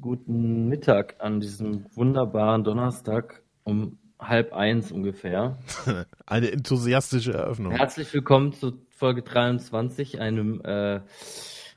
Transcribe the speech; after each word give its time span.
guten 0.00 0.68
Mittag 0.68 1.16
an 1.20 1.40
diesem 1.40 1.86
wunderbaren 1.94 2.64
Donnerstag 2.64 3.42
um 3.64 3.98
halb 4.18 4.52
eins 4.52 4.92
ungefähr. 4.92 5.58
Eine 6.26 6.52
enthusiastische 6.52 7.32
Eröffnung. 7.32 7.72
Herzlich 7.72 8.12
willkommen 8.14 8.52
zu 8.52 8.78
Folge 8.90 9.22
23, 9.22 10.20
einem, 10.20 10.60
äh, 10.64 11.00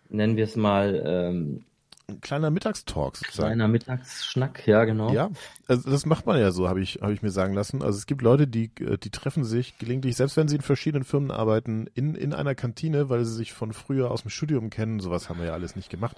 nennen 0.09 0.38
wir 0.38 0.43
es 0.43 0.55
mal, 0.55 1.01
ähm, 1.05 1.65
Ein 2.07 2.21
kleiner 2.21 2.52
Mittagstalk 2.52 3.18
sozusagen. 3.18 3.48
kleiner 3.48 3.68
Mittagsschnack, 3.68 4.68
ja 4.68 4.86
genau. 4.86 5.11
Ja, 5.11 5.32
also 5.68 5.89
das 5.89 6.05
macht 6.05 6.27
man 6.27 6.39
ja 6.39 6.52
so, 6.52 6.70
habe 6.70 6.82
ich, 6.82 7.00
hab 7.02 7.09
ich 7.09 7.23
mir 7.23 7.32
sagen 7.32 7.54
lassen. 7.54 7.82
Also 7.82 7.97
es 7.97 8.05
gibt 8.05 8.21
Leute, 8.21 8.47
die, 8.47 8.70
äh, 8.79 8.97
die 8.97 9.09
treffen 9.09 9.43
sich 9.43 9.79
gelegentlich, 9.79 10.16
selbst 10.16 10.38
wenn 10.38 10.47
sie 10.47 10.57
in 10.57 10.61
verschiedenen 10.61 11.04
Firmen 11.04 11.32
arbeiten, 11.32 11.88
in, 11.95 12.13
in 12.13 12.34
einer 12.34 12.54
Kantine, 12.54 13.09
weil 13.09 13.25
sie 13.25 13.34
sich 13.34 13.54
von 13.54 13.73
früher 13.73 14.11
aus 14.11 14.21
dem 14.21 14.29
Studium 14.29 14.70
kennen. 14.70 15.00
Sowas 15.00 15.29
haben 15.29 15.39
wir 15.39 15.47
ja 15.47 15.54
alles 15.54 15.75
nicht 15.75 15.89
gemacht. 15.89 16.18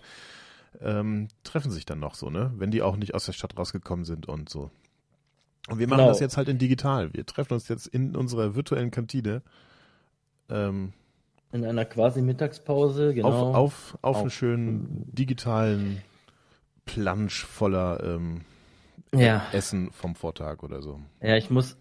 Ähm, 0.82 1.28
treffen 1.44 1.72
sich 1.72 1.86
dann 1.86 2.00
noch 2.00 2.16
so, 2.16 2.30
ne? 2.30 2.52
Wenn 2.58 2.72
die 2.72 2.82
auch 2.82 2.98
nicht 2.98 3.16
aus 3.16 3.26
der 3.26 3.34
Stadt 3.34 3.58
rausgekommen 3.58 4.06
sind 4.06 4.28
und 4.28 4.50
so. 4.50 4.70
Und 5.70 5.80
wir 5.80 5.88
machen 5.88 6.00
Genau. 6.00 6.10
das 6.10 6.20
jetzt 6.20 6.38
halt 6.38 6.48
in 6.50 6.58
digital. 6.60 7.14
Wir 7.14 7.26
treffen 7.26 7.54
uns 7.54 7.68
jetzt 7.68 7.88
in 7.88 8.16
unserer 8.16 8.56
virtuellen 8.56 8.92
Kantine 8.92 9.42
ähm, 10.50 10.94
In 11.52 11.66
einer 11.66 11.86
quasi 11.86 12.22
Mittagspause, 12.22 13.14
genau. 13.14 13.30
auf, 13.30 13.56
auf, 13.56 13.98
auf 14.02 14.16
Auf- 14.16 14.22
einen 14.22 14.30
schönen 14.30 15.06
digitalen 15.14 16.02
Plansch 16.86 17.44
voller 17.46 18.02
ähm, 18.04 18.42
ja. 19.14 19.46
Essen 19.52 19.92
vom 19.92 20.16
Vortag 20.16 20.64
oder 20.64 20.82
so. 20.82 21.02
Ja, 21.22 21.36
ich 21.36 21.50
muss, 21.50 21.76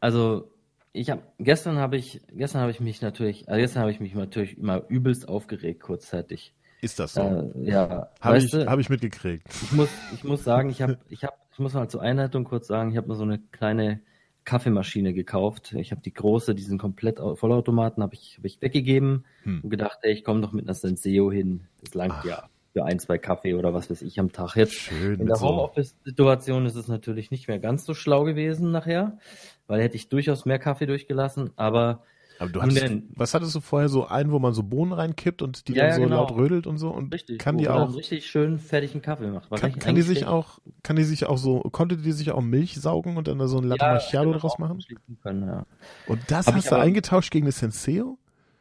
also 0.00 0.50
ich 0.92 1.10
habe 1.10 1.22
gestern 1.38 1.76
habe 1.78 1.96
ich 1.96 2.20
gestern 2.32 2.60
habe 2.62 2.70
ich 2.72 2.80
mich 2.80 3.02
natürlich, 3.02 3.48
also 3.48 3.60
gestern 3.60 3.82
habe 3.82 3.92
ich 3.92 4.00
mich 4.00 4.14
natürlich 4.14 4.58
immer 4.58 4.82
übelst 4.88 5.28
aufgeregt 5.28 5.80
kurzzeitig. 5.80 6.54
Ist 6.80 6.98
das 6.98 7.14
so? 7.14 7.22
Äh, 7.22 7.70
ja, 7.70 8.08
Habe 8.20 8.38
ich, 8.38 8.52
hab 8.54 8.78
ich 8.78 8.88
mitgekriegt. 8.88 9.46
ich 9.62 9.72
muss 9.72 9.88
ich 10.14 10.24
muss 10.24 10.44
sagen, 10.44 10.70
ich 10.70 10.80
habe 10.82 10.98
ich 11.08 11.24
habe 11.24 11.34
ich 11.52 11.58
muss 11.58 11.74
mal 11.74 11.88
zur 11.88 12.02
Einleitung 12.02 12.44
kurz 12.44 12.66
sagen, 12.68 12.90
ich 12.92 12.96
habe 12.96 13.08
mir 13.08 13.16
so 13.16 13.24
eine 13.24 13.38
kleine 13.50 14.00
Kaffeemaschine 14.44 15.12
gekauft. 15.12 15.72
Ich 15.74 15.90
habe 15.90 16.00
die 16.00 16.12
große, 16.14 16.54
diesen 16.54 16.78
komplett 16.78 17.20
au- 17.20 17.34
Vollautomaten 17.34 18.02
habe 18.02 18.14
ich 18.14 18.36
habe 18.38 18.46
ich 18.46 18.62
weggegeben 18.62 19.24
Hm. 19.42 19.60
und 19.62 19.70
gedacht, 19.70 19.98
ey, 20.02 20.12
ich 20.12 20.24
komme 20.24 20.40
doch 20.40 20.52
mit 20.52 20.64
einer 20.66 20.74
Senseo 20.74 21.30
hin. 21.32 21.66
Das 21.82 21.94
langt 21.94 22.14
Ach. 22.18 22.24
ja 22.24 22.48
für 22.72 22.84
ein, 22.84 22.98
zwei 23.00 23.18
Kaffee 23.18 23.54
oder 23.54 23.74
was 23.74 23.90
weiß 23.90 24.02
ich 24.02 24.20
am 24.20 24.30
Tag. 24.30 24.54
Jetzt 24.54 24.74
Schön. 24.74 25.18
in 25.20 25.26
der 25.26 25.36
so, 25.36 25.48
Homeoffice-Situation 25.48 26.64
ist 26.66 26.76
es 26.76 26.86
natürlich 26.86 27.30
nicht 27.30 27.48
mehr 27.48 27.58
ganz 27.58 27.84
so 27.84 27.92
schlau 27.94 28.24
gewesen 28.24 28.70
nachher, 28.70 29.18
weil 29.66 29.80
hätte 29.82 29.96
ich 29.96 30.08
durchaus 30.10 30.44
mehr 30.44 30.58
Kaffee 30.58 30.86
durchgelassen, 30.86 31.50
aber 31.56 32.04
aber 32.38 32.50
du 32.50 32.62
hattest, 32.62 32.82
denn. 32.82 33.08
was 33.16 33.34
hattest 33.34 33.54
du 33.54 33.60
vorher 33.60 33.88
so 33.88 34.06
einen, 34.06 34.30
wo 34.32 34.38
man 34.38 34.52
so 34.54 34.62
Bohnen 34.62 34.92
reinkippt 34.92 35.42
und 35.42 35.68
die 35.68 35.72
Ja, 35.74 35.86
dann 35.88 35.94
so 35.96 36.02
genau. 36.02 36.16
laut 36.16 36.32
rödelt 36.36 36.66
und 36.66 36.78
so 36.78 36.90
und 36.90 37.12
richtig, 37.12 37.38
kann 37.38 37.56
wo 37.56 37.60
die 37.60 37.68
auch 37.68 37.94
richtig 37.94 38.26
schön 38.26 38.58
fertigen 38.58 39.02
Kaffee 39.02 39.28
macht. 39.28 39.50
Kann, 39.50 39.72
kann 39.78 39.94
die 39.94 40.02
sich 40.02 40.26
auch 40.26 40.58
kann 40.82 40.96
die 40.96 41.04
sich 41.04 41.26
auch 41.26 41.38
so 41.38 41.60
konnte 41.60 41.96
die 41.96 42.12
sich 42.12 42.30
auch 42.30 42.40
Milch 42.40 42.76
saugen 42.80 43.16
und 43.16 43.28
dann 43.28 43.38
da 43.38 43.48
so 43.48 43.58
ein 43.58 43.64
Latte 43.64 43.84
ja, 43.84 43.92
Macchiato 43.94 44.32
draus 44.32 44.58
machen? 44.58 44.80
schließen 44.80 45.18
Können, 45.22 45.46
ja. 45.48 45.66
Und 46.06 46.20
das 46.28 46.46
Hab 46.46 46.54
hast 46.54 46.70
du 46.70 46.74
aber- 46.76 46.84
eingetauscht 46.84 47.30
gegen 47.30 47.46
eine 47.46 47.52
Senseo? 47.52 48.18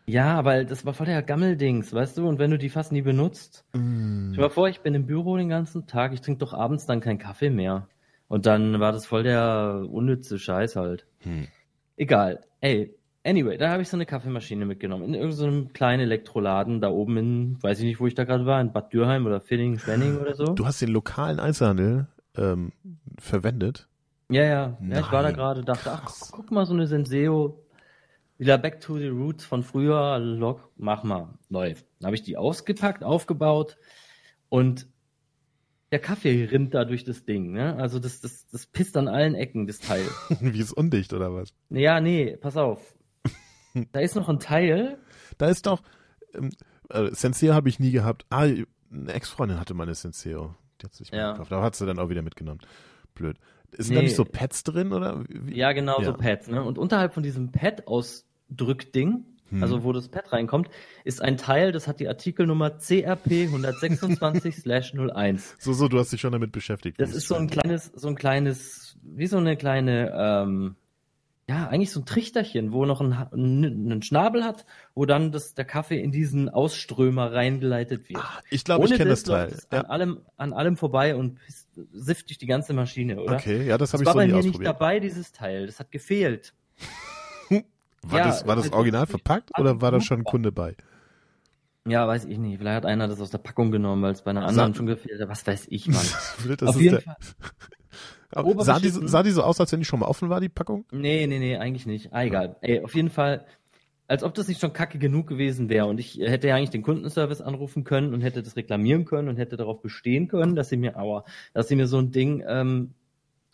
ja, 0.09 0.45
weil 0.45 0.65
das 0.65 0.85
war 0.85 0.93
voll 0.93 1.05
der 1.05 1.21
Gammeldings, 1.21 1.91
weißt 1.91 2.17
du, 2.17 2.27
und 2.29 2.39
wenn 2.39 2.49
du 2.49 2.57
die 2.57 2.69
fast 2.69 2.93
nie 2.93 3.01
benutzt. 3.01 3.65
Mm. 3.73 4.29
Stell 4.31 4.35
dir 4.35 4.41
mal 4.41 4.49
vor, 4.49 4.69
ich 4.69 4.79
bin 4.79 4.95
im 4.95 5.05
Büro 5.05 5.35
den 5.35 5.49
ganzen 5.49 5.85
Tag, 5.85 6.13
ich 6.13 6.21
trinke 6.21 6.39
doch 6.39 6.53
abends 6.53 6.85
dann 6.85 7.01
keinen 7.01 7.17
Kaffee 7.19 7.49
mehr. 7.49 7.89
Und 8.29 8.45
dann 8.45 8.79
war 8.79 8.93
das 8.93 9.05
voll 9.05 9.23
der 9.23 9.85
unnütze 9.89 10.39
Scheiß 10.39 10.77
halt. 10.77 11.05
Hm. 11.19 11.47
Egal. 11.97 12.39
Ey, 12.61 12.95
anyway, 13.27 13.57
da 13.57 13.69
habe 13.69 13.81
ich 13.81 13.89
so 13.89 13.97
eine 13.97 14.05
Kaffeemaschine 14.05 14.65
mitgenommen. 14.65 15.03
In 15.03 15.13
irgendeinem 15.13 15.73
kleinen 15.73 16.01
Elektroladen 16.01 16.81
da 16.81 16.89
oben 16.89 17.17
in, 17.17 17.63
weiß 17.63 17.79
ich 17.79 17.85
nicht, 17.85 17.99
wo 17.99 18.07
ich 18.07 18.15
da 18.15 18.23
gerade 18.23 18.45
war, 18.45 18.61
in 18.61 18.71
Bad 18.71 18.93
Dürheim 18.93 19.25
oder 19.25 19.41
Finning, 19.41 19.77
Schwenning 19.77 20.17
oder 20.17 20.33
so. 20.33 20.53
Du 20.53 20.65
hast 20.65 20.81
den 20.81 20.89
lokalen 20.89 21.39
Einzelhandel 21.39 22.07
ähm, 22.35 22.71
verwendet. 23.19 23.87
Ja, 24.29 24.43
ja. 24.43 24.77
ja 24.81 24.99
ich 24.99 25.11
war 25.11 25.23
da 25.23 25.31
gerade, 25.31 25.63
dachte, 25.63 25.91
ach, 25.91 26.09
guck 26.31 26.51
mal, 26.51 26.65
so 26.65 26.73
eine 26.73 26.87
Senseo. 26.87 27.63
Wieder 28.37 28.57
back 28.57 28.79
to 28.81 28.97
the 28.97 29.07
roots 29.07 29.45
von 29.45 29.63
früher, 29.63 30.19
Log, 30.19 30.69
mach 30.77 31.03
mal, 31.03 31.33
läuft. 31.49 31.85
Dann 31.99 32.07
habe 32.07 32.15
ich 32.15 32.21
die 32.21 32.37
ausgepackt, 32.37 33.03
aufgebaut 33.03 33.77
und 34.49 34.87
der 35.91 35.99
Kaffee 35.99 36.45
rinnt 36.45 36.73
da 36.73 36.85
durch 36.85 37.03
das 37.03 37.25
Ding, 37.25 37.53
ne? 37.53 37.77
Also 37.77 37.97
das, 37.97 38.19
das, 38.19 38.45
das 38.47 38.67
pisst 38.67 38.97
an 38.97 39.07
allen 39.07 39.35
Ecken, 39.35 39.65
das 39.65 39.79
Teil. 39.79 40.05
Wie 40.41 40.59
ist 40.59 40.73
undicht 40.73 41.13
oder 41.13 41.33
was? 41.33 41.53
Ja, 41.69 41.99
nee, 41.99 42.35
pass 42.35 42.57
auf. 42.57 42.96
Da 43.91 43.99
ist 43.99 44.15
noch 44.15 44.29
ein 44.29 44.39
Teil. 44.39 44.97
Da 45.37 45.47
ist 45.47 45.65
doch 45.67 45.81
ähm, 46.33 46.51
äh, 46.89 47.09
Senseo 47.11 47.53
habe 47.53 47.69
ich 47.69 47.79
nie 47.79 47.91
gehabt. 47.91 48.25
Ah, 48.29 48.41
eine 48.41 48.65
Ex-Freundin 49.13 49.59
hatte 49.59 49.73
meine 49.73 49.93
Senseo. 49.95 50.55
Die 50.81 50.85
hat 50.85 50.93
sich 50.93 51.11
mal 51.11 51.17
Ja. 51.17 51.31
gekauft. 51.33 51.51
Aber 51.51 51.63
hat 51.63 51.75
sie 51.75 51.85
dann 51.85 51.99
auch 51.99 52.09
wieder 52.09 52.21
mitgenommen. 52.21 52.61
Blöd. 53.15 53.37
Sind 53.77 53.95
da 53.95 53.99
Nee. 54.01 54.07
nicht 54.07 54.15
so 54.15 54.23
Pads 54.25 54.63
drin 54.63 54.93
oder? 54.93 55.23
Wie? 55.27 55.57
Ja, 55.57 55.73
genau, 55.73 55.97
so 55.97 56.11
Ja. 56.11 56.13
Pads, 56.13 56.47
ne? 56.47 56.63
Und 56.63 56.77
unterhalb 56.77 57.13
von 57.13 57.23
diesem 57.23 57.51
Pad-Ausdrückding, 57.51 59.25
Hm. 59.49 59.63
also 59.63 59.83
wo 59.83 59.91
das 59.91 60.07
Pad 60.09 60.31
reinkommt, 60.31 60.69
ist 61.03 61.21
ein 61.21 61.37
Teil, 61.37 61.71
das 61.71 61.87
hat 61.87 61.99
die 61.99 62.07
Artikelnummer 62.07 62.77
CRP 62.79 63.47
126/01. 63.47 65.55
So, 65.59 65.73
so, 65.73 65.87
du 65.87 65.99
hast 65.99 66.11
dich 66.11 66.21
schon 66.21 66.31
damit 66.31 66.51
beschäftigt. 66.51 66.99
Das 66.99 67.13
ist 67.13 67.27
so 67.27 67.35
ein 67.35 67.47
kleines, 67.49 67.91
so 67.95 68.07
ein 68.07 68.15
kleines, 68.15 68.97
wie 69.03 69.27
so 69.27 69.37
eine 69.37 69.57
kleine, 69.57 70.11
ähm, 70.15 70.75
ja, 71.49 71.67
eigentlich 71.69 71.91
so 71.91 72.01
ein 72.01 72.05
Trichterchen, 72.05 72.73
wo 72.73 72.85
noch 72.85 72.99
ein, 72.99 73.13
einen 73.13 74.01
Schnabel 74.01 74.43
hat, 74.43 74.65
wo 74.95 75.05
dann 75.05 75.31
das, 75.31 75.53
der 75.53 75.63
Kaffee 75.63 76.01
in 76.01 76.11
diesen 76.11 76.49
Ausströmer 76.49 77.31
reingeleitet 77.31 78.09
wird. 78.09 78.19
Ah, 78.21 78.41
ich 78.49 78.65
glaube, 78.65 78.85
ich 78.85 78.93
kenne 78.95 79.09
das 79.11 79.23
Teil. 79.23 79.47
es 79.49 79.71
an, 79.71 79.77
Ja. 79.83 79.89
allem, 79.89 80.19
an 80.35 80.51
allem 80.51 80.75
vorbei 80.75 81.15
und 81.15 81.39
sift 81.93 82.29
durch 82.29 82.37
die 82.37 82.47
ganze 82.47 82.73
Maschine, 82.73 83.21
oder? 83.21 83.35
Okay, 83.35 83.65
ja, 83.65 83.77
das 83.77 83.93
habe 83.93 84.03
ich 84.03 84.07
war 84.07 84.13
so 84.13 84.19
bei 84.19 84.25
nie 84.25 84.31
mir 84.33 84.37
nicht 84.39 84.47
ausprobiert. 84.49 84.67
dabei, 84.75 84.99
dieses 84.99 85.31
Teil. 85.31 85.67
Das 85.67 85.79
hat 85.79 85.89
gefehlt. 85.91 86.53
War, 88.03 88.19
Ja, 88.19 88.27
das, 88.27 88.45
war 88.47 88.55
das 88.55 88.65
also 88.65 88.77
original 88.77 89.05
verpackt 89.07 89.57
oder 89.59 89.81
war 89.81 89.91
da 89.91 89.99
schon 89.99 90.19
ein. 90.19 90.23
Kunde 90.23 90.51
bei? 90.51 90.75
Ja, 91.87 92.07
weiß 92.07 92.25
ich 92.25 92.37
nicht. 92.37 92.57
Vielleicht 92.59 92.75
hat 92.77 92.85
einer 92.85 93.07
das 93.07 93.21
aus 93.21 93.29
der 93.31 93.37
Packung 93.37 93.71
genommen, 93.71 94.01
weil 94.03 94.11
es 94.13 94.21
bei 94.21 94.31
einer 94.31 94.45
anderen 94.45 94.73
Sa- 94.73 94.77
schon 94.77 94.85
gefehlt 94.87 95.21
hat. 95.21 95.29
Was 95.29 95.45
weiß 95.47 95.67
ich, 95.69 95.87
Mann. 95.87 96.05
Das 96.57 96.69
Auf 96.69 96.75
ist 96.75 96.81
jeden 96.81 96.95
der- 96.95 97.01
Fall. 97.01 97.15
Sah, 98.59 98.79
die, 98.79 98.89
sah 98.89 99.23
die 99.23 99.31
so 99.31 99.41
aus, 99.41 99.59
als 99.61 99.71
wenn 99.71 99.79
die 99.79 99.85
schon 99.85 100.01
mal 100.01 100.05
offen 100.07 100.29
war, 100.29 100.41
die 100.41 100.49
Packung? 100.49 100.85
Nee, 100.91 101.25
nee, 101.27 101.39
nee, 101.39 101.55
eigentlich 101.57 101.85
nicht. 101.85 102.11
Ah, 102.11 102.23
egal. 102.25 102.57
Ey, 102.61 102.83
auf 102.83 102.93
jeden 102.93 103.09
Fall, 103.09 103.45
als 104.07 104.21
ob 104.21 104.33
das 104.33 104.49
nicht 104.49 104.59
schon 104.59 104.73
kacke 104.73 104.99
genug 104.99 105.27
gewesen 105.27 105.69
wäre. 105.69 105.85
Und 105.85 105.97
ich 105.97 106.17
hätte 106.19 106.49
ja 106.49 106.55
eigentlich 106.55 106.69
den 106.71 106.81
Kundenservice 106.83 107.41
anrufen 107.41 107.85
können 107.85 108.13
und 108.13 108.19
hätte 108.21 108.43
das 108.43 108.57
reklamieren 108.57 109.05
können 109.05 109.29
und 109.29 109.37
hätte 109.37 109.55
darauf 109.55 109.81
bestehen 109.81 110.27
können, 110.27 110.55
dass 110.55 110.67
sie 110.69 110.77
mir, 110.77 110.97
aua, 110.97 111.23
dass 111.53 111.69
sie 111.69 111.77
mir 111.77 111.87
so 111.87 111.99
ein 111.99 112.11
Ding 112.11 112.43
ähm, 112.45 112.93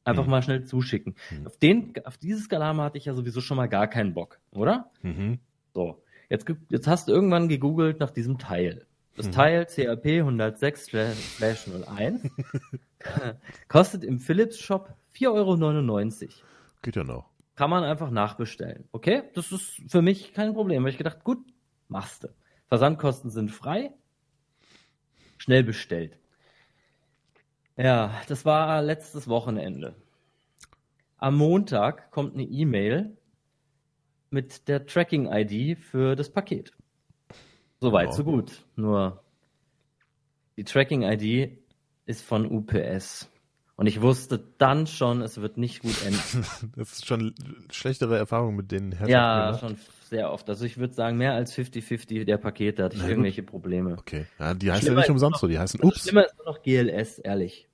einfach 0.04 0.24
Hm. 0.24 0.32
mal 0.32 0.42
schnell 0.42 0.64
zuschicken. 0.66 1.16
Hm. 1.30 1.46
Auf 1.48 1.58
den, 1.58 1.94
auf 2.06 2.18
dieses 2.18 2.50
Galama 2.50 2.86
hatte 2.86 2.98
ich 2.98 3.06
ja 3.06 3.14
sowieso 3.14 3.42
schon 3.42 3.58
mal 3.58 3.68
gar 3.70 3.88
keinen 3.88 4.16
Bock, 4.16 4.40
oder? 4.52 4.92
Mhm. 5.04 5.38
So. 5.76 6.02
Jetzt, 6.30 6.46
jetzt 6.70 6.88
hast 6.88 7.08
du 7.08 7.14
irgendwann 7.14 7.48
gegoogelt 7.50 8.00
nach 8.00 8.12
diesem 8.12 8.38
Teil. 8.38 8.86
Das 9.16 9.28
Mhm. 9.28 9.32
Teil 9.32 9.66
CRP 9.68 10.22
106/01 10.24 12.30
kostet 13.68 14.04
im 14.04 14.20
Philips 14.20 14.60
Shop 14.60 14.94
4,99 15.16 15.30
Euro. 15.30 16.30
Geht 16.82 16.96
ja 16.96 17.04
noch. 17.04 17.30
Kann 17.56 17.70
man 17.70 17.84
einfach 17.84 18.10
nachbestellen. 18.10 18.86
Okay? 18.92 19.24
Das 19.36 19.52
ist 19.52 19.82
für 19.88 20.02
mich 20.02 20.34
kein 20.34 20.54
Problem. 20.54 20.82
Habe 20.82 20.90
ich 20.90 20.98
gedacht, 20.98 21.24
gut, 21.24 21.38
machst 21.88 22.24
du. 22.24 22.30
Versandkosten 22.68 23.30
sind 23.30 23.52
frei. 23.52 23.92
Schnell 25.38 25.64
bestellt. 25.64 26.18
Ja, 27.78 28.20
das 28.28 28.46
war 28.46 28.82
letztes 28.82 29.28
Wochenende. 29.28 29.96
Am 31.18 31.36
Montag 31.38 32.12
kommt 32.12 32.34
eine 32.34 32.44
E-Mail 32.44 33.16
mit 34.34 34.68
der 34.68 34.86
Tracking-ID 34.86 35.78
für 35.80 36.16
das 36.16 36.30
Paket. 36.30 36.72
Soweit, 37.80 38.08
Ja. 38.08 38.12
so 38.14 38.24
gut. 38.24 38.64
Nur 38.76 39.24
die 40.58 40.64
Tracking-ID 40.64 41.58
ist 42.06 42.24
von 42.24 42.46
UPS. 42.46 43.30
Und 43.76 43.88
ich 43.88 44.02
wusste 44.02 44.44
dann 44.60 44.86
schon, 44.86 45.22
es 45.22 45.42
wird 45.42 45.58
nicht 45.58 45.82
gut 45.82 45.96
enden. 46.06 46.46
Das 46.76 46.92
ist 46.94 47.06
schon 47.08 47.34
schlechtere 47.72 48.18
Erfahrungen 48.18 48.56
mit 48.56 48.72
den 48.72 48.92
Herrschaften 48.92 49.12
Ja, 49.12 49.46
gemacht. 49.48 49.60
schon 49.62 49.78
sehr 50.10 50.32
oft. 50.32 50.48
Also 50.50 50.64
ich 50.66 50.78
würde 50.78 50.94
sagen, 50.94 51.18
mehr 51.18 51.34
als 51.34 51.56
50-50 51.58 52.24
der 52.26 52.38
Pakete 52.38 52.84
hatte 52.84 52.98
ich 52.98 53.04
irgendwelche 53.04 53.42
Probleme. 53.42 53.96
Okay, 54.00 54.28
ja, 54.40 54.54
die 54.54 54.72
heißen 54.72 54.88
ja 54.88 54.94
nicht 55.00 55.10
umsonst 55.10 55.36
noch- 55.36 55.40
so, 55.42 55.48
die 55.48 55.58
heißen 55.58 55.80
Das 55.82 55.90
Ups. 55.90 56.12
Nur 56.12 56.28
noch 56.46 56.62
GLS, 56.62 57.18
ehrlich. 57.20 57.68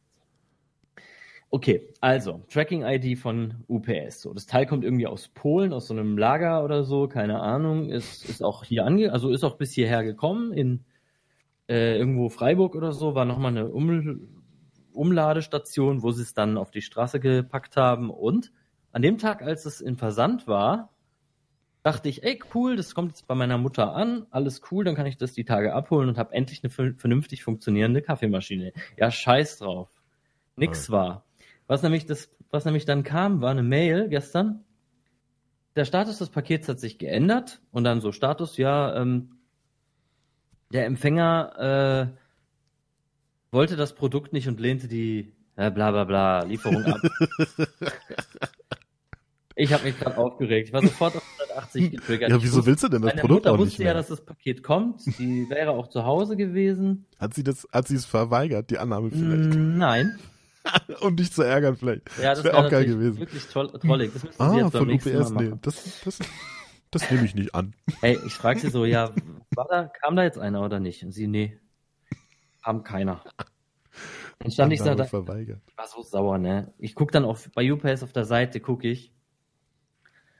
Okay, 1.51 1.93
also 1.99 2.43
Tracking-ID 2.49 3.17
von 3.17 3.63
UPS. 3.67 4.21
So, 4.21 4.33
das 4.33 4.45
Teil 4.45 4.67
kommt 4.67 4.83
irgendwie 4.83 5.07
aus 5.07 5.29
Polen, 5.29 5.73
aus 5.73 5.87
so 5.87 5.95
einem 5.95 6.17
Lager 6.17 6.63
oder 6.63 6.83
so, 6.83 7.07
keine 7.07 7.39
Ahnung. 7.41 7.89
Ist, 7.89 8.29
ist 8.29 8.43
auch 8.43 8.63
hier 8.63 8.85
ange, 8.85 9.11
also 9.11 9.31
ist 9.31 9.43
auch 9.43 9.57
bis 9.57 9.73
hierher 9.73 10.03
gekommen 10.03 10.53
in 10.53 10.85
äh, 11.67 11.97
irgendwo 11.97 12.29
Freiburg 12.29 12.75
oder 12.75 12.91
so. 12.91 13.15
War 13.15 13.25
nochmal 13.25 13.51
eine 13.51 13.67
um 13.67 14.29
Umladestation, 14.93 16.03
wo 16.03 16.11
sie 16.11 16.21
es 16.21 16.35
dann 16.35 16.57
auf 16.57 16.69
die 16.69 16.81
Straße 16.81 17.19
gepackt 17.19 17.77
haben. 17.77 18.11
Und 18.11 18.51
an 18.91 19.01
dem 19.01 19.17
Tag, 19.17 19.41
als 19.41 19.65
es 19.65 19.81
in 19.81 19.97
Versand 19.97 20.45
war, 20.45 20.93
dachte 21.81 22.09
ich, 22.09 22.23
ey, 22.23 22.39
cool, 22.53 22.75
das 22.75 22.93
kommt 22.93 23.11
jetzt 23.11 23.25
bei 23.25 23.33
meiner 23.33 23.57
Mutter 23.57 23.95
an, 23.95 24.27
alles 24.29 24.61
cool, 24.69 24.83
dann 24.83 24.95
kann 24.95 25.05
ich 25.05 25.17
das 25.17 25.33
die 25.33 25.45
Tage 25.45 25.73
abholen 25.73 26.09
und 26.09 26.17
habe 26.17 26.33
endlich 26.33 26.61
eine 26.63 26.93
vernünftig 26.95 27.43
funktionierende 27.43 28.01
Kaffeemaschine. 28.01 28.73
Ja, 28.97 29.09
scheiß 29.09 29.59
drauf. 29.59 29.89
Nix 30.55 30.91
war. 30.91 31.25
Was 31.69 31.83
nämlich 31.83 32.07
das, 32.07 32.29
was 32.49 32.65
nämlich 32.65 32.85
dann 32.85 33.03
kam, 33.03 33.41
war 33.41 33.51
eine 33.51 33.61
Mail 33.61 34.09
gestern. 34.09 34.63
Der 35.75 35.85
Status 35.85 36.17
des 36.17 36.29
Pakets 36.29 36.67
hat 36.67 36.79
sich 36.79 36.97
geändert 36.97 37.61
und 37.69 37.83
dann 37.83 38.01
so 38.01 38.11
Status, 38.11 38.57
ja, 38.57 38.99
ähm, 38.99 39.37
der 40.73 40.87
Empfänger 40.87 42.09
äh, 42.11 42.17
wollte 43.51 43.75
das 43.75 43.93
Produkt 43.93 44.33
nicht 44.33 44.47
und 44.47 44.59
lehnte 44.59 44.87
die 44.87 45.31
äh, 45.57 45.69
bla 45.69 45.91
bla 45.91 46.05
bla 46.05 46.43
Lieferung 46.43 46.83
ab. 46.85 47.01
ich 49.55 49.71
habe 49.71 49.83
mich 49.83 49.99
gerade 49.99 50.17
aufgeregt. 50.17 50.69
Ich 50.69 50.73
war 50.73 50.81
sofort 50.81 51.17
auf 51.17 51.23
180 51.39 51.91
getriggert. 51.91 52.31
Ja, 52.31 52.41
wieso 52.41 52.65
willst 52.65 52.83
du 52.83 52.87
denn 52.87 53.03
das 53.03 53.13
Produkt 53.13 53.45
Mutter 53.45 53.51
auch 53.51 53.57
nicht 53.57 53.67
wusste 53.67 53.83
mehr? 53.83 53.91
ja, 53.91 53.93
dass 53.93 54.07
das 54.07 54.25
Paket 54.25 54.63
kommt. 54.63 55.05
Die 55.19 55.47
wäre 55.51 55.69
auch 55.69 55.87
zu 55.87 56.03
Hause 56.03 56.35
gewesen. 56.35 57.05
Hat 57.19 57.35
sie 57.35 57.43
das, 57.43 57.67
hat 57.71 57.87
sie 57.87 57.95
es 57.95 58.05
verweigert, 58.05 58.71
die 58.71 58.79
Annahme 58.79 59.11
vielleicht? 59.11 59.53
Mm, 59.53 59.77
Nein. 59.77 60.17
um 61.01 61.15
dich 61.15 61.31
zu 61.31 61.43
ärgern 61.43 61.75
vielleicht. 61.75 62.03
Ja, 62.17 62.31
das 62.35 62.43
wär 62.43 62.53
wäre 62.53 62.65
auch 62.65 62.69
geil 62.69 62.85
gewesen. 62.85 63.19
wirklich 63.19 63.47
toll, 63.47 63.71
trollig. 63.79 64.13
Das 64.13 64.23
müssen 64.23 64.37
Sie 64.37 64.43
Ah, 64.43 64.55
jetzt 64.57 64.71
beim 64.73 64.85
von 64.85 64.91
UPS, 64.93 65.29
nee, 65.31 65.53
das, 65.61 66.01
das, 66.03 66.19
das 66.91 67.11
nehme 67.11 67.25
ich 67.25 67.35
nicht 67.35 67.55
an. 67.55 67.73
Ey, 68.01 68.19
ich 68.25 68.33
frage 68.33 68.59
sie 68.59 68.69
so, 68.69 68.85
ja, 68.85 69.11
da, 69.55 69.85
kam 69.85 70.15
da 70.15 70.23
jetzt 70.23 70.37
einer 70.37 70.63
oder 70.63 70.79
nicht? 70.79 71.03
Und 71.03 71.11
sie, 71.11 71.27
nee, 71.27 71.57
kam 72.63 72.83
keiner. 72.83 73.23
Dann 74.39 74.51
stand 74.51 74.73
ich 74.73 74.79
so 74.79 74.85
Annahme 74.85 74.97
da, 75.03 75.05
verweigert. 75.05 75.61
war 75.75 75.87
so 75.87 76.01
sauer, 76.01 76.37
ne? 76.37 76.73
Ich 76.77 76.95
guck 76.95 77.11
dann 77.11 77.25
auf, 77.25 77.49
bei 77.53 77.71
UPS 77.71 78.03
auf 78.03 78.13
der 78.13 78.25
Seite, 78.25 78.59
guck 78.59 78.83
ich 78.83 79.11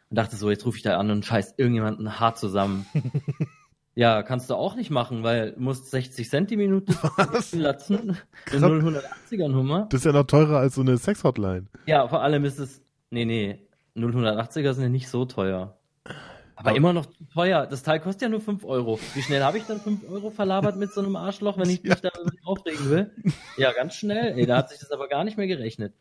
und 0.10 0.18
dachte 0.18 0.36
so, 0.36 0.50
jetzt 0.50 0.66
rufe 0.66 0.78
ich 0.78 0.84
da 0.84 0.98
an 0.98 1.12
und 1.12 1.26
scheiß 1.26 1.56
irgendjemanden 1.58 2.20
hart 2.20 2.38
zusammen. 2.38 2.86
ja, 4.00 4.24
kannst 4.24 4.50
du 4.50 4.56
auch 4.56 4.76
nicht 4.76 4.90
machen, 4.92 5.24
weil 5.24 5.52
du 5.52 5.60
musst 5.62 5.92
60 5.92 6.30
Cent 6.30 6.50
die 6.50 6.56
Minute 6.58 6.94
latzen. 7.54 8.16
Eine 8.52 8.66
080er 8.68 9.48
Nummer. 9.50 9.88
Das 9.90 10.00
ist 10.02 10.06
ja 10.06 10.14
noch 10.14 10.24
teurer 10.26 10.60
als 10.60 10.76
so 10.76 10.82
eine 10.82 10.98
Sex-Hotline. 10.98 11.66
Ja, 11.86 12.08
vor 12.08 12.22
allem 12.22 12.46
ist 12.46 12.60
es, 12.60 12.82
nee, 13.10 13.26
nee, 13.26 13.60
080er 13.98 14.74
sind 14.74 14.84
ja 14.84 14.90
nicht 14.90 15.10
so 15.10 15.26
teuer. 15.26 15.78
Aber 16.56 16.70
Aber- 16.70 16.76
immer 16.78 16.94
noch 16.94 17.08
teuer. 17.34 17.68
Das 17.68 17.84
Teil 17.84 18.00
kostet 18.00 18.22
ja 18.24 18.30
nur 18.30 18.42
5 18.42 18.64
Euro. 18.66 19.00
Wie 19.16 19.22
schnell 19.22 19.44
habe 19.44 19.58
ich 19.58 19.66
dann 19.66 19.80
5 19.82 20.10
Euro 20.10 20.30
verlabert 20.30 20.76
mit 20.78 20.94
so 20.94 21.02
einem 21.02 21.16
Arschloch, 21.16 21.58
wenn 21.58 21.70
ich 21.70 21.80
Ja. 21.84 21.92
mich 21.92 22.02
da 22.02 22.10
nicht 22.24 22.46
aufregen 22.46 22.90
will? 22.90 23.12
Ja, 23.58 23.72
ganz 23.74 23.96
schnell. 23.96 24.38
Ey, 24.38 24.46
da 24.46 24.58
hat 24.58 24.70
sich 24.70 24.80
das 24.80 24.92
aber 24.92 25.08
gar 25.10 25.24
nicht 25.26 25.38
mehr 25.38 25.48
gerechnet. 25.48 25.94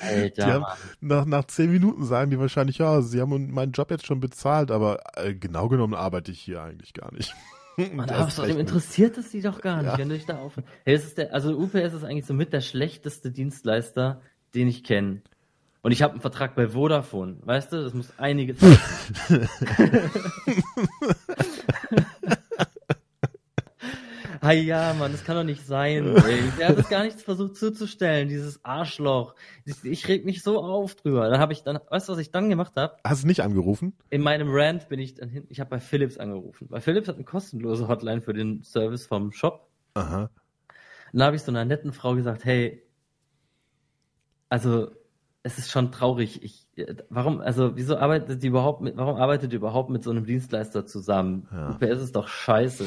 Alter, 0.00 0.46
haben- 0.46 0.62
Mann. 0.62 0.76
Nach, 1.00 1.24
nach 1.26 1.44
zehn 1.46 1.70
Minuten 1.72 2.04
sagen 2.04 2.30
die 2.30 2.38
wahrscheinlich, 2.38 2.78
ja, 2.78 3.02
sie 3.02 3.20
haben 3.20 3.50
meinen 3.52 3.72
Job 3.72 3.90
jetzt 3.90 4.06
schon 4.06 4.20
bezahlt, 4.20 4.70
aber 4.70 5.00
äh, 5.16 5.34
genau 5.34 5.68
genommen 5.68 5.94
arbeite 5.94 6.30
ich 6.32 6.40
hier 6.40 6.62
eigentlich 6.62 6.92
gar 6.94 7.12
nicht. 7.12 7.34
Man, 7.94 8.08
Das 8.08 8.32
ist 8.32 8.40
außerdem 8.40 8.58
interessiert 8.58 9.16
es 9.18 9.30
die 9.30 9.40
doch 9.40 9.60
gar 9.60 9.76
nicht, 9.82 9.92
Ja. 9.92 9.98
wenn 9.98 10.08
du 10.08 10.16
dich 10.16 10.26
da 10.26 10.38
auf. 10.38 10.56
Hey, 10.84 10.94
es 10.94 11.04
ist 11.04 11.18
der, 11.18 11.32
also 11.32 11.56
UPS 11.56 11.94
ist 11.94 12.02
eigentlich 12.04 12.26
so 12.26 12.34
mit 12.34 12.52
der 12.52 12.60
schlechteste 12.60 13.30
Dienstleister, 13.30 14.20
den 14.54 14.66
ich 14.66 14.82
kenne. 14.82 15.22
Und 15.80 15.92
ich 15.92 16.02
habe 16.02 16.14
einen 16.14 16.20
Vertrag 16.20 16.56
bei 16.56 16.66
Vodafone, 16.68 17.36
weißt 17.44 17.72
du, 17.72 17.84
das 17.84 17.94
muss 17.94 18.12
einiges. 18.18 18.58
Ah 24.48 24.52
ja, 24.52 24.94
Mann, 24.94 25.12
das 25.12 25.24
kann 25.24 25.36
doch 25.36 25.44
nicht 25.44 25.66
sein. 25.66 26.16
Ey. 26.24 26.40
Der 26.58 26.68
hat 26.68 26.78
das 26.78 26.88
gar 26.88 27.02
nichts 27.04 27.22
versucht 27.22 27.56
zuzustellen, 27.56 28.30
dieses 28.30 28.64
Arschloch. 28.64 29.34
Ich, 29.66 29.84
ich 29.84 30.08
reg 30.08 30.24
mich 30.24 30.42
so 30.42 30.62
auf 30.62 30.94
drüber. 30.94 31.28
Dann 31.28 31.38
habe 31.38 31.52
ich 31.52 31.64
dann, 31.64 31.78
weißt 31.90 32.08
du, 32.08 32.14
was 32.14 32.18
ich 32.18 32.30
dann 32.30 32.48
gemacht 32.48 32.72
habe? 32.76 32.96
Hast 33.04 33.24
du 33.24 33.26
nicht 33.26 33.42
angerufen? 33.42 33.92
In 34.08 34.22
meinem 34.22 34.48
Rant 34.50 34.88
bin 34.88 35.00
ich 35.00 35.14
dann 35.14 35.28
hin, 35.28 35.44
ich 35.50 35.60
habe 35.60 35.68
bei 35.68 35.80
Philips 35.80 36.16
angerufen. 36.16 36.66
Weil 36.70 36.80
Philips 36.80 37.08
hat 37.08 37.16
eine 37.16 37.24
kostenlose 37.24 37.88
Hotline 37.88 38.22
für 38.22 38.32
den 38.32 38.62
Service 38.62 39.04
vom 39.04 39.32
Shop. 39.32 39.68
Aha. 39.92 40.30
Und 41.12 41.18
da 41.18 41.26
habe 41.26 41.36
ich 41.36 41.42
so 41.42 41.52
einer 41.52 41.66
netten 41.66 41.92
Frau 41.92 42.14
gesagt, 42.14 42.46
hey, 42.46 42.82
also 44.48 44.92
es 45.42 45.58
ist 45.58 45.70
schon 45.70 45.92
traurig. 45.92 46.42
Ich, 46.42 46.66
warum, 47.10 47.42
also 47.42 47.76
wieso 47.76 47.98
arbeitet 47.98 48.42
die 48.42 48.46
überhaupt 48.46 48.80
mit, 48.80 48.96
warum 48.96 49.16
arbeitet 49.16 49.52
ihr 49.52 49.58
überhaupt 49.58 49.90
mit 49.90 50.04
so 50.04 50.10
einem 50.10 50.24
Dienstleister 50.24 50.86
zusammen? 50.86 51.48
Ja. 51.52 51.72
UPS 51.72 52.02
ist 52.02 52.16
doch 52.16 52.28
scheiße. 52.28 52.86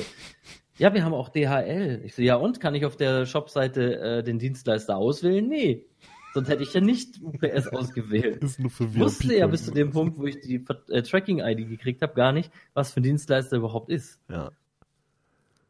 Ja, 0.78 0.94
wir 0.94 1.04
haben 1.04 1.14
auch 1.14 1.30
DHL. 1.30 2.02
Ich 2.06 2.16
so, 2.16 2.22
ja 2.22 2.36
und? 2.36 2.60
Kann 2.60 2.76
ich 2.76 2.86
auf 2.86 2.96
der 2.96 3.26
Shopseite 3.26 4.00
äh, 4.00 4.24
den 4.24 4.40
Dienstleister 4.40 4.98
auswählen? 4.98 5.48
Nee. 5.48 5.86
Sonst 6.34 6.48
hätte 6.48 6.64
ich 6.64 6.74
ja 6.74 6.82
nicht 6.82 7.22
UPS 7.22 7.68
ausgewählt. 7.74 8.44
Ist 8.44 8.60
nur 8.60 8.72
für 8.72 8.86
Ich 8.86 8.98
wusste 8.98 9.36
ja 9.36 9.48
bis 9.48 9.66
zu 9.66 9.72
dem 9.72 9.92
Punkt, 9.92 10.18
wo 10.18 10.26
ich 10.26 10.40
die 10.40 10.64
äh, 10.90 11.02
Tracking-ID 11.02 11.70
gekriegt 11.70 12.02
habe, 12.02 12.14
gar 12.14 12.32
nicht, 12.32 12.52
was 12.74 12.94
für 12.94 13.02
ein 13.02 13.04
Dienstleister 13.04 13.58
überhaupt 13.58 13.90
ist. 13.90 14.20
Ja. 14.30 14.52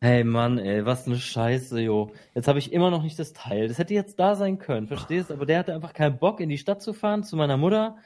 Hey 0.04 0.24
Mann, 0.24 0.58
ey, 0.58 0.84
was 0.86 1.06
eine 1.06 1.18
Scheiße, 1.18 1.80
jo. 1.80 2.12
Jetzt 2.34 2.48
habe 2.48 2.58
ich 2.58 2.74
immer 2.74 2.90
noch 2.90 3.04
nicht 3.04 3.20
das 3.20 3.34
Teil. 3.34 3.68
Das 3.68 3.78
hätte 3.78 3.94
jetzt 3.94 4.20
da 4.20 4.36
sein 4.36 4.58
können, 4.58 4.88
verstehst? 4.88 5.32
Aber 5.32 5.46
der 5.46 5.60
hatte 5.60 5.76
einfach 5.76 5.94
keinen 5.94 6.18
Bock, 6.18 6.40
in 6.40 6.50
die 6.50 6.58
Stadt 6.58 6.82
zu 6.82 6.94
fahren 6.94 7.24
zu 7.24 7.36
meiner 7.36 7.58
Mutter 7.58 7.98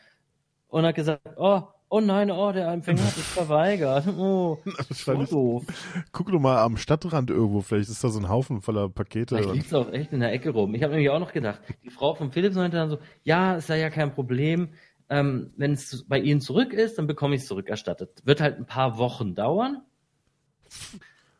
und 0.67 0.85
hat 0.85 0.95
gesagt, 0.95 1.21
oh, 1.37 1.63
oh 1.89 1.99
nein, 1.99 2.31
oh, 2.31 2.51
der 2.51 2.67
Empfänger 2.69 3.03
hat 3.03 3.17
es 3.17 3.27
verweigert. 3.27 4.05
Oh, 4.17 4.59
so 4.89 5.23
doof. 5.23 5.65
Guck 6.11 6.31
doch 6.31 6.39
mal 6.39 6.57
am 6.59 6.77
Stadtrand 6.77 7.29
irgendwo, 7.29 7.61
vielleicht 7.61 7.89
ist 7.89 8.03
da 8.03 8.09
so 8.09 8.19
ein 8.19 8.29
Haufen 8.29 8.61
voller 8.61 8.89
Pakete. 8.89 9.35
Vielleicht 9.35 9.53
liegt 9.53 9.67
es 9.67 9.73
auch 9.73 9.91
echt 9.91 10.13
in 10.13 10.19
der 10.19 10.31
Ecke 10.31 10.51
rum. 10.51 10.73
Ich 10.75 10.83
habe 10.83 10.93
nämlich 10.93 11.09
auch 11.09 11.19
noch 11.19 11.33
gedacht, 11.33 11.59
die 11.83 11.89
Frau 11.89 12.15
von 12.15 12.31
Philips 12.31 12.55
meinte 12.55 12.77
dann 12.77 12.89
so, 12.89 12.99
ja, 13.23 13.57
es 13.57 13.67
sei 13.67 13.79
ja 13.79 13.89
kein 13.89 14.13
Problem. 14.13 14.69
Ähm, 15.09 15.51
Wenn 15.57 15.73
es 15.73 16.05
bei 16.07 16.19
Ihnen 16.19 16.41
zurück 16.41 16.73
ist, 16.73 16.97
dann 16.97 17.07
bekomme 17.07 17.35
ich 17.35 17.41
es 17.41 17.47
zurückerstattet. 17.47 18.25
Wird 18.25 18.41
halt 18.41 18.57
ein 18.57 18.65
paar 18.65 18.97
Wochen 18.97 19.35
dauern, 19.35 19.81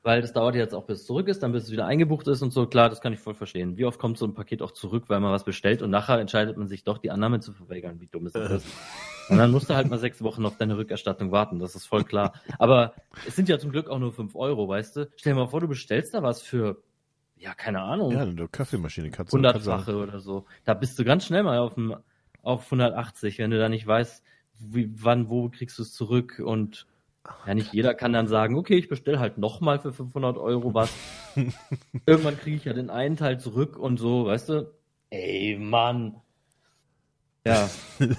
weil 0.04 0.22
das 0.22 0.34
dauert 0.34 0.56
jetzt 0.56 0.76
auch, 0.76 0.86
bis 0.86 1.02
es 1.02 1.06
zurück 1.08 1.28
ist, 1.28 1.42
dann 1.42 1.52
bis 1.52 1.64
es 1.64 1.72
wieder 1.72 1.88
eingebucht 1.88 2.28
ist 2.28 2.44
und 2.44 2.54
so. 2.54 2.68
Klar, 2.68 2.90
das 2.90 3.02
kann 3.02 3.14
ich 3.14 3.20
voll 3.20 3.34
verstehen. 3.34 3.78
Wie 3.78 3.86
oft 3.86 4.00
kommt 4.00 4.20
so 4.20 4.26
ein 4.26 4.36
Paket 4.36 4.62
auch 4.62 4.72
zurück, 4.72 5.06
weil 5.08 5.20
man 5.20 5.32
was 5.32 5.46
bestellt 5.46 5.82
und 5.82 5.90
nachher 5.90 6.20
entscheidet 6.20 6.58
man 6.58 6.68
sich 6.68 6.84
doch, 6.84 7.00
die 7.00 7.10
Annahme 7.10 7.40
zu 7.40 7.54
verweigern. 7.54 8.00
Wie 8.00 8.08
dumm 8.08 8.28
ist 8.28 8.36
das? 8.36 8.64
Und 9.30 9.38
dann 9.38 9.52
musst 9.52 9.70
du 9.70 9.76
halt 9.76 9.90
mal 9.90 9.98
sechs 9.98 10.22
Wochen 10.22 10.46
auf 10.46 10.58
deine 10.58 10.78
Rückerstattung 10.78 11.32
warten, 11.32 11.60
das 11.60 11.76
ist 11.76 11.86
voll 11.86 12.04
klar. 12.04 12.34
Aber 12.60 12.94
es 13.28 13.36
sind 13.36 13.50
ja 13.50 13.58
zum 13.58 13.72
Glück 13.72 13.90
auch 13.90 14.00
nur 14.00 14.14
fünf 14.14 14.36
Euro, 14.36 14.68
weißt 14.68 14.96
du? 14.98 15.10
Stell 15.16 15.34
dir 15.34 15.40
mal 15.40 15.48
vor, 15.48 15.62
du 15.62 15.68
bestellst 15.68 16.14
da 16.14 16.22
was 16.22 16.42
für, 16.42 16.84
ja, 17.38 17.54
keine 17.54 17.82
Ahnung, 17.82 18.12
Ja, 18.12 18.22
eine 18.22 18.48
Kaffeemaschine 18.48 19.10
kannst 19.12 19.34
du. 19.34 19.38
hundertfache 19.38 19.96
oder 19.96 20.20
so. 20.20 20.46
Da 20.64 20.74
bist 20.74 20.98
du 21.00 21.04
ganz 21.04 21.26
schnell 21.26 21.44
mal 21.44 21.58
auf, 21.60 21.74
dem, 21.74 21.96
auf 22.44 22.66
180, 22.66 23.40
wenn 23.40 23.52
du 23.52 23.58
da 23.60 23.68
nicht 23.70 23.86
weißt, 23.88 24.24
wie, 24.60 24.90
wann, 25.04 25.30
wo 25.30 25.50
kriegst 25.50 25.78
du 25.80 25.82
es 25.84 25.92
zurück 25.94 26.42
und 26.44 26.88
ja, 27.48 27.56
nicht 27.56 27.74
jeder 27.74 27.96
kann 27.96 28.14
dann 28.14 28.28
sagen, 28.28 28.56
okay, 28.56 28.78
ich 28.78 28.88
bestelle 28.88 29.20
halt 29.20 29.40
nochmal 29.40 29.80
für 29.80 29.92
500 29.92 30.38
Euro 30.38 30.76
was. 30.76 30.94
Irgendwann 32.06 32.38
kriege 32.38 32.58
ich 32.58 32.66
ja 32.66 32.74
den 32.74 32.92
einen 32.92 33.18
Teil 33.18 33.40
zurück 33.40 33.78
und 33.78 33.98
so, 33.98 34.28
weißt 34.28 34.50
du? 34.50 34.72
Ey, 35.10 35.58
Mann. 35.60 36.22
Ja, 37.46 37.70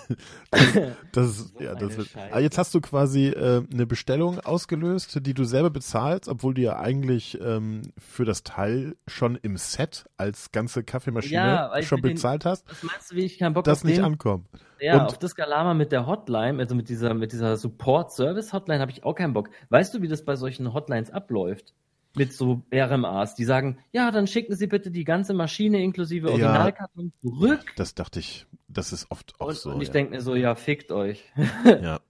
Das 1.13 1.29
ist, 1.29 1.49
So 1.59 1.65
ja, 1.65 1.75
das 1.75 1.97
wird, 1.97 2.09
ah, 2.31 2.39
jetzt 2.39 2.59
hast 2.59 2.75
du 2.75 2.81
quasi 2.81 3.27
äh, 3.29 3.63
eine 3.73 3.87
Bestellung 3.87 4.41
ausgelöst, 4.41 5.19
die 5.27 5.35
du 5.35 5.45
selber 5.45 5.71
bezahlst, 5.71 6.29
obwohl 6.29 6.55
du 6.55 6.63
ja 6.63 6.79
eigentlich 6.79 7.39
ähm, 7.41 7.83
für 7.99 8.25
das 8.25 8.43
Teil 8.45 8.97
schon 9.07 9.37
im 9.43 9.57
Set 9.57 10.07
als 10.17 10.53
ganze 10.53 10.85
Kaffeemaschine 10.85 11.35
Ja, 11.35 11.83
schon 11.83 11.97
mit 12.01 12.05
den- 12.11 12.15
bezahlt 12.15 12.45
hast, 12.45 12.69
was 12.71 12.83
meinst 12.83 13.11
du, 13.11 13.17
wie 13.17 13.25
ich 13.25 13.39
keinen 13.39 13.55
Bock 13.55 13.65
das 13.65 13.79
auf 13.81 13.85
nicht 13.85 13.99
den 13.99 14.05
ankommt. 14.05 14.47
Ja, 14.81 14.95
Und- 14.95 15.07
auf 15.07 15.19
das 15.19 15.35
Galama 15.35 15.75
mit 15.75 15.93
der 15.93 16.07
Hotline, 16.07 16.59
also 16.61 16.75
mit 16.75 16.89
dieser, 16.89 17.15
mit 17.15 17.33
dieser 17.33 17.57
Support-Service-Hotline 17.57 18.81
habe 18.81 18.91
ich 18.93 19.05
auch 19.05 19.15
keinen 19.15 19.33
Bock. 19.33 19.51
Weißt 19.71 19.95
du, 19.95 20.03
wie 20.03 20.09
das 20.09 20.25
bei 20.25 20.37
solchen 20.37 20.73
Hotlines 20.73 21.11
abläuft? 21.11 21.75
Mit 22.15 22.33
so 22.33 22.63
RMAs, 22.73 23.35
die 23.35 23.45
sagen, 23.45 23.79
ja, 23.93 24.11
dann 24.11 24.27
schicken 24.27 24.55
Sie 24.57 24.67
bitte 24.69 24.91
die 24.91 25.05
ganze 25.05 25.35
Maschine 25.35 25.83
inklusive 25.83 26.29
Ja. 26.29 26.33
Originalkarton 26.33 27.13
zurück. 27.21 27.61
Das 27.77 27.95
dachte 27.95 28.21
ich, 28.21 28.47
das 28.77 28.93
ist 28.93 29.11
oft 29.11 29.35
auch 29.41 29.49
Und, 29.49 29.57
so. 29.57 29.71
und 29.71 29.81
ich 29.81 29.89
ja. 29.89 29.93
denke 29.93 30.13
mir 30.15 30.21
so, 30.21 30.35
ja, 30.35 30.55
fickt 30.55 30.93
euch. 30.93 31.25
ja. 31.65 32.01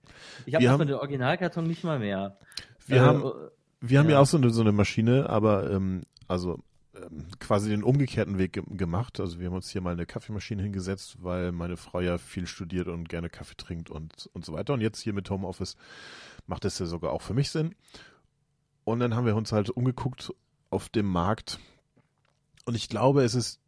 Ich 0.47 0.55
habe 0.55 0.69
haben- 0.69 0.79
mit 0.81 0.89
dem 0.91 0.97
Originalkarton 0.99 1.65
nicht 1.67 1.85
mal 1.85 1.99
mehr. 1.99 2.39
Wir 2.87 2.99
Äh, 2.99 3.01
haben, 3.01 3.23
wir 3.81 3.99
haben 3.99 4.07
ja, 4.09 4.17
ja. 4.17 4.21
auch 4.21 4.27
so 4.27 4.37
eine, 4.37 4.51
so 4.51 4.61
eine 4.61 4.73
Maschine, 4.73 5.29
aber 5.29 5.71
ähm, 5.71 6.03
also 6.29 6.61
ähm, 6.95 7.27
quasi 7.39 7.69
den 7.71 7.83
umgekehrten 7.83 8.39
Weg 8.39 8.53
ge 8.55 8.63
gemacht. 8.69 9.21
Also 9.21 9.39
wir 9.41 9.47
haben 9.49 9.55
uns 9.57 9.69
hier 9.71 9.81
mal 9.81 9.93
eine 9.93 10.07
Kaffeemaschine 10.07 10.63
hingesetzt, 10.63 11.17
weil 11.23 11.53
meine 11.53 11.77
Frau 11.77 12.01
ja 12.01 12.19
viel 12.19 12.47
studiert 12.47 12.89
und 12.89 13.09
gerne 13.09 13.29
Kaffee 13.29 13.57
trinkt 13.57 13.91
und, 13.91 14.29
und 14.33 14.45
so 14.45 14.53
weiter. 14.53 14.75
Und 14.75 14.81
jetzt 14.81 15.01
hier 15.01 15.13
mit 15.13 15.29
Homeoffice 15.31 15.77
macht 16.47 16.65
es 16.65 16.79
ja 16.79 16.87
sogar 16.87 17.13
auch 17.13 17.23
für 17.23 17.35
mich 17.35 17.51
Sinn. 17.51 17.75
Und 18.85 19.01
dann 19.01 19.15
haben 19.15 19.27
wir 19.27 19.37
uns 19.37 19.53
halt 19.53 19.71
umgeguckt 19.71 20.33
auf 20.71 20.89
dem 20.89 21.07
Markt. 21.07 21.59
Und 22.67 22.75
ich 22.77 22.89
glaube, 22.89 23.23
es 23.25 23.35
ist 23.35 23.61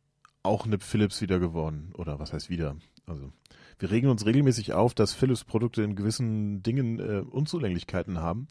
auch 0.48 0.66
eine 0.66 0.78
Philips 0.80 1.20
wieder 1.20 1.38
geworden. 1.38 1.92
Oder 1.96 2.18
was 2.18 2.32
heißt 2.32 2.50
wieder? 2.50 2.76
Also 3.06 3.32
wir 3.78 3.90
regen 3.90 4.08
uns 4.08 4.26
regelmäßig 4.26 4.72
auf, 4.72 4.94
dass 4.94 5.14
Philips 5.14 5.44
Produkte 5.44 5.82
in 5.82 5.94
gewissen 5.94 6.62
Dingen 6.62 6.98
äh, 6.98 7.20
Unzulänglichkeiten 7.20 8.18
haben. 8.18 8.48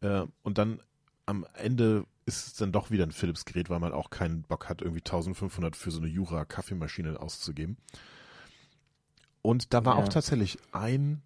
Äh, 0.00 0.22
und 0.42 0.56
dann 0.58 0.80
am 1.26 1.46
Ende 1.54 2.06
ist 2.26 2.46
es 2.46 2.54
dann 2.54 2.72
doch 2.72 2.90
wieder 2.90 3.04
ein 3.04 3.12
Philips-Gerät, 3.12 3.68
weil 3.68 3.80
man 3.80 3.92
auch 3.92 4.08
keinen 4.08 4.42
Bock 4.42 4.68
hat, 4.68 4.80
irgendwie 4.80 5.00
1500 5.02 5.76
für 5.76 5.90
so 5.90 5.98
eine 6.00 6.08
Jura-Kaffeemaschine 6.08 7.20
auszugeben. 7.20 7.76
Und 9.42 9.74
da 9.74 9.84
war 9.84 9.98
Ja. 9.98 10.02
auch 10.02 10.08
tatsächlich 10.08 10.58
ein 10.72 11.22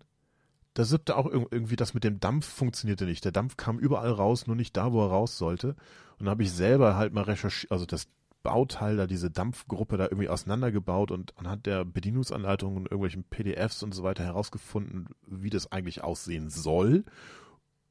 da 0.74 0.84
siebte 0.84 1.16
auch 1.16 1.26
irgendwie 1.26 1.74
das 1.74 1.92
mit 1.92 2.04
dem 2.04 2.20
Dampf 2.20 2.46
funktionierte 2.46 3.04
nicht. 3.04 3.24
Der 3.24 3.32
Dampf 3.32 3.56
kam 3.56 3.80
überall 3.80 4.12
raus, 4.12 4.46
nur 4.46 4.54
nicht 4.54 4.76
da, 4.76 4.92
wo 4.92 5.02
er 5.02 5.08
raus 5.10 5.36
sollte. 5.36 5.74
Und 6.20 6.26
da 6.26 6.30
habe 6.30 6.44
ich 6.44 6.52
selber 6.52 6.94
halt 6.94 7.12
mal 7.12 7.24
recherchiert, 7.24 7.72
also 7.72 7.84
das 7.84 8.06
Bauteil 8.42 8.96
da, 8.96 9.06
diese 9.06 9.30
Dampfgruppe 9.30 9.96
da 9.96 10.04
irgendwie 10.04 10.28
auseinandergebaut 10.28 11.10
und 11.10 11.36
anhand 11.38 11.66
der 11.66 11.84
Bedienungsanleitungen 11.84 12.78
und 12.78 12.84
irgendwelchen 12.84 13.24
PDFs 13.24 13.82
und 13.82 13.92
so 13.92 14.02
weiter 14.02 14.24
herausgefunden, 14.24 15.08
wie 15.26 15.50
das 15.50 15.72
eigentlich 15.72 16.02
aussehen 16.02 16.48
soll. 16.50 17.04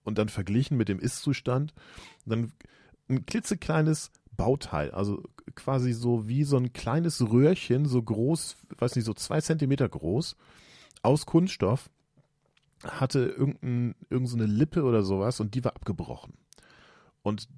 Und 0.04 0.18
dann 0.18 0.30
verglichen 0.30 0.78
mit 0.78 0.88
dem 0.88 1.00
Ist-Zustand. 1.00 1.74
Dann 2.26 2.54
ein 3.10 3.26
klitzekleines 3.26 4.12
Bauteil, 4.38 4.92
also 4.92 5.24
quasi 5.56 5.92
so 5.94 6.28
wie 6.28 6.44
so 6.44 6.58
ein 6.58 6.72
kleines 6.72 7.30
Röhrchen, 7.30 7.86
so 7.86 8.02
groß, 8.02 8.56
weiß 8.78 8.96
nicht, 8.96 9.06
so 9.06 9.14
zwei 9.14 9.42
Zentimeter 9.42 9.90
groß, 9.90 10.38
aus 11.02 11.26
Kunststoff, 11.26 11.90
hatte 12.84 13.26
irgendein, 13.26 13.96
irgendeine 14.10 14.46
Lippe 14.46 14.84
oder 14.84 15.04
sowas 15.04 15.40
und 15.40 15.56
die 15.56 15.64
war 15.64 15.76
abgebrochen. 15.76 16.34
Und 17.24 17.50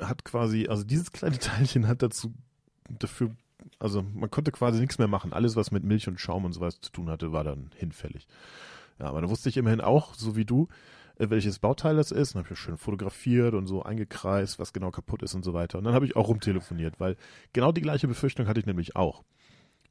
hat 0.00 0.24
quasi, 0.24 0.68
also 0.68 0.84
dieses 0.84 1.12
kleine 1.12 1.38
Teilchen 1.38 1.88
hat 1.88 2.02
dazu, 2.02 2.32
dafür, 2.88 3.30
also 3.78 4.02
man 4.02 4.30
konnte 4.30 4.52
quasi 4.52 4.80
nichts 4.80 4.98
mehr 4.98 5.08
machen. 5.08 5.32
Alles, 5.32 5.56
was 5.56 5.70
mit 5.70 5.84
Milch 5.84 6.08
und 6.08 6.20
Schaum 6.20 6.44
und 6.44 6.52
sowas 6.52 6.80
zu 6.80 6.90
tun 6.92 7.10
hatte, 7.10 7.32
war 7.32 7.44
dann 7.44 7.70
hinfällig. 7.76 8.26
Ja, 8.98 9.06
aber 9.06 9.20
da 9.20 9.28
wusste 9.28 9.48
ich 9.48 9.56
immerhin 9.56 9.80
auch, 9.80 10.14
so 10.14 10.36
wie 10.36 10.44
du, 10.44 10.68
äh, 11.18 11.30
welches 11.30 11.58
Bauteil 11.58 11.96
das 11.96 12.10
ist. 12.10 12.34
Dann 12.34 12.44
habe 12.44 12.54
ich 12.54 12.58
schön 12.58 12.76
fotografiert 12.76 13.54
und 13.54 13.66
so 13.66 13.82
eingekreist, 13.82 14.58
was 14.58 14.72
genau 14.72 14.90
kaputt 14.90 15.22
ist 15.22 15.34
und 15.34 15.44
so 15.44 15.52
weiter. 15.52 15.78
Und 15.78 15.84
dann 15.84 15.94
habe 15.94 16.06
ich 16.06 16.16
auch 16.16 16.28
rumtelefoniert, 16.28 16.98
weil 16.98 17.16
genau 17.52 17.72
die 17.72 17.80
gleiche 17.80 18.08
Befürchtung 18.08 18.46
hatte 18.46 18.60
ich 18.60 18.66
nämlich 18.66 18.96
auch. 18.96 19.22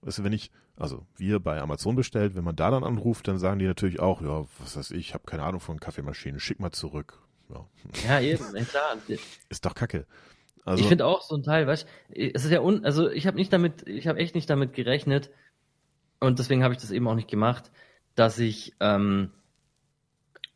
Weißt 0.01 0.19
du, 0.19 0.23
wenn 0.23 0.33
ich, 0.33 0.51
also 0.75 1.05
wir 1.15 1.39
bei 1.39 1.59
Amazon 1.59 1.95
bestellt, 1.95 2.35
wenn 2.35 2.43
man 2.43 2.55
da 2.55 2.69
dann 2.69 2.83
anruft, 2.83 3.27
dann 3.27 3.39
sagen 3.39 3.59
die 3.59 3.65
natürlich 3.65 3.99
auch, 3.99 4.21
ja, 4.21 4.45
was 4.59 4.77
weiß 4.77 4.91
ich 4.91 5.13
habe 5.13 5.25
keine 5.25 5.43
Ahnung 5.43 5.59
von 5.59 5.79
Kaffeemaschinen, 5.79 6.39
schick 6.39 6.59
mal 6.59 6.71
zurück. 6.71 7.19
Ja, 7.49 8.19
ja 8.19 8.21
eben, 8.21 8.65
klar. 8.65 8.97
Ist 9.49 9.65
doch 9.65 9.75
kacke. 9.75 10.05
Also, 10.65 10.83
ich 10.83 10.89
finde 10.89 11.05
auch 11.05 11.21
so 11.21 11.35
ein 11.35 11.43
Teil, 11.43 11.65
weißt 11.65 11.87
es 12.09 12.43
ist 12.43 12.51
ja 12.51 12.59
un, 12.59 12.83
also 12.83 13.09
ich 13.09 13.25
habe 13.25 13.37
nicht 13.37 13.53
damit, 13.53 13.87
ich 13.87 14.05
habe 14.07 14.19
echt 14.19 14.35
nicht 14.35 14.49
damit 14.49 14.73
gerechnet 14.73 15.29
und 16.19 16.39
deswegen 16.39 16.61
habe 16.61 16.73
ich 16.73 16.81
das 16.81 16.91
eben 16.91 17.07
auch 17.07 17.15
nicht 17.15 17.29
gemacht, 17.29 17.71
dass 18.15 18.37
ich 18.37 18.73
ähm, 18.81 19.31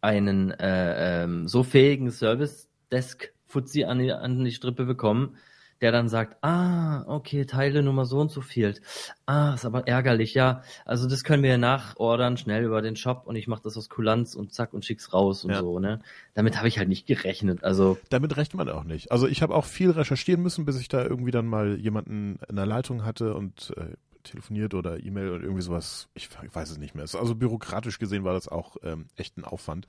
einen 0.02 0.52
äh, 0.52 1.24
ähm, 1.24 1.48
so 1.48 1.64
fähigen 1.64 2.12
Service 2.12 2.68
Desk 2.92 3.32
Fuzzi 3.46 3.86
an 3.86 4.00
die, 4.00 4.12
an 4.12 4.44
die 4.44 4.52
Strippe 4.52 4.86
bekommen, 4.86 5.38
der 5.82 5.92
dann 5.92 6.10
sagt, 6.10 6.38
ah, 6.44 7.04
okay, 7.08 7.46
Teile 7.46 7.84
Nummer 7.84 8.06
so 8.06 8.20
und 8.20 8.32
so 8.32 8.42
fehlt. 8.42 8.82
Ah, 9.26 9.54
ist 9.56 9.66
aber 9.66 9.88
ärgerlich, 9.88 10.34
ja. 10.34 10.64
Also 10.86 11.08
das 11.08 11.24
können 11.24 11.44
wir 11.44 11.58
nachordern, 11.58 12.38
schnell 12.38 12.64
über 12.64 12.82
den 12.82 12.96
Shop 12.96 13.24
und 13.26 13.36
ich 13.36 13.48
mache 13.48 13.64
das 13.64 13.78
aus 13.78 13.90
Kulanz 13.90 14.36
und 14.36 14.54
zack 14.54 14.74
und 14.74 14.86
schick's 14.86 15.14
raus 15.14 15.44
und 15.44 15.52
ja. 15.52 15.60
so, 15.60 15.80
ne? 15.80 16.02
Damit 16.34 16.58
habe 16.58 16.68
ich 16.68 16.78
halt 16.78 16.88
nicht 16.88 17.08
gerechnet. 17.08 17.64
Also 17.64 17.98
Damit 18.10 18.38
rechnet 18.38 18.56
man 18.56 18.70
auch 18.70 18.84
nicht. 18.84 19.12
Also 19.12 19.28
ich 19.28 19.42
habe 19.42 19.56
auch 19.56 19.66
viel 19.66 19.92
recherchieren 19.92 20.42
müssen, 20.44 20.66
bis 20.66 20.80
ich 20.80 20.88
da 20.88 21.04
irgendwie 21.04 21.32
dann 21.32 21.48
mal 21.48 21.78
jemanden 21.78 22.40
in 22.48 22.56
der 22.56 22.66
Leitung 22.66 23.04
hatte 23.04 23.34
und 23.34 23.74
äh, 23.78 23.96
telefoniert 24.24 24.74
oder 24.74 25.04
E-Mail 25.04 25.30
oder 25.30 25.44
irgendwie 25.44 25.64
sowas. 25.64 26.08
Ich, 26.14 26.30
ich, 26.44 26.56
weiß 26.56 26.70
es 26.70 26.78
nicht 26.78 26.96
mehr. 26.96 27.04
Also 27.04 27.36
bürokratisch 27.36 28.00
gesehen 28.00 28.24
war 28.24 28.34
das 28.34 28.48
auch 28.48 28.78
ähm, 28.84 29.08
echt 29.16 29.38
ein 29.38 29.46
Aufwand. 29.46 29.88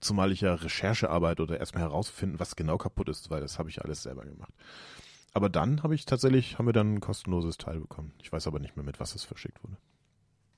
Zumal 0.00 0.32
ich 0.32 0.40
ja 0.40 0.54
Recherchearbeit 0.54 1.40
oder 1.40 1.58
erstmal 1.58 1.82
herausfinden, 1.82 2.40
was 2.40 2.56
genau 2.56 2.78
kaputt 2.78 3.08
ist, 3.08 3.30
weil 3.30 3.40
das 3.40 3.58
habe 3.58 3.70
ich 3.70 3.82
alles 3.82 4.02
selber 4.02 4.24
gemacht. 4.24 4.52
Aber 5.34 5.48
dann 5.48 5.82
habe 5.82 5.94
ich 5.94 6.04
tatsächlich, 6.04 6.58
haben 6.58 6.66
wir 6.66 6.72
dann 6.72 6.94
ein 6.94 7.00
kostenloses 7.00 7.56
Teil 7.56 7.80
bekommen. 7.80 8.12
Ich 8.22 8.30
weiß 8.30 8.46
aber 8.46 8.58
nicht 8.58 8.76
mehr, 8.76 8.84
mit 8.84 9.00
was 9.00 9.14
es 9.14 9.24
verschickt 9.24 9.62
wurde. 9.64 9.76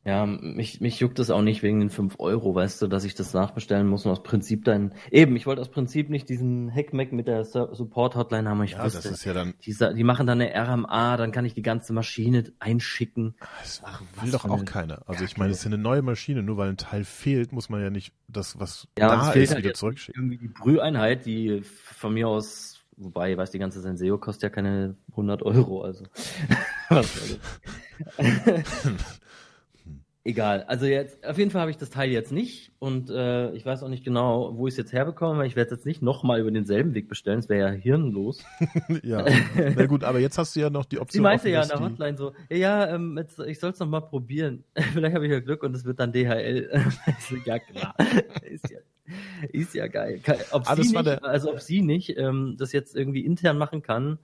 Ja, 0.07 0.27
mich, 0.27 0.83
mich 0.83 1.01
juckt 1.01 1.19
es 1.19 1.31
auch 1.31 1.41
nicht 1.41 1.63
wegen 1.63 1.81
den 1.81 1.89
5 1.89 2.17
Euro, 2.19 2.55
weißt 2.55 2.83
du, 2.83 2.89
dass 2.89 3.05
ich 3.05 3.15
das 3.15 3.33
nachbestellen 3.33 3.87
muss 3.87 4.05
und 4.05 4.13
aus 4.13 4.23
Prinzip 4.23 4.63
dann. 4.67 4.93
Eben, 5.11 5.35
ich 5.35 5.47
wollte 5.47 5.63
aus 5.63 5.71
Prinzip 5.71 6.11
nicht 6.11 6.29
diesen 6.29 6.71
Hackmack 6.71 7.13
mit 7.13 7.27
der 7.27 7.43
Support-Hotline 7.45 8.47
haben. 8.47 8.63
Ich 8.65 8.73
ja, 8.73 8.85
wusste, 8.85 9.01
das 9.01 9.11
ist 9.11 9.25
ja 9.25 9.33
dann. 9.33 9.55
Die, 9.65 9.75
die, 9.75 10.05
machen 10.05 10.27
dann 10.27 10.43
eine 10.43 10.53
RMA, 10.55 11.17
dann 11.17 11.33
kann 11.33 11.47
ich 11.47 11.55
die 11.55 11.63
ganze 11.63 11.95
Maschine 11.95 12.53
einschicken. 12.59 13.35
Das 13.63 13.81
Ach, 13.83 14.03
will 14.21 14.31
doch 14.31 14.45
auch 14.45 14.67
keiner. 14.67 15.03
Also 15.07 15.25
ich 15.25 15.39
meine, 15.39 15.53
es 15.53 15.61
ist 15.61 15.67
eine 15.67 15.79
neue 15.79 16.03
Maschine, 16.03 16.43
nur 16.43 16.59
weil 16.59 16.69
ein 16.69 16.77
Teil 16.77 17.05
fehlt, 17.05 17.53
muss 17.53 17.71
man 17.71 17.81
ja 17.81 17.89
nicht 17.89 18.13
das, 18.29 18.61
was 18.61 18.89
ja, 18.99 19.09
da 19.09 19.33
ist, 19.33 19.55
halt 19.55 19.65
wieder 19.65 19.73
zurückschicken. 19.73 20.23
Irgendwie 20.23 20.39
die 20.39 20.49
Brüheinheit, 20.49 21.25
die 21.25 21.63
von 21.63 22.13
mir 22.13 22.29
aus 22.29 22.74
Wobei, 22.97 23.37
weiß, 23.37 23.51
die 23.51 23.59
ganze 23.59 23.81
Senseo 23.81 24.19
kostet 24.19 24.45
ja 24.45 24.49
keine 24.51 24.97
100 25.11 25.43
Euro, 25.43 25.83
also. 25.83 26.05
Egal. 30.27 30.65
Also 30.69 30.87
jetzt, 30.87 31.23
auf 31.27 31.37
jeden 31.37 31.51
Fall 31.51 31.61
habe 31.61 31.71
ich 31.71 31.77
das 31.77 31.91
Teil 31.91 32.11
jetzt 32.11 32.33
nicht 32.33 32.73
und 32.79 33.11
äh, 33.11 33.53
ich 33.53 33.67
weiß 33.67 33.83
auch 33.83 33.89
nicht 33.89 34.07
genau, 34.07 34.57
wo 34.57 34.67
ich 34.67 34.73
es 34.73 34.79
jetzt 34.79 34.95
herbekomme, 34.95 35.39
weil 35.39 35.47
ich 35.47 35.55
werde 35.55 35.67
es 35.67 35.77
jetzt 35.77 35.85
nicht 35.85 36.01
nochmal 36.01 36.41
über 36.41 36.51
denselben 36.51 36.95
Weg 36.95 37.11
bestellen, 37.11 37.41
es 37.41 37.51
wäre 37.51 37.69
ja 37.69 37.75
hirnlos. 37.75 38.43
ja, 39.03 39.23
na 39.77 39.85
gut, 39.85 40.03
aber 40.03 40.21
jetzt 40.21 40.39
hast 40.39 40.57
du 40.57 40.61
ja 40.61 40.71
noch 40.71 40.87
die 40.87 40.99
Option. 40.99 41.19
Sie 41.19 41.21
meinte 41.21 41.51
ja 41.51 41.63
in 41.63 41.69
der 41.69 41.79
Hotline 41.79 42.17
so, 42.17 42.33
ja, 42.49 42.95
ähm, 42.95 43.19
jetzt, 43.19 43.39
ich 43.41 43.61
soll 43.61 43.73
es 43.73 43.79
noch 43.81 43.87
mal 43.87 44.01
probieren. 44.01 44.65
Vielleicht 44.95 45.15
habe 45.15 45.27
ich 45.27 45.33
ja 45.33 45.41
Glück 45.41 45.63
und 45.63 45.77
es 45.77 45.85
wird 45.85 46.01
dann 46.01 46.11
DHL. 46.11 46.71
ja 47.45 47.59
klar, 47.59 47.95
ist 48.45 48.71
ja, 48.71 48.79
ist 49.53 49.75
ja 49.75 49.87
geil. 49.87 50.21
Ob 50.51 50.65
ah, 50.67 50.77
sie 50.77 50.83
nicht, 50.83 51.25
also 51.25 51.53
ob 51.53 51.61
sie 51.61 51.83
nicht 51.83 52.17
ähm, 52.17 52.57
das 52.59 52.73
jetzt 52.73 52.97
irgendwie 52.97 53.25
intern 53.25 53.59
machen 53.59 53.83
kann, 53.83 54.19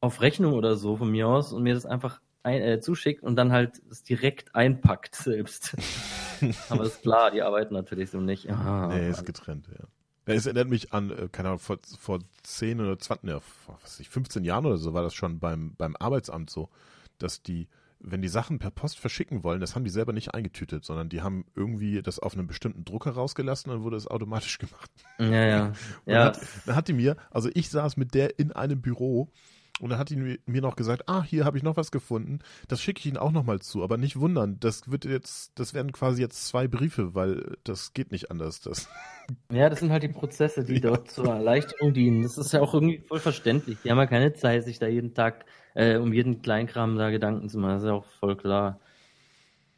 auf 0.00 0.20
Rechnung 0.20 0.52
oder 0.52 0.76
so 0.76 0.96
von 0.96 1.10
mir 1.10 1.28
aus 1.28 1.52
und 1.52 1.62
mir 1.62 1.74
das 1.74 1.86
einfach 1.86 2.20
ein, 2.42 2.60
äh, 2.60 2.80
zuschickt 2.80 3.22
und 3.22 3.36
dann 3.36 3.52
halt 3.52 3.80
es 3.90 4.02
direkt 4.02 4.54
einpackt 4.54 5.14
selbst. 5.14 5.76
Aber 6.68 6.84
ist 6.84 7.02
klar, 7.02 7.30
die 7.30 7.42
arbeiten 7.42 7.74
natürlich 7.74 8.10
so 8.10 8.20
nicht. 8.20 8.50
Ah, 8.50 8.88
nee, 8.88 9.08
ist 9.08 9.24
getrennt, 9.24 9.68
ja. 9.68 9.86
Es 10.26 10.46
erinnert 10.46 10.68
mich 10.68 10.92
an, 10.92 11.10
äh, 11.10 11.28
keine 11.30 11.48
Ahnung, 11.48 11.58
vor, 11.58 11.78
vor 11.98 12.18
10 12.44 12.80
oder 12.80 12.98
20, 12.98 13.28
ja, 13.28 13.40
vor, 13.40 13.78
was 13.82 13.94
weiß 13.94 14.00
ich, 14.00 14.08
15 14.08 14.44
Jahren 14.44 14.66
oder 14.66 14.78
so 14.78 14.94
war 14.94 15.02
das 15.02 15.14
schon 15.14 15.38
beim, 15.38 15.74
beim 15.76 15.96
Arbeitsamt 15.96 16.50
so, 16.50 16.70
dass 17.18 17.42
die, 17.42 17.68
wenn 18.06 18.22
die 18.22 18.28
Sachen 18.28 18.58
per 18.58 18.70
Post 18.70 18.98
verschicken 18.98 19.42
wollen, 19.42 19.60
das 19.60 19.74
haben 19.74 19.84
die 19.84 19.90
selber 19.90 20.12
nicht 20.12 20.34
eingetütet, 20.34 20.84
sondern 20.84 21.08
die 21.08 21.22
haben 21.22 21.46
irgendwie 21.54 22.02
das 22.02 22.18
auf 22.18 22.34
einem 22.34 22.46
bestimmten 22.46 22.84
Drucker 22.84 23.12
rausgelassen 23.12 23.72
und 23.72 23.82
wurde 23.82 23.96
es 23.96 24.06
automatisch 24.06 24.58
gemacht. 24.58 24.90
Ja, 25.18 25.46
ja. 25.46 25.72
ja. 26.06 26.24
Hat, 26.26 26.40
dann 26.66 26.76
hat 26.76 26.88
die 26.88 26.92
mir, 26.92 27.16
also 27.30 27.48
ich 27.54 27.70
saß 27.70 27.96
mit 27.96 28.14
der 28.14 28.38
in 28.38 28.52
einem 28.52 28.80
Büro 28.80 29.30
und 29.80 29.90
dann 29.90 29.98
hat 29.98 30.10
ihn 30.12 30.38
mir 30.46 30.62
noch 30.62 30.76
gesagt, 30.76 31.08
ah, 31.08 31.24
hier 31.24 31.44
habe 31.44 31.56
ich 31.56 31.64
noch 31.64 31.76
was 31.76 31.90
gefunden. 31.90 32.38
Das 32.68 32.80
schicke 32.80 33.00
ich 33.00 33.06
Ihnen 33.06 33.16
auch 33.16 33.32
nochmal 33.32 33.58
zu. 33.58 33.82
Aber 33.82 33.96
nicht 33.96 34.20
wundern, 34.20 34.58
das 34.60 34.88
wird 34.88 35.04
jetzt, 35.04 35.58
das 35.58 35.74
werden 35.74 35.90
quasi 35.90 36.22
jetzt 36.22 36.46
zwei 36.46 36.68
Briefe, 36.68 37.16
weil 37.16 37.56
das 37.64 37.92
geht 37.92 38.12
nicht 38.12 38.30
anders. 38.30 38.60
Das 38.60 38.88
ja, 39.52 39.68
das 39.68 39.80
sind 39.80 39.90
halt 39.90 40.04
die 40.04 40.08
Prozesse, 40.08 40.62
die 40.62 40.74
ja. 40.74 40.80
dort 40.80 41.10
zur 41.10 41.26
Erleichterung 41.26 41.92
dienen. 41.92 42.22
Das 42.22 42.38
ist 42.38 42.52
ja 42.52 42.60
auch 42.60 42.72
irgendwie 42.72 42.98
voll 42.98 43.18
verständlich. 43.18 43.78
Die 43.82 43.90
haben 43.90 43.98
ja 43.98 44.06
keine 44.06 44.32
Zeit, 44.34 44.64
sich 44.64 44.78
da 44.78 44.86
jeden 44.86 45.12
Tag 45.12 45.44
äh, 45.74 45.96
um 45.96 46.12
jeden 46.12 46.42
Kleinkram 46.42 46.96
da 46.96 47.10
Gedanken 47.10 47.48
zu 47.48 47.58
machen. 47.58 47.74
Das 47.74 47.82
ist 47.82 47.88
ja 47.88 47.94
auch 47.94 48.04
voll 48.04 48.36
klar. 48.36 48.80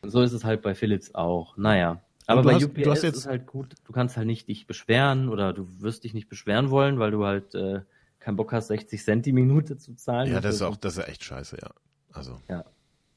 Und 0.02 0.10
so 0.10 0.22
ist 0.22 0.32
es 0.32 0.44
halt 0.44 0.62
bei 0.62 0.74
Philips 0.74 1.14
auch. 1.14 1.56
Naja. 1.56 2.02
Aber 2.26 2.42
bei 2.42 2.54
hast, 2.54 2.64
UPS 2.64 3.04
ist 3.04 3.16
es 3.16 3.26
halt 3.26 3.46
gut, 3.46 3.74
du 3.84 3.92
kannst 3.92 4.16
halt 4.16 4.26
nicht 4.26 4.48
dich 4.48 4.66
beschweren 4.66 5.28
oder 5.28 5.52
du 5.52 5.80
wirst 5.80 6.04
dich 6.04 6.12
nicht 6.12 6.28
beschweren 6.28 6.70
wollen, 6.70 6.98
weil 6.98 7.12
du 7.12 7.24
halt 7.24 7.54
äh, 7.54 7.82
keinen 8.18 8.36
Bock 8.36 8.52
hast, 8.52 8.66
60 8.68 9.02
Cent 9.02 9.26
die 9.26 9.32
Minute 9.32 9.76
zu 9.76 9.94
zahlen. 9.94 10.32
Ja, 10.32 10.40
das 10.40 10.56
ist 10.56 10.62
auch, 10.62 10.76
das 10.76 10.96
ist 10.98 11.08
echt 11.08 11.22
scheiße, 11.22 11.58
ja. 11.62 11.70
Also. 12.12 12.40
Ja. 12.48 12.64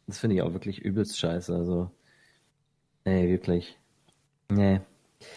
Das 0.06 0.20
finde 0.20 0.36
ich 0.36 0.42
auch 0.44 0.54
wirklich 0.54 0.80
übelst 0.80 1.18
scheiße. 1.18 1.56
Also. 1.56 1.92
Nee, 3.06 3.28
wirklich. 3.30 3.78
Nee. 4.50 4.82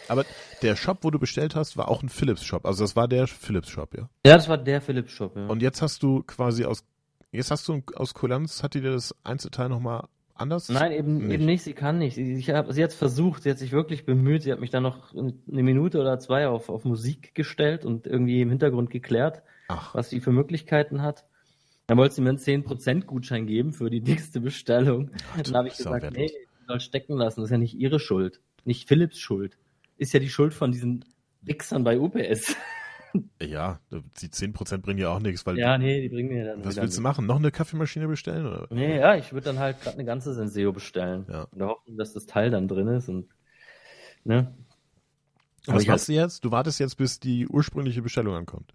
Aber 0.09 0.25
der 0.63 0.77
Shop, 0.77 0.99
wo 1.03 1.11
du 1.11 1.19
bestellt 1.19 1.55
hast, 1.55 1.77
war 1.77 1.89
auch 1.89 2.03
ein 2.03 2.09
Philips-Shop. 2.09 2.67
Also 2.67 2.85
das 2.85 2.95
war 2.97 3.09
der 3.09 3.27
Philips-Shop, 3.27 3.95
ja? 3.97 4.09
Ja, 4.27 4.37
das 4.37 4.49
war 4.49 4.59
der 4.59 4.81
Philips-Shop, 4.81 5.37
ja. 5.37 5.47
Und 5.47 5.63
jetzt 5.63 5.83
hast 5.83 6.03
du 6.03 6.23
quasi 6.23 6.65
aus, 6.65 6.85
jetzt 7.33 7.51
hast 7.51 7.69
du 7.69 7.83
aus 7.95 8.15
Kulanz, 8.15 8.63
hat 8.63 8.75
die 8.75 8.81
dir 8.81 8.93
das 8.93 9.15
Einzelteil 9.25 9.69
nochmal 9.69 10.07
anders? 10.35 10.69
Nein, 10.69 10.93
eben 10.93 11.19
nicht. 11.19 11.33
eben 11.33 11.45
nicht. 11.45 11.63
Sie 11.63 11.73
kann 11.73 11.99
nicht. 11.99 12.15
Sie, 12.15 12.35
ich 12.35 12.51
hab, 12.51 12.73
sie 12.73 12.83
hat 12.83 12.91
es 12.91 12.97
versucht. 12.97 13.43
Sie 13.43 13.51
hat 13.51 13.59
sich 13.59 13.73
wirklich 13.73 14.05
bemüht. 14.07 14.43
Sie 14.43 14.53
hat 14.53 14.61
mich 14.61 14.71
dann 14.71 14.85
noch 14.85 15.13
eine 15.15 15.63
Minute 15.63 16.01
oder 16.01 16.19
zwei 16.19 16.49
auf, 16.49 16.69
auf 16.69 16.85
Musik 16.85 17.35
gestellt 17.35 17.85
und 17.85 18.07
irgendwie 18.07 18.41
im 18.41 18.51
Hintergrund 18.51 18.91
geklärt. 18.91 19.43
Ach. 19.73 19.95
was 19.95 20.11
sie 20.11 20.21
für 20.21 20.33
Möglichkeiten 20.33 21.03
hat. 21.03 21.25
Dann 21.87 21.99
wollte 21.99 22.15
sie 22.15 22.23
mir 22.23 22.31
einen 22.31 22.39
10% 22.39 23.05
Gutschein 23.05 23.47
geben 23.47 23.73
für 23.73 23.91
die 23.91 24.01
dickste 24.03 24.41
Bestellung. 24.41 25.11
Ach, 25.33 25.43
dann 25.43 25.55
habe 25.55 25.69
ich 25.69 25.77
gesagt, 25.77 26.13
nee, 26.13 26.29
sie 26.29 26.67
soll 26.67 26.81
stecken 26.81 27.17
lassen. 27.17 27.41
Das 27.41 27.49
ist 27.49 27.53
ja 27.53 27.59
nicht 27.59 27.75
ihre 27.75 27.99
Schuld. 27.99 28.41
Nicht 28.65 28.89
Philips 28.89 29.19
Schuld. 29.19 29.57
Ist 29.97 30.13
ja 30.13 30.21
die 30.21 30.31
Schuld 30.31 30.55
von 30.55 30.73
diesen 30.73 31.05
Wichsern 31.43 31.85
bei 31.85 31.99
UPS. 31.99 32.57
Ja, 33.41 33.81
die 33.91 34.29
10% 34.29 34.79
bringen 34.79 35.01
ja 35.01 35.11
auch 35.11 35.21
nichts, 35.21 35.45
weil. 35.45 35.59
Ja, 35.59 35.77
nee, 35.77 36.01
die 36.01 36.09
bringen 36.09 36.31
mir 36.31 36.45
dann. 36.45 36.65
Was 36.65 36.77
willst 36.77 36.97
du 36.97 37.03
machen? 37.03 37.27
Noch 37.27 37.37
eine 37.37 37.51
Kaffeemaschine 37.51 38.09
bestellen? 38.09 38.47
Oder? 38.47 38.69
Nee, 38.71 38.99
ja, 38.99 39.17
ich 39.17 39.33
würde 39.33 39.47
dann 39.47 39.59
halt 39.59 39.81
gerade 39.81 39.97
eine 39.97 40.05
ganze 40.05 40.33
Senseo 40.33 40.73
bestellen. 40.73 41.27
Ja. 41.29 41.47
Und 41.51 41.63
hoffen, 41.63 41.97
dass 41.97 42.13
das 42.13 42.27
Teil 42.27 42.51
dann 42.51 42.69
drin 42.69 42.89
ist 42.89 43.09
und. 43.09 43.29
Ne? 44.25 44.55
was 45.67 45.87
machst 45.87 46.09
du 46.09 46.13
jetzt? 46.13 46.45
Du 46.45 46.51
wartest 46.51 46.81
jetzt, 46.81 46.97
bis 46.97 47.21
die 47.21 47.47
ursprüngliche 47.47 48.03
Bestellung 48.03 48.35
ankommt. 48.35 48.73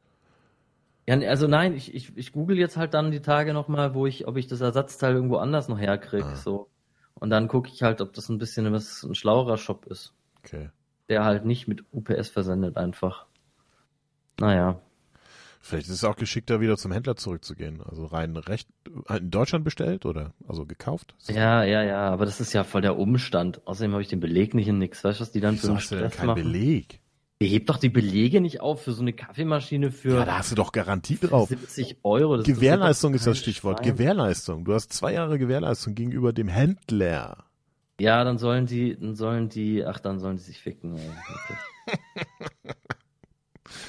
Ja, 1.08 1.18
also 1.30 1.48
nein, 1.48 1.74
ich, 1.74 1.94
ich, 1.96 2.16
ich 2.18 2.34
google 2.34 2.58
jetzt 2.58 2.76
halt 2.76 2.94
dann 2.94 3.12
die 3.12 3.22
Tage 3.22 3.54
nochmal, 3.54 3.94
wo 3.94 4.06
ich, 4.06 4.28
ob 4.28 4.36
ich 4.36 4.48
das 4.48 4.60
Ersatzteil 4.60 5.14
irgendwo 5.14 5.38
anders 5.38 5.70
noch 5.70 5.80
herkriege. 5.80 6.26
Ah. 6.26 6.36
So. 6.36 6.70
Und 7.14 7.30
dann 7.30 7.48
gucke 7.48 7.70
ich 7.74 7.82
halt, 7.82 8.02
ob 8.02 8.14
das 8.14 8.30
ein 8.30 8.38
bisschen 8.38 8.72
was, 8.74 9.04
ein 9.04 9.16
schlauerer 9.16 9.58
Shop 9.58 9.86
ist. 9.86 10.14
Okay. 10.44 10.70
der 11.10 11.26
halt 11.26 11.46
nicht 11.46 11.68
mit 11.68 11.84
UPS 11.92 12.30
versendet 12.30 12.78
einfach. 12.78 13.27
Naja. 14.40 14.80
Vielleicht 15.60 15.88
ist 15.88 15.96
es 15.96 16.04
auch 16.04 16.16
geschickter, 16.16 16.62
wieder 16.62 16.78
zum 16.78 16.94
Händler 16.94 17.18
zurückzugehen. 17.18 17.82
Also 17.84 18.06
rein 18.06 18.38
recht 18.38 18.70
in 19.10 19.32
Deutschland 19.32 19.66
bestellt 19.66 20.06
oder 20.06 20.34
also 20.48 20.66
gekauft? 20.66 21.16
Ja, 21.28 21.64
ja, 21.64 21.84
ja, 21.84 22.10
aber 22.10 22.26
das 22.26 22.40
ist 22.40 22.54
ja 22.54 22.64
voll 22.64 22.82
der 22.82 22.98
Umstand. 22.98 23.66
Außerdem 23.68 23.92
habe 23.92 24.02
ich 24.02 24.08
den 24.08 24.22
Beleg 24.22 24.54
nicht 24.54 24.70
in 24.70 24.78
nix. 24.78 25.04
Weißt 25.04 25.20
du, 25.20 25.22
was 25.24 25.32
die 25.32 25.42
dann 25.42 25.56
Wieso 25.56 25.68
für 25.68 25.72
einen 25.72 25.78
hast 25.78 25.92
du 25.92 25.96
denn 25.96 26.06
Stress 26.06 26.20
keinen 26.20 26.28
machen? 26.28 26.44
Beleg? 26.44 27.02
Ihr 27.40 27.50
hebt 27.50 27.70
doch 27.70 27.78
die 27.78 27.90
Belege 27.90 28.42
nicht 28.42 28.62
auf 28.62 28.82
für 28.82 28.94
so 28.94 29.02
eine 29.02 29.14
Kaffeemaschine 29.14 29.92
für 29.92 30.16
Ja, 30.16 30.26
da 30.26 30.38
hast 30.40 30.52
du 30.52 30.56
doch 30.56 30.72
Garantie 30.72 31.18
drauf. 31.18 31.50
70 31.50 31.98
Euro. 32.04 32.42
Gewährleistung 32.42 33.14
ist 33.14 33.28
das 33.28 33.36
kein 33.36 33.42
Stichwort. 33.42 33.80
Schwein. 33.80 33.92
Gewährleistung. 33.92 34.66
Du 34.66 34.74
hast 34.74 34.92
zwei 34.92 35.14
Jahre 35.14 35.38
Gewährleistung 35.38 35.94
gegenüber 35.94 36.34
dem 36.34 36.48
Händler. 36.48 37.46
Ja, 38.00 38.24
dann 38.24 38.38
sollen 38.38 38.66
die, 38.66 38.98
dann 38.98 39.16
sollen 39.16 39.50
die, 39.50 39.86
ach, 39.86 40.00
dann 40.00 40.20
sollen 40.20 40.38
die 40.38 40.44
sich 40.44 40.60
ficken. 40.60 40.96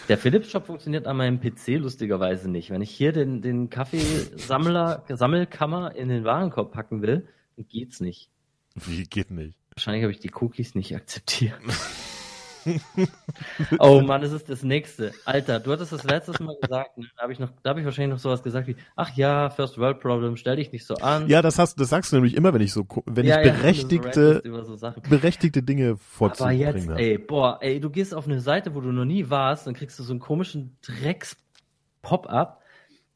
Der 0.09 0.17
Philips 0.17 0.51
Shop 0.51 0.67
funktioniert 0.67 1.07
an 1.07 1.19
meinem 1.19 1.39
PC 1.39 1.79
lustigerweise 1.79 2.51
nicht. 2.51 2.71
Wenn 2.71 2.81
ich 2.81 2.91
hier 2.91 3.13
den, 3.13 3.43
den 3.43 3.69
Kaffeesammler, 3.69 5.05
Sammelkammer 5.07 5.95
in 5.95 6.09
den 6.09 6.25
Warenkorb 6.25 6.73
packen 6.73 7.03
will, 7.03 7.29
geht's 7.59 8.01
nicht. 8.01 8.31
Wie 8.75 9.03
geht 9.05 9.31
nicht? 9.31 9.55
Wahrscheinlich 9.75 10.05
habe 10.05 10.13
ich 10.13 10.21
die 10.21 10.33
Cookies 10.33 10.75
nicht 10.75 10.97
akzeptiert. 10.97 11.61
oh 13.79 14.01
Mann, 14.01 14.21
das 14.21 14.33
ist 14.33 14.49
das 14.49 14.63
nächste. 14.63 15.13
Alter, 15.25 15.61
du 15.61 15.73
hattest 15.73 15.93
das 15.93 16.05
letztes 16.05 16.41
Mal 16.41 16.57
gesagt, 16.61 16.99
ne? 16.99 17.07
da 17.17 17.23
habe 17.23 17.33
ich 17.33 17.39
noch, 17.39 17.51
da 17.63 17.71
habe 17.71 17.81
ich 17.81 17.87
wahrscheinlich 17.87 18.15
noch 18.15 18.21
sowas 18.21 18.43
gesagt 18.43 18.67
wie, 18.67 18.77
ach 18.97 19.15
ja, 19.17 19.51
First 19.51 19.79
World 19.79 20.01
Problem, 20.01 20.37
stell 20.37 20.57
dich 20.57 20.73
nicht 20.73 20.87
so 20.87 20.97
an. 20.97 21.29
Ja, 21.29 21.43
das 21.43 21.59
hast, 21.59 21.81
das 21.81 21.89
sagst 21.89 22.13
du 22.13 22.17
nämlich 22.17 22.35
immer, 22.35 22.53
wenn 22.55 22.61
ich 22.61 22.73
so, 22.73 22.87
wenn 23.07 23.27
Ja, 23.27 23.41
ich 23.41 23.47
ja, 23.47 23.53
berechtigte, 23.53 24.43
so 24.45 24.93
berechtigte 25.09 25.63
Dinge 25.63 25.91
Aber 25.91 25.99
vorzubringen 25.99 26.61
jetzt, 26.61 26.89
habe. 26.89 27.01
ey, 27.01 27.19
boah, 27.19 27.59
ey, 27.61 27.81
du 27.81 27.91
gehst 27.91 28.15
auf 28.15 28.27
eine 28.27 28.41
Seite, 28.41 28.75
wo 28.75 28.81
du 28.81 28.93
noch 28.93 29.05
nie 29.05 29.31
warst, 29.31 29.67
dann 29.67 29.75
kriegst 29.75 29.99
du 29.99 30.03
so 30.03 30.13
einen 30.13 30.21
komischen 30.21 30.77
Drecks-Pop-up, 30.83 32.63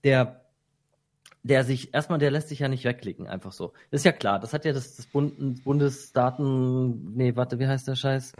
der, 0.05 0.41
der 1.43 1.65
sich, 1.65 1.93
erstmal, 1.95 2.19
der 2.19 2.31
lässt 2.31 2.49
sich 2.49 2.61
ja 2.61 2.69
nicht 2.69 2.85
wegklicken, 2.85 3.27
einfach 3.27 3.53
so. 3.53 3.73
Das 3.91 4.01
ist 4.01 4.05
ja 4.05 4.13
klar, 4.13 4.39
das 4.39 4.53
hat 4.53 4.65
ja 4.65 4.73
das, 4.73 4.97
das 4.97 5.07
Bund, 5.07 5.65
Bundesdaten, 5.65 7.15
nee, 7.17 7.35
warte, 7.37 7.59
wie 7.59 7.67
heißt 7.67 7.89
der 7.89 7.97
Scheiß? 7.97 8.33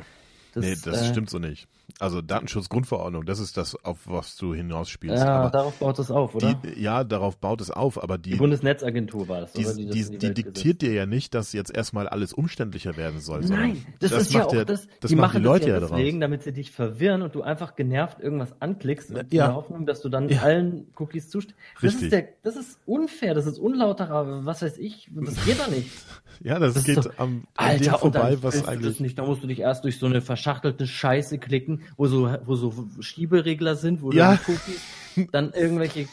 Nee, 0.57 0.77
das 0.83 1.03
äh, 1.03 1.11
stimmt 1.11 1.31
so 1.31 1.39
nicht. 1.39 1.69
Also 2.01 2.21
Datenschutzgrundverordnung, 2.21 3.25
das 3.25 3.39
ist 3.39 3.57
das, 3.57 3.77
auf 3.85 3.99
was 4.07 4.37
du 4.37 4.55
hinausspielst. 4.55 5.23
Ja, 5.25 5.37
aber 5.41 5.51
darauf 5.51 5.75
baut 5.79 5.99
es 5.99 6.11
auf, 6.11 6.35
oder? 6.35 6.55
die, 6.55 6.81
ja, 6.81 7.05
darauf 7.05 7.37
baut 7.39 7.61
es 7.61 7.71
auf, 7.71 8.03
aber 8.03 8.19
Die, 8.19 8.31
die, 8.31 8.37
Bundesnetzagentur 8.37 9.29
war 9.29 9.41
das, 9.43 9.53
die, 9.53 9.61
oder? 9.61 9.69
das 9.69 9.77
die, 9.77 9.83
in 9.85 9.91
die, 9.91 10.23
Welt 10.23 10.39
diktiert 10.39 10.83
dir 10.83 10.93
ja 10.93 11.07
nicht, 11.07 11.35
dass 11.35 11.53
jetzt 11.53 11.75
erstmal 11.75 12.09
alles 12.09 12.33
umständlicher 12.33 12.97
werden 12.97 13.21
soll. 13.21 13.41
Nein, 13.43 13.85
das, 14.01 14.11
das 14.11 14.23
ist 14.23 14.33
ja 14.35 14.45
auch 14.47 14.51
der- 14.51 14.65
das. 14.65 14.89
das 15.01 15.09
die 15.11 15.17
machen 15.17 15.39
die 15.43 15.45
Leute 15.45 15.67
das 15.67 15.69
ja 15.69 15.75
ja 15.75 15.81
deswegen, 15.97 16.21
damit 16.21 16.43
sie 16.43 16.53
dich 16.53 16.71
verwirren 16.71 17.23
und 17.23 17.35
du 17.35 17.43
einfach 17.43 17.77
genervt 17.77 18.21
irgendwas 18.21 18.55
anklickst 18.61 19.11
Na, 19.11 19.19
ja. 19.19 19.23
in 19.23 19.29
der 19.31 19.55
Hoffnung, 19.55 19.87
dass 19.87 20.01
du 20.01 20.09
dann 20.09 20.29
Ja. 20.29 20.43
allen 20.43 20.87
Cookies 20.97 21.29
zustimmst. 21.31 21.59
Das 21.81 21.95
ist, 21.95 22.13
der, 22.13 22.29
das 22.43 22.57
ist 22.57 22.79
unfair, 22.87 23.35
das 23.35 23.47
ist 23.47 23.59
unlauterer, 23.59 24.45
was 24.45 24.63
weiß 24.63 24.79
ich, 24.79 25.09
das 25.15 25.45
geht 25.45 25.61
doch 25.61 25.69
nicht. 25.71 25.91
Ja, 26.45 26.59
das, 26.59 26.75
Das 26.75 26.85
geht 26.85 27.01
so- 27.01 27.11
am, 27.19 27.45
an 27.55 27.67
Alter, 27.69 27.99
vorbei, 27.99 28.39
was 28.41 28.67
eigentlich. 28.67 28.93
das 28.95 29.01
nicht, 29.01 29.17
da 29.19 29.25
musst 29.25 29.45
du 29.45 29.47
dich 29.47 29.61
erst 29.61 29.85
durch 29.85 29.99
so 29.99 30.07
eine 30.07 30.21
verschachtelte 30.23 30.89
Scheiße 30.89 31.39
klicken, 31.39 31.82
wo 31.97 32.07
so, 32.07 32.29
wo 32.45 32.55
so 32.55 32.73
Schieberegler 33.01 33.77
sind, 33.77 34.03
wo 34.03 34.13
Ja. 34.13 34.37
die 34.37 34.53
Cookies, 34.53 35.29
dann 35.33 35.53
irgendwelche, 35.53 36.09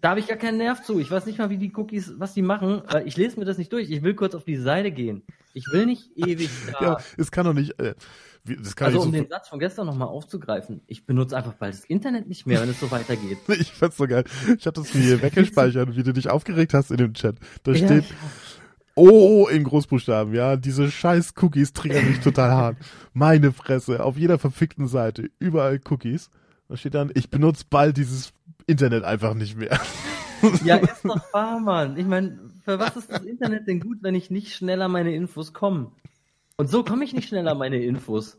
da 0.00 0.10
habe 0.10 0.20
ich 0.20 0.26
gar 0.26 0.36
keinen 0.36 0.58
Nerv 0.58 0.82
zu. 0.82 0.98
Ich 1.00 1.10
weiß 1.10 1.26
nicht 1.26 1.38
mal, 1.38 1.50
wie 1.50 1.56
die 1.58 1.72
Cookies, 1.74 2.14
was 2.18 2.34
die 2.34 2.42
machen. 2.42 2.82
Ich 3.04 3.16
lese 3.16 3.38
mir 3.38 3.44
das 3.46 3.58
nicht 3.58 3.72
durch. 3.72 3.90
Ich 3.90 4.02
will 4.02 4.14
kurz 4.14 4.34
auf 4.34 4.44
die 4.44 4.56
Seite 4.56 4.90
gehen. 4.92 5.22
Ich 5.54 5.64
will 5.72 5.86
nicht 5.86 6.10
ewig 6.16 6.50
da. 6.72 6.82
Ja, 6.82 6.96
es 7.16 7.30
kann 7.30 7.44
doch 7.46 7.54
nicht. 7.54 7.78
Äh, 7.80 7.94
das 8.44 8.74
kann 8.74 8.86
also 8.86 8.98
nicht 9.00 9.06
um 9.06 9.12
so, 9.14 9.22
den 9.22 9.28
Satz 9.28 9.48
von 9.48 9.58
gestern 9.58 9.86
nochmal 9.86 10.08
aufzugreifen, 10.08 10.80
ich 10.86 11.04
benutze 11.04 11.36
einfach 11.36 11.52
bald 11.52 11.74
das 11.74 11.84
Internet 11.84 12.26
nicht 12.26 12.46
mehr, 12.46 12.62
wenn 12.62 12.70
es 12.70 12.80
so 12.80 12.90
weitergeht. 12.90 13.36
Ich 13.48 13.70
fand's 13.72 13.98
so 13.98 14.06
geil. 14.06 14.24
Ich 14.58 14.66
hab 14.66 14.72
das 14.74 14.94
mir 14.94 15.02
hier 15.02 15.22
weggespeichert, 15.22 15.94
wie 15.94 16.02
du 16.02 16.12
dich 16.14 16.30
aufgeregt 16.30 16.72
hast 16.72 16.90
in 16.90 16.96
dem 16.96 17.12
Chat. 17.12 17.36
Da 17.64 17.72
Ja, 17.72 17.76
steht 17.86 18.04
Oh 19.00 19.48
in 19.48 19.64
Großbuchstaben, 19.64 20.34
ja. 20.34 20.56
Diese 20.56 20.90
scheiß 20.90 21.34
Cookies 21.40 21.72
triggern 21.72 22.06
mich 22.08 22.20
total 22.20 22.50
hart. 22.52 22.76
Meine 23.12 23.52
Fresse. 23.52 24.04
Auf 24.04 24.16
jeder 24.16 24.38
verfickten 24.38 24.86
Seite. 24.88 25.30
Überall 25.38 25.80
Cookies. 25.88 26.30
Da 26.68 26.76
steht 26.76 26.94
dann, 26.94 27.10
ich 27.14 27.30
benutze 27.30 27.64
bald 27.68 27.96
dieses 27.96 28.32
Internet 28.66 29.04
einfach 29.04 29.34
nicht 29.34 29.56
mehr. 29.56 29.78
Ja, 30.64 30.76
ist 30.76 31.04
doch 31.04 31.20
wahr, 31.34 31.60
Mann. 31.60 31.98
Ich 31.98 32.06
meine, 32.06 32.38
für 32.64 32.78
was 32.78 32.96
ist 32.96 33.12
das 33.12 33.22
Internet 33.24 33.68
denn 33.68 33.78
gut, 33.78 33.98
wenn 34.00 34.14
ich 34.14 34.30
nicht 34.30 34.54
schneller 34.54 34.88
meine 34.88 35.14
Infos 35.14 35.52
komme? 35.52 35.92
Und 36.56 36.70
so 36.70 36.82
komme 36.82 37.04
ich 37.04 37.12
nicht 37.12 37.28
schneller 37.28 37.54
meine 37.54 37.82
Infos. 37.82 38.38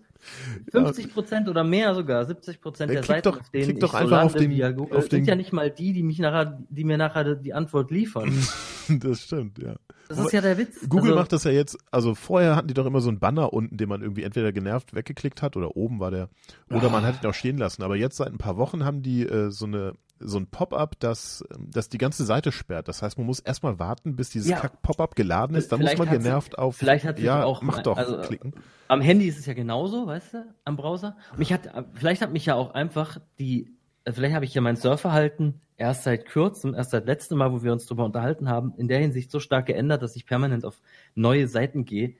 50 0.71 1.13
Prozent 1.13 1.47
oder 1.47 1.63
mehr 1.63 1.93
sogar, 1.93 2.25
70 2.25 2.59
Prozent 2.59 2.89
Ja, 2.91 3.01
der 3.01 3.03
Seiten, 3.03 3.29
doch- 3.29 3.39
auf 3.39 3.49
denen 3.51 3.65
klick 3.65 3.79
doch 3.81 3.87
ich 3.89 3.91
so 3.91 3.97
einfach 3.97 4.23
auf 4.23 4.33
lande 4.33 4.47
den- 4.49 4.75
Google, 4.75 4.97
auf 4.97 5.03
sind 5.03 5.11
den- 5.13 5.25
ja 5.25 5.35
nicht 5.35 5.53
mal 5.53 5.69
die, 5.69 5.93
die 5.93 6.01
mich 6.01 6.17
nachher, 6.17 6.59
die 6.69 6.83
mir 6.83 6.97
nachher 6.97 7.35
die 7.35 7.53
Antwort 7.53 7.91
liefern. 7.91 8.31
das 8.99 9.21
stimmt, 9.21 9.59
ja. 9.59 9.75
Das 10.09 10.19
ist 10.19 10.33
ja 10.33 10.41
der 10.41 10.57
Witz. 10.57 10.89
Google 10.89 11.11
also, 11.11 11.15
macht 11.15 11.31
das 11.31 11.43
ja 11.45 11.51
jetzt, 11.51 11.77
also 11.89 12.15
vorher 12.15 12.55
hatten 12.55 12.67
die 12.67 12.73
doch 12.73 12.85
immer 12.85 12.99
so 12.99 13.09
einen 13.09 13.19
Banner 13.19 13.53
unten, 13.53 13.77
den 13.77 13.87
man 13.87 14.01
irgendwie 14.01 14.23
entweder 14.23 14.51
genervt 14.51 14.93
weggeklickt 14.93 15.41
hat 15.41 15.55
oder 15.55 15.77
oben 15.77 15.99
war 15.99 16.11
der, 16.11 16.29
oder 16.69 16.89
man 16.89 17.03
hat 17.05 17.23
ihn 17.23 17.29
auch 17.29 17.33
stehen 17.33 17.57
lassen. 17.57 17.83
Aber 17.83 17.95
jetzt 17.95 18.17
seit 18.17 18.27
ein 18.27 18.37
paar 18.37 18.57
Wochen 18.57 18.83
haben 18.83 19.01
die 19.01 19.23
äh, 19.23 19.51
so 19.51 19.65
eine 19.65 19.93
so 20.23 20.37
ein 20.37 20.45
Pop-up, 20.47 20.99
das, 20.99 21.43
ähm, 21.51 21.67
das 21.71 21.89
die 21.89 21.97
ganze 21.97 22.25
Seite 22.25 22.51
sperrt. 22.51 22.87
Das 22.87 23.01
heißt, 23.01 23.17
man 23.17 23.25
muss 23.25 23.39
erstmal 23.39 23.79
warten, 23.79 24.15
bis 24.15 24.29
dieses 24.29 24.49
Ja. 24.49 24.59
Kack-Pop-up 24.59 25.15
geladen 25.15 25.55
ist. 25.55 25.71
Dann 25.71 25.79
muss 25.79 25.89
Vielleicht 25.89 25.97
man 25.99 26.09
hat 26.09 26.15
sie- 26.15 26.23
genervt 26.23 26.57
auf 26.59 26.77
vielleicht 26.77 27.05
hat 27.05 27.17
ja, 27.19 27.43
auch- 27.43 27.63
mach 27.63 27.81
doch, 27.81 27.97
also, 27.97 28.19
klicken. 28.21 28.53
Am 28.87 29.01
Handy 29.01 29.25
ist 29.27 29.39
es 29.39 29.47
ja 29.47 29.53
genauso, 29.53 30.05
weißt 30.05 30.33
du, 30.35 30.45
am 30.63 30.75
Browser. 30.75 31.17
Mich 31.37 31.51
hat, 31.51 31.61
vielleicht 31.95 32.21
hat 32.21 32.31
mich 32.31 32.45
ja 32.45 32.53
auch 32.53 32.71
einfach 32.75 33.17
die, 33.39 33.73
vielleicht 34.09 34.35
habe 34.35 34.45
ich 34.45 34.53
ja 34.53 34.61
mein 34.61 34.75
Surfverhalten 34.75 35.61
erst 35.77 36.03
seit 36.03 36.29
kurzem, 36.29 36.73
erst 36.73 36.91
seit 36.91 37.05
letztem 37.05 37.37
Mal, 37.37 37.51
wo 37.51 37.63
wir 37.63 37.71
uns 37.71 37.85
darüber 37.85 38.05
unterhalten 38.05 38.47
haben, 38.47 38.73
in 38.77 38.87
der 38.87 38.99
Hinsicht 38.99 39.31
so 39.31 39.39
stark 39.39 39.65
geändert, 39.65 40.01
dass 40.01 40.15
ich 40.15 40.25
permanent 40.25 40.65
auf 40.65 40.81
neue 41.15 41.47
Seiten 41.47 41.85
gehe, 41.85 42.15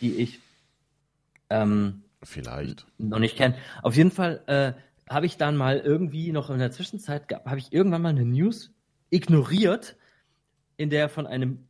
die 0.00 0.14
ich 0.14 0.40
ähm, 1.50 2.04
Vielleicht. 2.22 2.86
noch 2.98 3.18
nicht 3.18 3.36
kenne. 3.36 3.56
Auf 3.82 3.96
jeden 3.96 4.10
Fall 4.10 4.42
äh, 4.46 5.12
habe 5.12 5.26
ich 5.26 5.36
dann 5.36 5.56
mal 5.56 5.78
irgendwie 5.78 6.32
noch 6.32 6.50
in 6.50 6.58
der 6.58 6.70
Zwischenzeit, 6.70 7.24
habe 7.44 7.58
ich 7.58 7.72
irgendwann 7.72 8.02
mal 8.02 8.10
eine 8.10 8.24
News 8.24 8.72
ignoriert, 9.10 9.96
in 10.76 10.88
der 10.88 11.08
von 11.08 11.26
einem 11.26 11.66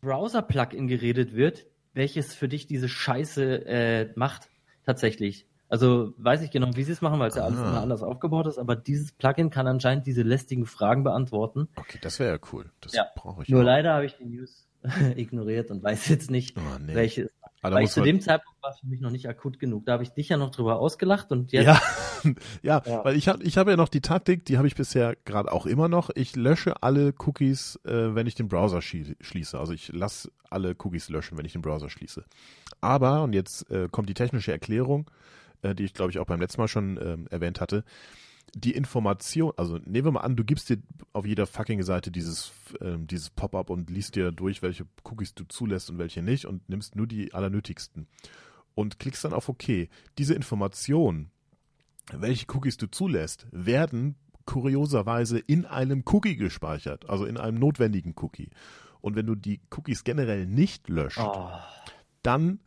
Browser-Plugin 0.00 0.88
geredet 0.88 1.34
wird, 1.34 1.66
welches 1.94 2.34
für 2.34 2.48
dich 2.48 2.66
diese 2.66 2.88
Scheiße 2.88 3.66
äh, 3.66 4.12
macht, 4.16 4.50
tatsächlich. 4.84 5.46
Also 5.68 6.12
weiß 6.18 6.42
ich 6.42 6.50
genau, 6.50 6.68
wie 6.74 6.82
sie 6.84 6.92
es 6.92 7.00
machen, 7.00 7.18
weil 7.18 7.28
es 7.28 7.34
ja 7.36 7.44
alles 7.44 7.58
Ah. 7.58 7.68
immer 7.68 7.80
anders 7.80 8.02
aufgebaut 8.02 8.46
ist, 8.46 8.58
aber 8.58 8.76
dieses 8.76 9.12
Plugin 9.12 9.50
kann 9.50 9.66
anscheinend 9.66 10.06
diese 10.06 10.22
lästigen 10.22 10.66
Fragen 10.66 11.02
beantworten. 11.04 11.68
Okay, 11.76 11.98
das 12.02 12.18
wäre 12.18 12.32
ja 12.34 12.38
cool. 12.52 12.70
Das 12.80 12.92
Ja. 12.92 13.06
brauche 13.16 13.42
ich. 13.42 13.48
Nur 13.48 13.60
auch. 13.62 13.64
leider 13.64 13.94
habe 13.94 14.04
ich 14.06 14.16
die 14.16 14.26
News 14.26 14.66
ignoriert 15.16 15.70
und 15.70 15.82
weiß 15.82 16.08
jetzt 16.08 16.30
nicht, 16.30 16.56
Oh, 16.58 16.60
nee. 16.84 16.94
welche 16.94 17.30
da 17.62 17.72
weil 17.72 17.86
zu 17.88 18.02
dem 18.02 18.20
Zeitpunkt 18.20 18.62
war 18.62 18.72
es 18.72 18.80
für 18.80 18.86
mich 18.86 19.00
noch 19.00 19.10
nicht 19.10 19.26
akut 19.26 19.58
genug. 19.58 19.86
Da 19.86 19.92
habe 19.94 20.02
ich 20.02 20.10
dich 20.10 20.28
ja 20.28 20.36
noch 20.36 20.50
drüber 20.50 20.78
ausgelacht 20.78 21.32
und 21.32 21.50
jetzt 21.50 21.64
Ja, 21.64 21.80
ja, 22.62 22.82
Ja. 22.84 23.04
weil 23.06 23.16
ich 23.16 23.26
habe 23.26 23.42
ich 23.42 23.56
hab 23.56 23.66
ja 23.66 23.76
noch 23.76 23.88
die 23.88 24.02
Taktik, 24.02 24.44
die 24.44 24.58
habe 24.58 24.66
ich 24.66 24.74
bisher 24.74 25.16
gerade 25.24 25.50
auch 25.50 25.64
immer 25.64 25.88
noch. 25.88 26.10
Ich 26.14 26.36
lösche 26.36 26.82
alle 26.82 27.14
Cookies, 27.24 27.80
äh, 27.86 28.14
wenn 28.14 28.26
ich 28.26 28.34
den 28.34 28.48
Browser 28.48 28.82
schließe. 28.82 29.58
Also 29.58 29.72
ich 29.72 29.90
lasse 29.94 30.30
alle 30.50 30.76
Cookies 30.78 31.08
löschen, 31.08 31.38
wenn 31.38 31.46
ich 31.46 31.52
den 31.52 31.62
Browser 31.62 31.88
schließe. 31.88 32.22
Aber, 32.82 33.22
und 33.22 33.32
jetzt 33.32 33.70
äh, 33.70 33.88
kommt 33.90 34.10
die 34.10 34.14
technische 34.14 34.52
Erklärung, 34.52 35.10
äh, 35.64 35.74
die 35.74 35.84
ich 35.84 35.94
glaube 35.94 36.10
ich 36.10 36.18
auch 36.18 36.26
beim 36.26 36.40
letzten 36.40 36.60
Mal 36.60 36.68
schon 36.68 36.98
ähm, 37.02 37.26
erwähnt 37.30 37.60
hatte. 37.60 37.84
Die 38.54 38.72
Information, 38.72 39.52
also 39.56 39.78
nehmen 39.78 40.04
wir 40.04 40.12
mal 40.12 40.20
an, 40.20 40.36
du 40.36 40.44
gibst 40.44 40.68
dir 40.68 40.78
auf 41.12 41.26
jeder 41.26 41.46
fucking 41.46 41.82
Seite 41.82 42.12
dieses, 42.12 42.52
ähm, 42.80 43.08
dieses 43.08 43.30
Pop-up 43.30 43.68
und 43.68 43.90
liest 43.90 44.14
dir 44.14 44.30
durch, 44.30 44.62
welche 44.62 44.86
Cookies 45.02 45.34
du 45.34 45.44
zulässt 45.44 45.90
und 45.90 45.98
welche 45.98 46.22
nicht 46.22 46.46
und 46.46 46.68
nimmst 46.68 46.94
nur 46.94 47.08
die 47.08 47.34
allernötigsten 47.34 48.06
und 48.76 49.00
klickst 49.00 49.24
dann 49.24 49.32
auf 49.32 49.48
OK. 49.48 49.88
Diese 50.18 50.34
Information, 50.34 51.30
welche 52.12 52.46
Cookies 52.54 52.76
du 52.76 52.86
zulässt, 52.86 53.48
werden 53.50 54.14
kurioserweise 54.46 55.38
in 55.38 55.64
einem 55.64 56.04
Cookie 56.06 56.36
gespeichert, 56.36 57.08
also 57.08 57.24
in 57.24 57.38
einem 57.38 57.58
notwendigen 57.58 58.14
Cookie. 58.20 58.50
Und 59.00 59.16
wenn 59.16 59.26
du 59.26 59.34
die 59.34 59.60
Cookies 59.76 60.04
generell 60.04 60.46
nicht 60.46 60.88
löscht, 60.88 61.18
Oh, 61.18 61.50
dann 62.22 62.60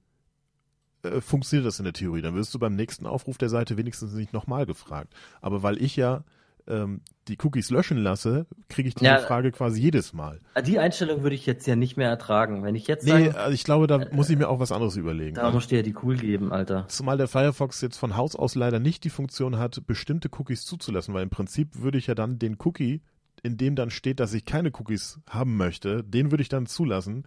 äh, 1.08 1.22
funktioniert 1.22 1.66
das 1.68 1.80
in 1.80 1.86
der 1.86 1.94
Theorie. 1.94 2.22
Dann 2.22 2.36
wirst 2.36 2.54
du 2.54 2.60
beim 2.60 2.76
nächsten 2.76 3.06
Aufruf 3.06 3.38
der 3.38 3.50
Seite 3.50 3.78
wenigstens 3.78 4.14
nicht 4.14 4.34
nochmal 4.34 4.66
gefragt. 4.66 5.14
Aber 5.42 5.64
weil 5.64 5.82
ich 5.82 5.96
ja 5.96 6.24
ähm, 6.70 7.00
die 7.30 7.38
Cookies 7.44 7.70
löschen 7.70 7.98
lasse, 7.98 8.46
kriege 8.68 8.90
ich 8.90 8.96
diese 8.96 9.06
Ja. 9.06 9.20
Frage 9.20 9.52
quasi 9.54 9.80
jedes 9.82 10.12
Mal. 10.14 10.42
die 10.66 10.80
Einstellung 10.80 11.24
würde 11.24 11.36
ich 11.36 11.46
jetzt 11.46 11.66
ja 11.66 11.78
nicht 11.78 11.96
mehr 11.96 12.10
ertragen. 12.10 12.62
Wenn 12.64 12.76
ich 12.76 12.88
jetzt 12.88 13.06
Nee, 13.06 13.12
sage, 13.28 13.38
also 13.40 13.54
ich 13.54 13.64
glaube, 13.64 13.88
da 13.88 14.06
muss 14.12 14.30
ich 14.30 14.38
mir 14.38 14.50
auch 14.50 14.60
was 14.60 14.74
anderes 14.74 14.98
überlegen. 14.98 15.36
da 15.36 15.50
musst 15.52 15.72
du 15.72 15.78
ja 15.78 15.82
die 15.82 15.96
cool 16.04 16.18
geben, 16.18 16.52
Alter. 16.52 16.86
Zumal 16.90 17.18
der 17.18 17.30
Firefox 17.30 17.80
jetzt 17.82 17.98
von 17.98 18.18
Haus 18.18 18.36
aus 18.36 18.56
leider 18.56 18.80
nicht 18.80 19.06
die 19.06 19.10
Funktion 19.10 19.58
hat, 19.58 19.82
bestimmte 19.88 20.30
Cookies 20.38 20.66
zuzulassen, 20.66 21.14
weil 21.14 21.24
im 21.24 21.30
Prinzip 21.30 21.70
würde 21.82 21.98
ich 21.98 22.08
ja 22.08 22.16
dann 22.16 22.38
den 22.38 22.58
Cookie, 22.66 23.02
in 23.44 23.56
dem 23.56 23.76
dann 23.78 23.90
steht, 23.90 24.20
dass 24.20 24.34
ich 24.34 24.44
keine 24.44 24.72
Cookies 24.78 25.20
haben 25.30 25.56
möchte, 25.56 26.04
den 26.04 26.32
würde 26.32 26.42
ich 26.42 26.50
dann 26.50 26.66
zulassen, 26.66 27.24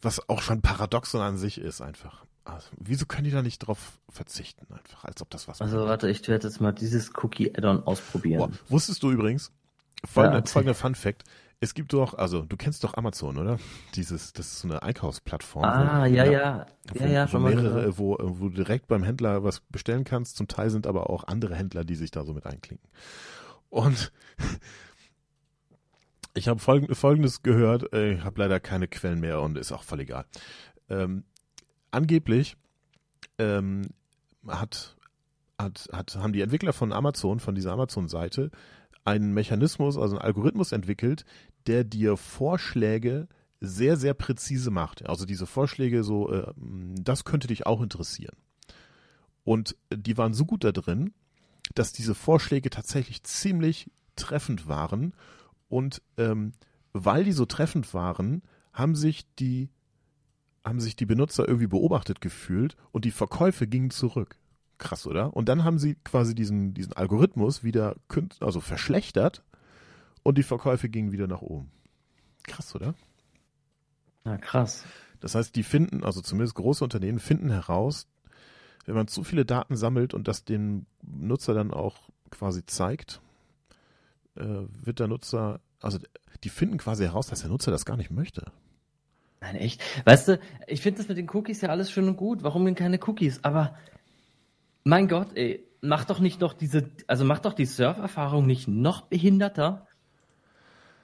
was 0.00 0.28
auch 0.30 0.40
schon 0.40 0.62
Paradoxon 0.62 1.20
an 1.20 1.36
sich 1.36 1.60
ist 1.60 1.82
einfach. 1.82 2.24
Also, 2.48 2.68
wieso 2.78 3.06
können 3.06 3.24
die 3.24 3.30
da 3.30 3.42
nicht 3.42 3.58
drauf 3.58 3.98
verzichten 4.08 4.66
einfach, 4.72 5.04
als 5.04 5.20
ob 5.22 5.30
das 5.30 5.48
was 5.48 5.60
Also 5.60 5.76
bringt? 5.76 5.88
warte, 5.90 6.08
ich 6.10 6.26
werde 6.28 6.48
jetzt 6.48 6.60
mal 6.60 6.72
dieses 6.72 7.12
Cookie-Add-on 7.22 7.82
ausprobieren. 7.84 8.38
Boah, 8.38 8.50
wusstest 8.68 9.02
du 9.02 9.10
übrigens, 9.10 9.52
folgender, 10.04 10.38
Ja, 10.40 10.46
folgender 10.46 10.74
Fun 10.74 10.94
Fact, 10.94 11.24
es 11.60 11.74
gibt 11.74 11.92
doch, 11.92 12.14
also 12.14 12.42
du 12.42 12.56
kennst 12.56 12.84
doch 12.84 12.94
Amazon, 12.94 13.36
oder? 13.36 13.58
Dieses, 13.96 14.32
das 14.32 14.46
ist 14.46 14.60
so 14.60 14.68
eine 14.68 14.82
Einkaufsplattform. 14.82 15.64
ah, 15.64 16.02
wo- 16.02 16.14
ja, 16.14 16.24
ja. 16.24 16.66
Wo, 16.94 16.98
Ja, 17.00 17.06
ja, 17.06 17.24
wo 17.26 17.30
schon 17.32 17.42
mal 17.42 17.54
mehrere, 17.54 17.98
wo, 17.98 18.16
wo 18.20 18.48
du 18.48 18.54
direkt 18.56 18.86
beim 18.86 19.02
Händler 19.02 19.42
was 19.44 19.60
bestellen 19.68 20.04
kannst. 20.04 20.36
Zum 20.36 20.46
Teil 20.48 20.70
sind 20.70 20.86
aber 20.86 21.10
auch 21.10 21.24
andere 21.24 21.54
Händler, 21.56 21.84
die 21.84 21.96
sich 21.96 22.10
da 22.12 22.24
so 22.24 22.32
mit 22.32 22.46
einklinken. 22.46 22.88
Und 23.70 24.12
ich 26.34 26.48
habe 26.48 26.60
folgend, 26.60 26.96
Folgendes 26.96 27.42
gehört, 27.42 27.92
äh, 27.92 28.12
ich 28.14 28.24
habe 28.24 28.40
leider 28.40 28.60
keine 28.60 28.86
Quellen 28.88 29.20
mehr 29.20 29.40
und 29.40 29.58
ist 29.58 29.72
auch 29.72 29.82
voll 29.82 30.00
egal. 30.00 30.24
Ähm, 30.88 31.24
angeblich 31.98 32.56
ähm, 33.38 33.82
hat, 34.46 34.96
hat, 35.58 35.88
hat, 35.92 36.16
haben 36.16 36.32
die 36.32 36.40
Entwickler 36.40 36.72
von 36.72 36.92
Amazon, 36.92 37.40
von 37.40 37.54
dieser 37.54 37.72
Amazon-Seite, 37.72 38.50
einen 39.04 39.34
Mechanismus, 39.34 39.96
also 39.98 40.16
einen 40.16 40.24
Algorithmus 40.24 40.72
entwickelt, 40.72 41.24
der 41.66 41.84
dir 41.84 42.16
Vorschläge 42.16 43.28
sehr, 43.60 43.96
sehr 43.96 44.14
präzise 44.14 44.70
macht. 44.70 45.06
Also 45.08 45.26
diese 45.26 45.46
Vorschläge 45.46 46.04
so, 46.04 46.32
äh, 46.32 46.52
das 46.56 47.24
könnte 47.24 47.48
dich 47.48 47.66
auch 47.66 47.82
interessieren. 47.82 48.36
Und 49.44 49.76
die 49.92 50.16
waren 50.16 50.34
so 50.34 50.44
gut 50.44 50.64
da 50.64 50.72
drin, 50.72 51.12
dass 51.74 51.92
diese 51.92 52.14
Vorschläge 52.14 52.70
tatsächlich 52.70 53.24
ziemlich 53.24 53.90
treffend 54.14 54.68
waren. 54.68 55.14
Und 55.68 56.02
ähm, 56.16 56.52
weil 56.92 57.24
die 57.24 57.32
so 57.32 57.46
treffend 57.46 57.92
waren, 57.94 58.42
haben 58.72 58.94
sich 58.94 59.26
die 59.36 59.70
haben 60.68 60.80
sich 60.80 60.96
die 60.96 61.06
Benutzer 61.06 61.46
irgendwie 61.46 61.66
beobachtet 61.66 62.20
gefühlt 62.20 62.76
und 62.92 63.04
die 63.04 63.10
Verkäufe 63.10 63.66
gingen 63.66 63.90
zurück. 63.90 64.36
Krass, 64.78 65.06
oder? 65.06 65.36
Und 65.36 65.48
dann 65.48 65.64
haben 65.64 65.78
sie 65.78 65.96
quasi 66.04 66.34
diesen, 66.34 66.74
diesen 66.74 66.92
Algorithmus 66.92 67.64
wieder 67.64 67.96
also 68.40 68.60
verschlechtert 68.60 69.42
und 70.22 70.38
die 70.38 70.44
Verkäufe 70.44 70.88
gingen 70.88 71.12
wieder 71.12 71.26
nach 71.26 71.42
oben. 71.42 71.70
Krass, 72.44 72.74
oder? 72.74 72.94
Ja, 74.24 74.36
krass. 74.38 74.84
Das 75.20 75.34
heißt, 75.34 75.56
die 75.56 75.64
finden, 75.64 76.04
also 76.04 76.20
zumindest 76.20 76.54
große 76.54 76.84
Unternehmen 76.84 77.18
finden 77.18 77.50
heraus, 77.50 78.06
wenn 78.86 78.94
man 78.94 79.08
zu 79.08 79.24
viele 79.24 79.44
Daten 79.44 79.76
sammelt 79.76 80.14
und 80.14 80.28
das 80.28 80.44
dem 80.44 80.86
Nutzer 81.02 81.54
dann 81.54 81.72
auch 81.72 82.08
quasi 82.30 82.64
zeigt, 82.64 83.20
äh, 84.36 84.44
wird 84.44 85.00
der 85.00 85.08
Nutzer, 85.08 85.60
also 85.80 85.98
die 86.44 86.48
finden 86.48 86.78
quasi 86.78 87.04
heraus, 87.04 87.26
dass 87.26 87.40
der 87.40 87.50
Nutzer 87.50 87.70
das 87.70 87.84
gar 87.84 87.96
nicht 87.96 88.10
möchte. 88.10 88.52
Nein, 89.52 89.60
echt. 89.62 89.82
Weißt 90.04 90.28
du, 90.28 90.40
ich 90.66 90.80
finde 90.80 90.98
das 90.98 91.08
mit 91.08 91.16
den 91.16 91.28
Cookies 91.30 91.60
ja 91.60 91.70
alles 91.70 91.90
schön 91.90 92.08
und 92.08 92.16
gut. 92.16 92.42
Warum 92.42 92.64
denn 92.64 92.74
keine 92.74 92.98
Cookies? 93.06 93.42
Aber 93.44 93.74
mein 94.84 95.08
Gott, 95.08 95.28
ey, 95.34 95.64
mach 95.80 96.04
doch 96.04 96.20
nicht 96.20 96.40
noch 96.40 96.52
diese, 96.52 96.90
also 97.06 97.24
mach 97.24 97.38
doch 97.38 97.54
die 97.54 97.64
Surferfahrung 97.64 98.46
nicht 98.46 98.68
noch 98.68 99.02
behinderter. 99.02 99.86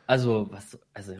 Also, 0.07 0.49
was, 0.51 0.79
also, 0.93 1.15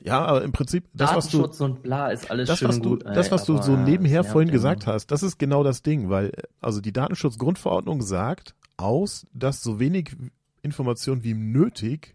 Ja, 0.00 0.24
aber 0.24 0.42
im 0.42 0.52
Prinzip, 0.52 0.84
das, 0.92 1.14
was 1.14 1.28
du, 1.30 1.64
und 1.64 1.82
bla 1.82 2.08
ist 2.08 2.30
alles 2.30 2.48
das, 2.48 2.58
schön 2.58 2.68
was 2.68 2.76
und 2.76 2.82
du, 2.84 2.90
gut. 2.90 3.06
das, 3.06 3.30
was 3.30 3.44
du 3.44 3.62
so 3.62 3.76
nebenher 3.76 4.24
vorhin 4.24 4.50
gesagt 4.50 4.86
hast, 4.86 5.10
das 5.10 5.22
ist 5.22 5.38
genau 5.38 5.62
das 5.62 5.82
Ding, 5.82 6.10
weil 6.10 6.32
also 6.60 6.82
die 6.82 6.92
Datenschutzgrundverordnung 6.92 8.02
sagt 8.02 8.54
aus, 8.76 9.26
dass 9.32 9.62
so 9.62 9.80
wenig 9.80 10.14
Informationen 10.60 11.24
wie 11.24 11.34
nötig 11.34 12.14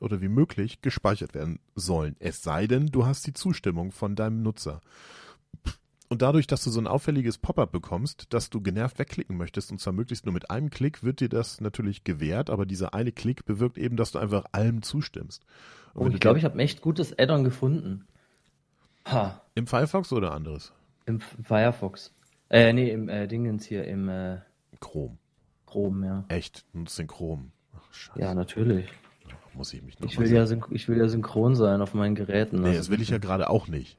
oder 0.00 0.20
wie 0.20 0.28
möglich 0.28 0.80
gespeichert 0.82 1.34
werden 1.34 1.60
sollen. 1.74 2.16
Es 2.18 2.42
sei 2.42 2.66
denn, 2.66 2.86
du 2.86 3.06
hast 3.06 3.26
die 3.26 3.32
Zustimmung 3.32 3.92
von 3.92 4.16
deinem 4.16 4.42
Nutzer. 4.42 4.80
Und 6.08 6.22
dadurch, 6.22 6.48
dass 6.48 6.64
du 6.64 6.70
so 6.70 6.80
ein 6.80 6.88
auffälliges 6.88 7.38
Pop-up 7.38 7.70
bekommst, 7.70 8.26
dass 8.30 8.50
du 8.50 8.60
genervt 8.60 8.98
wegklicken 8.98 9.36
möchtest, 9.36 9.70
und 9.70 9.78
zwar 9.78 9.92
möglichst 9.92 10.26
nur 10.26 10.34
mit 10.34 10.50
einem 10.50 10.70
Klick, 10.70 11.04
wird 11.04 11.20
dir 11.20 11.28
das 11.28 11.60
natürlich 11.60 12.02
gewährt, 12.02 12.50
aber 12.50 12.66
dieser 12.66 12.94
eine 12.94 13.12
Klick 13.12 13.44
bewirkt 13.44 13.78
eben, 13.78 13.96
dass 13.96 14.10
du 14.10 14.18
einfach 14.18 14.44
allem 14.50 14.82
zustimmst. 14.82 15.46
Und 15.94 16.06
wenn 16.06 16.12
ich 16.14 16.20
glaube, 16.20 16.38
ich 16.38 16.44
habe 16.44 16.56
ein 16.56 16.60
echt 16.60 16.80
gutes 16.80 17.16
Add-on 17.16 17.44
gefunden. 17.44 18.06
Ha, 19.06 19.40
Im 19.54 19.68
Firefox 19.68 20.12
oder 20.12 20.32
anderes? 20.32 20.72
im 21.10 21.20
Firefox. 21.20 22.12
Äh, 22.48 22.72
nee, 22.72 22.90
im 22.90 23.08
äh, 23.08 23.26
Dingens 23.26 23.66
hier, 23.66 23.84
im 23.84 24.08
äh, 24.08 24.38
Chrome. 24.80 25.18
Chrome, 25.66 26.06
ja. 26.06 26.24
Echt, 26.28 26.64
nutzt 26.72 26.98
den 26.98 27.06
Chrome. 27.06 27.50
Ach, 27.76 27.94
scheiße. 27.94 28.20
Ja, 28.20 28.34
natürlich. 28.34 28.88
Muss 29.54 29.72
ich 29.72 29.82
mich 29.82 29.98
noch 30.00 30.08
Ich 30.10 30.18
will, 30.18 30.30
ja 30.32 30.44
ich 30.70 30.88
will 30.88 30.98
ja 30.98 31.08
synchron 31.08 31.54
sein 31.54 31.80
auf 31.82 31.94
meinen 31.94 32.14
Geräten. 32.14 32.60
Nee, 32.60 32.68
also 32.68 32.78
das 32.78 32.90
will 32.90 33.00
ich 33.02 33.10
ja 33.10 33.18
gerade 33.18 33.50
auch 33.50 33.68
nicht. 33.68 33.98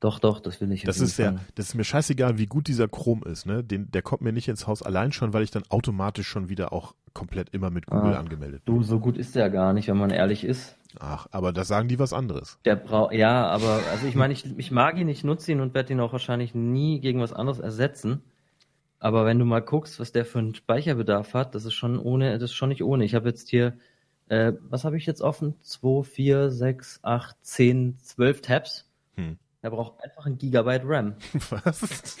Doch, 0.00 0.18
doch, 0.18 0.40
das 0.40 0.62
will 0.62 0.72
ich. 0.72 0.84
Das 0.84 0.98
ist 0.98 1.18
ja, 1.18 1.36
das 1.56 1.68
ist 1.68 1.74
mir 1.74 1.84
scheißegal, 1.84 2.38
wie 2.38 2.46
gut 2.46 2.68
dieser 2.68 2.88
Chrome 2.88 3.22
ist, 3.26 3.44
ne? 3.44 3.62
Den, 3.62 3.90
der 3.90 4.00
kommt 4.00 4.22
mir 4.22 4.32
nicht 4.32 4.48
ins 4.48 4.66
Haus 4.66 4.82
allein 4.82 5.12
schon, 5.12 5.34
weil 5.34 5.42
ich 5.42 5.50
dann 5.50 5.62
automatisch 5.68 6.26
schon 6.26 6.48
wieder 6.48 6.72
auch 6.72 6.94
komplett 7.12 7.50
immer 7.50 7.68
mit 7.70 7.84
Google 7.86 8.14
Ah. 8.14 8.18
angemeldet 8.18 8.64
bin. 8.64 8.76
Du, 8.76 8.82
so 8.82 8.98
gut 8.98 9.18
ist 9.18 9.34
der 9.34 9.50
gar 9.50 9.74
nicht, 9.74 9.88
wenn 9.88 9.98
man 9.98 10.08
ehrlich 10.08 10.42
ist. 10.42 10.78
Ach, 10.98 11.26
aber 11.32 11.52
da 11.52 11.64
sagen 11.64 11.88
die 11.88 11.98
was 11.98 12.14
anderes. 12.14 12.58
Der 12.64 12.76
braucht, 12.76 13.12
ja, 13.12 13.46
aber, 13.46 13.80
also 13.92 14.06
ich 14.06 14.14
meine, 14.14 14.32
ich, 14.32 14.46
ich 14.58 14.70
mag 14.70 14.96
ihn, 14.98 15.08
ich 15.08 15.22
nutze 15.22 15.52
ihn 15.52 15.60
und 15.60 15.74
werde 15.74 15.92
ihn 15.92 16.00
auch 16.00 16.12
wahrscheinlich 16.12 16.54
nie 16.54 17.00
gegen 17.00 17.20
was 17.20 17.34
anderes 17.34 17.58
ersetzen. 17.58 18.22
Aber 19.00 19.26
wenn 19.26 19.38
du 19.38 19.44
mal 19.44 19.60
guckst, 19.60 20.00
was 20.00 20.12
der 20.12 20.24
für 20.24 20.38
einen 20.38 20.54
Speicherbedarf 20.54 21.34
hat, 21.34 21.54
das 21.54 21.66
ist 21.66 21.74
schon 21.74 21.98
ohne, 21.98 22.38
das 22.38 22.50
ist 22.50 22.54
schon 22.54 22.70
nicht 22.70 22.82
ohne. 22.82 23.04
Ich 23.04 23.14
habe 23.14 23.28
jetzt 23.28 23.50
hier, 23.50 23.76
äh, 24.30 24.52
was 24.68 24.84
habe 24.84 24.96
ich 24.96 25.06
jetzt 25.06 25.22
offen? 25.22 25.54
2, 25.62 26.04
4, 26.04 26.50
6, 26.50 27.00
8, 27.02 27.36
10, 27.42 27.98
12 28.00 28.40
Tabs. 28.42 28.88
Hm. 29.16 29.38
Er 29.60 29.70
braucht 29.70 30.02
einfach 30.02 30.24
ein 30.24 30.38
Gigabyte 30.38 30.82
RAM. 30.84 31.16
Was? 31.50 32.16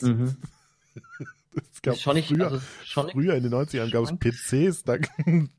Mhm. 0.00 0.36
Es 1.72 1.82
gab 1.82 1.96
schon 1.96 2.14
nicht, 2.14 2.28
früher, 2.28 2.44
also 2.44 2.60
schon 2.84 3.10
früher 3.10 3.34
in 3.34 3.42
den 3.42 3.52
90ern 3.52 3.90
gab 3.90 4.04
es. 4.04 4.12
PCs, 4.12 4.84
da, 4.84 4.96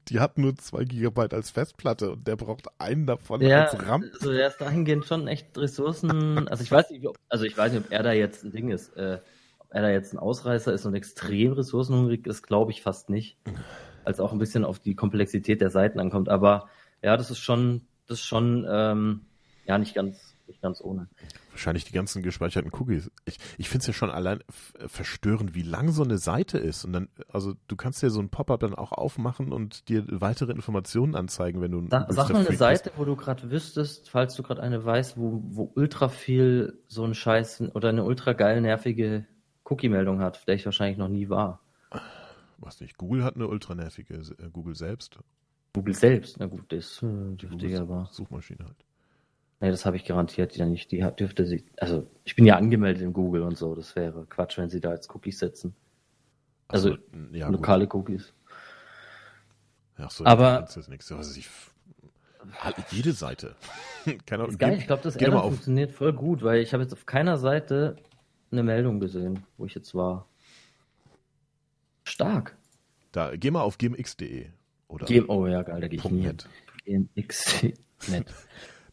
die 0.07 0.19
hatten 0.21 0.41
nur 0.41 0.55
zwei 0.55 0.85
Gigabyte 0.85 1.33
als 1.33 1.51
Festplatte 1.51 2.12
und 2.12 2.25
der 2.25 2.38
braucht 2.38 2.67
einen 2.79 3.05
davon 3.05 3.41
Ja, 3.41 3.65
als 3.65 3.85
RAM. 3.85 4.05
also 4.13 4.31
der 4.31 4.47
ist 4.47 4.62
dahingehend 4.62 5.03
schon 5.05 5.27
echt 5.27 5.57
Ressourcen. 5.57 6.47
Also 6.47 6.63
ich 6.63 6.71
weiß 6.71 6.91
nicht, 6.91 7.05
ob, 7.05 7.17
also 7.27 7.43
ich 7.43 7.57
weiß 7.57 7.73
nicht, 7.73 7.85
ob 7.85 7.91
er 7.91 8.03
da 8.03 8.13
jetzt 8.13 8.45
ein 8.45 8.51
Ding 8.51 8.69
ist, 8.69 8.95
äh, 8.95 9.19
ob 9.59 9.67
er 9.71 9.81
da 9.81 9.89
jetzt 9.89 10.13
ein 10.13 10.19
Ausreißer 10.19 10.71
ist 10.71 10.85
und 10.85 10.95
extrem 10.95 11.51
ressourcenhungrig 11.51 12.25
ist, 12.25 12.43
glaube 12.43 12.71
ich 12.71 12.81
fast 12.81 13.09
nicht. 13.09 13.38
Als 14.05 14.19
auch 14.19 14.31
ein 14.31 14.39
bisschen 14.39 14.65
auf 14.65 14.79
die 14.79 14.95
Komplexität 14.95 15.62
der 15.62 15.69
Seiten 15.69 15.99
ankommt. 15.99 16.29
Aber 16.29 16.69
ja, 17.01 17.17
das 17.17 17.31
ist 17.31 17.39
schon, 17.39 17.81
das 18.07 18.19
ist 18.19 18.25
schon 18.25 18.65
ähm, 18.69 19.21
ja 19.65 19.77
nicht 19.77 19.95
ganz, 19.95 20.35
nicht 20.47 20.62
ganz 20.62 20.81
ohne. 20.81 21.07
Wahrscheinlich 21.51 21.83
die 21.83 21.93
ganzen 21.93 22.23
gespeicherten 22.23 22.71
Cookies. 22.73 23.12
Ich, 23.25 23.38
ich 23.57 23.69
finde 23.69 23.81
es 23.81 23.88
ja 23.88 23.93
schon 23.93 24.09
allein 24.09 24.39
f- 24.47 24.73
verstörend, 24.88 25.55
wie 25.55 25.62
lang 25.62 25.91
so 25.91 26.03
eine 26.03 26.17
Seite 26.17 26.57
ist. 26.57 26.85
Und 26.85 26.93
dann, 26.93 27.09
also 27.31 27.53
du 27.67 27.75
kannst 27.75 28.01
dir 28.01 28.09
so 28.09 28.21
ein 28.21 28.29
Pop-up 28.29 28.62
dann 28.62 28.75
auch 28.75 28.91
aufmachen 28.93 29.51
und 29.51 29.89
dir 29.89 30.05
weitere 30.09 30.53
Informationen 30.53 31.15
anzeigen, 31.15 31.62
wenn 31.62 31.71
du 31.71 31.79
ein 31.79 31.89
Sag, 31.89 32.29
mal 32.31 32.45
eine 32.45 32.55
Seite, 32.55 32.91
wo 32.95 33.03
du 33.05 33.15
gerade 33.15 33.51
wüsstest, 33.51 34.09
falls 34.09 34.35
du 34.35 34.43
gerade 34.43 34.62
eine 34.62 34.83
weißt, 34.83 35.17
wo, 35.17 35.43
wo 35.49 35.71
ultra 35.75 36.07
viel 36.07 36.81
so 36.88 37.03
ein 37.03 37.13
Scheiß 37.13 37.63
oder 37.73 37.89
eine 37.89 38.03
ultra 38.05 38.33
geil 38.33 38.62
nervige 38.62 39.25
Cookie-Meldung 39.65 40.21
hat, 40.21 40.47
der 40.47 40.55
ich 40.55 40.65
wahrscheinlich 40.65 40.97
noch 40.97 41.09
nie 41.09 41.29
war. 41.29 41.62
Was 42.62 42.82
nicht, 42.82 42.98
Google 42.98 43.24
hat 43.24 43.36
eine 43.36 43.48
ultra 43.48 43.74
nervige, 43.76 44.15
äh, 44.15 44.50
Google 44.52 44.76
selbst. 44.76 45.17
Google 45.74 45.93
selbst, 45.93 46.39
na 46.39 46.48
gut, 46.48 46.72
das 46.74 47.02
äh, 47.04 47.36
dürfte 47.36 47.67
ja 47.67 47.82
aber. 47.82 48.10
Suchmaschine 48.12 48.65
halt. 48.65 48.76
Nee, 49.62 49.69
das 49.72 49.86
habe 49.86 49.98
ich 49.98 50.06
garantiert 50.06 50.56
ja 50.56 50.65
nicht. 50.65 50.91
Die 50.91 51.06
dürfte 51.17 51.45
sie. 51.45 51.65
Also, 51.78 52.10
ich 52.24 52.36
bin 52.36 52.45
ja 52.45 52.56
angemeldet 52.56 53.04
in 53.04 53.12
Google 53.13 53.41
und 53.43 53.58
so. 53.58 53.76
Das 53.76 53.95
wäre 53.95 54.26
Quatsch, 54.26 54.58
wenn 54.58 54.69
sie 54.69 54.80
da 54.80 54.93
jetzt 54.93 55.13
Cookies 55.13 55.39
setzen. 55.39 55.76
Also, 56.69 56.98
ja, 57.32 57.48
gut. 57.48 57.58
Lokale 57.58 57.88
Cookies. 57.91 58.34
Ach 59.98 60.12
so, 60.12 60.26
Aber- 60.26 60.62
das 60.62 60.78
ist 60.78 60.88
nichts. 60.89 61.12
Was 61.12 61.36
ich, 61.36 61.50
halt 62.54 62.76
jede 62.91 63.12
Seite. 63.12 63.56
Keine 64.26 64.43
Ahnung. 64.43 64.58
Geil. 64.58 64.78
Ich 64.78 64.88
glaube, 64.88 65.04
das 65.04 65.17
Add-on 65.17 65.41
funktioniert 65.41 65.91
voll 65.91 66.13
gut, 66.13 66.41
weil 66.41 66.62
ich 66.62 66.74
habe 66.74 66.84
jetzt 66.84 66.93
auf 66.93 67.06
keiner 67.06 67.38
Seite 67.38 67.98
eine 68.52 68.63
Meldung 68.63 69.00
gesehen, 69.00 69.43
wo 69.58 69.65
ich 69.65 69.76
jetzt 69.76 69.93
war. 69.93 70.26
Stark. 72.19 72.58
Da, 73.13 73.36
geh 73.38 73.49
mal 73.49 73.62
auf 73.62 73.77
gmx.de 73.77 74.47
oder 74.89 75.05
Gem 75.05 75.29
oh 75.29 75.47
ja, 75.47 75.62
geil, 75.63 75.79
da 75.79 75.88
gehe 75.88 75.99
ich 75.99 76.12
nie 76.12 76.23
hin. 76.23 76.38
.net. 76.86 77.15
GMX. 77.15 77.63
Net. 78.10 78.25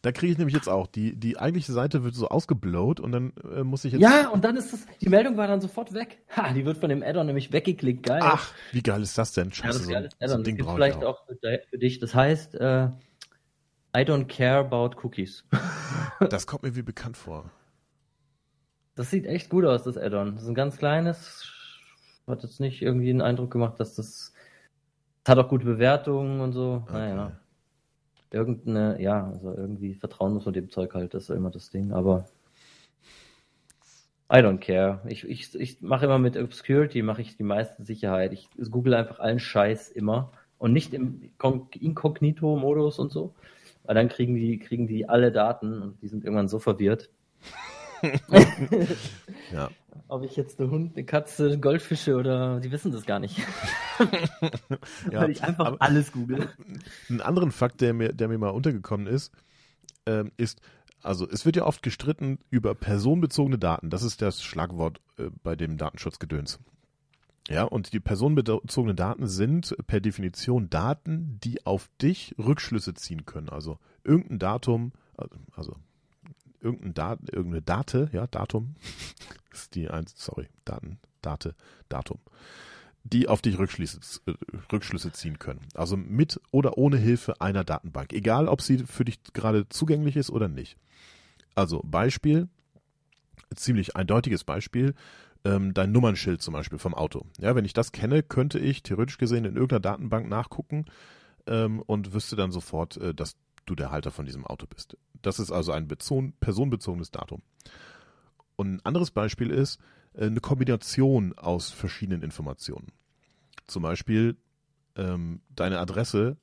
Da 0.03 0.11
kriege 0.11 0.31
ich 0.31 0.37
nämlich 0.37 0.55
jetzt 0.55 0.69
auch. 0.69 0.85
Die, 0.87 1.15
die 1.15 1.37
eigentliche 1.39 1.73
Seite 1.73 2.03
wird 2.03 2.13
so 2.13 2.29
ausgeblowt 2.29 2.99
und 2.99 3.11
dann 3.11 3.33
äh, 3.53 3.63
muss 3.63 3.83
ich 3.83 3.91
jetzt. 3.93 4.01
Ja, 4.01 4.29
und 4.29 4.45
dann 4.45 4.55
ist 4.55 4.71
das, 4.71 4.85
die 5.01 5.09
Meldung 5.09 5.35
war 5.37 5.47
dann 5.47 5.59
sofort 5.59 5.91
weg. 5.91 6.19
Ha, 6.37 6.53
die 6.53 6.63
wird 6.65 6.77
von 6.77 6.87
dem 6.89 7.01
Add-on 7.03 7.25
nämlich 7.25 7.51
weggeklickt. 7.51 8.05
Geil. 8.05 8.19
Ach, 8.23 8.53
wie 8.71 8.83
geil 8.83 9.01
ist 9.01 9.17
das 9.17 9.33
denn? 9.33 9.49
Ja, 9.49 9.55
Scheiße, 9.55 9.67
das 9.67 9.75
ist 9.79 9.85
so, 9.85 9.91
ja 9.91 9.97
ein- 9.97 10.03
alles 10.03 10.13
so 10.13 10.23
Add-on. 10.25 10.37
Das 10.37 10.45
Ding 10.45 10.59
ich 10.59 10.71
vielleicht 10.71 11.03
auch. 11.03 11.19
auch 11.21 11.25
für, 11.25 11.61
für 11.69 11.77
dich. 11.79 11.99
Das 11.99 12.13
heißt, 12.15 12.55
äh, 12.55 12.85
I 12.85 14.01
don't 14.01 14.25
care 14.27 14.59
about 14.59 15.01
cookies. 15.03 15.43
Das 16.29 16.45
kommt 16.47 16.63
mir 16.63 16.75
wie 16.75 16.83
bekannt 16.83 17.17
vor. 17.17 17.49
Das 18.95 19.09
sieht 19.09 19.25
echt 19.25 19.49
gut 19.49 19.65
aus, 19.65 19.83
das 19.83 19.97
Add-on. 19.97 20.35
Das 20.35 20.43
ist 20.43 20.49
ein 20.49 20.55
ganz 20.55 20.77
kleines. 20.77 21.51
Hat 22.27 22.43
jetzt 22.43 22.59
nicht 22.59 22.81
irgendwie 22.81 23.09
einen 23.09 23.21
Eindruck 23.21 23.51
gemacht, 23.51 23.79
dass 23.79 23.95
das. 23.95 24.33
Hat 25.27 25.37
auch 25.37 25.49
gute 25.49 25.65
Bewertungen 25.65 26.39
und 26.41 26.53
so. 26.53 26.85
Naja. 26.91 27.25
Okay. 27.25 27.33
Irgendeine, 28.31 29.01
ja, 29.01 29.27
also 29.27 29.53
irgendwie 29.53 29.93
Vertrauen 29.95 30.33
muss 30.33 30.45
man 30.45 30.53
dem 30.53 30.69
Zeug 30.69 30.93
halt, 30.93 31.13
das 31.13 31.29
ist 31.29 31.35
immer 31.35 31.49
das 31.49 31.69
Ding. 31.69 31.93
Aber 31.93 32.25
I 34.31 34.37
don't 34.37 34.59
care. 34.59 34.99
Ich, 35.07 35.23
ich, 35.23 35.55
ich 35.55 35.81
mache 35.81 36.05
immer 36.05 36.19
mit 36.19 36.35
Obscurity, 36.35 37.01
mache 37.01 37.21
ich 37.21 37.37
die 37.37 37.43
meiste 37.43 37.85
Sicherheit. 37.85 38.33
Ich 38.33 38.49
google 38.69 38.93
einfach 38.93 39.19
allen 39.19 39.39
Scheiß 39.39 39.89
immer 39.89 40.31
und 40.57 40.73
nicht 40.73 40.93
im 40.93 41.21
Inkognito-Modus 41.79 42.99
und 42.99 43.11
so, 43.11 43.33
weil 43.85 43.95
dann 43.95 44.09
kriegen 44.09 44.35
die, 44.35 44.59
kriegen 44.59 44.87
die 44.87 45.07
alle 45.07 45.31
Daten 45.31 45.81
und 45.81 46.01
die 46.01 46.09
sind 46.09 46.25
irgendwann 46.25 46.49
so 46.49 46.59
verwirrt. 46.59 47.09
ja. 49.51 49.69
Ob 50.09 50.23
ich 50.23 50.35
jetzt 50.35 50.59
eine 50.59 50.69
Hund, 50.69 50.95
eine 50.95 51.05
Katze, 51.05 51.59
Goldfische 51.59 52.15
oder 52.15 52.59
die 52.59 52.71
wissen 52.71 52.91
das 52.91 53.05
gar 53.05 53.19
nicht. 53.19 53.37
ja, 55.11 55.21
Weil 55.21 55.31
ich 55.31 55.43
einfach 55.43 55.75
alles 55.79 56.11
google. 56.11 56.49
Einen 57.09 57.21
anderen 57.21 57.51
Fakt, 57.51 57.81
der 57.81 57.93
mir, 57.93 58.13
der 58.13 58.27
mir 58.27 58.37
mal 58.37 58.49
untergekommen 58.49 59.07
ist, 59.07 59.33
ähm, 60.05 60.31
ist, 60.37 60.61
also 61.01 61.27
es 61.29 61.45
wird 61.45 61.57
ja 61.57 61.65
oft 61.65 61.83
gestritten 61.83 62.39
über 62.49 62.73
personenbezogene 62.75 63.57
Daten. 63.57 63.89
Das 63.89 64.03
ist 64.03 64.21
das 64.21 64.41
Schlagwort 64.41 65.01
äh, 65.17 65.29
bei 65.43 65.55
dem 65.55 65.77
Datenschutzgedöns. 65.77 66.59
Ja, 67.49 67.63
und 67.63 67.93
die 67.93 67.99
personenbezogenen 67.99 68.95
Daten 68.95 69.27
sind 69.27 69.75
per 69.87 70.01
Definition 70.01 70.69
Daten, 70.69 71.39
die 71.43 71.65
auf 71.65 71.89
dich 72.01 72.35
Rückschlüsse 72.37 72.93
ziehen 72.93 73.25
können. 73.25 73.49
Also 73.49 73.79
irgendein 74.03 74.39
Datum, 74.39 74.91
also 75.53 75.77
irgendein 76.61 76.93
Dat, 76.93 77.19
irgendeine 77.31 77.61
Date, 77.61 78.13
ja, 78.13 78.27
Datum, 78.27 78.75
ist 79.51 79.75
die 79.75 79.89
eins, 79.89 80.13
sorry, 80.15 80.47
Daten, 80.65 80.99
Date, 81.21 81.55
Datum, 81.89 82.19
die 83.03 83.27
auf 83.27 83.41
dich 83.41 83.57
Rückschlüsse, 83.57 83.99
äh, 84.25 84.33
Rückschlüsse 84.71 85.11
ziehen 85.11 85.39
können. 85.39 85.61
Also 85.73 85.97
mit 85.97 86.39
oder 86.51 86.77
ohne 86.77 86.97
Hilfe 86.97 87.41
einer 87.41 87.63
Datenbank. 87.63 88.13
Egal, 88.13 88.47
ob 88.47 88.61
sie 88.61 88.79
für 88.79 89.05
dich 89.05 89.21
gerade 89.33 89.69
zugänglich 89.69 90.15
ist 90.15 90.29
oder 90.29 90.47
nicht. 90.47 90.77
Also 91.55 91.81
Beispiel, 91.83 92.49
ziemlich 93.55 93.95
eindeutiges 93.95 94.43
Beispiel, 94.43 94.93
ähm, 95.43 95.73
dein 95.73 95.91
Nummernschild 95.91 96.41
zum 96.41 96.53
Beispiel 96.53 96.79
vom 96.79 96.93
Auto. 96.93 97.25
Ja, 97.39 97.55
wenn 97.55 97.65
ich 97.65 97.73
das 97.73 97.91
kenne, 97.91 98.23
könnte 98.23 98.59
ich 98.59 98.83
theoretisch 98.83 99.17
gesehen 99.17 99.45
in 99.45 99.55
irgendeiner 99.55 99.79
Datenbank 99.79 100.27
nachgucken 100.27 100.85
ähm, 101.47 101.81
und 101.81 102.13
wüsste 102.13 102.35
dann 102.35 102.51
sofort, 102.51 102.97
äh, 102.97 103.13
dass 103.13 103.35
du 103.65 103.75
der 103.75 103.91
Halter 103.91 104.11
von 104.11 104.25
diesem 104.25 104.45
Auto 104.45 104.65
bist. 104.67 104.97
Das 105.27 105.39
ist 105.39 105.51
also 105.51 105.73
ein 105.73 105.89
personenbezogenes 106.39 107.11
Datum. 107.11 107.41
Und 108.55 108.75
ein 108.75 108.85
anderes 108.85 109.11
Beispiel 109.11 109.51
ist 109.51 109.77
äh, 110.13 110.25
eine 110.25 110.39
Kombination 110.39 111.37
aus 111.37 111.69
verschiedenen 111.69 112.23
Informationen. 112.23 112.87
Zum 113.67 113.83
Beispiel 113.83 114.37
ähm, 114.95 115.41
deine 115.53 115.79
Adresse 115.79 116.37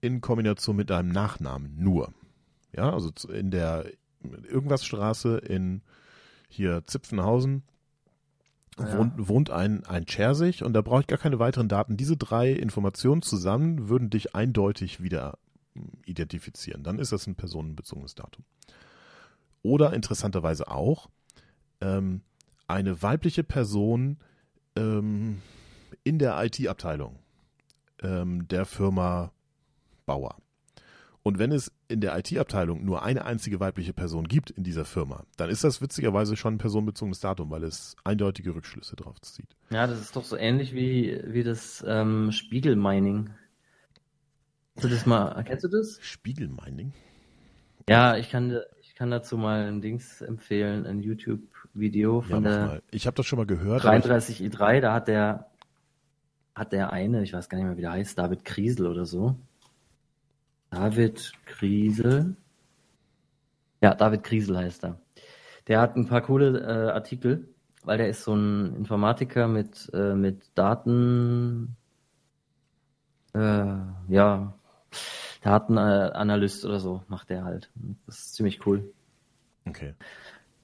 in 0.00 0.20
Kombination 0.20 0.76
mit 0.76 0.90
deinem 0.90 1.08
Nachnamen 1.08 1.74
nur. 1.76 2.14
Ja, 2.72 2.92
also 2.92 3.10
in 3.32 3.50
der 3.50 3.86
Irgendwasstraße 4.22 5.38
in 5.38 5.82
hier 6.48 6.86
Zipfenhausen 6.86 7.64
ja. 8.78 8.96
wohnt, 8.96 9.28
wohnt 9.28 9.50
ein, 9.50 9.84
ein 9.86 10.06
Chersig 10.06 10.62
und 10.62 10.72
da 10.72 10.82
brauche 10.82 11.00
ich 11.00 11.06
gar 11.08 11.18
keine 11.18 11.40
weiteren 11.40 11.68
Daten. 11.68 11.96
Diese 11.96 12.16
drei 12.16 12.52
Informationen 12.52 13.22
zusammen 13.22 13.88
würden 13.88 14.08
dich 14.08 14.36
eindeutig 14.36 15.02
wieder 15.02 15.36
identifizieren. 16.04 16.82
Dann 16.82 16.98
ist 16.98 17.12
das 17.12 17.26
ein 17.26 17.34
personenbezogenes 17.34 18.14
Datum. 18.14 18.44
Oder 19.62 19.92
interessanterweise 19.92 20.68
auch 20.68 21.08
ähm, 21.80 22.22
eine 22.66 23.02
weibliche 23.02 23.44
Person 23.44 24.18
ähm, 24.76 25.42
in 26.04 26.18
der 26.18 26.42
IT-Abteilung 26.44 27.18
ähm, 28.02 28.46
der 28.48 28.64
Firma 28.64 29.32
Bauer. 30.06 30.36
Und 31.22 31.38
wenn 31.38 31.52
es 31.52 31.72
in 31.88 32.00
der 32.00 32.16
IT-Abteilung 32.16 32.84
nur 32.84 33.02
eine 33.02 33.26
einzige 33.26 33.60
weibliche 33.60 33.92
Person 33.92 34.28
gibt 34.28 34.50
in 34.50 34.64
dieser 34.64 34.86
Firma, 34.86 35.24
dann 35.36 35.50
ist 35.50 35.64
das 35.64 35.82
witzigerweise 35.82 36.36
schon 36.36 36.54
ein 36.54 36.58
personenbezogenes 36.58 37.20
Datum, 37.20 37.50
weil 37.50 37.64
es 37.64 37.96
eindeutige 38.04 38.54
Rückschlüsse 38.54 38.96
drauf 38.96 39.20
zieht. 39.20 39.54
Ja, 39.68 39.86
das 39.86 40.00
ist 40.00 40.16
doch 40.16 40.24
so 40.24 40.36
ähnlich 40.36 40.72
wie, 40.72 41.20
wie 41.26 41.42
das 41.42 41.84
ähm, 41.86 42.32
Spiegelmining. 42.32 43.30
Hast 44.78 44.84
du 44.84 44.88
das 44.90 45.06
mal, 45.06 45.42
kennst 45.42 45.64
du 45.64 45.68
das? 45.68 45.98
Spiegelmining? 46.00 46.92
Ja, 47.88 48.16
ich 48.16 48.30
kann, 48.30 48.60
ich 48.80 48.94
kann 48.94 49.10
dazu 49.10 49.36
mal 49.36 49.66
ein 49.66 49.80
Dings 49.80 50.20
empfehlen, 50.20 50.86
ein 50.86 51.00
YouTube-Video 51.00 52.20
von 52.20 52.44
ja, 52.44 52.50
der. 52.50 52.66
Mal. 52.66 52.82
Ich 52.92 53.08
habe 53.08 53.16
das 53.16 53.26
schon 53.26 53.40
mal 53.40 53.46
gehört. 53.46 53.82
33i3, 53.82 54.80
da 54.80 54.94
hat 54.94 55.08
der, 55.08 55.50
hat 56.54 56.70
der 56.70 56.92
eine, 56.92 57.24
ich 57.24 57.32
weiß 57.32 57.48
gar 57.48 57.58
nicht 57.58 57.66
mehr, 57.66 57.76
wie 57.76 57.80
der 57.80 57.90
heißt, 57.90 58.16
David 58.16 58.44
Kriesel 58.44 58.86
oder 58.86 59.04
so. 59.04 59.34
David 60.70 61.32
Kriesel. 61.44 62.36
Ja, 63.82 63.96
David 63.96 64.22
Kriesel 64.22 64.58
heißt 64.58 64.84
er. 64.84 65.00
Der 65.66 65.80
hat 65.80 65.96
ein 65.96 66.06
paar 66.06 66.20
coole 66.20 66.60
äh, 66.60 66.90
Artikel, 66.92 67.48
weil 67.82 67.98
der 67.98 68.08
ist 68.08 68.22
so 68.22 68.32
ein 68.32 68.76
Informatiker 68.76 69.48
mit, 69.48 69.90
äh, 69.92 70.14
mit 70.14 70.56
Daten, 70.56 71.74
äh, 73.34 73.74
ja, 74.08 74.54
Datenanalyst 75.42 76.64
oder 76.64 76.80
so 76.80 77.02
macht 77.08 77.30
der 77.30 77.44
halt. 77.44 77.70
Das 78.06 78.18
ist 78.18 78.34
ziemlich 78.34 78.66
cool. 78.66 78.92
Okay. 79.66 79.94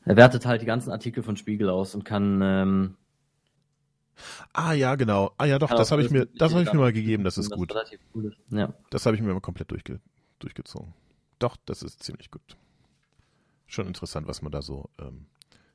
Er 0.04 0.16
wertet 0.16 0.46
halt 0.46 0.62
die 0.62 0.66
ganzen 0.66 0.90
Artikel 0.90 1.22
von 1.22 1.36
Spiegel 1.36 1.70
aus 1.70 1.94
und 1.94 2.04
kann. 2.04 2.40
Ähm, 2.42 2.96
ah 4.52 4.72
ja, 4.72 4.94
genau. 4.96 5.32
Ah 5.38 5.46
ja, 5.46 5.58
doch, 5.58 5.70
das 5.70 5.90
habe 5.90 6.02
ich 6.02 6.10
mir, 6.10 6.26
das 6.26 6.52
habe 6.52 6.62
ich 6.62 6.72
mir 6.72 6.78
mal 6.78 6.92
gegeben. 6.92 7.24
Das 7.24 7.38
ist 7.38 7.50
das 7.50 7.58
gut. 7.58 7.74
Cool 8.14 8.26
ist. 8.26 8.38
Ja. 8.50 8.72
Das 8.90 9.06
habe 9.06 9.16
ich 9.16 9.22
mir 9.22 9.32
mal 9.32 9.40
komplett 9.40 9.70
durchge 9.70 10.00
durchgezogen. 10.38 10.92
Doch, 11.38 11.56
das 11.64 11.82
ist 11.82 12.02
ziemlich 12.02 12.30
gut. 12.30 12.56
Schon 13.66 13.86
interessant, 13.86 14.26
was 14.26 14.42
man 14.42 14.52
da 14.52 14.62
so 14.62 14.90
ähm, 14.98 15.26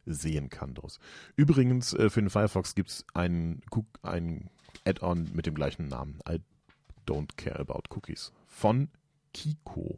sehen 0.06 0.50
kann 0.50 0.74
daraus. 0.74 1.00
Übrigens, 1.36 1.94
äh, 1.94 2.10
für 2.10 2.22
den 2.22 2.30
Firefox 2.30 2.76
gibt 2.76 2.90
es 2.90 3.06
ein, 3.14 3.62
ein 4.04 4.50
Add-on 4.86 5.30
mit 5.34 5.46
dem 5.46 5.56
gleichen 5.56 5.88
Namen. 5.88 6.20
Don't 7.10 7.36
care 7.38 7.60
about 7.60 7.90
cookies 7.90 8.32
von 8.46 8.90
Kiko. 9.34 9.98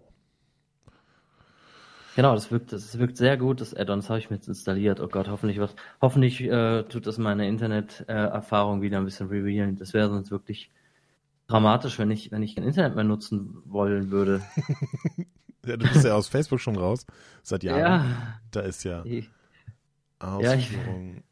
Genau, 2.15 2.34
das 2.34 2.52
wirkt, 2.52 2.71
das 2.71 2.97
wirkt 2.97 3.17
sehr 3.17 3.36
gut. 3.36 3.60
Das 3.60 3.74
Add-on, 3.74 4.02
habe 4.08 4.19
ich 4.19 4.30
mir 4.30 4.38
jetzt 4.38 4.47
installiert. 4.47 5.02
Oh 5.02 5.10
Gott, 5.10 5.28
hoffentlich 5.28 5.60
was. 5.60 5.76
Hoffentlich 6.02 6.41
äh, 6.41 6.84
tut 6.84 7.08
das 7.08 7.17
meine 7.17 7.47
Internet-Erfahrung 7.47 8.80
äh, 8.80 8.82
wieder 8.84 8.97
ein 8.97 9.06
bisschen 9.06 9.28
revealen. 9.28 9.78
Das 9.78 9.93
wäre 9.93 10.10
sonst 10.10 10.32
wirklich 10.32 10.71
dramatisch, 11.47 12.00
wenn 12.00 12.12
ich, 12.12 12.32
wenn 12.32 12.43
ich 12.43 12.56
kein 12.56 12.63
Internet 12.63 12.95
mehr 12.95 13.04
nutzen 13.04 13.62
wollen 13.65 14.10
würde. 14.12 14.41
ja, 15.65 15.76
du 15.78 15.88
bist 15.88 16.06
ja 16.06 16.15
aus 16.15 16.30
Facebook 16.30 16.62
schon 16.62 16.78
raus 16.78 17.06
seit 17.43 17.63
Jahren. 17.63 17.80
Ja. 17.80 18.39
Da 18.52 18.62
ist 18.62 18.84
ja 18.84 19.04
Ausführung. 20.19 21.24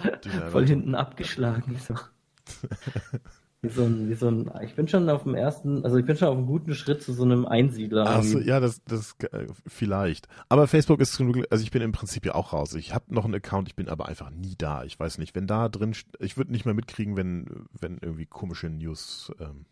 Ja, 0.00 0.10
ich, 0.10 0.30
voll 0.50 0.66
hinten 0.66 0.96
abgeschlagen. 0.96 1.76
So. 1.76 1.94
Wie 3.62 3.68
so 3.68 3.84
ein, 3.84 4.08
wie 4.08 4.14
so 4.14 4.28
ein, 4.28 4.50
ich 4.64 4.74
bin 4.74 4.88
schon 4.88 5.10
auf 5.10 5.24
dem 5.24 5.34
ersten, 5.34 5.84
also 5.84 5.98
ich 5.98 6.06
bin 6.06 6.16
schon 6.16 6.28
auf 6.28 6.36
einem 6.36 6.46
guten 6.46 6.74
Schritt 6.74 7.02
zu 7.02 7.12
so 7.12 7.24
einem 7.24 7.44
Einsiedler. 7.44 8.06
Achso, 8.06 8.38
ja, 8.38 8.58
das, 8.58 8.82
das 8.84 9.16
äh, 9.32 9.48
vielleicht. 9.66 10.28
Aber 10.48 10.66
Facebook 10.66 10.98
ist 11.00 11.18
genug, 11.18 11.44
also 11.50 11.62
ich 11.62 11.70
bin 11.70 11.82
im 11.82 11.92
Prinzip 11.92 12.24
ja 12.24 12.34
auch 12.34 12.54
raus. 12.54 12.72
Ich 12.74 12.94
habe 12.94 13.14
noch 13.14 13.26
einen 13.26 13.34
Account, 13.34 13.68
ich 13.68 13.76
bin 13.76 13.90
aber 13.90 14.08
einfach 14.08 14.30
nie 14.30 14.54
da. 14.56 14.84
Ich 14.84 14.98
weiß 14.98 15.18
nicht, 15.18 15.34
wenn 15.34 15.46
da 15.46 15.68
drin, 15.68 15.94
ich 16.20 16.38
würde 16.38 16.52
nicht 16.52 16.64
mehr 16.64 16.72
mitkriegen, 16.72 17.18
wenn, 17.18 17.66
wenn 17.78 17.98
irgendwie 17.98 18.24
komische 18.24 18.70
News, 18.70 19.30
ähm, 19.38 19.66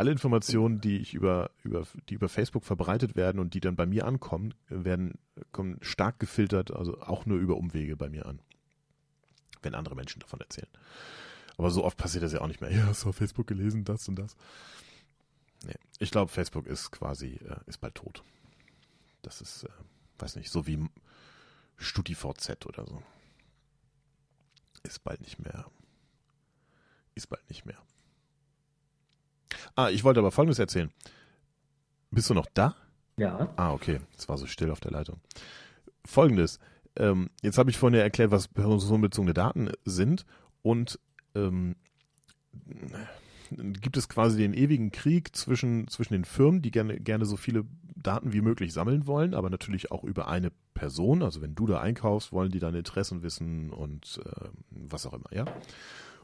alle 0.00 0.12
Informationen, 0.12 0.80
die 0.80 0.98
ich 0.98 1.12
über, 1.12 1.50
über, 1.64 1.82
die 2.08 2.14
über 2.14 2.28
Facebook 2.28 2.64
verbreitet 2.64 3.16
werden 3.16 3.38
und 3.38 3.54
die 3.54 3.60
dann 3.60 3.76
bei 3.76 3.86
mir 3.86 4.06
ankommen, 4.06 4.54
werden, 4.68 5.18
kommen 5.50 5.78
stark 5.82 6.20
gefiltert, 6.20 6.70
also 6.70 7.00
auch 7.00 7.26
nur 7.26 7.38
über 7.38 7.56
Umwege 7.56 7.96
bei 7.96 8.08
mir 8.08 8.24
an. 8.24 8.38
Wenn 9.62 9.74
andere 9.74 9.96
Menschen 9.96 10.20
davon 10.20 10.40
erzählen. 10.40 10.70
Aber 11.60 11.70
so 11.70 11.84
oft 11.84 11.98
passiert 11.98 12.24
das 12.24 12.32
ja 12.32 12.40
auch 12.40 12.46
nicht 12.46 12.62
mehr. 12.62 12.70
Ja, 12.74 12.86
hast 12.86 13.04
du 13.04 13.10
auf 13.10 13.16
Facebook 13.16 13.46
gelesen, 13.46 13.84
das 13.84 14.08
und 14.08 14.16
das. 14.16 14.34
Nee, 15.62 15.74
ich 15.98 16.10
glaube, 16.10 16.32
Facebook 16.32 16.66
ist 16.66 16.90
quasi, 16.90 17.34
äh, 17.34 17.60
ist 17.66 17.82
bald 17.82 17.96
tot. 17.96 18.24
Das 19.20 19.42
ist, 19.42 19.64
äh, 19.64 19.68
weiß 20.18 20.36
nicht, 20.36 20.50
so 20.50 20.66
wie 20.66 20.88
StudiVZ 21.76 22.64
oder 22.64 22.86
so. 22.86 23.02
Ist 24.84 25.04
bald 25.04 25.20
nicht 25.20 25.38
mehr. 25.38 25.66
Ist 27.14 27.26
bald 27.26 27.46
nicht 27.50 27.66
mehr. 27.66 27.76
Ah, 29.74 29.90
ich 29.90 30.02
wollte 30.02 30.20
aber 30.20 30.30
Folgendes 30.30 30.58
erzählen. 30.58 30.90
Bist 32.10 32.30
du 32.30 32.32
noch 32.32 32.46
da? 32.54 32.74
Ja. 33.18 33.52
Ah, 33.56 33.74
okay. 33.74 34.00
Es 34.16 34.30
war 34.30 34.38
so 34.38 34.46
still 34.46 34.70
auf 34.70 34.80
der 34.80 34.92
Leitung. 34.92 35.20
Folgendes. 36.06 36.58
Ähm, 36.96 37.28
jetzt 37.42 37.58
habe 37.58 37.68
ich 37.68 37.76
vorhin 37.76 37.98
ja 37.98 38.02
erklärt, 38.02 38.30
was 38.30 38.48
personenbezogene 38.48 39.34
Daten 39.34 39.70
sind. 39.84 40.24
Und 40.62 40.98
ähm, 41.34 41.76
gibt 43.50 43.96
es 43.96 44.08
quasi 44.08 44.38
den 44.38 44.54
ewigen 44.54 44.92
Krieg 44.92 45.34
zwischen, 45.34 45.88
zwischen 45.88 46.12
den 46.12 46.24
Firmen, 46.24 46.62
die 46.62 46.70
gerne, 46.70 47.00
gerne 47.00 47.24
so 47.24 47.36
viele 47.36 47.64
Daten 47.96 48.32
wie 48.32 48.40
möglich 48.40 48.72
sammeln 48.72 49.06
wollen, 49.06 49.34
aber 49.34 49.50
natürlich 49.50 49.90
auch 49.90 50.04
über 50.04 50.28
eine 50.28 50.50
Person. 50.74 51.22
Also 51.22 51.42
wenn 51.42 51.54
du 51.54 51.66
da 51.66 51.80
einkaufst, 51.80 52.32
wollen 52.32 52.50
die 52.50 52.60
deine 52.60 52.78
Interessen 52.78 53.22
wissen 53.22 53.70
und 53.70 54.20
äh, 54.24 54.48
was 54.70 55.06
auch 55.06 55.12
immer, 55.12 55.32
ja. 55.32 55.44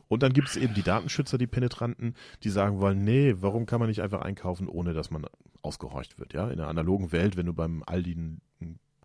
Und 0.09 0.23
dann 0.23 0.33
gibt 0.33 0.49
es 0.49 0.57
eben 0.57 0.73
die 0.73 0.85
Datenschützer, 0.85 1.37
die 1.37 1.49
Penetranten, 1.49 2.15
die 2.45 2.51
sagen 2.51 2.79
wollen, 2.79 3.03
nee, 3.03 3.35
warum 3.41 3.67
kann 3.67 3.81
man 3.81 3.89
nicht 3.89 4.03
einfach 4.03 4.21
einkaufen, 4.23 4.69
ohne 4.69 4.95
dass 4.95 5.11
man 5.11 5.27
ausgehorcht 5.63 6.21
wird, 6.21 6.33
ja? 6.33 6.49
In 6.49 6.59
der 6.59 6.69
analogen 6.69 7.11
Welt, 7.11 7.37
wenn 7.37 7.47
du 7.47 7.53
beim 7.53 7.83
Aldi 7.85 8.39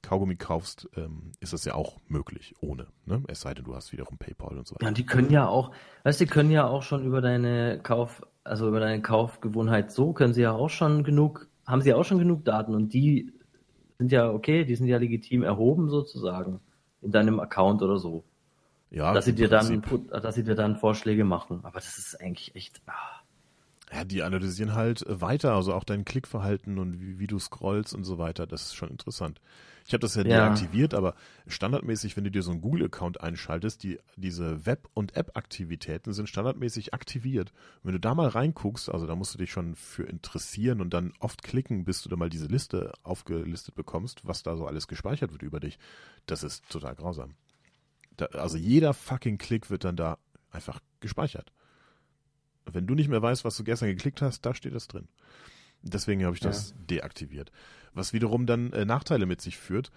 Kaugummi 0.02 0.36
kaufst, 0.36 0.90
ähm, 0.96 1.32
ist 1.40 1.54
das 1.54 1.66
ja 1.66 1.76
auch 1.76 1.98
möglich, 2.08 2.56
ohne. 2.60 2.88
Ne? 3.06 3.24
Es 3.28 3.42
sei 3.42 3.54
denn, 3.54 3.66
du 3.66 3.76
hast 3.76 3.92
wiederum 3.92 4.18
PayPal 4.18 4.58
und 4.58 4.68
so 4.68 4.76
weiter. 4.76 4.86
Ja, 4.86 4.92
die 4.92 5.06
können 5.06 5.32
ja 5.32 5.48
auch, 5.48 5.72
weißt 6.04 6.20
du, 6.20 6.26
die 6.26 6.32
können 6.32 6.52
ja 6.52 6.68
auch 6.68 6.84
schon 6.84 7.06
über 7.06 7.22
deine 7.22 7.80
Kauf, 7.82 8.22
also 8.44 8.68
über 8.68 8.80
deine 8.80 9.02
Kaufgewohnheit 9.02 9.92
so, 9.92 10.14
können 10.14 10.34
sie 10.34 10.42
ja 10.42 10.52
auch 10.52 10.70
schon 10.70 11.04
genug, 11.04 11.48
haben 11.66 11.82
sie 11.82 11.90
ja 11.90 11.96
auch 11.96 12.06
schon 12.06 12.20
genug 12.20 12.44
Daten 12.46 12.74
und 12.74 12.94
die 12.94 13.32
sind 14.00 14.12
ja 14.12 14.30
okay, 14.30 14.66
die 14.66 14.76
sind 14.76 14.88
ja 14.88 14.98
legitim 14.98 15.44
erhoben 15.44 15.90
sozusagen 15.90 16.60
in 17.02 17.12
deinem 17.12 17.40
Account 17.40 17.82
oder 17.82 17.98
so. 17.98 18.24
Ja, 18.90 19.14
dass 19.14 19.26
sie 19.26 19.34
dir 19.34 19.48
dann, 19.48 19.82
dass 20.12 20.36
sie 20.36 20.44
dir 20.44 20.56
dann 20.56 20.76
Vorschläge 20.76 21.24
machen. 21.24 21.62
Aber 21.64 21.80
das 21.80 21.98
ist 21.98 22.20
eigentlich 22.20 22.56
echt, 22.56 22.82
ah. 22.88 23.22
Ja, 23.94 24.04
die 24.04 24.24
analysieren 24.24 24.74
halt 24.74 25.06
weiter, 25.08 25.54
also 25.54 25.74
auch 25.74 25.84
dein 25.84 26.06
Klickverhalten 26.06 26.78
und 26.78 27.00
wie, 27.00 27.20
wie 27.20 27.28
du 27.28 27.40
scrollst 27.40 27.94
und 27.94 28.04
so 28.04 28.18
weiter. 28.18 28.48
Das 28.48 28.64
ist 28.64 28.76
schon 28.76 28.90
interessant. 28.90 29.40
Ich 29.92 29.94
habe 29.94 30.04
das 30.04 30.16
ja, 30.16 30.24
Ja. 30.24 30.48
deaktiviert, 30.48 30.94
aber 30.94 31.16
standardmäßig, 31.48 32.16
wenn 32.16 32.24
du 32.24 32.32
dir 32.32 32.44
so 32.44 32.52
einen 32.52 32.62
Google-Account 32.62 33.20
einschaltest, 33.20 33.84
die, 33.84 34.00
diese 34.16 34.66
Web- 34.66 34.88
und 34.94 35.18
App-Aktivitäten 35.18 36.14
sind 36.14 36.30
standardmäßig 36.30 36.94
aktiviert. 36.94 37.52
Und 37.84 37.88
wenn 37.88 37.94
du 37.96 38.00
da 38.00 38.16
mal 38.16 38.30
reinguckst, 38.30 38.88
also 38.88 39.06
da 39.06 39.16
musst 39.18 39.34
du 39.34 39.38
dich 39.38 39.52
schon 39.52 39.76
für 39.76 40.04
interessieren 40.04 40.80
und 40.80 40.94
dann 40.94 41.12
oft 41.20 41.44
klicken, 41.44 41.84
bis 41.84 42.02
du 42.04 42.08
da 42.08 42.16
mal 42.16 42.30
diese 42.30 42.46
Liste 42.46 42.94
aufgelistet 43.04 43.76
bekommst, 43.76 44.26
was 44.26 44.44
da 44.44 44.56
so 44.56 44.66
alles 44.66 44.88
gespeichert 44.88 45.34
wird 45.34 45.42
über 45.42 45.60
dich. 45.60 45.78
Das 46.26 46.44
ist 46.44 46.70
total 46.70 46.96
grausam. 46.96 47.34
Da, 48.16 48.28
also 48.28 48.56
jeder 48.56 48.94
fucking 48.94 49.38
Klick 49.40 49.70
wird 49.70 49.84
dann 49.84 49.98
da 49.98 50.20
einfach 50.52 50.80
gespeichert. 51.02 51.52
Wenn 52.64 52.88
du 52.88 52.96
nicht 52.96 53.10
mehr 53.10 53.22
weißt, 53.22 53.44
was 53.44 53.58
du 53.58 53.66
gestern 53.66 53.90
geklickt 53.90 54.22
hast, 54.22 54.46
da 54.46 54.54
steht 54.54 54.74
das 54.74 54.88
drin. 54.88 55.10
Deswegen 55.84 56.24
habe 56.26 56.36
ich 56.36 56.42
das 56.42 56.74
deaktiviert. 56.90 57.52
Was 57.94 58.14
wiederum 58.14 58.46
dann 58.46 58.72
äh, 58.74 58.86
Nachteile 58.86 59.26
mit 59.26 59.42
sich 59.42 59.58
führt. 59.58 59.92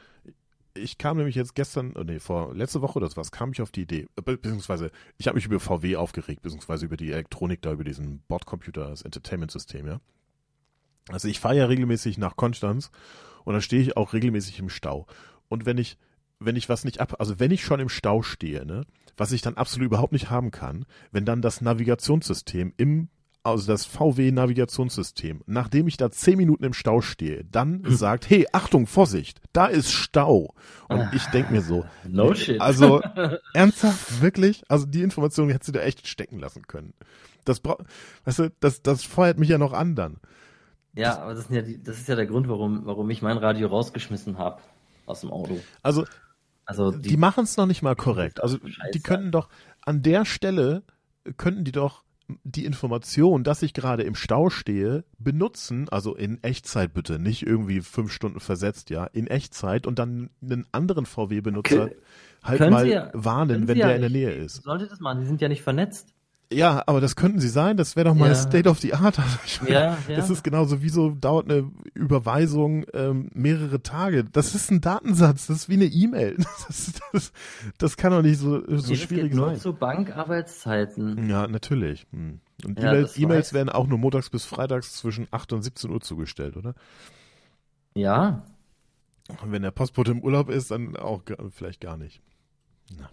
Ich 0.77 0.99
kam 0.99 1.19
nämlich 1.19 1.37
jetzt 1.37 1.55
gestern, 1.55 1.95
äh, 1.95 2.05
nee, 2.05 2.19
vor 2.19 2.55
letzte 2.55 2.83
Woche 2.83 2.99
oder 2.99 3.09
was, 3.17 3.31
kam 3.31 3.53
ich 3.53 3.63
auf 3.63 3.71
die 3.71 3.83
Idee, 3.83 4.09
äh, 4.17 4.23
be- 4.23 4.39
beziehungsweise 4.39 4.91
ich 5.19 5.29
habe 5.29 5.37
mich 5.37 5.47
über 5.47 5.61
VW 5.61 5.97
aufgeregt, 5.97 6.43
beziehungsweise 6.43 6.87
über 6.87 6.97
die 6.97 7.13
Elektronik 7.13 7.63
da, 7.63 7.73
über 7.73 7.85
diesen 7.85 8.23
Bordcomputer, 8.27 8.89
das 8.89 9.03
Entertainment-System, 9.03 9.87
ja. 9.87 10.01
Also 11.11 11.29
ich 11.29 11.39
fahre 11.39 11.57
ja 11.59 11.67
regelmäßig 11.67 12.19
nach 12.19 12.35
Konstanz 12.35 12.91
und 13.45 13.55
da 13.55 13.61
stehe 13.61 13.83
ich 13.83 13.97
auch 13.97 14.15
regelmäßig 14.15 14.59
im 14.59 14.71
Stau. 14.71 15.07
Und 15.49 15.67
wenn 15.67 15.79
ich, 15.79 15.99
wenn 16.41 16.57
ich 16.57 16.69
was 16.69 16.85
nicht 16.85 16.99
ab, 17.01 17.17
also 17.21 17.39
wenn 17.39 17.51
ich 17.51 17.63
schon 17.63 17.79
im 17.79 17.91
Stau 17.91 18.23
stehe, 18.23 18.65
ne, 18.65 18.87
was 19.17 19.31
ich 19.31 19.43
dann 19.43 19.57
absolut 19.57 19.87
überhaupt 19.87 20.13
nicht 20.13 20.31
haben 20.31 20.51
kann, 20.51 20.87
wenn 21.13 21.25
dann 21.27 21.43
das 21.43 21.61
Navigationssystem 21.61 22.73
im, 22.79 23.09
also 23.45 23.71
das 23.71 23.85
VW-Navigationssystem, 23.85 25.43
nachdem 25.47 25.87
ich 25.87 25.99
da 25.99 26.11
zehn 26.11 26.39
Minuten 26.39 26.65
im 26.65 26.73
Stau 26.73 27.03
stehe, 27.03 27.45
dann 27.45 27.83
sagt, 27.87 28.29
hey, 28.31 28.47
Achtung, 28.53 28.87
Vorsicht, 28.87 29.41
da 29.53 29.67
ist 29.67 29.93
Stau. 29.93 30.55
Und 30.89 31.11
ich 31.13 31.25
denke 31.27 31.53
mir 31.53 31.61
so, 31.61 31.85
no 32.09 32.35
shit. 32.35 32.61
also 32.61 33.03
ernsthaft, 33.53 34.23
wirklich? 34.23 34.63
Also 34.69 34.87
die 34.87 35.03
Information 35.03 35.51
hättest 35.51 35.69
du 35.69 35.73
da 35.73 35.81
echt 35.81 36.09
stecken 36.09 36.39
lassen 36.39 36.67
können. 36.67 36.95
Das 37.45 37.63
weißt 38.25 38.39
du, 38.39 38.51
das, 38.61 38.83
das 38.83 39.05
feuert 39.05 39.39
mich 39.39 39.51
ja 39.51 39.59
noch 39.59 39.75
an 39.75 39.95
dann. 39.95 40.17
ja, 40.95 41.19
aber 41.19 41.35
das, 41.35 41.49
sind 41.49 41.57
ja 41.57 41.63
die, 41.63 41.83
das 41.83 41.99
ist 41.99 42.09
ja 42.09 42.17
der 42.17 42.27
Grund, 42.27 42.49
warum, 42.49 42.87
warum 42.87 43.11
ich 43.11 43.21
mein 43.21 43.37
Radio 43.37 43.69
rausgeschmissen 43.69 44.39
habe 44.39 44.63
aus 45.05 45.21
dem 45.21 45.31
Auto. 45.31 45.61
Also 45.83 46.07
Also 46.65 46.93
die, 46.93 47.11
die, 47.11 47.17
machen 47.19 47.45
es 47.45 47.59
noch 47.59 47.67
nicht 47.67 47.83
mal 47.83 47.95
korrekt. 47.95 48.43
Also 48.43 48.57
Scheiße. 48.57 48.91
die 48.95 49.01
könnten 49.01 49.31
doch 49.31 49.51
an 49.85 50.01
der 50.01 50.25
Stelle 50.25 50.83
könnten 51.37 51.65
die 51.65 51.73
doch 51.73 52.05
die 52.45 52.65
Information, 52.65 53.45
dass 53.45 53.63
ich 53.63 53.75
gerade 53.75 54.03
im 54.03 54.15
Stau 54.15 54.49
stehe, 54.49 55.05
benutzen, 55.19 55.89
also 55.91 56.15
in 56.15 56.43
Echtzeit 56.43 56.95
bitte, 56.95 57.19
nicht 57.19 57.47
irgendwie 57.47 57.81
fünf 57.81 58.13
Stunden 58.13 58.41
versetzt, 58.41 58.91
ja, 58.91 59.05
in 59.05 59.27
Echtzeit 59.27 59.87
und 59.87 59.99
dann 59.99 60.31
einen 60.43 60.67
anderen 60.73 61.07
VW-Benutzer 61.07 61.91
halt 62.43 62.71
mal 62.71 62.89
ja- 62.89 63.11
warnen, 63.13 63.69
wenn 63.69 63.77
ja 63.77 63.89
der 63.89 63.97
in 63.97 64.01
der. 64.03 64.11
Nähe 64.11 64.31
ist. 64.33 64.63
sollte 64.63 64.87
das 64.87 65.01
machen, 65.01 65.21
die 65.21 65.27
sind 65.27 65.41
ja 65.41 65.49
nicht 65.49 65.63
vernetzt. 65.63 66.14
Ja, 66.55 66.83
aber 66.87 67.01
das 67.01 67.17
könnten 67.17 67.41
sie 67.41 67.49
sein, 67.49 67.77
das 67.77 67.97
wäre 67.97 68.09
doch 68.09 68.15
mal 68.15 68.29
Ja. 68.29 68.35
State 68.35 68.69
of 68.69 68.79
the 68.81 68.95
Art. 68.95 69.19
Also 69.43 69.63
meine, 69.63 69.75
Ja, 69.75 69.99
ja. 70.09 70.17
Das 70.17 70.31
ist 70.31 70.43
genauso, 70.45 70.83
wieso 70.83 71.11
dauert 71.11 71.51
eine 71.51 71.71
Überweisung 71.95 72.85
ähm, 72.95 73.31
mehrere 73.35 73.83
Tage? 73.83 74.25
Das 74.25 74.55
ist 74.55 74.71
ein 74.71 74.81
Datensatz, 74.81 75.47
das 75.49 75.57
ist 75.59 75.69
wie 75.69 75.75
eine 75.75 75.87
E-Mail. 75.87 76.37
Das, 76.69 76.93
das, 77.13 77.33
das 77.79 77.97
kann 77.97 78.13
doch 78.13 78.23
nicht 78.23 78.39
so, 78.39 78.61
so 78.61 78.67
Nee, 78.67 78.77
das 78.77 78.87
schwierig 79.01 79.25
geht 79.31 79.35
nur 79.35 79.49
sein. 79.51 79.61
zu 79.61 79.73
Bankarbeitszeiten. 79.75 81.29
Ja, 81.29 81.47
natürlich. 81.47 82.07
Hm. 82.13 82.41
Und 82.65 82.79
Ja, 82.79 82.93
E-Mails 82.93 83.51
weiß- 83.51 83.53
werden 83.53 83.69
auch 83.69 83.87
nur 83.87 83.99
montags 83.99 84.31
bis 84.31 84.45
freitags 84.45 84.95
zwischen 84.97 85.27
8 85.31 85.53
und 85.53 85.63
17 85.63 85.91
Uhr 85.91 86.01
zugestellt, 86.01 86.57
oder? 86.57 86.75
Ja, 87.95 88.45
Und 89.43 89.53
wenn 89.53 89.63
der 89.63 89.71
Postbote 89.71 90.11
im 90.13 90.21
Urlaub 90.21 90.51
ist, 90.51 90.71
dann 90.71 90.97
auch 90.97 91.23
vielleicht 91.51 91.81
gar 91.81 91.97
nicht. 91.97 92.21
Na. 92.99 93.09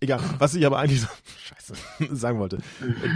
Egal, 0.00 0.20
was 0.38 0.54
ich 0.54 0.64
aber 0.66 0.78
eigentlich 0.78 1.02
so, 1.02 1.08
scheiße, 1.38 1.74
sagen 2.16 2.38
wollte. 2.38 2.58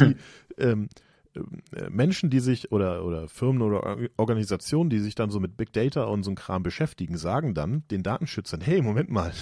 Die 0.01 0.17
ähm, 0.59 0.89
äh, 1.35 1.89
Menschen, 1.91 2.31
die 2.31 2.41
sich 2.41 2.73
oder, 2.73 3.05
oder 3.05 3.29
Firmen 3.29 3.63
oder 3.63 3.83
Or- 3.85 4.09
Organisationen, 4.17 4.91
die 4.91 5.01
sich 5.01 5.15
dann 5.15 5.31
so 5.31 5.41
mit 5.41 5.57
Big 5.57 5.73
Data 5.73 6.05
und 6.05 6.23
so 6.23 6.31
einem 6.31 6.37
Kram 6.37 6.63
beschäftigen, 6.63 7.17
sagen 7.17 7.55
dann 7.55 7.85
den 7.91 8.03
Datenschützern, 8.03 8.61
hey, 8.61 8.83
Moment 8.83 9.11
mal, 9.11 9.33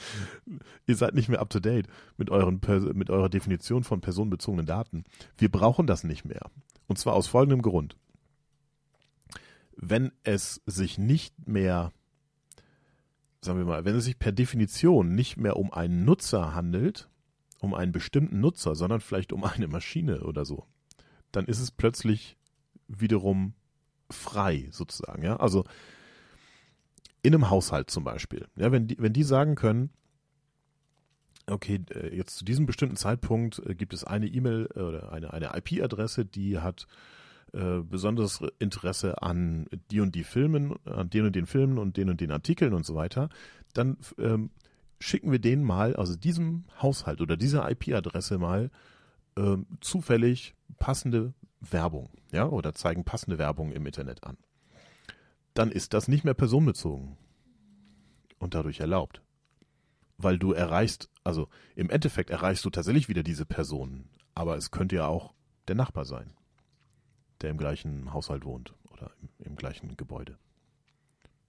ihr 0.86 0.96
seid 0.96 1.14
nicht 1.14 1.28
mehr 1.28 1.40
up 1.40 1.50
to 1.50 1.60
date 1.60 1.88
mit, 2.16 2.30
euren, 2.30 2.60
mit 2.94 3.10
eurer 3.10 3.28
Definition 3.28 3.82
von 3.84 4.00
personenbezogenen 4.00 4.66
Daten. 4.66 5.04
Wir 5.38 5.50
brauchen 5.50 5.86
das 5.86 6.04
nicht 6.04 6.24
mehr. 6.24 6.50
Und 6.86 6.98
zwar 6.98 7.14
aus 7.14 7.26
folgendem 7.26 7.62
Grund. 7.62 7.96
Wenn 9.76 10.12
es 10.22 10.62
sich 10.66 10.96
nicht 10.96 11.48
mehr 11.48 11.92
sagen 13.46 13.58
wir 13.58 13.64
mal, 13.64 13.84
wenn 13.84 13.96
es 13.96 14.04
sich 14.04 14.18
per 14.18 14.32
Definition 14.32 15.14
nicht 15.14 15.36
mehr 15.36 15.56
um 15.56 15.72
einen 15.72 16.04
Nutzer 16.04 16.54
handelt, 16.54 17.08
um 17.60 17.74
einen 17.74 17.92
bestimmten 17.92 18.40
Nutzer, 18.40 18.74
sondern 18.74 19.00
vielleicht 19.00 19.32
um 19.32 19.44
eine 19.44 19.68
Maschine 19.68 20.22
oder 20.24 20.44
so, 20.44 20.66
dann 21.32 21.46
ist 21.46 21.60
es 21.60 21.70
plötzlich 21.70 22.36
wiederum 22.88 23.54
frei 24.10 24.68
sozusagen. 24.70 25.22
Ja, 25.22 25.36
also 25.36 25.64
in 27.22 27.34
einem 27.34 27.50
Haushalt 27.50 27.90
zum 27.90 28.04
Beispiel. 28.04 28.46
Ja, 28.56 28.70
wenn 28.70 28.86
die, 28.86 28.96
wenn 28.98 29.12
die 29.12 29.24
sagen 29.24 29.54
können, 29.54 29.90
okay, 31.46 31.80
äh, 31.90 32.14
jetzt 32.14 32.36
zu 32.36 32.44
diesem 32.44 32.66
bestimmten 32.66 32.96
Zeitpunkt 32.96 33.60
äh, 33.66 33.74
gibt 33.74 33.94
es 33.94 34.04
eine 34.04 34.26
E-Mail 34.26 34.68
äh, 34.74 34.80
oder 34.80 35.12
eine, 35.12 35.32
eine 35.32 35.50
IP-Adresse, 35.56 36.24
die 36.24 36.58
hat 36.58 36.86
äh, 37.52 37.80
besonderes 37.80 38.42
Interesse 38.58 39.22
an 39.22 39.66
die 39.90 40.00
und 40.00 40.14
die 40.14 40.24
Filmen, 40.24 40.74
an 40.84 41.10
den 41.10 41.26
und 41.26 41.36
den 41.36 41.46
Filmen 41.46 41.78
und 41.78 41.96
den 41.96 42.10
und 42.10 42.20
den 42.20 42.32
Artikeln 42.32 42.74
und 42.74 42.84
so 42.84 42.94
weiter, 42.94 43.28
dann 43.72 43.96
ähm, 44.18 44.50
schicken 44.98 45.30
wir 45.30 45.38
denen 45.38 45.64
mal, 45.64 45.94
also 45.96 46.16
diesem 46.16 46.64
Haushalt 46.80 47.20
oder 47.20 47.36
dieser 47.36 47.70
IP-Adresse 47.70 48.38
mal 48.38 48.70
ähm, 49.36 49.66
zufällig 49.80 50.54
passende 50.78 51.34
Werbung, 51.60 52.10
ja, 52.32 52.48
oder 52.48 52.74
zeigen 52.74 53.04
passende 53.04 53.38
Werbung 53.38 53.72
im 53.72 53.86
Internet 53.86 54.24
an. 54.24 54.36
Dann 55.54 55.70
ist 55.70 55.94
das 55.94 56.08
nicht 56.08 56.24
mehr 56.24 56.34
personenbezogen 56.34 57.16
und 58.38 58.54
dadurch 58.54 58.80
erlaubt. 58.80 59.22
Weil 60.18 60.38
du 60.38 60.52
erreichst, 60.52 61.10
also 61.24 61.48
im 61.74 61.90
Endeffekt 61.90 62.30
erreichst 62.30 62.64
du 62.64 62.70
tatsächlich 62.70 63.08
wieder 63.08 63.22
diese 63.22 63.44
Personen, 63.44 64.08
aber 64.34 64.56
es 64.56 64.70
könnte 64.70 64.96
ja 64.96 65.06
auch 65.06 65.34
der 65.68 65.76
Nachbar 65.76 66.04
sein 66.04 66.32
der 67.40 67.50
im 67.50 67.58
gleichen 67.58 68.12
Haushalt 68.12 68.44
wohnt 68.44 68.72
oder 68.92 69.10
im, 69.20 69.28
im 69.46 69.56
gleichen 69.56 69.96
Gebäude. 69.96 70.36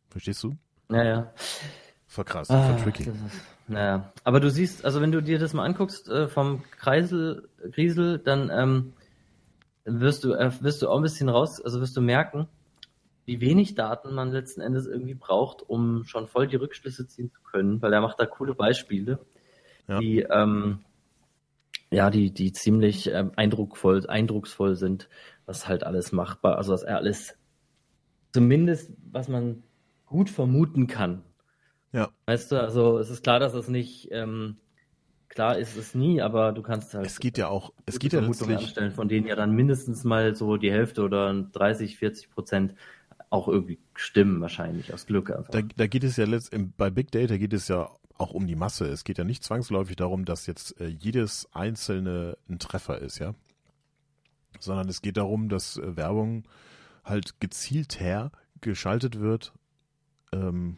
Verstehst 0.09 0.43
du? 0.43 0.57
naja. 0.89 1.33
Voll 2.09 2.23
krass, 2.23 2.49
Ah, 2.49 2.77
voll 2.77 2.83
tricky. 2.93 3.11
naja. 3.67 4.13
Aber 4.23 4.39
du 4.39 4.49
siehst, 4.49 4.85
also 4.85 5.01
wenn 5.01 5.11
du 5.11 5.21
dir 5.21 5.39
das 5.39 5.53
mal 5.53 5.65
anguckst 5.65 6.07
äh, 6.07 6.29
vom 6.29 6.63
Kreisel, 6.71 7.49
Griesel, 7.71 8.19
dann 8.19 8.49
ähm, 8.49 8.93
wirst 9.83 10.23
du 10.23 10.31
äh, 10.33 10.49
wirst 10.61 10.81
du 10.81 10.87
auch 10.89 10.95
ein 10.97 11.03
bisschen 11.03 11.27
raus, 11.27 11.59
also 11.61 11.81
wirst 11.81 11.97
du 11.97 12.01
merken, 12.01 12.47
wie 13.25 13.41
wenig 13.41 13.75
Daten 13.75 14.13
man 14.13 14.31
letzten 14.31 14.61
Endes 14.61 14.87
irgendwie 14.87 15.15
braucht, 15.15 15.61
um 15.63 16.05
schon 16.05 16.27
voll 16.27 16.47
die 16.47 16.55
Rückschlüsse 16.55 17.07
ziehen 17.07 17.29
zu 17.29 17.41
können, 17.41 17.81
weil 17.81 17.91
er 17.91 17.99
macht 17.99 18.19
da 18.21 18.25
coole 18.25 18.53
Beispiele, 18.55 19.19
Ja. 19.89 19.99
die 19.99 20.19
ähm, 20.21 20.79
ja, 21.91 22.09
die, 22.09 22.31
die 22.31 22.53
ziemlich 22.53 23.09
ähm, 23.11 23.31
eindrucksvoll, 23.35 24.07
eindrucksvoll 24.07 24.75
sind, 24.77 25.09
was 25.47 25.67
halt 25.67 25.83
alles 25.83 26.11
machbar, 26.11 26.57
also 26.57 26.73
was 26.73 26.83
er 26.83 26.97
alles, 26.97 27.35
zumindest 28.31 28.91
was 29.11 29.27
man 29.27 29.63
gut 30.05 30.29
vermuten 30.29 30.85
kann. 30.85 31.23
Ja. 31.91 32.09
Weißt 32.27 32.51
du, 32.51 32.61
also 32.61 32.99
es 32.99 33.09
ist 33.09 33.23
klar, 33.23 33.39
dass 33.39 33.55
es 33.55 33.69
nicht, 33.69 34.09
ähm, 34.11 34.57
klar 35.29 35.57
ist 35.57 35.75
es 35.77 35.95
nie, 35.95 36.21
aber 36.21 36.51
du 36.51 36.61
kannst 36.61 36.93
halt 36.93 37.07
Es 37.07 37.19
geht 37.19 37.37
ja 37.37 37.47
auch, 37.47 37.73
es 37.85 37.97
geht 37.97 38.13
ja 38.13 38.19
letztlich, 38.19 38.57
anstellen, 38.57 38.91
von 38.91 39.07
denen 39.07 39.25
ja 39.25 39.35
dann 39.35 39.53
mindestens 39.53 40.03
mal 40.03 40.35
so 40.35 40.57
die 40.57 40.71
Hälfte 40.71 41.01
oder 41.01 41.33
30, 41.33 41.97
40 41.97 42.29
Prozent 42.29 42.75
auch 43.29 43.47
irgendwie 43.47 43.79
stimmen, 43.95 44.39
wahrscheinlich, 44.41 44.93
aus 44.93 45.05
Glück 45.05 45.31
einfach. 45.31 45.49
da, 45.49 45.61
da 45.61 45.87
geht 45.87 46.03
es 46.03 46.17
ja 46.17 46.25
letzt, 46.25 46.53
im, 46.53 46.73
bei 46.77 46.89
Big 46.89 47.11
Data 47.11 47.37
geht 47.37 47.53
es 47.53 47.67
ja 47.67 47.89
auch 48.17 48.33
um 48.33 48.47
die 48.47 48.55
Masse. 48.55 48.87
Es 48.87 49.03
geht 49.03 49.17
ja 49.17 49.23
nicht 49.23 49.43
zwangsläufig 49.43 49.95
darum, 49.95 50.25
dass 50.25 50.47
jetzt 50.47 50.79
äh, 50.79 50.87
jedes 50.87 51.47
einzelne 51.53 52.37
ein 52.49 52.59
Treffer 52.59 52.99
ist, 52.99 53.19
ja. 53.19 53.33
Sondern 54.59 54.89
es 54.89 55.01
geht 55.01 55.17
darum, 55.17 55.49
dass 55.49 55.77
äh, 55.77 55.95
Werbung 55.95 56.43
halt 57.03 57.39
gezielt 57.39 57.99
her 57.99 58.31
geschaltet 58.61 59.19
wird, 59.19 59.53
ähm, 60.31 60.77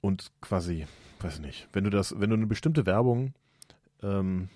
und 0.00 0.30
quasi, 0.40 0.86
weiß 1.20 1.40
nicht, 1.40 1.68
wenn 1.72 1.84
du 1.84 1.90
das, 1.90 2.18
wenn 2.20 2.30
du 2.30 2.36
eine 2.36 2.46
bestimmte 2.46 2.86
Werbung, 2.86 3.34
ähm, 4.02 4.48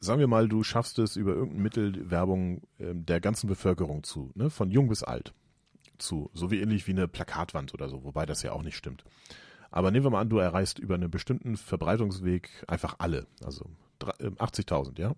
sagen 0.00 0.20
wir 0.20 0.26
mal, 0.26 0.48
du 0.48 0.62
schaffst 0.62 0.98
es 0.98 1.16
über 1.16 1.32
irgendein 1.32 1.62
Mittel 1.62 2.10
Werbung 2.10 2.62
ähm, 2.78 3.06
der 3.06 3.20
ganzen 3.20 3.46
Bevölkerung 3.46 4.02
zu, 4.02 4.30
ne, 4.34 4.50
von 4.50 4.70
jung 4.70 4.88
bis 4.88 5.02
alt 5.02 5.32
zu, 5.98 6.30
so 6.34 6.50
wie 6.50 6.60
ähnlich 6.60 6.86
wie 6.86 6.92
eine 6.92 7.08
Plakatwand 7.08 7.72
oder 7.74 7.88
so, 7.88 8.04
wobei 8.04 8.26
das 8.26 8.42
ja 8.42 8.52
auch 8.52 8.62
nicht 8.62 8.76
stimmt. 8.76 9.04
Aber 9.70 9.90
nehmen 9.90 10.04
wir 10.04 10.10
mal 10.10 10.20
an, 10.20 10.28
du 10.28 10.38
erreichst 10.38 10.78
über 10.78 10.96
einen 10.96 11.10
bestimmten 11.10 11.56
Verbreitungsweg 11.56 12.50
einfach 12.66 12.96
alle, 12.98 13.26
also 13.44 13.70
80.000, 14.00 14.98
äh, 14.98 15.02
ja. 15.02 15.14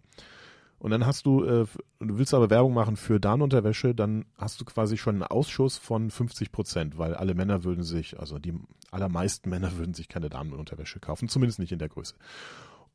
Und 0.83 0.91
dann 0.91 1.07
hast 1.07 1.26
du, 1.26 1.45
äh, 1.45 1.64
du 2.01 2.18
willst 2.18 2.35
aber 2.35 2.51
Werbung 2.51 2.74
machen 2.74 2.97
für 2.97 3.20
Darmunterwäsche, 3.20 3.95
dann 3.95 4.24
hast 4.37 4.61
du 4.61 4.64
quasi 4.64 4.97
schon 4.99 5.14
einen 5.14 5.22
Ausschuss 5.22 5.78
von 5.78 6.11
50 6.11 6.51
Prozent, 6.51 6.99
weil 6.99 7.14
alle 7.14 7.35
Männer 7.35 7.62
würden 7.62 7.85
sich, 7.85 8.18
also 8.18 8.41
die 8.41 8.53
allermeisten 8.91 9.49
Männer 9.49 9.76
würden 9.76 9.95
sich 9.95 10.09
keine 10.09 10.28
Damenunterwäsche 10.28 10.99
kaufen, 10.99 11.28
zumindest 11.28 11.61
nicht 11.61 11.70
in 11.70 11.78
der 11.78 11.89
Größe. 11.89 12.16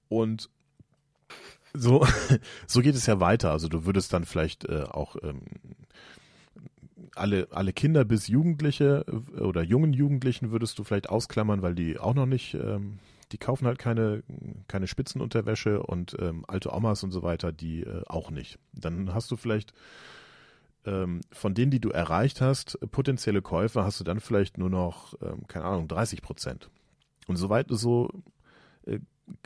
Und 0.10 0.50
so, 1.74 2.06
so 2.68 2.82
geht 2.82 2.96
es 2.96 3.06
ja 3.06 3.22
weiter. 3.22 3.52
Also 3.52 3.70
du 3.70 3.86
würdest 3.86 4.12
dann 4.12 4.26
vielleicht 4.26 4.66
äh, 4.66 4.84
auch 4.84 5.16
ähm, 5.24 5.44
alle, 7.16 7.48
alle 7.52 7.72
Kinder 7.72 8.04
bis 8.04 8.28
Jugendliche 8.28 9.06
äh, 9.08 9.40
oder 9.40 9.64
jungen 9.64 9.94
Jugendlichen 9.94 10.52
würdest 10.52 10.78
du 10.78 10.84
vielleicht 10.84 11.10
ausklammern, 11.10 11.62
weil 11.62 11.74
die 11.74 11.98
auch 11.98 12.16
noch 12.16 12.26
nicht 12.26 12.54
ähm, 12.54 13.00
die 13.32 13.38
kaufen 13.38 13.68
halt 13.68 13.80
keine, 13.80 14.24
keine 14.68 14.88
Spitzenunterwäsche 14.88 15.84
und 15.84 16.16
ähm, 16.20 16.46
alte 16.48 16.74
Omas 16.74 17.04
und 17.04 17.12
so 17.12 17.24
weiter, 17.24 17.52
die 17.52 17.84
äh, 17.84 18.04
auch 18.08 18.32
nicht. 18.32 18.60
Dann 18.74 19.14
hast 19.14 19.32
du 19.32 19.36
vielleicht 19.36 19.74
ähm, 20.86 21.22
von 21.32 21.54
denen, 21.54 21.72
die 21.72 21.82
du 21.82 21.90
erreicht 21.90 22.42
hast, 22.42 22.80
potenzielle 22.92 23.42
Käufer, 23.42 23.84
hast 23.84 24.00
du 24.00 24.04
dann 24.04 24.22
vielleicht 24.22 24.58
nur 24.58 24.70
noch, 24.70 25.16
ähm, 25.22 25.46
keine 25.48 25.66
Ahnung, 25.66 25.88
30 25.88 26.22
Prozent. 26.22 26.70
Und 27.28 27.36
soweit 27.36 27.68
so 27.70 28.10
äh, 28.86 29.00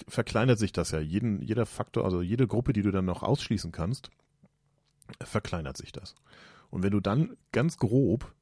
verkleinert 0.07 0.59
sich 0.59 0.71
das 0.71 0.91
ja. 0.91 0.99
Jeden, 0.99 1.41
jeder 1.41 1.65
Faktor, 1.65 2.05
also 2.05 2.21
jede 2.21 2.47
Gruppe, 2.47 2.73
die 2.73 2.83
du 2.83 2.91
dann 2.91 3.05
noch 3.05 3.23
ausschließen 3.23 3.71
kannst, 3.71 4.11
verkleinert 5.19 5.77
sich 5.77 5.91
das. 5.91 6.15
Und 6.69 6.83
wenn 6.83 6.91
du 6.91 6.99
dann 6.99 7.35
ganz 7.51 7.77
grob 7.77 8.33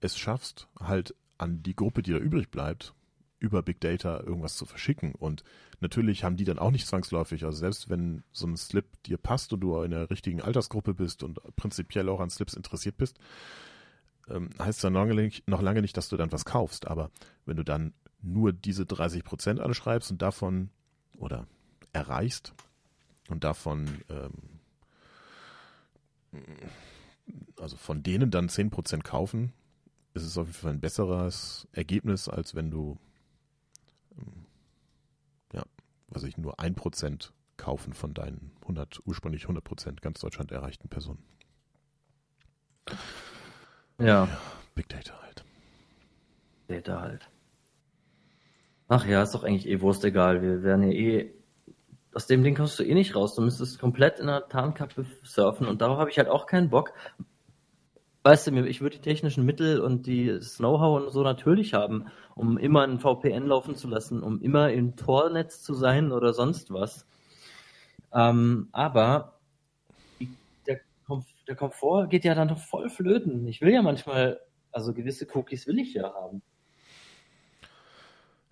es 0.00 0.18
schaffst, 0.18 0.68
halt 0.78 1.14
an 1.38 1.62
die 1.62 1.76
Gruppe, 1.76 2.02
die 2.02 2.12
da 2.12 2.18
übrig 2.18 2.50
bleibt, 2.50 2.94
über 3.38 3.62
Big 3.62 3.80
Data 3.80 4.20
irgendwas 4.20 4.56
zu 4.56 4.66
verschicken. 4.66 5.14
Und 5.14 5.44
natürlich 5.80 6.24
haben 6.24 6.36
die 6.36 6.44
dann 6.44 6.58
auch 6.58 6.70
nicht 6.70 6.86
zwangsläufig, 6.86 7.44
also 7.44 7.58
selbst 7.58 7.88
wenn 7.88 8.24
so 8.32 8.46
ein 8.46 8.56
Slip 8.56 9.02
dir 9.04 9.16
passt 9.16 9.52
und 9.52 9.60
du 9.60 9.80
in 9.82 9.92
der 9.92 10.10
richtigen 10.10 10.40
Altersgruppe 10.40 10.94
bist 10.94 11.22
und 11.22 11.40
prinzipiell 11.56 12.08
auch 12.08 12.20
an 12.20 12.30
Slips 12.30 12.54
interessiert 12.54 12.96
bist, 12.96 13.18
ähm, 14.28 14.50
heißt 14.58 14.84
nicht, 14.84 15.48
noch 15.48 15.62
lange 15.62 15.82
nicht, 15.82 15.96
dass 15.96 16.08
du 16.08 16.16
dann 16.16 16.32
was 16.32 16.44
kaufst. 16.44 16.86
Aber 16.86 17.10
wenn 17.46 17.56
du 17.56 17.64
dann 17.64 17.94
nur 18.20 18.52
diese 18.52 18.84
30 18.84 19.24
Prozent 19.24 19.60
anschreibst 19.60 20.10
und 20.10 20.20
davon 20.20 20.70
oder 21.16 21.46
erreichst 21.92 22.54
und 23.28 23.44
davon 23.44 23.86
ähm, 24.08 24.58
also 27.58 27.76
von 27.76 28.02
denen 28.02 28.30
dann 28.30 28.48
10 28.48 28.70
Prozent 28.70 29.04
kaufen, 29.04 29.52
ist 30.14 30.24
es 30.24 30.38
auf 30.38 30.46
jeden 30.46 30.58
Fall 30.58 30.72
ein 30.72 30.80
besseres 30.80 31.68
Ergebnis, 31.72 32.28
als 32.28 32.54
wenn 32.54 32.70
du 32.70 32.98
was 36.08 36.24
ich 36.24 36.36
nur 36.38 36.58
ein 36.60 36.74
Prozent 36.74 37.32
kaufen 37.56 37.92
von 37.92 38.14
deinen 38.14 38.52
100, 38.62 39.00
ursprünglich 39.04 39.42
100 39.42 39.62
Prozent 39.62 40.02
ganz 40.02 40.20
Deutschland 40.20 40.52
erreichten 40.52 40.88
Personen. 40.88 41.22
Ja. 43.98 44.06
ja. 44.06 44.28
Big 44.74 44.88
Data 44.88 45.20
halt. 45.22 45.44
Data 46.68 47.00
halt. 47.00 47.28
Ach 48.88 49.04
ja, 49.04 49.22
ist 49.22 49.34
doch 49.34 49.44
eigentlich 49.44 49.68
eh 49.68 49.80
Wurst 49.80 50.04
egal. 50.04 50.40
Wir 50.40 50.62
werden 50.62 50.90
ja 50.90 50.96
eh, 50.96 51.34
aus 52.14 52.26
dem 52.26 52.42
Ding 52.42 52.54
kommst 52.54 52.78
du 52.78 52.84
eh 52.84 52.94
nicht 52.94 53.14
raus. 53.14 53.34
Du 53.34 53.42
müsstest 53.42 53.78
komplett 53.78 54.18
in 54.18 54.28
der 54.28 54.48
Tarnkappe 54.48 55.04
surfen 55.24 55.66
und 55.66 55.82
darauf 55.82 55.98
habe 55.98 56.10
ich 56.10 56.18
halt 56.18 56.28
auch 56.28 56.46
keinen 56.46 56.70
Bock 56.70 56.94
weißt 58.28 58.48
du, 58.48 58.66
ich 58.66 58.82
würde 58.82 58.96
die 58.96 59.02
technischen 59.02 59.46
Mittel 59.46 59.80
und 59.80 60.06
die 60.06 60.38
Know-how 60.58 61.02
und 61.02 61.10
so 61.12 61.22
natürlich 61.22 61.72
haben, 61.72 62.08
um 62.34 62.58
immer 62.58 62.82
ein 62.82 63.00
VPN 63.00 63.46
laufen 63.46 63.74
zu 63.74 63.88
lassen, 63.88 64.22
um 64.22 64.42
immer 64.42 64.70
im 64.70 64.96
Tornetz 64.96 65.62
zu 65.62 65.72
sein 65.72 66.12
oder 66.12 66.34
sonst 66.34 66.70
was. 66.70 67.06
Ähm, 68.12 68.68
aber 68.72 69.38
der, 70.66 70.80
der 71.46 71.56
Komfort 71.56 72.08
geht 72.08 72.24
ja 72.24 72.34
dann 72.34 72.48
doch 72.48 72.58
voll 72.58 72.90
flöten. 72.90 73.46
Ich 73.46 73.62
will 73.62 73.72
ja 73.72 73.80
manchmal, 73.80 74.40
also 74.72 74.92
gewisse 74.92 75.26
Cookies 75.32 75.66
will 75.66 75.78
ich 75.78 75.94
ja 75.94 76.12
haben. 76.12 76.42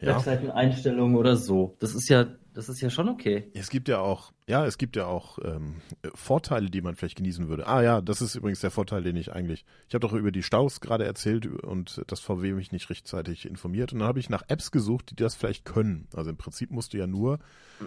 Ja. 0.01 0.17
Webseiteneinstellungen 0.17 1.17
oder 1.17 1.37
so. 1.37 1.77
Das 1.81 1.95
ist 1.95 2.09
ja 2.09 2.25
das 2.57 2.71
ist 2.71 2.81
ja 2.81 2.89
schon 2.89 3.11
okay. 3.11 3.51
Es 3.53 3.69
gibt 3.69 3.87
ja 3.87 3.99
auch, 3.99 4.33
ja, 4.49 4.65
es 4.65 4.79
gibt 4.79 4.97
ja 4.97 5.05
auch 5.05 5.39
ähm, 5.45 5.83
Vorteile, 6.15 6.71
die 6.71 6.81
man 6.81 6.97
vielleicht 6.97 7.19
genießen 7.19 7.49
würde. 7.51 7.67
Ah 7.67 7.83
ja, 7.83 8.01
das 8.01 8.23
ist 8.23 8.35
übrigens 8.35 8.61
der 8.61 8.71
Vorteil, 8.71 9.03
den 9.03 9.15
ich 9.17 9.31
eigentlich. 9.31 9.67
Ich 9.89 9.95
habe 9.95 10.01
doch 10.01 10.15
über 10.15 10.33
die 10.33 10.43
Staus 10.43 10.81
gerade 10.81 11.05
erzählt 11.05 11.47
und 11.47 12.03
das 12.07 12.21
VW 12.21 12.55
mich 12.55 12.73
nicht 12.73 12.89
rechtzeitig 12.89 13.45
informiert. 13.45 13.93
Und 13.93 13.99
dann 13.99 14.09
habe 14.09 14.21
ich 14.21 14.31
nach 14.31 14.43
Apps 14.49 14.71
gesucht, 14.71 15.11
die 15.11 15.17
das 15.17 15.35
vielleicht 15.35 15.67
können. 15.67 16.09
Also 16.15 16.31
im 16.31 16.39
Prinzip 16.39 16.71
musst 16.71 16.95
du 16.95 16.97
ja 16.97 17.07
nur 17.07 17.41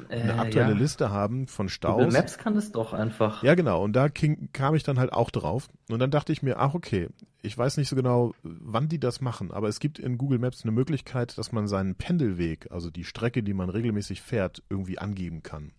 eine 0.10 0.34
äh, 0.34 0.38
aktuelle 0.38 0.74
ja. 0.74 0.78
Liste 0.78 1.10
haben 1.10 1.48
von 1.48 1.68
Staus. 1.68 2.04
Google 2.04 2.20
Maps 2.20 2.38
kann 2.38 2.54
das 2.54 2.72
doch 2.72 2.94
einfach. 2.94 3.42
Ja, 3.42 3.56
genau. 3.56 3.84
Und 3.84 3.94
da 3.94 4.08
ging, 4.08 4.50
kam 4.54 4.76
ich 4.76 4.84
dann 4.84 5.00
halt 5.00 5.14
auch 5.14 5.32
drauf. 5.32 5.68
Und 5.90 5.98
dann 5.98 6.12
dachte 6.12 6.32
ich 6.32 6.44
mir, 6.44 6.60
ach 6.60 6.76
okay, 6.76 7.10
ich 7.42 7.58
weiß 7.58 7.78
nicht 7.78 7.88
so 7.88 7.96
genau, 7.96 8.34
wann 8.44 8.90
die 8.90 9.00
das 9.00 9.22
machen, 9.22 9.52
aber 9.52 9.70
es 9.70 9.80
gibt 9.80 9.98
in 9.98 10.18
Google 10.18 10.40
Maps 10.40 10.64
eine 10.64 10.72
Möglichkeit, 10.72 11.38
dass 11.38 11.52
man 11.52 11.68
seinen 11.68 11.96
Pendelweg, 11.96 12.70
also 12.72 12.90
die 12.90 13.06
Strecke, 13.06 13.44
die 13.44 13.54
man 13.54 13.70
regelmäßig 13.70 14.22
fährt, 14.22 14.59
irgendwie 14.70 15.00
angeben 15.00 15.44
kann. 15.44 15.72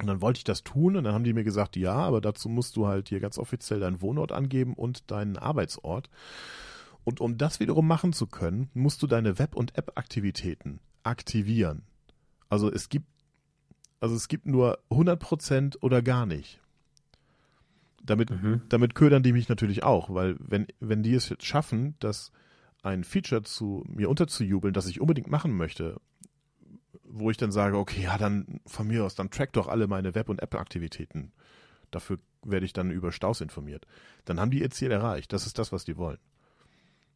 Und 0.00 0.06
dann 0.06 0.20
wollte 0.20 0.38
ich 0.38 0.44
das 0.44 0.64
tun 0.64 0.96
und 0.96 1.04
dann 1.04 1.14
haben 1.14 1.24
die 1.24 1.32
mir 1.32 1.44
gesagt, 1.44 1.76
ja, 1.76 1.94
aber 1.94 2.20
dazu 2.20 2.48
musst 2.48 2.76
du 2.76 2.86
halt 2.86 3.08
hier 3.08 3.20
ganz 3.20 3.38
offiziell 3.38 3.80
deinen 3.80 4.00
Wohnort 4.00 4.32
angeben 4.32 4.74
und 4.74 5.10
deinen 5.10 5.36
Arbeitsort. 5.36 6.08
Und 7.04 7.20
um 7.20 7.36
das 7.36 7.60
wiederum 7.60 7.86
machen 7.86 8.12
zu 8.12 8.26
können, 8.26 8.70
musst 8.74 9.02
du 9.02 9.06
deine 9.06 9.38
Web- 9.38 9.56
und 9.56 9.76
App-Aktivitäten 9.76 10.80
aktivieren. 11.02 11.82
Also 12.48 12.70
es 12.70 12.88
gibt, 12.88 13.06
also 14.00 14.14
es 14.14 14.28
gibt 14.28 14.46
nur 14.46 14.78
100% 14.90 15.78
oder 15.80 16.00
gar 16.00 16.26
nicht. 16.26 16.60
Damit, 18.04 18.30
mhm. 18.30 18.62
damit 18.68 18.94
ködern 18.94 19.22
die 19.22 19.32
mich 19.32 19.48
natürlich 19.48 19.84
auch, 19.84 20.12
weil 20.12 20.36
wenn, 20.40 20.66
wenn 20.80 21.02
die 21.02 21.14
es 21.14 21.28
jetzt 21.28 21.46
schaffen, 21.46 21.94
dass 22.00 22.32
ein 22.82 23.04
Feature 23.04 23.42
zu 23.42 23.84
mir 23.86 24.10
unterzujubeln, 24.10 24.74
das 24.74 24.88
ich 24.88 25.00
unbedingt 25.00 25.30
machen 25.30 25.56
möchte, 25.56 26.00
wo 27.04 27.30
ich 27.30 27.36
dann 27.36 27.52
sage, 27.52 27.76
okay, 27.76 28.02
ja, 28.02 28.18
dann 28.18 28.60
von 28.66 28.86
mir 28.86 29.04
aus, 29.04 29.14
dann 29.14 29.30
track 29.30 29.52
doch 29.52 29.68
alle 29.68 29.86
meine 29.86 30.14
Web- 30.14 30.28
und 30.28 30.42
App-Aktivitäten. 30.42 31.32
Dafür 31.90 32.18
werde 32.44 32.66
ich 32.66 32.72
dann 32.72 32.90
über 32.90 33.12
Staus 33.12 33.40
informiert. 33.40 33.86
Dann 34.24 34.40
haben 34.40 34.50
die 34.50 34.60
ihr 34.60 34.70
Ziel 34.70 34.90
erreicht. 34.90 35.32
Das 35.32 35.46
ist 35.46 35.58
das, 35.58 35.72
was 35.72 35.84
die 35.84 35.96
wollen. 35.96 36.18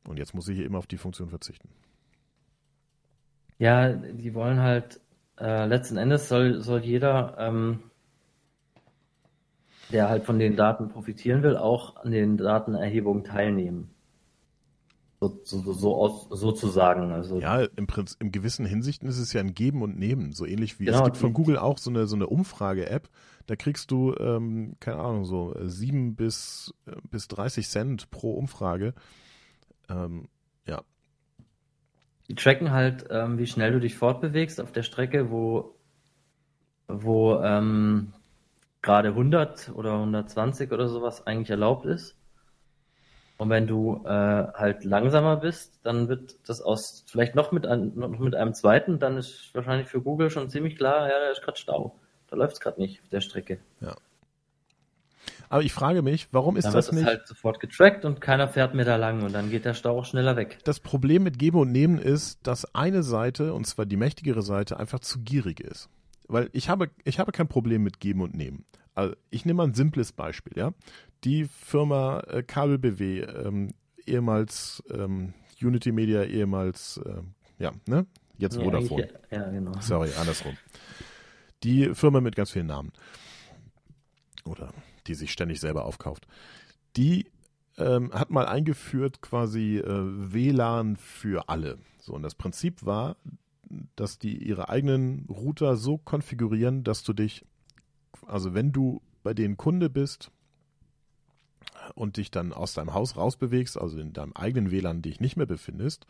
Und 0.07 0.19
jetzt 0.19 0.35
muss 0.35 0.49
ich 0.49 0.57
hier 0.57 0.67
immer 0.67 0.79
auf 0.79 0.87
die 0.87 0.99
Funktion 0.99 1.31
verzichten. 1.31 1.69
Ja, 3.59 3.93
die 3.93 4.35
wollen 4.35 4.61
halt, 4.61 5.01
äh, 5.39 5.67
letzten 5.67 5.97
Endes 5.97 6.29
soll, 6.29 6.61
soll 6.61 6.81
jeder, 6.81 7.37
ähm, 7.39 7.83
der 9.91 10.09
halt 10.09 10.25
von 10.25 10.39
den 10.39 10.57
Daten 10.57 10.89
profitieren 10.89 11.43
will, 11.43 11.57
auch 11.57 11.97
an 11.97 12.11
den 12.11 12.37
Datenerhebungen 12.37 13.25
teilnehmen. 13.25 13.91
So, 15.19 15.41
so, 15.45 15.73
so, 15.73 15.97
aus, 15.97 16.29
sozusagen. 16.31 17.11
Also, 17.11 17.41
ja, 17.41 17.63
im 17.63 17.87
Prinzip, 17.87 18.21
im 18.21 18.33
gewissen 18.33 18.67
Hinsichten 18.67 19.09
ist 19.09 19.19
es 19.19 19.33
ja 19.33 19.41
ein 19.41 19.55
Geben 19.55 19.83
und 19.83 19.99
Nehmen, 19.99 20.33
so 20.33 20.45
ähnlich 20.45 20.79
wie 20.79 20.85
genau, 20.85 20.99
es 20.99 21.05
gibt 21.05 21.17
von 21.17 21.33
Google 21.33 21.57
auch 21.57 21.79
so 21.79 21.89
eine, 21.89 22.07
so 22.07 22.17
eine 22.17 22.27
Umfrage-App, 22.27 23.09
da 23.47 23.57
kriegst 23.57 23.91
du, 23.91 24.15
ähm, 24.19 24.75
keine 24.81 24.99
Ahnung, 24.99 25.25
so 25.25 25.55
sieben 25.65 26.17
bis, 26.17 26.75
bis 27.11 27.29
30 27.29 27.69
Cent 27.69 28.11
pro 28.11 28.33
Umfrage. 28.35 28.93
Ähm, 29.89 30.29
ja. 30.67 30.83
Die 32.29 32.35
tracken 32.35 32.73
halt, 32.73 33.07
ähm, 33.11 33.39
wie 33.39 33.47
schnell 33.47 33.73
du 33.73 33.81
dich 33.81 33.97
fortbewegst 33.97 34.61
auf 34.61 34.73
der 34.73 34.83
Strecke, 34.83 35.31
wo, 35.31 35.77
wo 36.89 37.41
ähm, 37.41 38.13
gerade 38.83 39.09
100 39.09 39.73
oder 39.75 39.95
120 39.95 40.73
oder 40.73 40.89
sowas 40.89 41.27
eigentlich 41.27 41.51
erlaubt 41.51 41.87
ist. 41.87 42.16
Und 43.39 43.51
wenn 43.51 43.67
du 43.67 44.03
äh, 44.05 44.09
halt 44.09 44.85
langsamer 44.85 45.37
bist, 45.37 45.79
dann 45.83 46.09
wird 46.09 46.37
das 46.49 46.63
aus 46.63 47.05
vielleicht 47.07 47.35
noch 47.35 47.53
mit, 47.53 47.67
ein, 47.67 47.93
noch 47.95 48.19
mit 48.19 48.35
einem 48.35 48.55
zweiten, 48.55 48.99
dann 48.99 49.19
ist 49.19 49.51
wahrscheinlich 49.55 49.89
für 49.89 50.01
Google 50.01 50.31
schon 50.31 50.49
ziemlich 50.49 50.77
klar, 50.77 51.09
ja, 51.09 51.15
da 51.19 51.31
ist 51.31 51.43
gerade 51.43 51.59
Stau. 51.59 51.99
Da 52.29 52.37
läuft 52.37 52.55
es 52.55 52.61
gerade 52.61 52.81
nicht 52.81 53.03
auf 53.03 53.09
der 53.11 53.21
Strecke. 53.21 53.59
Ja. 53.81 53.95
Aber 55.49 55.63
ich 55.63 55.73
frage 55.73 56.03
mich, 56.03 56.29
warum 56.33 56.57
ist 56.57 56.65
dann 56.65 56.73
das 56.73 56.87
wird 56.87 56.95
nicht? 56.95 57.07
Das 57.07 57.15
halt 57.15 57.29
sofort 57.29 57.61
getrackt 57.61 58.05
und 58.05 58.21
keiner 58.21 58.49
fährt 58.49 58.75
mehr 58.75 58.85
da 58.85 58.97
lang 58.97 59.23
und 59.23 59.33
dann 59.33 59.51
geht 59.51 59.65
der 59.65 59.75
Stau 59.75 59.99
auch 59.99 60.05
schneller 60.05 60.37
weg. 60.37 60.59
Das 60.65 60.81
Problem 60.81 61.23
mit 61.23 61.39
Geben 61.39 61.59
und 61.59 61.73
Nehmen 61.73 61.99
ist, 61.99 62.47
dass 62.47 62.75
eine 62.75 63.03
Seite, 63.03 63.53
und 63.53 63.67
zwar 63.67 63.87
die 63.87 63.97
mächtigere 63.97 64.43
Seite, 64.43 64.79
einfach 64.79 65.01
zu 65.01 65.21
gierig 65.21 65.61
ist. 65.61 65.89
Weil 66.27 66.49
ich 66.53 66.69
habe, 66.69 66.91
ich 67.05 67.21
habe 67.21 67.33
kein 67.33 67.49
Problem 67.49 67.83
mit 67.83 68.01
Geben 68.01 68.23
und 68.23 68.35
Nehmen. 68.35 68.65
Also 68.95 69.15
ich 69.31 69.45
nehme 69.45 69.59
mal 69.59 69.69
ein 69.69 69.75
simples 69.75 70.13
Beispiel, 70.13 70.57
ja 70.57 70.73
die 71.25 71.45
Firma 71.47 72.21
äh, 72.29 72.43
Kabel 72.43 72.79
BW, 72.79 73.21
ähm, 73.21 73.73
ehemals 74.07 74.83
ähm, 74.91 75.35
Unity 75.63 75.93
Media, 75.93 76.23
ehemals, 76.25 76.99
äh, 77.05 77.23
ja, 77.59 77.73
ne? 77.87 78.07
Jetzt 78.39 78.59
Nee, 78.59 78.65
Vodafone. 78.65 79.05
eigentlich- 79.05 79.31
Ja, 79.31 79.51
genau. 79.51 79.73
Sorry, 79.81 80.11
andersrum. 80.19 80.57
Die 81.63 81.95
Firma 81.95 82.21
mit 82.21 82.37
ganz 82.37 82.51
vielen 82.51 82.67
Namen. 82.67 82.93
Oder 84.45 84.73
die 85.07 85.15
sich 85.15 85.33
ständig 85.33 85.61
selber 85.61 85.85
aufkauft. 85.87 86.27
Die 86.97 87.31
ähm, 87.79 88.13
hat 88.13 88.31
mal 88.31 88.47
eingeführt 88.47 89.21
quasi 89.23 89.79
äh, 89.79 89.85
WLAN 90.33 90.97
für 90.97 91.49
alle. 91.49 91.79
So, 91.99 92.13
und 92.15 92.23
das 92.23 92.35
Prinzip 92.35 92.85
war, 92.87 93.17
dass 93.97 94.19
die 94.19 94.37
ihre 94.43 94.69
eigenen 94.69 95.27
Router 95.29 95.77
so 95.77 95.99
konfigurieren, 95.99 96.85
dass 96.85 97.03
du 97.03 97.13
dich, 97.13 97.45
also 98.27 98.55
wenn 98.55 98.73
du 98.73 99.03
bei 99.23 99.35
denen 99.35 99.57
Kunde 99.57 99.91
bist 99.91 100.31
und 101.97 102.19
dich 102.19 102.31
dann 102.31 102.53
aus 102.53 102.75
deinem 102.75 102.95
Haus 102.95 103.17
rausbewegst, 103.17 103.79
also 103.79 103.99
in 103.99 104.13
deinem 104.13 104.33
eigenen 104.35 104.71
WLAN 104.71 105.03
dich 105.03 105.19
nicht 105.19 105.37
mehr 105.37 105.47
befindest, 105.47 106.07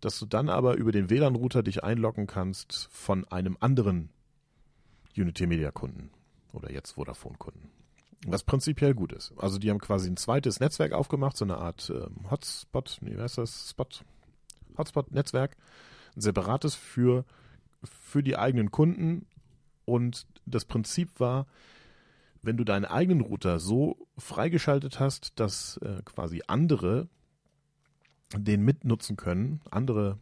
dass 0.00 0.18
du 0.18 0.26
dann 0.26 0.48
aber 0.48 0.74
über 0.74 0.92
den 0.92 1.10
WLAN-Router 1.10 1.62
dich 1.62 1.84
einloggen 1.84 2.26
kannst 2.26 2.88
von 2.90 3.24
einem 3.26 3.56
anderen 3.60 4.10
Unity 5.16 5.46
Media 5.46 5.70
Kunden 5.70 6.10
oder 6.52 6.72
jetzt 6.72 6.92
Vodafone 6.92 7.36
Kunden. 7.38 7.70
Was 8.26 8.42
prinzipiell 8.42 8.94
gut 8.94 9.12
ist. 9.12 9.34
Also 9.36 9.58
die 9.58 9.70
haben 9.70 9.78
quasi 9.78 10.08
ein 10.08 10.16
zweites 10.16 10.58
Netzwerk 10.58 10.92
aufgemacht, 10.92 11.36
so 11.36 11.44
eine 11.44 11.58
Art 11.58 11.92
ähm, 11.94 12.30
Hotspot, 12.30 12.98
nee, 13.02 13.16
wie 13.16 13.20
heißt 13.20 13.38
das? 13.38 13.70
Spot? 13.70 13.86
Hotspot-Netzwerk. 14.78 15.56
Ein 16.16 16.20
separates 16.22 16.74
für, 16.74 17.24
für 17.82 18.22
die 18.22 18.36
eigenen 18.36 18.70
Kunden. 18.70 19.26
Und 19.84 20.26
das 20.46 20.64
Prinzip 20.64 21.20
war, 21.20 21.46
wenn 22.42 22.56
du 22.56 22.64
deinen 22.64 22.86
eigenen 22.86 23.20
Router 23.20 23.58
so 23.58 24.03
freigeschaltet 24.18 25.00
hast, 25.00 25.38
dass 25.40 25.76
äh, 25.78 26.02
quasi 26.04 26.42
andere 26.46 27.08
den 28.36 28.62
mitnutzen 28.62 29.16
können, 29.16 29.60
andere 29.70 30.18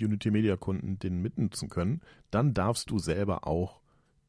Unity 0.00 0.30
Media 0.30 0.56
Kunden 0.56 0.98
den 0.98 1.20
mitnutzen 1.20 1.68
können, 1.68 2.00
dann 2.30 2.54
darfst 2.54 2.90
du 2.90 2.98
selber 2.98 3.46
auch 3.46 3.80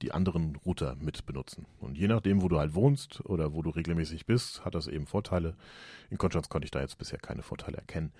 die 0.01 0.11
anderen 0.11 0.55
Router 0.55 0.95
mit 0.95 1.25
benutzen. 1.25 1.65
Und 1.79 1.97
je 1.97 2.07
nachdem, 2.07 2.41
wo 2.41 2.47
du 2.47 2.57
halt 2.57 2.73
wohnst 2.73 3.23
oder 3.25 3.53
wo 3.53 3.61
du 3.61 3.69
regelmäßig 3.69 4.25
bist, 4.25 4.63
hat 4.63 4.75
das 4.75 4.87
eben 4.87 5.05
Vorteile. 5.05 5.55
In 6.09 6.17
Konstanz 6.17 6.49
konnte 6.49 6.65
ich 6.65 6.71
da 6.71 6.79
jetzt 6.79 6.97
bisher 6.97 7.19
keine 7.19 7.43
Vorteile 7.43 7.77
erkennen. 7.77 8.13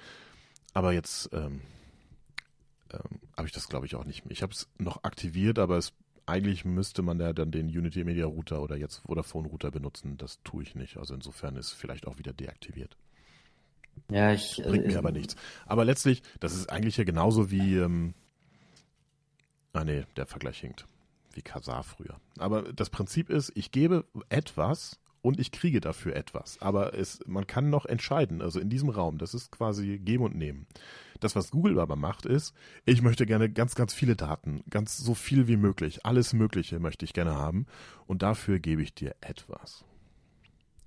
Aber 0.73 0.91
jetzt 0.91 1.29
ähm, 1.31 1.61
ähm, 2.91 3.19
habe 3.35 3.47
ich 3.47 3.53
das, 3.53 3.69
glaube 3.69 3.85
ich, 3.85 3.95
auch 3.95 4.05
nicht 4.05 4.25
mehr. 4.25 4.31
Ich 4.31 4.41
habe 4.41 4.53
es 4.53 4.67
noch 4.77 5.03
aktiviert, 5.03 5.57
aber 5.57 5.77
es, 5.77 5.93
eigentlich 6.29 6.65
müsste 6.65 7.01
man 7.01 7.19
ja 7.19 7.33
dann 7.33 7.51
den 7.51 7.67
Unity 7.67 8.03
Media 8.03 8.25
Router 8.25 8.61
oder 8.61 8.77
jetzt 8.77 8.97
Vodafone 9.05 9.47
Router 9.47 9.71
benutzen. 9.71 10.17
Das 10.17 10.41
tue 10.43 10.63
ich 10.63 10.75
nicht. 10.75 10.97
Also 10.97 11.13
insofern 11.13 11.55
ist 11.55 11.73
vielleicht 11.73 12.07
auch 12.07 12.17
wieder 12.17 12.33
deaktiviert. 12.33 12.97
Ja, 14.09 14.31
ich. 14.31 14.61
Bringt 14.63 14.85
äh, 14.85 14.87
mir 14.87 14.97
aber 14.97 15.11
nichts. 15.11 15.35
Aber 15.65 15.85
letztlich, 15.85 16.21
das 16.39 16.55
ist 16.55 16.69
eigentlich 16.69 16.97
ja 16.97 17.03
genauso 17.03 17.51
wie. 17.51 17.77
Ähm, 17.77 18.13
ah, 19.73 19.83
nee, 19.83 20.05
der 20.15 20.25
Vergleich 20.25 20.59
hinkt. 20.59 20.85
Wie 21.33 21.41
Kasar 21.41 21.83
früher. 21.83 22.19
Aber 22.37 22.73
das 22.73 22.89
Prinzip 22.89 23.29
ist, 23.29 23.51
ich 23.55 23.71
gebe 23.71 24.05
etwas 24.29 24.99
und 25.21 25.39
ich 25.39 25.51
kriege 25.51 25.81
dafür 25.81 26.15
etwas. 26.15 26.61
Aber 26.61 26.93
es, 26.93 27.19
man 27.25 27.47
kann 27.47 27.69
noch 27.69 27.85
entscheiden. 27.85 28.41
Also 28.41 28.59
in 28.59 28.69
diesem 28.69 28.89
Raum, 28.89 29.17
das 29.17 29.33
ist 29.33 29.51
quasi 29.51 29.97
geben 29.99 30.23
und 30.23 30.35
nehmen. 30.35 30.67
Das, 31.19 31.35
was 31.35 31.51
Google 31.51 31.79
aber 31.79 31.95
macht, 31.95 32.25
ist, 32.25 32.53
ich 32.85 33.01
möchte 33.01 33.25
gerne 33.25 33.49
ganz, 33.49 33.75
ganz 33.75 33.93
viele 33.93 34.15
Daten, 34.15 34.63
ganz 34.69 34.97
so 34.97 35.13
viel 35.13 35.47
wie 35.47 35.57
möglich, 35.57 36.05
alles 36.05 36.33
Mögliche 36.33 36.79
möchte 36.79 37.03
ich 37.03 37.13
gerne 37.13 37.35
haben. 37.35 37.65
Und 38.07 38.21
dafür 38.21 38.59
gebe 38.59 38.81
ich 38.81 38.93
dir 38.93 39.15
etwas. 39.21 39.83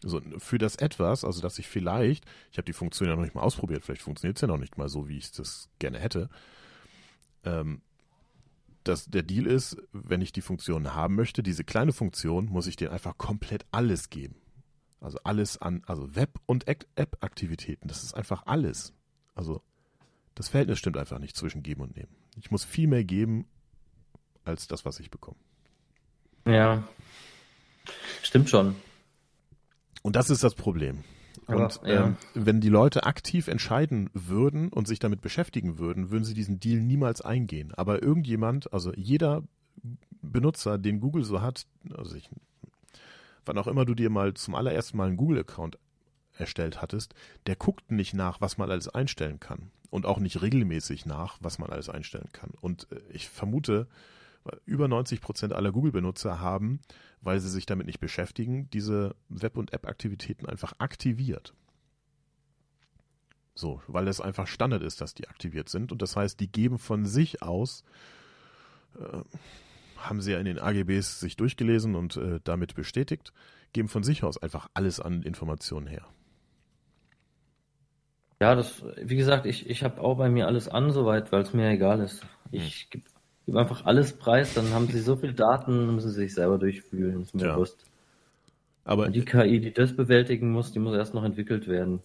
So, 0.00 0.20
für 0.38 0.58
das 0.58 0.76
etwas, 0.76 1.24
also 1.24 1.40
dass 1.40 1.58
ich 1.58 1.68
vielleicht, 1.68 2.24
ich 2.50 2.58
habe 2.58 2.64
die 2.64 2.72
Funktion 2.72 3.08
ja 3.08 3.14
noch 3.14 3.22
nicht 3.22 3.34
mal 3.34 3.42
ausprobiert, 3.42 3.84
vielleicht 3.84 4.02
funktioniert 4.02 4.36
es 4.36 4.40
ja 4.40 4.48
noch 4.48 4.58
nicht 4.58 4.76
mal 4.76 4.88
so, 4.88 5.08
wie 5.08 5.18
ich 5.18 5.30
das 5.30 5.68
gerne 5.78 6.00
hätte. 6.00 6.28
Ähm, 7.44 7.82
dass 8.84 9.06
der 9.06 9.22
Deal 9.22 9.46
ist, 9.46 9.76
wenn 9.92 10.20
ich 10.20 10.32
die 10.32 10.40
Funktion 10.40 10.94
haben 10.94 11.14
möchte, 11.14 11.42
diese 11.42 11.64
kleine 11.64 11.92
Funktion, 11.92 12.46
muss 12.46 12.66
ich 12.66 12.76
dir 12.76 12.92
einfach 12.92 13.16
komplett 13.18 13.64
alles 13.70 14.10
geben. 14.10 14.36
Also 15.00 15.18
alles 15.24 15.58
an, 15.60 15.82
also 15.86 16.14
Web- 16.14 16.40
und 16.46 16.68
App-Aktivitäten, 16.68 17.88
das 17.88 18.02
ist 18.04 18.14
einfach 18.14 18.46
alles. 18.46 18.94
Also 19.34 19.62
das 20.34 20.48
Verhältnis 20.48 20.78
stimmt 20.78 20.96
einfach 20.96 21.18
nicht 21.18 21.36
zwischen 21.36 21.62
geben 21.62 21.82
und 21.82 21.96
nehmen. 21.96 22.14
Ich 22.36 22.50
muss 22.50 22.64
viel 22.64 22.86
mehr 22.86 23.04
geben, 23.04 23.46
als 24.44 24.66
das, 24.66 24.84
was 24.84 25.00
ich 25.00 25.10
bekomme. 25.10 25.36
Ja. 26.46 26.82
Stimmt 28.22 28.48
schon. 28.48 28.76
Und 30.02 30.16
das 30.16 30.30
ist 30.30 30.42
das 30.42 30.54
Problem. 30.54 31.04
Aber, 31.46 31.64
Und 31.64 31.80
ja. 31.84 32.06
ähm, 32.06 32.16
wenn 32.34 32.60
die 32.60 32.68
Leute 32.68 33.04
aktiv 33.04 33.48
entscheiden 33.48 34.10
würden 34.14 34.68
und 34.68 34.86
sich 34.86 34.98
damit 34.98 35.20
beschäftigen 35.20 35.78
würden, 35.78 36.10
würden 36.10 36.24
sie 36.24 36.34
diesen 36.34 36.60
Deal 36.60 36.80
niemals 36.80 37.20
eingehen. 37.20 37.72
Aber 37.74 38.02
irgendjemand, 38.02 38.72
also 38.72 38.92
jeder 38.94 39.42
Benutzer, 40.22 40.78
den 40.78 41.00
Google 41.00 41.24
so 41.24 41.40
hat, 41.40 41.66
also 41.96 42.14
ich, 42.14 42.30
wann 43.44 43.58
auch 43.58 43.66
immer 43.66 43.84
du 43.84 43.94
dir 43.94 44.10
mal 44.10 44.34
zum 44.34 44.54
allerersten 44.54 44.96
Mal 44.96 45.08
einen 45.08 45.16
Google-Account 45.16 45.78
erstellt 46.36 46.80
hattest, 46.80 47.14
der 47.46 47.56
guckt 47.56 47.90
nicht 47.90 48.14
nach, 48.14 48.40
was 48.40 48.56
man 48.56 48.70
alles 48.70 48.88
einstellen 48.88 49.40
kann. 49.40 49.70
Und 49.90 50.06
auch 50.06 50.18
nicht 50.18 50.40
regelmäßig 50.40 51.04
nach, 51.04 51.36
was 51.40 51.58
man 51.58 51.68
alles 51.68 51.90
einstellen 51.90 52.30
kann. 52.32 52.50
Und 52.60 52.86
äh, 52.92 53.00
ich 53.10 53.28
vermute, 53.28 53.88
über 54.64 54.88
90 54.88 55.20
Prozent 55.20 55.52
aller 55.52 55.72
Google-Benutzer 55.72 56.40
haben, 56.40 56.80
weil 57.20 57.40
sie 57.40 57.48
sich 57.48 57.66
damit 57.66 57.86
nicht 57.86 58.00
beschäftigen, 58.00 58.68
diese 58.70 59.14
Web- 59.28 59.56
und 59.56 59.72
App-Aktivitäten 59.72 60.46
einfach 60.46 60.74
aktiviert. 60.78 61.54
So, 63.54 63.82
weil 63.86 64.08
es 64.08 64.20
einfach 64.20 64.46
Standard 64.46 64.82
ist, 64.82 65.00
dass 65.00 65.14
die 65.14 65.28
aktiviert 65.28 65.68
sind. 65.68 65.92
Und 65.92 66.02
das 66.02 66.16
heißt, 66.16 66.40
die 66.40 66.50
geben 66.50 66.78
von 66.78 67.04
sich 67.04 67.42
aus, 67.42 67.84
äh, 68.98 69.20
haben 69.98 70.20
sie 70.20 70.32
ja 70.32 70.38
in 70.38 70.46
den 70.46 70.58
AGBs 70.58 71.20
sich 71.20 71.36
durchgelesen 71.36 71.94
und 71.94 72.16
äh, 72.16 72.40
damit 72.42 72.74
bestätigt, 72.74 73.32
geben 73.72 73.88
von 73.88 74.02
sich 74.02 74.24
aus 74.24 74.38
einfach 74.42 74.68
alles 74.74 75.00
an 75.00 75.22
Informationen 75.22 75.86
her. 75.86 76.06
Ja, 78.40 78.56
das, 78.56 78.82
wie 79.00 79.14
gesagt, 79.14 79.46
ich, 79.46 79.70
ich 79.70 79.84
habe 79.84 80.00
auch 80.00 80.16
bei 80.16 80.28
mir 80.28 80.48
alles 80.48 80.68
an, 80.68 80.90
soweit, 80.90 81.30
weil 81.30 81.42
es 81.42 81.52
mir 81.52 81.70
egal 81.70 82.00
ist. 82.00 82.26
Ich 82.50 82.90
gebe 82.90 83.04
geb 83.46 83.56
einfach 83.56 83.84
alles 83.84 84.12
preis, 84.12 84.54
dann 84.54 84.70
haben 84.70 84.86
sie 84.88 85.00
so 85.00 85.16
viel 85.16 85.32
Daten, 85.32 85.94
müssen 85.94 86.10
sie 86.10 86.20
sich 86.20 86.34
selber 86.34 86.58
durchfühlen, 86.58 87.22
ist 87.22 87.34
mir 87.34 87.44
Ja. 87.46 87.54
bewusst. 87.54 87.84
Aber 88.84 89.06
Und 89.06 89.14
die 89.14 89.24
KI, 89.24 89.60
die 89.60 89.72
das 89.72 89.94
bewältigen 89.94 90.50
muss, 90.50 90.72
die 90.72 90.78
muss 90.78 90.96
erst 90.96 91.14
noch 91.14 91.24
entwickelt 91.24 91.68
werden. 91.68 92.00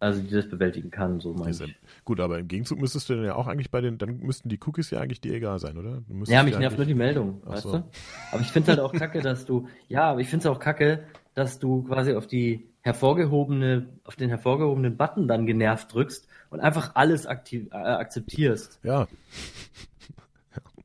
Also 0.00 0.20
die 0.20 0.34
das 0.34 0.48
bewältigen 0.48 0.90
kann, 0.90 1.20
so 1.20 1.32
meine 1.32 1.52
ich. 1.52 1.76
gut, 2.04 2.18
aber 2.18 2.40
im 2.40 2.48
Gegenzug 2.48 2.80
müsstest 2.80 3.08
du 3.08 3.14
dann 3.14 3.24
ja 3.24 3.36
auch 3.36 3.46
eigentlich 3.46 3.70
bei 3.70 3.80
den, 3.80 3.98
dann 3.98 4.18
müssten 4.18 4.48
die 4.48 4.58
Cookies 4.66 4.90
ja 4.90 5.00
eigentlich 5.00 5.20
dir 5.20 5.32
egal 5.32 5.60
sein, 5.60 5.78
oder? 5.78 6.02
Ja, 6.26 6.42
mich 6.42 6.58
nervt 6.58 6.76
nur 6.76 6.86
die 6.86 6.94
Meldung, 6.94 7.40
Ach 7.46 7.52
weißt 7.52 7.62
so. 7.62 7.72
du? 7.78 7.84
Aber 8.32 8.40
ich 8.40 8.48
finde 8.48 8.70
halt 8.70 8.80
auch 8.80 8.92
kacke, 8.92 9.22
dass 9.22 9.46
du, 9.46 9.68
ja, 9.88 10.10
aber 10.10 10.20
ich 10.20 10.28
finde 10.28 10.48
es 10.48 10.52
auch 10.52 10.58
kacke, 10.58 11.04
dass 11.34 11.60
du 11.60 11.84
quasi 11.84 12.14
auf 12.14 12.26
die 12.26 12.66
hervorgehobene, 12.80 13.86
auf 14.02 14.16
den 14.16 14.28
hervorgehobenen 14.28 14.96
Button 14.96 15.28
dann 15.28 15.46
genervt 15.46 15.94
drückst 15.94 16.26
und 16.50 16.58
einfach 16.58 16.96
alles 16.96 17.26
aktiv, 17.26 17.68
äh, 17.70 17.76
akzeptierst. 17.76 18.80
Ja, 18.82 19.06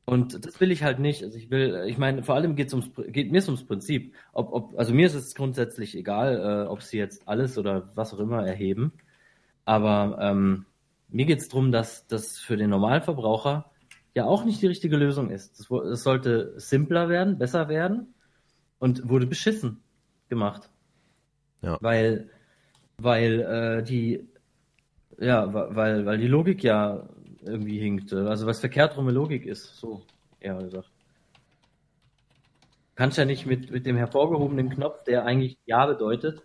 Und 0.08 0.46
das 0.46 0.58
will 0.58 0.70
ich 0.70 0.84
halt 0.84 1.00
nicht. 1.00 1.22
Also 1.22 1.36
ich 1.36 1.50
will, 1.50 1.84
ich 1.86 1.98
meine, 1.98 2.22
vor 2.22 2.34
allem 2.34 2.56
geht's 2.56 2.72
ums, 2.72 2.90
geht 3.08 3.30
mir 3.30 3.44
ums 3.44 3.66
Prinzip. 3.66 4.14
Ob, 4.32 4.54
ob, 4.54 4.78
also 4.78 4.94
mir 4.94 5.06
ist 5.06 5.12
es 5.12 5.34
grundsätzlich 5.34 5.94
egal, 5.94 6.64
äh, 6.64 6.66
ob 6.66 6.80
sie 6.80 6.96
jetzt 6.96 7.28
alles 7.28 7.58
oder 7.58 7.92
was 7.94 8.14
auch 8.14 8.18
immer 8.18 8.42
erheben. 8.46 8.94
Aber 9.66 10.16
ähm, 10.18 10.64
mir 11.10 11.26
geht's 11.26 11.48
drum, 11.48 11.72
dass 11.72 12.06
das 12.06 12.38
für 12.38 12.56
den 12.56 12.70
Normalverbraucher 12.70 13.70
ja 14.14 14.24
auch 14.24 14.46
nicht 14.46 14.62
die 14.62 14.66
richtige 14.66 14.96
Lösung 14.96 15.28
ist. 15.28 15.60
Es 15.60 15.70
es 15.70 16.02
sollte 16.02 16.54
simpler 16.56 17.10
werden, 17.10 17.36
besser 17.36 17.68
werden 17.68 18.14
und 18.78 19.10
wurde 19.10 19.26
beschissen 19.26 19.82
gemacht. 20.30 20.70
Ja. 21.60 21.76
Weil, 21.82 22.30
weil 22.96 23.40
äh, 23.40 23.82
die, 23.82 24.26
ja, 25.18 25.52
weil, 25.52 26.06
weil 26.06 26.16
die 26.16 26.28
Logik 26.28 26.64
ja 26.64 27.10
irgendwie 27.42 27.78
hinkt. 27.78 28.12
Also 28.12 28.46
was 28.46 28.60
verkehrt 28.60 28.96
rum 28.96 29.08
Logik 29.08 29.46
ist, 29.46 29.76
so 29.76 30.02
eher 30.40 30.56
gesagt. 30.56 30.90
Kannst 32.94 33.16
ja 33.16 33.24
nicht 33.24 33.46
mit, 33.46 33.70
mit 33.70 33.86
dem 33.86 33.96
hervorgehobenen 33.96 34.70
Knopf, 34.70 35.04
der 35.04 35.24
eigentlich 35.24 35.56
Ja 35.66 35.86
bedeutet, 35.86 36.42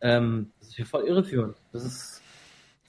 ähm, 0.00 0.52
das 0.58 0.68
ist 0.68 0.76
hier 0.76 0.86
voll 0.86 1.04
irreführend. 1.04 1.56
Das 1.72 1.84
ist, 1.84 2.22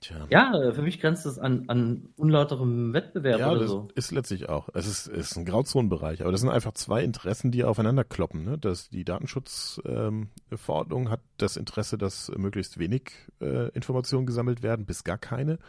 tja. 0.02 0.26
ja, 0.30 0.72
für 0.74 0.82
mich 0.82 1.00
grenzt 1.00 1.26
das 1.26 1.40
an, 1.40 1.66
an 1.68 2.10
unlauterem 2.18 2.94
Wettbewerb 2.94 3.40
Ja, 3.40 3.52
oder 3.52 3.62
das 3.62 3.70
so. 3.70 3.88
ist 3.96 4.12
letztlich 4.12 4.50
auch. 4.50 4.70
Es 4.74 4.88
ist, 4.88 5.08
ist 5.08 5.38
ein 5.38 5.46
Grauzonenbereich, 5.46 6.22
aber 6.22 6.32
das 6.32 6.42
sind 6.42 6.50
einfach 6.50 6.74
zwei 6.74 7.04
Interessen, 7.04 7.52
die 7.52 7.64
aufeinander 7.64 8.04
kloppen. 8.04 8.44
Ne? 8.44 8.58
Das, 8.58 8.90
die 8.90 9.06
Datenschutzverordnung 9.06 11.04
ähm, 11.04 11.10
hat 11.10 11.22
das 11.38 11.56
Interesse, 11.56 11.98
dass 11.98 12.32
möglichst 12.36 12.78
wenig 12.78 13.12
äh, 13.42 13.70
Informationen 13.70 14.26
gesammelt 14.26 14.64
werden, 14.64 14.86
bis 14.86 15.04
gar 15.04 15.18
keine. 15.18 15.60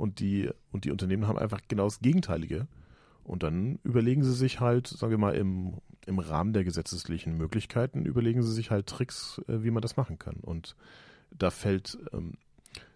Und 0.00 0.18
die, 0.18 0.48
und 0.72 0.86
die 0.86 0.90
Unternehmen 0.90 1.28
haben 1.28 1.38
einfach 1.38 1.60
genau 1.68 1.84
das 1.84 2.00
Gegenteilige. 2.00 2.66
Und 3.22 3.42
dann 3.42 3.78
überlegen 3.84 4.24
sie 4.24 4.32
sich 4.32 4.58
halt, 4.58 4.86
sagen 4.86 5.10
wir 5.10 5.18
mal, 5.18 5.34
im, 5.34 5.74
im 6.06 6.18
Rahmen 6.18 6.54
der 6.54 6.64
gesetzlichen 6.64 7.36
Möglichkeiten, 7.36 8.06
überlegen 8.06 8.42
sie 8.42 8.54
sich 8.54 8.70
halt 8.70 8.86
Tricks, 8.86 9.42
äh, 9.46 9.62
wie 9.62 9.70
man 9.70 9.82
das 9.82 9.98
machen 9.98 10.18
kann. 10.18 10.36
Und 10.36 10.74
da 11.30 11.50
fällt, 11.50 11.98
ähm, 12.14 12.38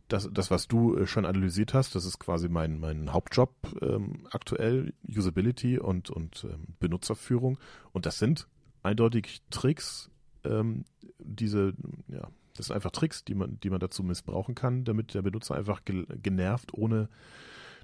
das, 0.09 0.31
das, 0.33 0.51
was 0.51 0.67
du 0.67 0.97
äh, 0.97 1.07
schon 1.07 1.27
analysiert 1.27 1.75
hast, 1.75 1.95
das 1.95 2.07
ist 2.07 2.19
quasi 2.19 2.49
mein, 2.49 2.81
mein 2.81 3.13
Hauptjob 3.13 3.53
ähm, 3.83 4.27
aktuell, 4.31 4.95
Usability 5.07 5.79
und, 5.79 6.09
und 6.09 6.45
ähm, 6.45 6.69
Benutzerführung. 6.81 7.59
Und 7.93 8.07
das 8.07 8.19
sind 8.19 8.49
eindeutig 8.83 9.43
Tricks, 9.51 10.11
ähm, 10.43 10.87
diese, 11.19 11.75
ja, 12.09 12.31
das 12.57 12.67
sind 12.67 12.77
einfach 12.77 12.93
Tricks, 12.93 13.25
die 13.25 13.35
man, 13.35 13.59
die 13.61 13.71
man 13.71 13.81
dazu 13.81 14.03
missbrauchen 14.03 14.55
kann, 14.55 14.85
damit 14.85 15.15
der 15.15 15.23
Benutzer 15.23 15.55
einfach 15.55 15.83
genervt, 15.85 16.73
ohne 16.75 17.09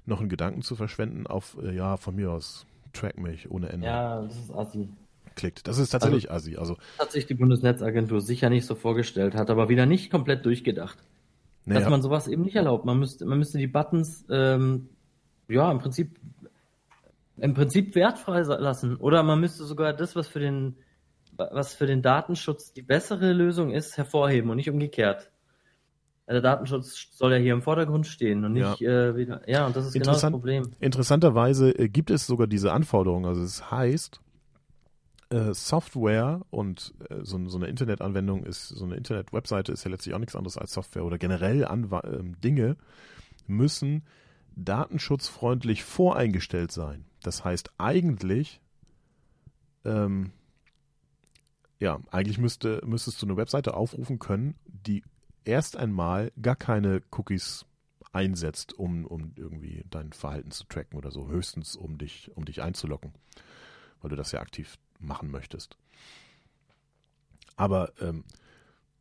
noch 0.05 0.19
einen 0.19 0.29
Gedanken 0.29 0.61
zu 0.61 0.75
verschwenden, 0.75 1.27
auf, 1.27 1.57
äh, 1.61 1.75
ja, 1.75 1.97
von 1.97 2.15
mir 2.15 2.31
aus, 2.31 2.65
track 2.93 3.17
mich 3.17 3.51
ohne 3.51 3.69
Ende. 3.69 3.87
Ja, 3.87 4.21
das 4.21 4.37
ist 4.37 4.51
assi. 4.51 4.89
Klickt. 5.35 5.67
Das 5.67 5.77
ist 5.77 5.91
tatsächlich 5.91 6.31
also, 6.31 6.49
assi. 6.49 6.57
Also, 6.57 6.77
hat 6.99 7.11
sich 7.11 7.25
die 7.25 7.35
Bundesnetzagentur 7.35 8.21
sicher 8.21 8.49
nicht 8.49 8.65
so 8.65 8.75
vorgestellt, 8.75 9.35
hat 9.35 9.49
aber 9.49 9.69
wieder 9.69 9.85
nicht 9.85 10.11
komplett 10.11 10.45
durchgedacht. 10.45 10.97
Naja. 11.65 11.81
Dass 11.81 11.89
man 11.89 12.01
sowas 12.01 12.27
eben 12.27 12.41
nicht 12.41 12.55
erlaubt. 12.55 12.85
Man 12.85 12.97
müsste, 12.97 13.25
man 13.25 13.37
müsste 13.37 13.57
die 13.57 13.67
Buttons, 13.67 14.25
ähm, 14.29 14.89
ja, 15.47 15.71
im 15.71 15.79
Prinzip, 15.79 16.19
im 17.37 17.53
Prinzip 17.53 17.95
wertfrei 17.95 18.41
lassen. 18.41 18.95
Oder 18.97 19.23
man 19.23 19.39
müsste 19.39 19.63
sogar 19.65 19.93
das, 19.93 20.15
was 20.15 20.27
für 20.27 20.39
den, 20.39 20.75
was 21.37 21.73
für 21.73 21.85
den 21.85 22.01
Datenschutz 22.01 22.73
die 22.73 22.81
bessere 22.81 23.33
Lösung 23.33 23.71
ist, 23.71 23.97
hervorheben 23.97 24.49
und 24.49 24.57
nicht 24.57 24.69
umgekehrt. 24.69 25.31
Der 26.27 26.41
Datenschutz 26.41 27.09
soll 27.11 27.33
ja 27.33 27.37
hier 27.39 27.53
im 27.53 27.61
Vordergrund 27.61 28.07
stehen 28.07 28.45
und 28.45 28.53
nicht 28.53 28.79
ja. 28.79 29.09
Äh, 29.09 29.15
wieder. 29.17 29.41
Ja, 29.49 29.65
und 29.65 29.75
das 29.75 29.87
ist 29.87 29.93
genau 29.93 30.13
das 30.13 30.21
Problem. 30.21 30.71
Interessanterweise 30.79 31.71
äh, 31.77 31.89
gibt 31.89 32.09
es 32.09 32.25
sogar 32.25 32.47
diese 32.47 32.71
Anforderung. 32.71 33.25
Also 33.25 33.41
es 33.41 33.69
heißt, 33.69 34.21
äh, 35.31 35.53
Software 35.53 36.41
und 36.49 36.93
äh, 37.09 37.19
so, 37.23 37.37
eine 37.37 37.67
Internetanwendung 37.67 38.43
ist, 38.43 38.67
so 38.67 38.85
eine 38.85 38.95
Internet-Webseite 38.95 39.71
ist 39.71 39.83
ja 39.83 39.91
letztlich 39.91 40.13
auch 40.13 40.19
nichts 40.19 40.35
anderes 40.35 40.57
als 40.57 40.73
Software 40.73 41.05
oder 41.05 41.17
generell 41.17 41.65
Anw 41.65 42.01
ähm, 42.03 42.39
Dinge 42.41 42.77
müssen 43.47 44.03
datenschutzfreundlich 44.55 45.83
voreingestellt 45.83 46.71
sein. 46.71 47.05
Das 47.23 47.45
heißt 47.45 47.71
eigentlich, 47.77 48.61
ähm, 49.85 50.31
ja, 51.81 51.99
eigentlich 52.11 52.37
müsste, 52.37 52.79
müsstest 52.85 53.19
du 53.21 53.25
eine 53.25 53.37
Webseite 53.37 53.73
aufrufen 53.73 54.19
können, 54.19 54.53
die 54.65 55.03
erst 55.45 55.75
einmal 55.75 56.31
gar 56.39 56.55
keine 56.55 57.01
Cookies 57.09 57.65
einsetzt, 58.13 58.77
um, 58.77 59.03
um 59.05 59.33
irgendwie 59.35 59.83
dein 59.89 60.13
Verhalten 60.13 60.51
zu 60.51 60.65
tracken 60.65 60.95
oder 60.95 61.09
so, 61.09 61.27
höchstens 61.27 61.75
um 61.75 61.97
dich, 61.97 62.29
um 62.35 62.45
dich 62.45 62.61
einzulocken, 62.61 63.13
weil 63.99 64.11
du 64.11 64.15
das 64.15 64.31
ja 64.31 64.41
aktiv 64.41 64.77
machen 64.99 65.31
möchtest. 65.31 65.75
Aber 67.55 67.91
ähm, 67.99 68.25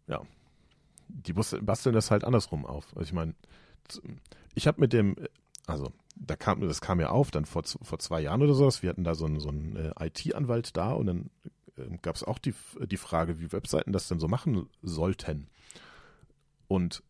ja, 0.06 0.22
die 1.06 1.34
basteln 1.34 1.94
das 1.94 2.10
halt 2.10 2.24
andersrum 2.24 2.64
auf. 2.64 2.86
Also 2.96 3.02
ich 3.02 3.12
meine, 3.12 3.34
ich 4.54 4.66
habe 4.66 4.80
mit 4.80 4.94
dem, 4.94 5.16
also 5.66 5.92
da 6.16 6.34
kam, 6.34 6.62
das 6.62 6.80
kam 6.80 6.98
ja 6.98 7.10
auf, 7.10 7.30
dann 7.30 7.44
vor, 7.44 7.62
vor 7.64 7.98
zwei 7.98 8.22
Jahren 8.22 8.40
oder 8.40 8.54
sowas, 8.54 8.82
wir 8.82 8.88
hatten 8.88 9.04
da 9.04 9.14
so 9.14 9.26
einen, 9.26 9.38
so 9.38 9.50
einen 9.50 9.76
äh, 9.76 10.06
IT-Anwalt 10.06 10.78
da 10.78 10.92
und 10.92 11.06
dann 11.06 11.30
gab 12.02 12.16
es 12.16 12.24
auch 12.24 12.38
die, 12.38 12.54
die 12.86 12.96
Frage, 12.96 13.40
wie 13.40 13.52
Webseiten 13.52 13.92
das 13.92 14.08
denn 14.08 14.20
so 14.20 14.28
machen 14.28 14.68
sollten. 14.82 15.48
Und 16.68 17.02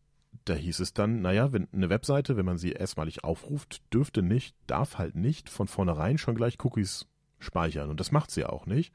da 0.45 0.53
hieß 0.53 0.79
es 0.79 0.93
dann, 0.93 1.21
naja, 1.21 1.53
wenn 1.53 1.67
eine 1.71 1.89
Webseite, 1.89 2.37
wenn 2.37 2.45
man 2.45 2.57
sie 2.57 2.71
erstmalig 2.71 3.23
aufruft, 3.23 3.81
dürfte 3.93 4.21
nicht, 4.21 4.55
darf 4.67 4.97
halt 4.97 5.15
nicht 5.15 5.49
von 5.49 5.67
vornherein 5.67 6.17
schon 6.17 6.35
gleich 6.35 6.57
Cookies 6.63 7.07
speichern. 7.39 7.89
Und 7.89 7.99
das 7.99 8.11
macht 8.11 8.31
sie 8.31 8.45
auch 8.45 8.65
nicht. 8.65 8.93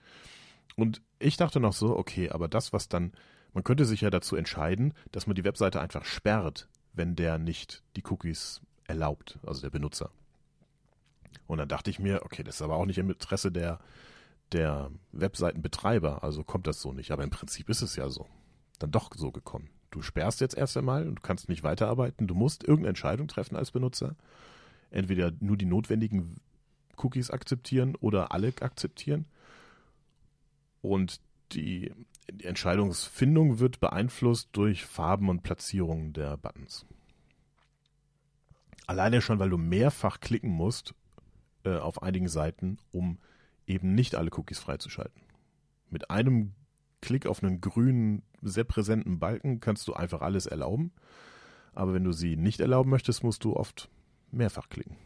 Und 0.77 1.03
ich 1.19 1.37
dachte 1.37 1.61
noch 1.61 1.73
so, 1.73 1.97
okay, 1.97 2.31
aber 2.31 2.49
das, 2.49 2.73
was 2.73 2.89
dann, 2.89 3.13
man 3.53 3.65
könnte 3.65 3.85
sich 3.85 4.01
ja 4.01 4.11
dazu 4.11 4.37
entscheiden, 4.37 4.95
dass 5.13 5.27
man 5.27 5.35
die 5.35 5.45
Webseite 5.45 5.81
einfach 5.81 6.05
sperrt, 6.05 6.69
wenn 6.93 7.15
der 7.15 7.39
nicht 7.39 7.83
die 7.97 8.03
Cookies 8.05 8.61
erlaubt, 8.85 9.39
also 9.47 9.63
der 9.63 9.71
Benutzer. 9.71 10.11
Und 11.47 11.59
dann 11.59 11.69
dachte 11.69 11.91
ich 11.91 11.99
mir, 11.99 12.23
okay, 12.25 12.43
das 12.43 12.57
ist 12.57 12.63
aber 12.63 12.77
auch 12.77 12.87
nicht 12.87 12.99
im 12.99 13.11
Interesse 13.11 13.53
der, 13.53 13.79
der 14.53 14.91
Webseitenbetreiber, 15.13 16.23
also 16.23 16.45
kommt 16.45 16.67
das 16.67 16.81
so 16.81 16.93
nicht. 16.93 17.11
Aber 17.11 17.25
im 17.25 17.31
Prinzip 17.31 17.69
ist 17.69 17.83
es 17.83 17.97
ja 17.97 18.09
so. 18.09 18.27
Dann 18.79 18.91
doch 18.91 19.11
so 19.15 19.33
gekommen. 19.33 19.71
Du 19.91 20.03
sperrst 20.03 20.41
jetzt 20.41 20.57
erst 20.57 20.77
einmal 20.77 21.07
und 21.09 21.17
du 21.17 21.23
kannst 21.23 21.49
nicht 21.49 21.63
weiterarbeiten. 21.63 22.27
Du 22.27 22.35
musst 22.35 22.63
irgendeine 22.63 22.91
Entscheidung 22.91 23.29
treffen 23.29 23.57
als 23.57 23.71
Benutzer. 23.71 24.17
Entweder 24.91 25.33
nur 25.41 25.57
die 25.57 25.65
notwendigen 25.65 26.41
Cookies 26.97 27.31
akzeptieren 27.31 27.97
oder 27.97 28.33
alle 28.33 28.53
akzeptieren. 28.61 29.27
Und 30.83 31.21
die, 31.53 31.93
die 32.31 32.45
Entscheidungsfindung 32.45 33.59
wird 33.59 33.81
beeinflusst 33.81 34.51
durch 34.53 34.85
Farben 34.85 35.29
und 35.29 35.43
Platzierungen 35.43 36.13
der 36.13 36.37
Buttons. 36.37 36.87
Alleine 38.87 39.21
schon, 39.21 39.39
weil 39.39 39.51
du 39.51 39.59
mehrfach 39.59 40.21
klicken 40.21 40.51
musst 40.51 40.95
äh, 41.65 41.77
auf 41.77 42.03
einigen 42.03 42.29
Seiten, 42.29 42.79
um 42.93 43.19
eben 43.67 43.95
nicht 43.95 44.15
alle 44.15 44.31
Cookies 44.33 44.59
freizuschalten. 44.59 45.23
Mit 45.91 46.11
einem 46.11 46.53
Klick 47.01 47.27
auf 47.27 47.43
einen 47.43 47.61
grünen, 47.61 48.23
sehr 48.43 48.65
präsenten 48.65 49.19
Balken 49.19 49.61
kannst 49.61 49.87
du 49.89 49.95
einfach 49.95 50.23
alles 50.23 50.47
erlauben. 50.47 50.93
Aber 51.75 51.93
wenn 51.93 52.05
du 52.05 52.13
sie 52.13 52.37
nicht 52.37 52.61
erlauben 52.61 52.91
möchtest, 52.91 53.23
musst 53.23 53.45
du 53.45 53.55
oft 53.55 53.89
mehrfach 54.31 54.69
klicken. 54.69 54.97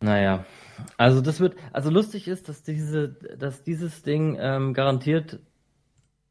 Naja, 0.00 0.44
also 0.96 1.20
das 1.20 1.40
wird, 1.40 1.56
also 1.72 1.90
lustig 1.90 2.28
ist, 2.28 2.48
dass 2.48 2.62
diese, 2.62 3.08
dass 3.08 3.64
dieses 3.64 4.02
Ding 4.02 4.36
ähm, 4.38 4.72
garantiert 4.72 5.40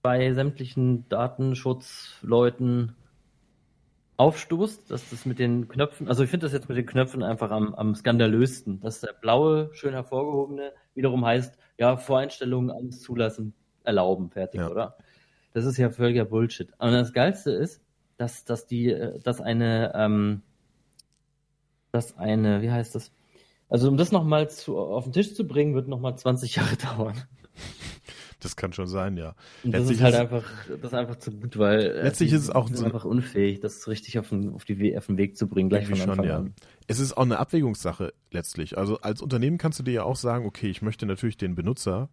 bei 0.01 0.31
sämtlichen 0.33 1.09
Datenschutzleuten 1.09 2.95
aufstoßt, 4.17 4.89
dass 4.89 5.09
das 5.11 5.25
mit 5.25 5.39
den 5.39 5.67
Knöpfen, 5.67 6.07
also 6.07 6.23
ich 6.23 6.29
finde 6.29 6.47
das 6.47 6.53
jetzt 6.53 6.67
mit 6.67 6.77
den 6.77 6.87
Knöpfen 6.87 7.23
einfach 7.23 7.51
am, 7.51 7.75
am 7.75 7.95
skandalösten, 7.95 8.79
dass 8.81 8.99
der 8.99 9.13
blaue, 9.13 9.69
schön 9.73 9.93
hervorgehobene 9.93 10.73
wiederum 10.95 11.23
heißt, 11.23 11.57
ja, 11.77 11.97
Voreinstellungen 11.97 12.71
alles 12.71 13.01
zulassen, 13.01 13.53
erlauben, 13.83 14.31
fertig, 14.31 14.61
ja. 14.61 14.69
oder? 14.69 14.97
Das 15.53 15.65
ist 15.65 15.77
ja 15.77 15.91
völliger 15.91 16.25
Bullshit. 16.25 16.69
Und 16.79 16.91
das 16.91 17.13
Geilste 17.13 17.51
ist, 17.51 17.81
dass, 18.17 18.43
dass 18.43 18.65
die, 18.65 18.89
äh, 18.91 19.19
dass 19.19 19.39
eine, 19.39 19.93
ähm, 19.95 20.41
dass 21.91 22.17
eine, 22.17 22.61
wie 22.61 22.71
heißt 22.71 22.95
das, 22.95 23.11
also 23.69 23.87
um 23.87 23.97
das 23.97 24.11
nochmal 24.11 24.47
auf 24.67 25.03
den 25.03 25.13
Tisch 25.13 25.35
zu 25.35 25.45
bringen, 25.45 25.75
wird 25.75 25.87
nochmal 25.87 26.17
20 26.17 26.55
Jahre 26.55 26.75
dauern. 26.97 27.21
Das 28.39 28.55
kann 28.55 28.71
schon 28.71 28.87
sein, 28.87 29.17
ja. 29.17 29.35
Und 29.63 29.73
das 29.73 29.89
ist 29.89 30.01
halt 30.01 30.13
ist, 30.13 30.19
einfach, 30.19 30.43
das 30.67 30.91
ist 30.91 30.93
einfach 30.93 31.15
zu 31.17 31.31
gut, 31.31 31.57
weil 31.57 31.79
äh, 31.79 32.03
letztlich 32.03 32.31
ist 32.31 32.43
es 32.43 32.49
auch 32.49 32.69
so 32.71 32.85
einfach 32.85 33.05
unfähig, 33.05 33.59
das 33.59 33.87
richtig 33.87 34.19
auf 34.19 34.29
den, 34.29 34.53
auf, 34.53 34.63
die, 34.63 34.97
auf 34.97 35.07
den 35.07 35.17
Weg 35.17 35.37
zu 35.37 35.47
bringen, 35.47 35.69
gleich 35.69 35.87
von 35.87 35.99
Anfang 35.99 36.15
schon, 36.17 36.25
ja. 36.25 36.37
an. 36.37 36.53
Es 36.85 36.99
ist 36.99 37.17
auch 37.17 37.23
eine 37.23 37.39
Abwägungssache 37.39 38.13
letztlich. 38.31 38.77
Also 38.77 38.99
als 38.99 39.21
Unternehmen 39.21 39.57
kannst 39.57 39.79
du 39.79 39.83
dir 39.83 39.93
ja 39.93 40.03
auch 40.03 40.15
sagen, 40.15 40.45
okay, 40.45 40.69
ich 40.69 40.81
möchte 40.81 41.05
natürlich 41.05 41.37
den 41.37 41.55
Benutzer 41.55 42.09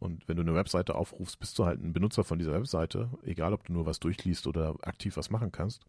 und 0.00 0.28
wenn 0.28 0.36
du 0.36 0.42
eine 0.42 0.54
Webseite 0.54 0.94
aufrufst, 0.96 1.38
bist 1.38 1.58
du 1.58 1.64
halt 1.64 1.82
ein 1.82 1.94
Benutzer 1.94 2.24
von 2.24 2.38
dieser 2.38 2.52
Webseite, 2.52 3.08
egal 3.24 3.54
ob 3.54 3.64
du 3.64 3.72
nur 3.72 3.86
was 3.86 4.00
durchliest 4.00 4.46
oder 4.46 4.74
aktiv 4.82 5.16
was 5.16 5.30
machen 5.30 5.50
kannst 5.50 5.86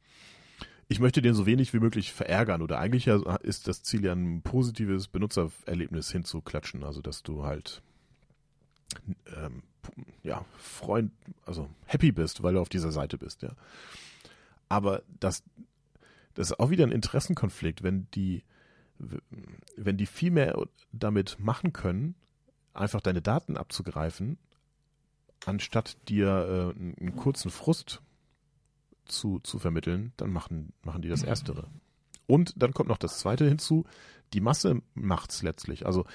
ich 0.87 0.99
möchte 0.99 1.21
den 1.21 1.33
so 1.33 1.45
wenig 1.45 1.73
wie 1.73 1.79
möglich 1.79 2.13
verärgern 2.13 2.61
oder 2.61 2.79
eigentlich 2.79 3.07
ist 3.07 3.67
das 3.67 3.83
Ziel 3.83 4.05
ja 4.05 4.13
ein 4.13 4.41
positives 4.41 5.07
Benutzererlebnis 5.07 6.11
hinzuklatschen, 6.11 6.83
also 6.83 7.01
dass 7.01 7.23
du 7.23 7.43
halt 7.43 7.81
ähm, 9.35 9.63
ja 10.23 10.45
Freund, 10.57 11.11
also 11.45 11.69
happy 11.85 12.11
bist, 12.11 12.43
weil 12.43 12.53
du 12.53 12.59
auf 12.59 12.69
dieser 12.69 12.91
Seite 12.91 13.17
bist, 13.17 13.41
ja. 13.41 13.51
Aber 14.69 15.03
das, 15.19 15.43
das 16.33 16.51
ist 16.51 16.59
auch 16.59 16.69
wieder 16.69 16.85
ein 16.85 16.91
Interessenkonflikt, 16.91 17.83
wenn 17.83 18.07
die, 18.11 18.43
wenn 19.77 19.97
die 19.97 20.07
viel 20.07 20.31
mehr 20.31 20.57
damit 20.91 21.37
machen 21.39 21.71
können, 21.71 22.15
einfach 22.73 23.01
deine 23.01 23.21
Daten 23.21 23.57
abzugreifen, 23.57 24.37
anstatt 25.45 25.97
dir 26.09 26.73
äh, 26.75 26.79
einen 26.79 27.15
kurzen 27.15 27.51
Frust 27.51 28.01
zu, 29.05 29.39
zu 29.39 29.59
vermitteln, 29.59 30.13
dann 30.17 30.31
machen, 30.31 30.73
machen 30.81 31.01
die 31.01 31.09
das 31.09 31.23
Erstere. 31.23 31.67
Und 32.27 32.53
dann 32.57 32.73
kommt 32.73 32.89
noch 32.89 32.97
das 32.97 33.19
Zweite 33.19 33.47
hinzu, 33.47 33.85
die 34.33 34.41
Masse 34.41 34.81
macht's 34.95 35.43
letztlich. 35.43 35.85
Also 35.85 36.05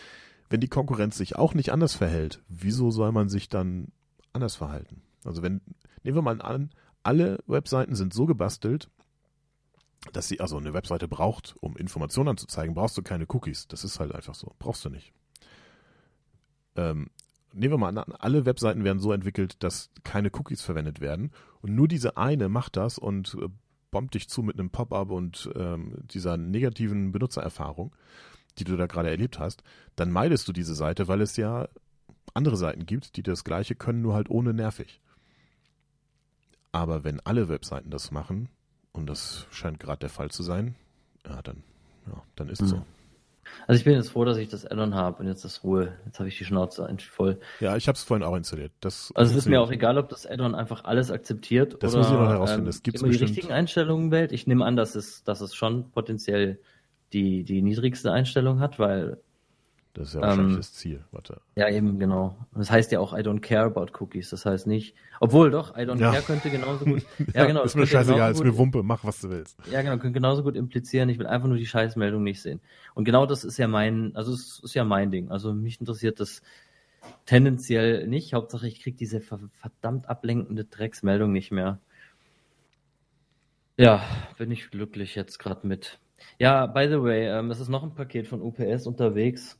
wenn 0.50 0.60
die 0.60 0.68
Konkurrenz 0.68 1.16
sich 1.16 1.36
auch 1.36 1.54
nicht 1.54 1.72
anders 1.72 1.94
verhält, 1.94 2.42
wieso 2.48 2.90
soll 2.90 3.12
man 3.12 3.28
sich 3.28 3.48
dann 3.48 3.92
anders 4.32 4.56
verhalten? 4.56 5.02
Also 5.24 5.42
wenn, 5.42 5.60
nehmen 6.02 6.16
wir 6.18 6.22
mal 6.22 6.42
an, 6.42 6.70
alle 7.02 7.38
Webseiten 7.46 7.94
sind 7.94 8.12
so 8.12 8.26
gebastelt, 8.26 8.90
dass 10.12 10.28
sie, 10.28 10.40
also 10.40 10.56
eine 10.56 10.74
Webseite 10.74 11.08
braucht, 11.08 11.54
um 11.60 11.76
Informationen 11.76 12.30
anzuzeigen, 12.30 12.74
brauchst 12.74 12.96
du 12.98 13.02
keine 13.02 13.26
Cookies. 13.28 13.68
Das 13.68 13.84
ist 13.84 14.00
halt 14.00 14.14
einfach 14.14 14.34
so. 14.34 14.54
Brauchst 14.58 14.84
du 14.84 14.90
nicht. 14.90 15.12
Ähm, 16.76 17.10
nehmen 17.52 17.74
wir 17.74 17.78
mal 17.78 17.96
an, 17.96 18.12
alle 18.18 18.44
Webseiten 18.44 18.84
werden 18.84 18.98
so 18.98 19.12
entwickelt, 19.12 19.62
dass 19.62 19.90
keine 20.02 20.30
Cookies 20.32 20.62
verwendet 20.62 21.00
werden 21.00 21.32
und 21.62 21.74
nur 21.74 21.88
diese 21.88 22.16
eine 22.16 22.48
macht 22.48 22.76
das 22.76 22.98
und 22.98 23.36
äh, 23.40 23.48
bombt 23.90 24.14
dich 24.14 24.28
zu 24.28 24.42
mit 24.42 24.58
einem 24.58 24.70
Pop-up 24.70 25.10
und 25.10 25.50
ähm, 25.54 25.94
dieser 26.02 26.36
negativen 26.36 27.12
Benutzererfahrung, 27.12 27.94
die 28.58 28.64
du 28.64 28.76
da 28.76 28.86
gerade 28.86 29.10
erlebt 29.10 29.38
hast, 29.38 29.62
dann 29.96 30.10
meidest 30.10 30.46
du 30.48 30.52
diese 30.52 30.74
Seite, 30.74 31.08
weil 31.08 31.20
es 31.20 31.36
ja 31.36 31.68
andere 32.34 32.56
Seiten 32.56 32.86
gibt, 32.86 33.16
die 33.16 33.22
das 33.22 33.44
gleiche 33.44 33.74
können, 33.74 34.02
nur 34.02 34.14
halt 34.14 34.30
ohne 34.30 34.54
nervig. 34.54 35.00
Aber 36.72 37.04
wenn 37.04 37.20
alle 37.20 37.48
Webseiten 37.48 37.90
das 37.90 38.10
machen, 38.10 38.48
und 38.92 39.06
das 39.08 39.46
scheint 39.50 39.80
gerade 39.80 40.00
der 40.00 40.08
Fall 40.10 40.30
zu 40.30 40.42
sein, 40.42 40.74
ja, 41.26 41.42
dann, 41.42 41.62
ja, 42.06 42.22
dann 42.36 42.48
ist 42.48 42.62
es 42.62 42.72
Mhm. 42.72 42.76
so. 42.76 42.86
Also 43.66 43.78
ich 43.80 43.84
bin 43.84 43.94
jetzt 43.94 44.10
froh, 44.10 44.24
dass 44.24 44.36
ich 44.36 44.48
das 44.48 44.64
Addon 44.64 44.94
habe 44.94 45.20
und 45.22 45.26
jetzt 45.28 45.44
ist 45.44 45.64
Ruhe. 45.64 45.96
Jetzt 46.06 46.20
habe 46.20 46.28
ich 46.28 46.38
die 46.38 46.44
Schnauze 46.44 46.86
voll. 47.10 47.40
Ja, 47.58 47.76
ich 47.76 47.88
habe 47.88 47.96
es 47.96 48.04
vorhin 48.04 48.22
auch 48.24 48.36
installiert. 48.36 48.70
Das 48.78 49.12
Also 49.16 49.32
es 49.32 49.38
ist 49.38 49.48
mir 49.48 49.60
auch 49.60 49.72
egal, 49.72 49.98
ob 49.98 50.08
das 50.08 50.24
Addon 50.24 50.54
einfach 50.54 50.84
alles 50.84 51.10
akzeptiert 51.10 51.76
Das 51.82 51.92
oder 51.92 51.98
muss 52.02 52.12
ich 52.12 52.18
noch 52.18 52.28
herausfinden. 52.28 52.66
Das 52.66 52.82
gibt's 52.82 53.00
immer 53.00 53.10
die 53.10 53.18
bestimmt. 53.18 53.36
richtigen 53.36 53.52
Einstellungen 53.52 54.12
wählt. 54.12 54.30
Ich 54.30 54.46
nehme 54.46 54.64
an, 54.64 54.76
dass 54.76 54.94
es, 54.94 55.24
dass 55.24 55.40
es 55.40 55.54
schon 55.54 55.90
potenziell 55.90 56.60
die, 57.12 57.42
die 57.44 57.62
niedrigste 57.62 58.12
Einstellung 58.12 58.60
hat, 58.60 58.78
weil 58.78 59.18
Das 59.94 60.08
ist 60.08 60.14
ja 60.14 60.20
wahrscheinlich 60.20 60.52
ähm, 60.52 60.56
das 60.56 60.72
Ziel. 60.72 61.04
Warte. 61.10 61.40
Ja, 61.56 61.68
eben, 61.68 61.98
genau. 61.98 62.36
Das 62.54 62.70
heißt 62.70 62.92
ja 62.92 63.00
auch, 63.00 63.12
I 63.12 63.22
don't 63.22 63.40
care 63.40 63.66
about 63.66 63.88
cookies. 64.00 64.30
Das 64.30 64.46
heißt 64.46 64.66
nicht, 64.66 64.94
obwohl 65.18 65.50
doch, 65.50 65.76
I 65.76 65.80
don't 65.80 65.98
Ja. 65.98 66.12
care 66.12 66.22
könnte 66.22 66.50
genauso 66.50 66.84
gut, 66.84 67.02
ja, 67.34 67.44
genau. 67.46 67.62
ist 67.64 67.74
mir 67.76 67.86
scheißegal, 67.86 68.30
ist 68.32 68.42
mir 68.44 68.56
Wumpe, 68.56 68.82
mach 68.82 69.04
was 69.04 69.20
du 69.20 69.30
willst. 69.30 69.58
Ja, 69.70 69.82
genau, 69.82 69.98
könnte 69.98 70.12
genauso 70.12 70.42
gut 70.44 70.54
implizieren, 70.56 71.08
ich 71.08 71.18
will 71.18 71.26
einfach 71.26 71.48
nur 71.48 71.58
die 71.58 71.66
Scheißmeldung 71.66 72.22
nicht 72.22 72.40
sehen. 72.40 72.60
Und 72.94 73.04
genau 73.04 73.26
das 73.26 73.44
ist 73.44 73.58
ja 73.58 73.66
mein, 73.68 74.14
also 74.14 74.32
es 74.32 74.60
ist 74.62 74.74
ja 74.74 74.84
mein 74.84 75.10
Ding. 75.10 75.30
Also 75.30 75.52
mich 75.52 75.80
interessiert 75.80 76.20
das 76.20 76.42
tendenziell 77.26 78.06
nicht. 78.06 78.34
Hauptsache 78.34 78.68
ich 78.68 78.80
krieg 78.82 78.96
diese 78.96 79.20
ver- 79.20 79.40
verdammt 79.54 80.08
ablenkende 80.08 80.64
Drecksmeldung 80.64 81.32
nicht 81.32 81.50
mehr. 81.50 81.78
Ja, 83.78 84.02
bin 84.36 84.50
ich 84.50 84.70
glücklich 84.70 85.14
jetzt 85.14 85.38
gerade 85.38 85.66
mit. 85.66 85.98
Ja, 86.38 86.66
by 86.66 86.88
the 86.88 87.02
way, 87.02 87.26
ähm, 87.28 87.50
es 87.50 87.60
ist 87.60 87.68
noch 87.68 87.82
ein 87.82 87.94
Paket 87.94 88.26
von 88.26 88.40
UPS 88.42 88.86
unterwegs. 88.86 89.58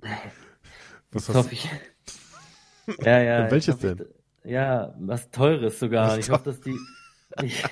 Was 0.00 1.26
Das 1.26 1.28
hast 1.28 1.36
hoffe 1.36 1.52
ich. 1.54 1.68
Ja, 3.04 3.20
ja. 3.22 3.50
Welches 3.50 3.76
ich 3.76 3.84
hoffe, 3.84 3.96
denn? 3.96 4.06
Ich, 4.42 4.50
ja, 4.50 4.92
was 4.98 5.30
Teures 5.30 5.78
sogar. 5.78 6.08
Was 6.08 6.18
ich 6.18 6.30
hoffe, 6.30 6.44
dass 6.44 6.60
die. 6.60 6.76
Ich, 7.42 7.62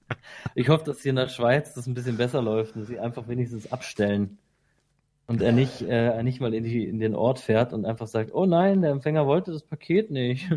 ich 0.54 0.68
hoffe, 0.68 0.84
dass 0.84 1.00
hier 1.00 1.10
in 1.10 1.16
der 1.16 1.28
Schweiz 1.28 1.72
das 1.72 1.86
ein 1.86 1.94
bisschen 1.94 2.18
besser 2.18 2.42
läuft 2.42 2.76
und 2.76 2.84
sie 2.84 2.98
einfach 2.98 3.28
wenigstens 3.28 3.72
abstellen. 3.72 4.36
Und 5.26 5.40
er 5.40 5.52
nicht, 5.52 5.82
äh, 5.82 6.08
er 6.08 6.22
nicht 6.22 6.40
mal 6.40 6.52
in, 6.52 6.64
die, 6.64 6.84
in 6.84 7.00
den 7.00 7.14
Ort 7.14 7.38
fährt 7.38 7.72
und 7.72 7.86
einfach 7.86 8.08
sagt, 8.08 8.32
oh 8.34 8.44
nein, 8.44 8.82
der 8.82 8.90
Empfänger 8.90 9.26
wollte 9.26 9.52
das 9.52 9.62
Paket 9.62 10.10
nicht. 10.10 10.48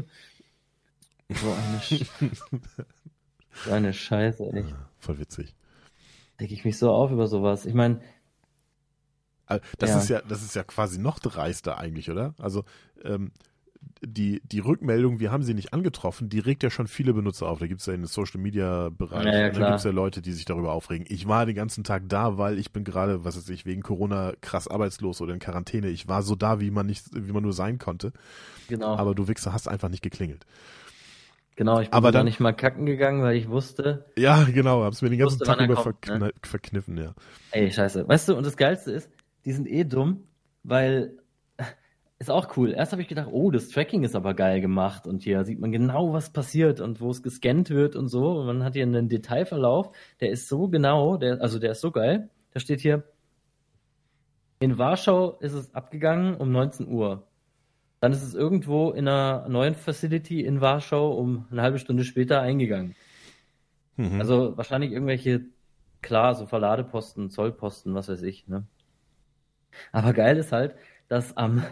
So 1.29 1.47
eine, 1.47 1.79
Sch 1.81 2.05
so 3.65 3.71
eine 3.71 3.93
Scheiße, 3.93 4.51
ey. 4.51 4.65
Voll 4.99 5.19
witzig. 5.19 5.55
Reg 6.41 6.51
ich 6.51 6.65
mich 6.65 6.77
so 6.77 6.91
auf 6.91 7.11
über 7.11 7.27
sowas. 7.27 7.65
Ich 7.65 7.73
meine, 7.73 8.01
Also, 9.45 9.63
Das 9.79 9.89
Ja. 9.89 9.95
ist 9.95 10.09
ja, 10.09 10.21
das 10.21 10.43
ist 10.43 10.55
ja 10.55 10.63
quasi 10.63 10.99
noch 10.99 11.19
dreister 11.19 11.77
eigentlich, 11.77 12.09
oder? 12.09 12.33
Also 12.37 12.63
ähm, 13.03 13.31
die, 14.05 14.41
die 14.45 14.59
Rückmeldung, 14.59 15.19
wir 15.19 15.31
haben 15.31 15.43
sie 15.43 15.53
nicht 15.55 15.73
angetroffen, 15.73 16.29
die 16.29 16.39
regt 16.39 16.63
ja 16.63 16.69
schon 16.71 16.87
viele 16.87 17.13
Benutzer 17.13 17.47
auf. 17.49 17.59
Da 17.59 17.67
gibt 17.67 17.81
es 17.81 17.87
ja 17.87 17.93
in 17.93 18.01
den 18.01 18.07
Social 18.07 18.41
Media 18.41 18.89
Bereich, 18.89 19.25
Ja, 19.25 19.31
ja, 19.39 19.49
da 19.51 19.61
klar. 19.61 19.67
gibt 19.67 19.79
es 19.79 19.85
ja 19.85 19.91
Leute, 19.91 20.21
die 20.21 20.33
sich 20.33 20.45
darüber 20.45 20.73
aufregen. 20.73 21.05
Ich 21.09 21.27
war 21.27 21.45
den 21.45 21.55
ganzen 21.55 21.83
Tag 21.83 22.03
da, 22.09 22.37
weil 22.37 22.59
ich 22.59 22.71
bin 22.73 22.83
gerade, 22.83 23.25
was 23.25 23.37
weiß 23.37 23.49
ich, 23.49 23.65
wegen 23.65 23.83
Corona 23.83 24.33
krass 24.41 24.67
arbeitslos 24.67 25.21
oder 25.21 25.33
in 25.33 25.39
Quarantäne. 25.39 25.89
Ich 25.89 26.07
war 26.07 26.23
so 26.23 26.35
da, 26.35 26.59
wie 26.61 26.71
man 26.71 26.87
nicht, 26.87 27.05
wie 27.13 27.31
man 27.33 27.43
nur 27.43 27.53
sein 27.53 27.79
konnte. 27.79 28.13
genau. 28.67 28.95
Aber 28.95 29.15
du 29.15 29.27
Wichser 29.27 29.53
hast 29.53 29.67
einfach 29.67 29.89
nicht 29.89 30.03
geklingelt. 30.03 30.45
Genau, 31.61 31.79
ich 31.79 31.89
bin 31.89 31.93
aber 31.93 32.11
dann- 32.11 32.25
nicht 32.25 32.39
mal 32.39 32.53
kacken 32.53 32.87
gegangen, 32.87 33.21
weil 33.21 33.35
ich 33.35 33.47
wusste, 33.47 34.05
Ja, 34.17 34.43
genau, 34.45 34.83
hab's 34.83 35.03
mir 35.03 35.09
den 35.11 35.19
ganzen 35.19 35.39
Wusste, 35.39 35.45
Tag 35.45 35.59
er 35.59 35.65
über 35.65 35.75
kommt, 35.75 36.03
verkne 36.05 36.25
ne? 36.27 36.33
verkniffen, 36.41 36.97
ja. 36.97 37.13
Ey, 37.51 37.71
scheiße. 37.71 38.07
Weißt 38.07 38.29
du, 38.29 38.35
und 38.35 38.45
das 38.45 38.57
Geilste 38.57 38.91
ist, 38.91 39.11
die 39.45 39.51
sind 39.51 39.67
eh 39.67 39.83
dumm, 39.83 40.23
weil 40.63 41.17
ist 42.19 42.31
auch 42.31 42.57
cool. 42.57 42.71
Erst 42.73 42.93
habe 42.93 43.03
ich 43.03 43.07
gedacht, 43.07 43.27
oh, 43.31 43.51
das 43.51 43.69
Tracking 43.69 44.03
ist 44.03 44.15
aber 44.15 44.33
geil 44.33 44.59
gemacht 44.59 45.05
und 45.05 45.21
hier 45.21 45.43
sieht 45.45 45.59
man 45.59 45.71
genau, 45.71 46.13
was 46.13 46.31
passiert 46.33 46.81
und 46.81 46.99
wo 46.99 47.11
es 47.11 47.21
gescannt 47.21 47.69
wird 47.69 47.95
und 47.95 48.07
so. 48.07 48.39
Und 48.39 48.47
man 48.47 48.63
hat 48.63 48.73
hier 48.73 48.83
einen 48.83 49.07
Detailverlauf, 49.07 49.91
der 50.19 50.31
ist 50.31 50.47
so 50.47 50.67
genau, 50.67 51.17
der, 51.17 51.41
also 51.41 51.59
der 51.59 51.71
ist 51.73 51.81
so 51.81 51.91
geil. 51.91 52.29
Da 52.53 52.59
steht 52.59 52.81
hier, 52.81 53.03
in 54.59 54.77
Warschau 54.79 55.37
ist 55.39 55.53
es 55.53 55.73
abgegangen 55.75 56.35
um 56.37 56.51
19 56.51 56.87
Uhr. 56.87 57.27
Dann 58.01 58.11
ist 58.13 58.23
es 58.23 58.33
irgendwo 58.33 58.89
in 58.89 59.07
einer 59.07 59.47
neuen 59.47 59.75
Facility 59.75 60.43
in 60.43 60.59
Warschau 60.59 61.13
um 61.13 61.45
eine 61.51 61.61
halbe 61.61 61.77
Stunde 61.77 62.03
später 62.03 62.41
eingegangen. 62.41 62.95
Mhm. 63.95 64.19
Also 64.19 64.57
wahrscheinlich 64.57 64.91
irgendwelche, 64.91 65.45
klar, 66.01 66.33
so 66.33 66.47
Verladeposten, 66.47 67.29
Zollposten, 67.29 67.93
was 67.93 68.09
weiß 68.09 68.23
ich, 68.23 68.47
ne? 68.47 68.65
Aber 69.91 70.13
geil 70.13 70.35
ist 70.37 70.51
halt, 70.51 70.75
dass 71.09 71.37
am, 71.37 71.63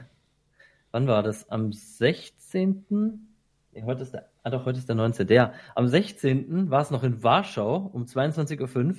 wann 0.91 1.07
war 1.07 1.23
das? 1.23 1.49
Am 1.49 1.73
16. 1.73 3.27
Nee, 3.71 3.83
heute 3.83 4.03
ist 4.03 4.13
der, 4.13 4.29
ah 4.43 4.51
doch, 4.51 4.65
heute 4.65 4.77
ist 4.77 4.87
der 4.87 4.95
19. 4.95 5.27
Ja, 5.29 5.53
am 5.73 5.87
16. 5.87 6.69
war 6.69 6.81
es 6.83 6.91
noch 6.91 7.03
in 7.03 7.23
Warschau 7.23 7.89
um 7.91 8.03
22.05 8.05 8.87
Uhr 8.87 8.95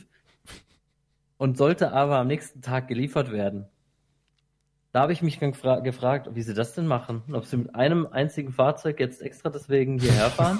und 1.39 1.57
sollte 1.57 1.93
aber 1.93 2.19
am 2.19 2.27
nächsten 2.27 2.61
Tag 2.61 2.89
geliefert 2.89 3.31
werden. 3.31 3.67
Da 4.93 5.03
habe 5.03 5.13
ich 5.13 5.23
mich 5.23 5.39
gefra 5.39 5.79
gefragt, 5.81 6.31
wie 6.35 6.43
sie 6.43 6.53
das 6.55 6.75
denn 6.75 6.87
machen. 6.87 7.23
Ob 7.33 7.45
sie 7.45 7.59
mit 7.59 7.75
einem 7.77 8.09
einzigen 8.11 8.53
Fahrzeug 8.53 8.99
jetzt 8.99 9.23
extra 9.23 9.49
deswegen 9.49 10.01
hierher 10.01 10.31
fahren. 10.31 10.59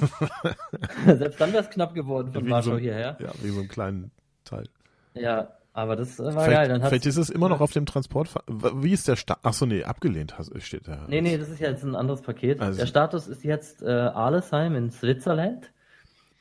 Selbst 1.05 1.41
dann 1.41 1.53
wäre 1.53 1.65
es 1.65 1.71
knapp 1.71 1.95
geworden 1.95 2.33
von 2.33 2.49
Warschau 2.49 2.73
so, 2.73 2.79
hierher. 2.79 3.17
Ja, 3.21 3.33
wie 3.43 3.49
so 3.49 3.59
einen 3.59 3.69
kleinen 3.69 4.13
Teil. 4.45 4.69
Ja, 5.15 5.49
aber 5.73 5.97
das 5.97 6.21
äh, 6.21 6.25
war 6.25 6.31
vielleicht 6.33 6.49
geil. 6.51 6.69
Dann 6.69 6.83
vielleicht 6.83 7.07
ist 7.07 7.17
es 7.17 7.29
immer 7.29 7.49
noch 7.49 7.61
auf 7.61 7.73
dem 7.73 7.87
Transport. 7.87 8.33
Wie 8.47 8.93
ist 8.93 9.09
der 9.09 9.17
Start? 9.17 9.41
Achso, 9.43 9.67
nee, 9.67 9.83
abgelehnt 9.83 10.39
hast- 10.39 10.53
steht 10.63 10.87
da. 10.87 11.07
Nee, 11.09 11.23
nee, 11.23 11.37
das 11.37 11.49
ist 11.49 11.59
jetzt 11.59 11.83
ein 11.83 11.97
anderes 11.97 12.23
Paket. 12.23 12.61
Also- 12.61 12.79
der 12.79 12.87
Status 12.87 13.27
ist 13.27 13.43
jetzt 13.43 13.83
äh, 13.83 13.89
Arlesheim 13.89 14.77
in 14.77 14.91
Switzerland. 14.93 15.73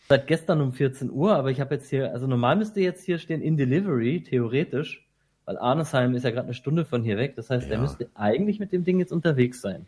Seit 0.08 0.28
gestern 0.28 0.62
um 0.62 0.74
14 0.74 1.12
Uhr, 1.12 1.36
aber 1.36 1.52
ich 1.52 1.60
habe 1.60 1.76
jetzt 1.76 1.90
hier, 1.90 2.12
also 2.12 2.26
normal 2.28 2.56
müsste 2.56 2.82
jetzt 2.82 3.04
hier 3.04 3.20
stehen 3.20 3.42
in 3.42 3.58
Delivery, 3.58 4.24
theoretisch, 4.24 5.08
weil 5.50 5.58
Arlesheim 5.58 6.14
ist 6.14 6.22
ja 6.22 6.30
gerade 6.30 6.46
eine 6.46 6.54
Stunde 6.54 6.86
von 6.86 7.04
hier 7.04 7.18
weg. 7.18 7.36
Das 7.36 7.50
heißt, 7.50 7.66
er 7.70 7.78
Ja. 7.78 7.82
müsste 7.82 8.08
eigentlich 8.14 8.60
mit 8.60 8.72
dem 8.72 8.84
Ding 8.84 9.00
jetzt 9.00 9.12
unterwegs 9.12 9.62
sein. 9.62 9.88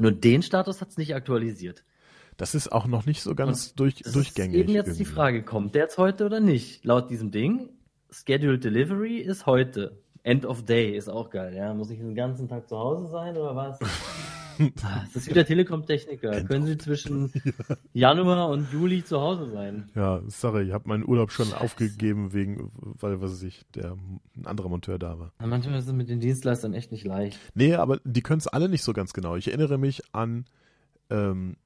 Nur 0.00 0.10
den 0.10 0.42
Status 0.42 0.80
hat's 0.80 0.96
nicht 0.96 1.14
aktualisiert. 1.14 1.84
Das 2.36 2.56
ist 2.56 2.72
auch 2.72 2.88
noch 2.88 3.06
nicht 3.06 3.22
so 3.22 3.36
ganz 3.36 3.76
durch, 3.76 4.02
Das 4.02 4.12
durchgängig. 4.14 4.56
ist 4.56 4.60
eben 4.62 4.72
jetzt 4.72 4.86
die 4.98 5.02
irgendwie. 5.02 5.04
Frage, 5.14 5.42
kommt 5.44 5.76
der 5.76 5.82
jetzt 5.82 5.96
heute 5.96 6.26
oder 6.26 6.40
nicht? 6.40 6.84
Laut 6.84 7.08
diesem 7.08 7.30
Ding, 7.30 7.68
Scheduled 8.10 8.64
Delivery 8.64 9.18
ist 9.18 9.46
heute. 9.46 9.96
End 10.24 10.44
of 10.44 10.64
Day 10.64 10.96
ist 10.96 11.08
auch 11.08 11.30
geil, 11.30 11.54
ja. 11.54 11.72
Muss 11.72 11.90
ich 11.90 11.98
den 12.00 12.16
ganzen 12.16 12.48
Tag 12.48 12.68
zu 12.68 12.76
Hause 12.76 13.06
sein 13.08 13.36
oder 13.36 13.54
was? 13.54 13.78
Ah, 14.82 15.02
das 15.04 15.16
ist 15.16 15.30
wieder 15.30 15.44
Telekom-Techniker. 15.44 16.32
End 16.32 16.48
Können 16.48 16.66
Sie 16.66 16.78
zwischen 16.78 17.32
Januar 17.92 18.48
und 18.48 18.72
Juli 18.72 19.04
zu 19.04 19.20
Hause 19.20 19.50
sein? 19.50 19.90
Ja, 19.94 20.22
sorry, 20.28 20.64
ich 20.64 20.72
habe 20.72 20.88
meinen 20.88 21.06
Urlaub 21.06 21.30
schon 21.30 21.52
aufgegeben, 21.52 22.32
wegen, 22.32 22.70
weil, 22.74 23.20
was 23.20 23.32
weiß 23.32 23.42
ich, 23.42 23.64
der, 23.74 23.96
ein 24.36 24.46
anderer 24.46 24.68
Monteur 24.68 24.98
da 24.98 25.18
war. 25.18 25.32
Ja, 25.40 25.46
Manchmal 25.46 25.78
ist 25.78 25.86
es 25.86 25.92
mit 25.92 26.08
den 26.08 26.20
Dienstleistern 26.20 26.74
echt 26.74 26.92
nicht 26.92 27.04
leicht. 27.04 27.38
Nee, 27.54 27.74
aber 27.74 28.00
die 28.04 28.22
können 28.22 28.38
es 28.38 28.46
alle 28.46 28.68
nicht 28.68 28.82
so 28.82 28.92
ganz 28.92 29.12
genau. 29.12 29.36
Ich 29.36 29.48
erinnere 29.48 29.78
mich 29.78 30.02
an, 30.14 30.46
ähm, 31.10 31.56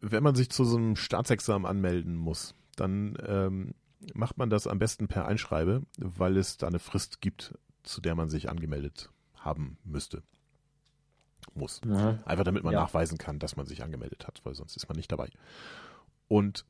wenn 0.00 0.22
man 0.22 0.34
sich 0.34 0.50
zu 0.50 0.64
so 0.64 0.76
einem 0.76 0.96
Staatsexamen 0.96 1.66
anmelden 1.66 2.14
muss, 2.16 2.54
dann 2.76 3.16
ähm, 3.26 3.74
macht 4.14 4.38
man 4.38 4.50
das 4.50 4.66
am 4.66 4.78
besten 4.78 5.08
per 5.08 5.26
Einschreibe, 5.26 5.82
weil 5.98 6.36
es 6.36 6.56
da 6.56 6.66
eine 6.66 6.78
Frist 6.78 7.20
gibt, 7.20 7.54
zu 7.82 8.00
der 8.00 8.14
man 8.14 8.30
sich 8.30 8.48
angemeldet 8.48 9.10
haben 9.34 9.78
müsste. 9.84 10.22
Muss. 11.54 11.80
Ja. 11.86 12.18
Einfach 12.24 12.44
damit 12.44 12.62
man 12.64 12.72
Ja. 12.72 12.80
nachweisen 12.80 13.18
kann, 13.18 13.38
dass 13.38 13.56
man 13.56 13.66
sich 13.66 13.82
angemeldet 13.82 14.26
hat, 14.26 14.40
weil 14.44 14.54
sonst 14.54 14.76
ist 14.76 14.88
man 14.88 14.96
nicht 14.96 15.10
dabei. 15.10 15.28
Und 16.28 16.64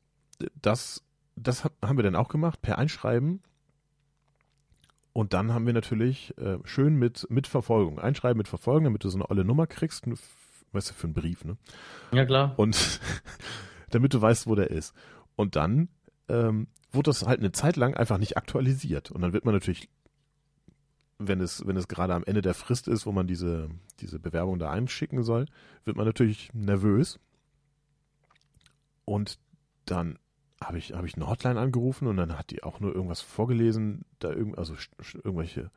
das, 0.61 1.03
das 1.35 1.63
hat, 1.63 1.73
haben 1.85 1.97
wir 1.97 2.03
dann 2.03 2.15
auch 2.15 2.29
gemacht, 2.29 2.61
per 2.61 2.77
Einschreiben. 2.77 3.41
Und 5.13 5.33
dann 5.33 5.53
haben 5.53 5.65
wir 5.65 5.73
natürlich 5.73 6.35
äh, 6.37 6.57
schön 6.63 6.95
mit, 6.95 7.27
mit 7.29 7.45
Verfolgung, 7.47 7.99
Einschreiben 7.99 8.37
mit 8.37 8.47
Verfolgung, 8.47 8.85
damit 8.85 9.03
du 9.03 9.09
so 9.09 9.17
eine 9.17 9.29
olle 9.29 9.43
Nummer 9.43 9.67
kriegst, 9.67 10.07
ne, 10.07 10.13
f- 10.13 10.65
weißt 10.71 10.89
du, 10.91 10.93
für 10.93 11.07
einen 11.07 11.13
Brief, 11.13 11.43
ne? 11.43 11.57
ja, 12.13 12.25
klar. 12.25 12.53
Und 12.57 12.99
damit 13.89 14.13
du 14.13 14.21
weißt, 14.21 14.47
wo 14.47 14.55
der 14.55 14.71
ist. 14.71 14.93
Und 15.35 15.57
dann 15.57 15.89
ähm, 16.29 16.67
wurde 16.93 17.09
das 17.09 17.25
halt 17.27 17.39
eine 17.39 17.51
Zeit 17.51 17.75
lang 17.75 17.93
einfach 17.95 18.17
nicht 18.19 18.37
aktualisiert. 18.37 19.11
Und 19.11 19.21
dann 19.21 19.33
wird 19.33 19.43
man 19.43 19.53
natürlich, 19.53 19.89
wenn 21.27 21.41
es, 21.41 21.65
wenn 21.65 21.77
es 21.77 21.87
gerade 21.87 22.13
am 22.13 22.23
Ende 22.23 22.41
der 22.41 22.53
Frist 22.53 22.87
ist, 22.87 23.05
wo 23.05 23.11
man 23.11 23.27
diese, 23.27 23.69
diese 23.99 24.19
Bewerbung 24.19 24.59
da 24.59 24.69
einschicken 24.71 25.23
soll, 25.23 25.45
wird 25.85 25.97
man 25.97 26.05
natürlich 26.05 26.49
nervös. 26.53 27.19
Und 29.05 29.39
dann 29.85 30.17
habe 30.63 30.77
ich, 30.77 30.93
habe 30.93 31.07
ich 31.07 31.15
eine 31.15 31.27
Hotline 31.27 31.59
angerufen 31.59 32.07
und 32.07 32.17
dann 32.17 32.37
hat 32.37 32.51
die 32.51 32.63
auch 32.63 32.79
nur 32.79 32.93
irgendwas 32.93 33.21
vorgelesen, 33.21 34.05
da 34.19 34.31
irgend, 34.31 34.57
also 34.57 34.75
irgendwelche. 35.15 35.71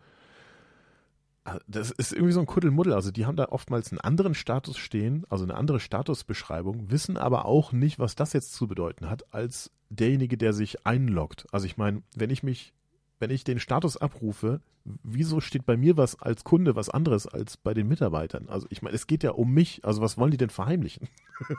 Ah, 1.44 1.58
Das 1.66 1.90
ist 1.90 2.12
irgendwie 2.12 2.32
so 2.32 2.40
ein 2.40 2.46
Kuddelmuddel. 2.46 2.92
Also 2.92 3.10
die 3.10 3.26
haben 3.26 3.36
da 3.36 3.46
oftmals 3.46 3.92
einen 3.92 4.00
anderen 4.00 4.34
Status 4.34 4.78
stehen, 4.78 5.24
also 5.30 5.44
eine 5.44 5.54
andere 5.54 5.80
Statusbeschreibung, 5.80 6.90
wissen 6.90 7.16
aber 7.16 7.46
auch 7.46 7.72
nicht, 7.72 7.98
was 7.98 8.14
das 8.14 8.32
jetzt 8.32 8.54
zu 8.54 8.66
bedeuten 8.66 9.08
hat, 9.10 9.32
als 9.32 9.70
derjenige, 9.90 10.36
der 10.36 10.52
sich 10.52 10.86
einloggt. 10.86 11.46
Also 11.52 11.66
ich 11.66 11.76
meine, 11.76 12.02
wenn 12.14 12.30
ich 12.30 12.42
mich, 12.42 12.72
wenn 13.20 13.30
ich 13.30 13.44
den 13.44 13.60
Status 13.60 13.96
abrufe, 13.96 14.60
wieso 15.02 15.40
steht 15.40 15.64
bei 15.66 15.76
mir 15.76 15.96
was 15.96 16.20
als 16.20 16.44
Kunde 16.44 16.76
was 16.76 16.90
anderes 16.90 17.26
als 17.26 17.56
bei 17.56 17.72
den 17.74 17.88
Mitarbeitern? 17.88 18.48
Also 18.48 18.66
ich 18.70 18.82
meine, 18.82 18.94
es 18.96 19.06
geht 19.06 19.22
ja 19.22 19.30
um 19.30 19.52
mich. 19.52 19.84
Also 19.84 20.02
was 20.02 20.18
wollen 20.18 20.30
die 20.30 20.36
denn 20.36 20.50
verheimlichen? 20.50 21.08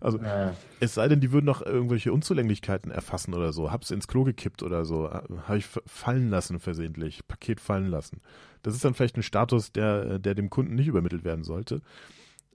also 0.00 0.18
Ja. 0.18 0.54
es 0.80 0.94
sei 0.94 1.08
denn, 1.08 1.20
die 1.20 1.32
würden 1.32 1.46
noch 1.46 1.60
irgendwelche 1.62 2.12
Unzulänglichkeiten 2.12 2.90
erfassen 2.90 3.34
oder 3.34 3.52
so. 3.52 3.70
Hab's 3.70 3.90
ins 3.90 4.06
Klo 4.06 4.24
gekippt 4.24 4.62
oder 4.62 4.84
so. 4.84 5.10
Habe 5.10 5.58
ich 5.58 5.66
fallen 5.86 6.30
lassen 6.30 6.60
versehentlich. 6.60 7.26
Paket 7.26 7.60
fallen 7.60 7.86
lassen. 7.86 8.20
Das 8.62 8.74
ist 8.74 8.84
dann 8.84 8.94
vielleicht 8.94 9.16
ein 9.16 9.22
Status, 9.22 9.72
der, 9.72 10.18
der 10.18 10.34
dem 10.34 10.50
Kunden 10.50 10.74
nicht 10.74 10.86
übermittelt 10.88 11.24
werden 11.24 11.44
sollte. 11.44 11.80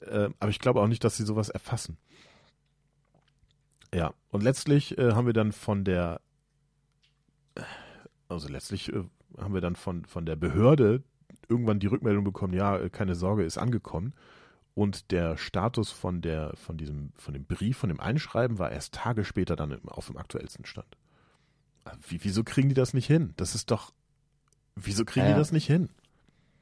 Äh, 0.01 0.29
aber 0.39 0.49
ich 0.49 0.59
glaube 0.59 0.81
auch 0.81 0.87
nicht, 0.87 1.03
dass 1.03 1.17
sie 1.17 1.25
sowas 1.25 1.49
erfassen. 1.49 1.97
Ja, 3.93 4.13
und 4.29 4.41
letztlich 4.41 4.97
äh, 4.97 5.11
haben 5.11 5.27
wir 5.27 5.33
dann 5.33 5.51
von 5.51 5.83
der, 5.83 6.19
also 8.34 8.49
letztlich 8.49 8.91
äh, 8.91 9.03
haben 9.38 9.53
wir 9.53 9.61
dann 9.61 9.75
von, 9.75 10.05
von 10.05 10.25
der 10.25 10.36
Behörde 10.36 11.03
irgendwann 11.49 11.79
die 11.79 11.88
Rückmeldung 11.88 12.23
bekommen, 12.23 12.53
ja, 12.53 12.77
äh, 12.77 12.89
keine 12.89 13.15
Sorge, 13.15 13.43
ist 13.43 13.57
angekommen. 13.57 14.13
Und 14.75 15.11
der 15.11 15.38
Status 15.38 15.91
von 15.91 16.21
der, 16.21 16.53
von 16.55 16.77
diesem, 16.77 17.11
von 17.15 17.34
dem 17.34 17.45
Brief, 17.45 17.77
von 17.77 17.89
dem 17.89 17.99
Einschreiben 17.99 18.57
war 18.57 18.71
erst 18.71 18.95
Tage 18.95 19.23
später 19.23 19.55
dann 19.55 19.88
auf 19.88 20.07
dem 20.07 20.17
aktuellsten 20.17 20.65
Stand. 20.65 20.97
Wie, 22.07 22.23
wieso 22.23 22.43
kriegen 22.43 22.69
die 22.69 22.75
das 22.75 22.93
nicht 22.93 23.05
hin? 23.05 23.34
Das 23.38 23.53
ist 23.53 23.69
doch, 23.69 23.93
wieso 24.75 25.05
kriegen 25.05 25.27
Ja, 25.27 25.34
die 25.34 25.38
das 25.38 25.51
nicht 25.51 25.67
hin? 25.67 25.89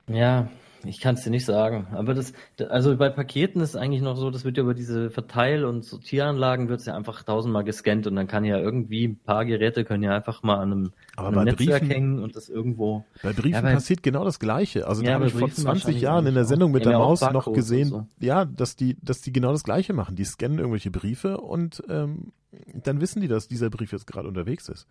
Ja, 0.07 0.49
ich 0.83 0.99
kann 0.99 1.15
es 1.15 1.23
dir 1.23 1.29
nicht 1.29 1.45
sagen. 1.45 1.87
Aber 1.93 2.13
das, 2.13 2.33
also 2.69 2.95
bei 2.97 3.09
Paketen 3.09 3.61
ist 3.61 3.69
es 3.69 3.75
eigentlich 3.75 4.01
noch 4.01 4.15
so, 4.17 4.29
das 4.31 4.43
wird 4.45 4.57
ja 4.57 4.63
über 4.63 4.73
diese 4.73 5.09
Verteil- 5.09 5.65
und 5.65 5.83
Sortieranlagen 5.85 6.69
wird 6.69 6.79
es 6.79 6.85
ja 6.85 6.95
einfach 6.95 7.23
tausendmal 7.23 7.63
gescannt 7.63 8.07
und 8.07 8.15
dann 8.15 8.27
kann 8.27 8.43
ja 8.45 8.57
irgendwie 8.57 9.07
ein 9.09 9.17
paar 9.19 9.45
Geräte 9.45 9.83
können 9.85 10.03
ja 10.03 10.15
einfach 10.15 10.43
mal 10.43 10.55
an 10.57 10.71
einem, 10.71 10.91
Aber 11.15 11.27
an 11.29 11.35
einem 11.37 11.45
Netzwerk 11.45 11.79
Briefen, 11.81 11.91
hängen 11.91 12.19
und 12.23 12.35
das 12.35 12.49
irgendwo. 12.49 13.05
bei 13.23 13.33
Briefen 13.33 13.53
Ja, 13.53 13.61
bei- 13.61 13.73
passiert 13.73 14.03
genau 14.03 14.23
das 14.23 14.39
Gleiche. 14.39 14.87
Also 14.87 15.01
da 15.01 15.07
Ja, 15.09 15.13
habe 15.15 15.23
bei 15.25 15.27
ich 15.27 15.33
vor 15.33 15.41
Briefen 15.41 15.61
20 15.61 15.65
wahrscheinlich 15.67 16.01
Jahren 16.01 16.25
in 16.27 16.33
der 16.35 16.45
Sendung 16.45 16.71
mit 16.71 16.85
der 16.85 16.97
Maus 16.97 17.21
noch 17.21 17.51
gesehen, 17.53 17.87
so. 17.89 18.07
ja, 18.19 18.45
dass 18.45 18.75
die, 18.75 18.97
dass 19.01 19.21
die 19.21 19.31
genau 19.31 19.51
das 19.51 19.63
Gleiche 19.63 19.93
machen. 19.93 20.15
Die 20.15 20.25
scannen 20.25 20.57
irgendwelche 20.59 20.91
Briefe 20.91 21.37
und 21.39 21.83
ähm, 21.89 22.31
dann 22.73 22.99
wissen 23.01 23.21
die, 23.21 23.27
dass 23.27 23.47
dieser 23.47 23.69
Brief 23.69 23.91
jetzt 23.91 24.07
gerade 24.07 24.27
unterwegs 24.27 24.67
ist 24.69 24.87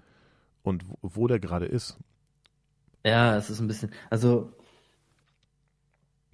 und 0.63 0.85
wo, 0.89 0.97
wo 1.03 1.27
der 1.27 1.41
gerade 1.41 1.67
ist. 1.67 1.99
Ja, 3.05 3.37
es 3.37 3.49
ist 3.51 3.61
ein 3.61 3.67
bisschen, 3.67 3.91
also 4.11 4.53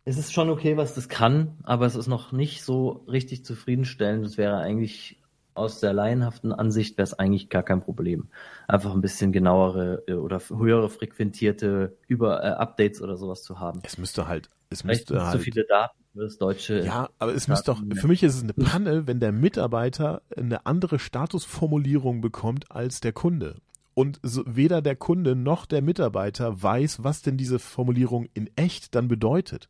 es 0.07 0.19
ist 0.19 0.33
schon 0.33 0.49
okay, 0.51 0.77
was 0.77 0.95
das 0.95 1.09
kann, 1.09 1.59
aber 1.65 1.85
es 1.85 1.97
ist 1.97 2.07
noch 2.07 2.31
nicht 2.31 2.63
so 2.63 3.05
richtig 3.09 3.45
zufriedenstellend. 3.45 4.25
Es 4.25 4.39
wäre 4.39 4.57
eigentlich 4.59 5.21
aus 5.55 5.81
der 5.81 5.93
laienhaften 5.93 6.53
Ansicht 6.53 6.97
wäre 6.97 7.05
es 7.05 7.15
eigentlich 7.15 7.49
gar 7.49 7.65
kein 7.65 7.81
Problem. 7.81 8.29
Einfach 8.69 8.95
ein 8.95 9.01
bisschen 9.01 9.33
genauere 9.33 10.05
äh, 10.07 10.13
oder 10.13 10.41
höhere 10.49 10.91
frequentierte 10.91 11.97
über 12.07 12.45
äh, 12.45 12.49
Updates 12.51 13.03
oder 13.03 13.17
sowas 13.17 13.43
zu 13.43 13.59
haben. 13.59 13.81
Es 13.83 13.99
müsste 13.99 14.29
halt, 14.29 14.49
es 14.71 14.83
Vielleicht 14.83 15.11
müsste 15.11 15.27
halt 15.27 15.43
viele 15.43 15.65
Daten 15.65 15.99
für 16.13 16.21
das 16.21 16.39
deutsche. 16.39 16.85
Ja, 16.85 17.09
aber 17.19 17.35
es 17.35 17.49
müsste 17.49 17.73
doch, 17.73 17.83
für 17.97 18.07
mich 18.07 18.23
ist 18.23 18.37
es 18.37 18.43
eine 18.45 18.53
Panne, 18.53 19.09
wenn 19.09 19.19
der 19.19 19.33
Mitarbeiter 19.33 20.23
eine 20.37 20.67
andere 20.67 21.01
Statusformulierung 21.01 22.21
bekommt 22.21 22.71
als 22.71 23.01
der 23.01 23.13
Kunde. 23.13 23.57
Und 23.95 24.21
so, 24.23 24.45
weder 24.47 24.83
der 24.83 24.95
Kunde 24.95 25.35
noch 25.35 25.67
der 25.67 25.83
Mitarbeiter 25.83 26.63
weiß, 26.63 27.03
was 27.03 27.23
denn 27.23 27.39
diese 27.39 27.59
Formulierung 27.59 28.29
in 28.35 28.51
echt 28.55 28.95
dann 28.95 29.09
bedeutet. 29.09 29.69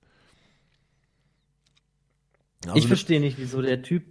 Also 2.64 2.76
ich 2.78 2.86
verstehe 2.86 3.20
nicht, 3.20 3.38
wieso 3.38 3.62
der 3.62 3.82
Typ 3.82 4.04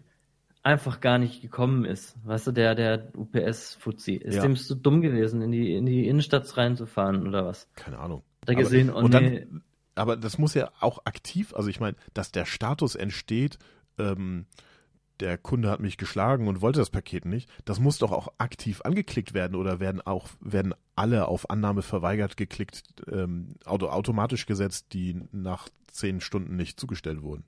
einfach 0.64 1.00
gar 1.00 1.18
nicht 1.20 1.42
gekommen 1.42 1.86
ist. 1.86 2.16
Weißt 2.26 2.48
du, 2.48 2.52
der, 2.52 2.74
der 2.76 3.12
UPS-Fuzzi. 3.16 4.14
Ist 4.16 4.36
Ja. 4.36 4.42
dem 4.42 4.56
so 4.56 4.74
dumm 4.76 5.02
gewesen, 5.02 5.42
in 5.42 5.52
die, 5.52 5.76
in 5.76 5.86
die 5.86 6.08
Innenstadt 6.08 6.56
reinzufahren 6.58 7.28
oder 7.28 7.46
was? 7.46 7.68
keine 7.76 8.00
Ahnung. 8.00 8.24
Hat 8.42 8.50
er 8.50 8.54
Aber- 8.56 8.64
gesehen, 8.64 8.90
oh 8.92 8.98
und 9.00 9.14
nee, 9.14 9.40
dann, 9.50 9.62
aber 9.96 10.18
das 10.18 10.38
muss 10.38 10.54
ja 10.54 10.72
auch 10.80 11.06
aktiv, 11.06 11.54
also 11.56 11.70
ich 11.70 11.80
meine, 11.80 11.96
dass 12.14 12.32
der 12.32 12.46
Status 12.46 12.96
entsteht, 12.96 13.60
ähm, 13.98 14.46
der 15.22 15.38
Kunde 15.38 15.70
hat 15.70 15.80
mich 15.80 15.98
geschlagen 15.98 16.48
und 16.48 16.62
wollte 16.62 16.80
das 16.80 16.90
Paket 16.90 17.26
nicht, 17.26 17.50
das 17.64 17.80
muss 17.80 18.00
doch 18.00 18.12
auch 18.12 18.28
aktiv 18.38 18.82
angeklickt 18.82 19.34
werden 19.34 19.56
oder 19.56 19.80
werden 19.80 20.02
auch, 20.02 20.28
werden 20.42 20.74
alle 20.96 21.28
auf 21.28 21.50
Annahme 21.50 21.82
verweigert 21.84 22.36
geklickt, 22.38 22.84
ähm, 23.10 23.56
auto, 23.66 23.88
automatisch 23.88 24.46
gesetzt, 24.46 24.88
die 24.94 25.22
nach 25.32 25.70
zehn 25.88 26.20
Stunden 26.22 26.56
nicht 26.58 26.80
zugestellt 26.80 27.22
wurden. 27.22 27.46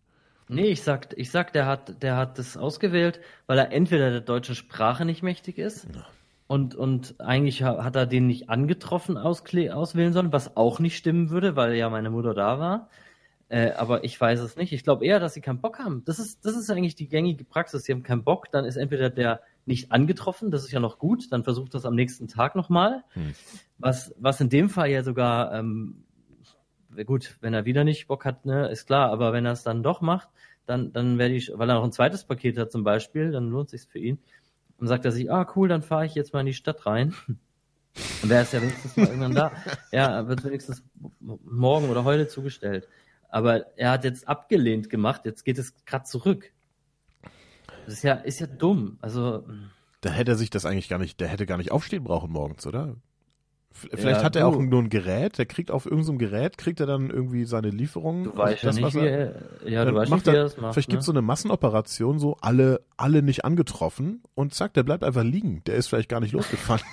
Nee, 0.49 0.67
ich 0.67 0.81
sag, 0.83 1.13
ich 1.17 1.29
sag, 1.31 1.53
der 1.53 1.65
hat, 1.65 2.01
der 2.01 2.15
hat 2.15 2.37
das 2.39 2.55
ausgewählt, 2.57 3.19
weil 3.47 3.57
er 3.57 3.71
entweder 3.71 4.11
der 4.11 4.21
deutschen 4.21 4.55
Sprache 4.55 5.03
nicht 5.05 5.21
mächtig 5.23 5.57
ist 5.57 5.85
Ja. 5.93 6.05
und, 6.47 6.73
und 6.75 7.15
eigentlich 7.19 7.63
ha- 7.63 7.83
hat 7.83 7.95
er 7.95 8.05
den 8.05 8.27
nicht 8.27 8.49
angetroffen 8.49 9.17
auskle 9.17 9.75
auswählen 9.75 10.13
sollen, 10.13 10.31
was 10.31 10.55
auch 10.55 10.79
nicht 10.79 10.95
stimmen 10.97 11.29
würde, 11.29 11.55
weil 11.55 11.75
ja 11.75 11.89
meine 11.89 12.09
Mutter 12.09 12.33
da 12.33 12.59
war. 12.59 12.89
Äh, 13.49 13.71
aber 13.71 14.03
ich 14.03 14.19
weiß 14.19 14.41
es 14.41 14.57
nicht. 14.57 14.73
Ich 14.73 14.83
glaube 14.83 15.05
eher, 15.05 15.19
dass 15.21 15.33
sie 15.33 15.39
keinen 15.41 15.61
Bock 15.61 15.79
haben. 15.79 16.03
Das 16.05 16.19
ist, 16.19 16.45
das 16.45 16.57
ist 16.57 16.69
eigentlich 16.69 16.95
die 16.95 17.07
gängige 17.07 17.45
Praxis. 17.45 17.83
Sie 17.83 17.93
haben 17.93 18.03
keinen 18.03 18.23
Bock, 18.25 18.51
dann 18.51 18.65
ist 18.65 18.75
entweder 18.75 19.09
der 19.09 19.41
nicht 19.65 19.91
angetroffen, 19.91 20.49
das 20.51 20.63
ist 20.63 20.71
ja 20.71 20.79
noch 20.81 20.97
gut, 20.97 21.31
dann 21.31 21.43
versucht 21.43 21.73
das 21.73 21.85
am 21.85 21.95
nächsten 21.95 22.27
Tag 22.29 22.55
nochmal. 22.55 23.03
Hm. 23.13 23.33
Was, 23.77 24.13
was 24.17 24.39
in 24.41 24.49
dem 24.49 24.69
Fall 24.69 24.89
ja 24.89 25.03
sogar, 25.03 25.53
ähm, 25.53 26.03
gut, 27.05 27.37
wenn 27.41 27.53
er 27.53 27.65
wieder 27.65 27.83
nicht 27.83 28.07
Bock 28.07 28.25
hat, 28.25 28.45
ne, 28.45 28.69
ist 28.69 28.87
klar, 28.87 29.11
aber 29.11 29.33
wenn 29.33 29.45
er 29.45 29.53
es 29.53 29.63
dann 29.63 29.83
doch 29.83 30.01
macht, 30.01 30.29
dann, 30.65 30.91
dann 30.93 31.17
werde 31.17 31.35
ich, 31.35 31.51
weil 31.53 31.69
er 31.69 31.75
noch 31.75 31.83
ein 31.83 31.91
zweites 31.91 32.23
Paket 32.25 32.57
hat 32.57 32.71
zum 32.71 32.83
Beispiel, 32.83 33.31
dann 33.31 33.49
lohnt 33.49 33.69
sich's 33.69 33.85
für 33.85 33.99
ihn. 33.99 34.19
Und 34.77 34.87
sagt 34.87 35.05
er 35.05 35.11
sich, 35.11 35.31
ah 35.31 35.47
cool, 35.55 35.67
dann 35.67 35.81
fahre 35.81 36.05
ich 36.05 36.13
jetzt 36.13 36.33
mal 36.33 36.41
in 36.41 36.45
die 36.45 36.53
Stadt 36.53 36.85
rein. 36.85 37.15
Dann 38.21 38.29
wäre 38.29 38.43
es 38.43 38.51
ja 38.51 38.61
wenigstens 38.61 38.95
mal 38.95 39.07
irgendwann 39.07 39.33
da. 39.33 39.51
Ja, 39.91 40.27
wird 40.27 40.43
wenigstens 40.43 40.83
morgen 41.19 41.89
oder 41.89 42.03
heute 42.03 42.27
zugestellt. 42.27 42.87
Aber 43.27 43.75
er 43.75 43.89
hat 43.89 44.03
jetzt 44.03 44.27
abgelehnt 44.27 44.91
gemacht, 44.91 45.25
jetzt 45.25 45.43
geht 45.43 45.57
es 45.57 45.73
gerade 45.85 46.03
zurück. 46.03 46.51
Das 47.85 47.95
ist 47.95 48.03
ja, 48.03 48.13
ist 48.13 48.39
ja 48.39 48.45
dumm. 48.45 48.99
Also, 49.01 49.47
Da 50.01 50.11
hätte 50.11 50.33
er 50.33 50.37
sich 50.37 50.51
das 50.51 50.65
eigentlich 50.65 50.89
gar 50.89 50.99
nicht, 50.99 51.19
der 51.19 51.27
hätte 51.27 51.47
gar 51.47 51.57
nicht 51.57 51.71
aufstehen 51.71 52.03
brauchen 52.03 52.31
morgens, 52.31 52.67
oder? 52.67 52.97
Vielleicht 53.71 54.19
Ja, 54.21 54.23
hat 54.23 54.35
er 54.35 54.47
auch 54.47 54.55
du. 54.55 54.63
nur 54.63 54.81
ein 54.81 54.89
Gerät, 54.89 55.37
der 55.37 55.45
kriegt 55.45 55.69
auf 55.69 55.85
irgendeinem 55.85 56.17
Gerät, 56.17 56.57
kriegt 56.57 56.79
er 56.79 56.87
dann 56.87 57.09
irgendwie 57.11 57.45
seine 57.45 57.69
Lieferungen. 57.69 58.23
du 58.23 58.35
weißt 58.35 58.63
ja 58.63 58.69
das, 58.69 58.75
nicht, 58.75 58.85
was 58.85 58.95
wie 58.95 58.99
er- 59.05 59.35
ja, 59.65 59.85
du 59.85 59.93
weißt 59.93 60.11
nicht, 60.11 60.25
wie 60.25 60.29
er 60.31 60.43
das 60.43 60.57
macht. 60.57 60.73
Vielleicht 60.73 60.89
ne? 60.89 60.93
gibt 60.93 61.01
es 61.01 61.05
so 61.05 61.11
eine 61.11 61.21
Massenoperation, 61.21 62.17
so 62.17 62.37
alle, 62.41 62.81
alle 62.97 63.21
nicht 63.21 63.45
angetroffen 63.45 64.23
und 64.33 64.53
zack, 64.55 64.73
der 64.73 64.83
bleibt 64.83 65.03
einfach 65.03 65.23
liegen. 65.23 65.61
Der 65.67 65.75
ist 65.75 65.87
vielleicht 65.87 66.09
gar 66.09 66.19
nicht 66.21 66.31
losgefahren. 66.33 66.81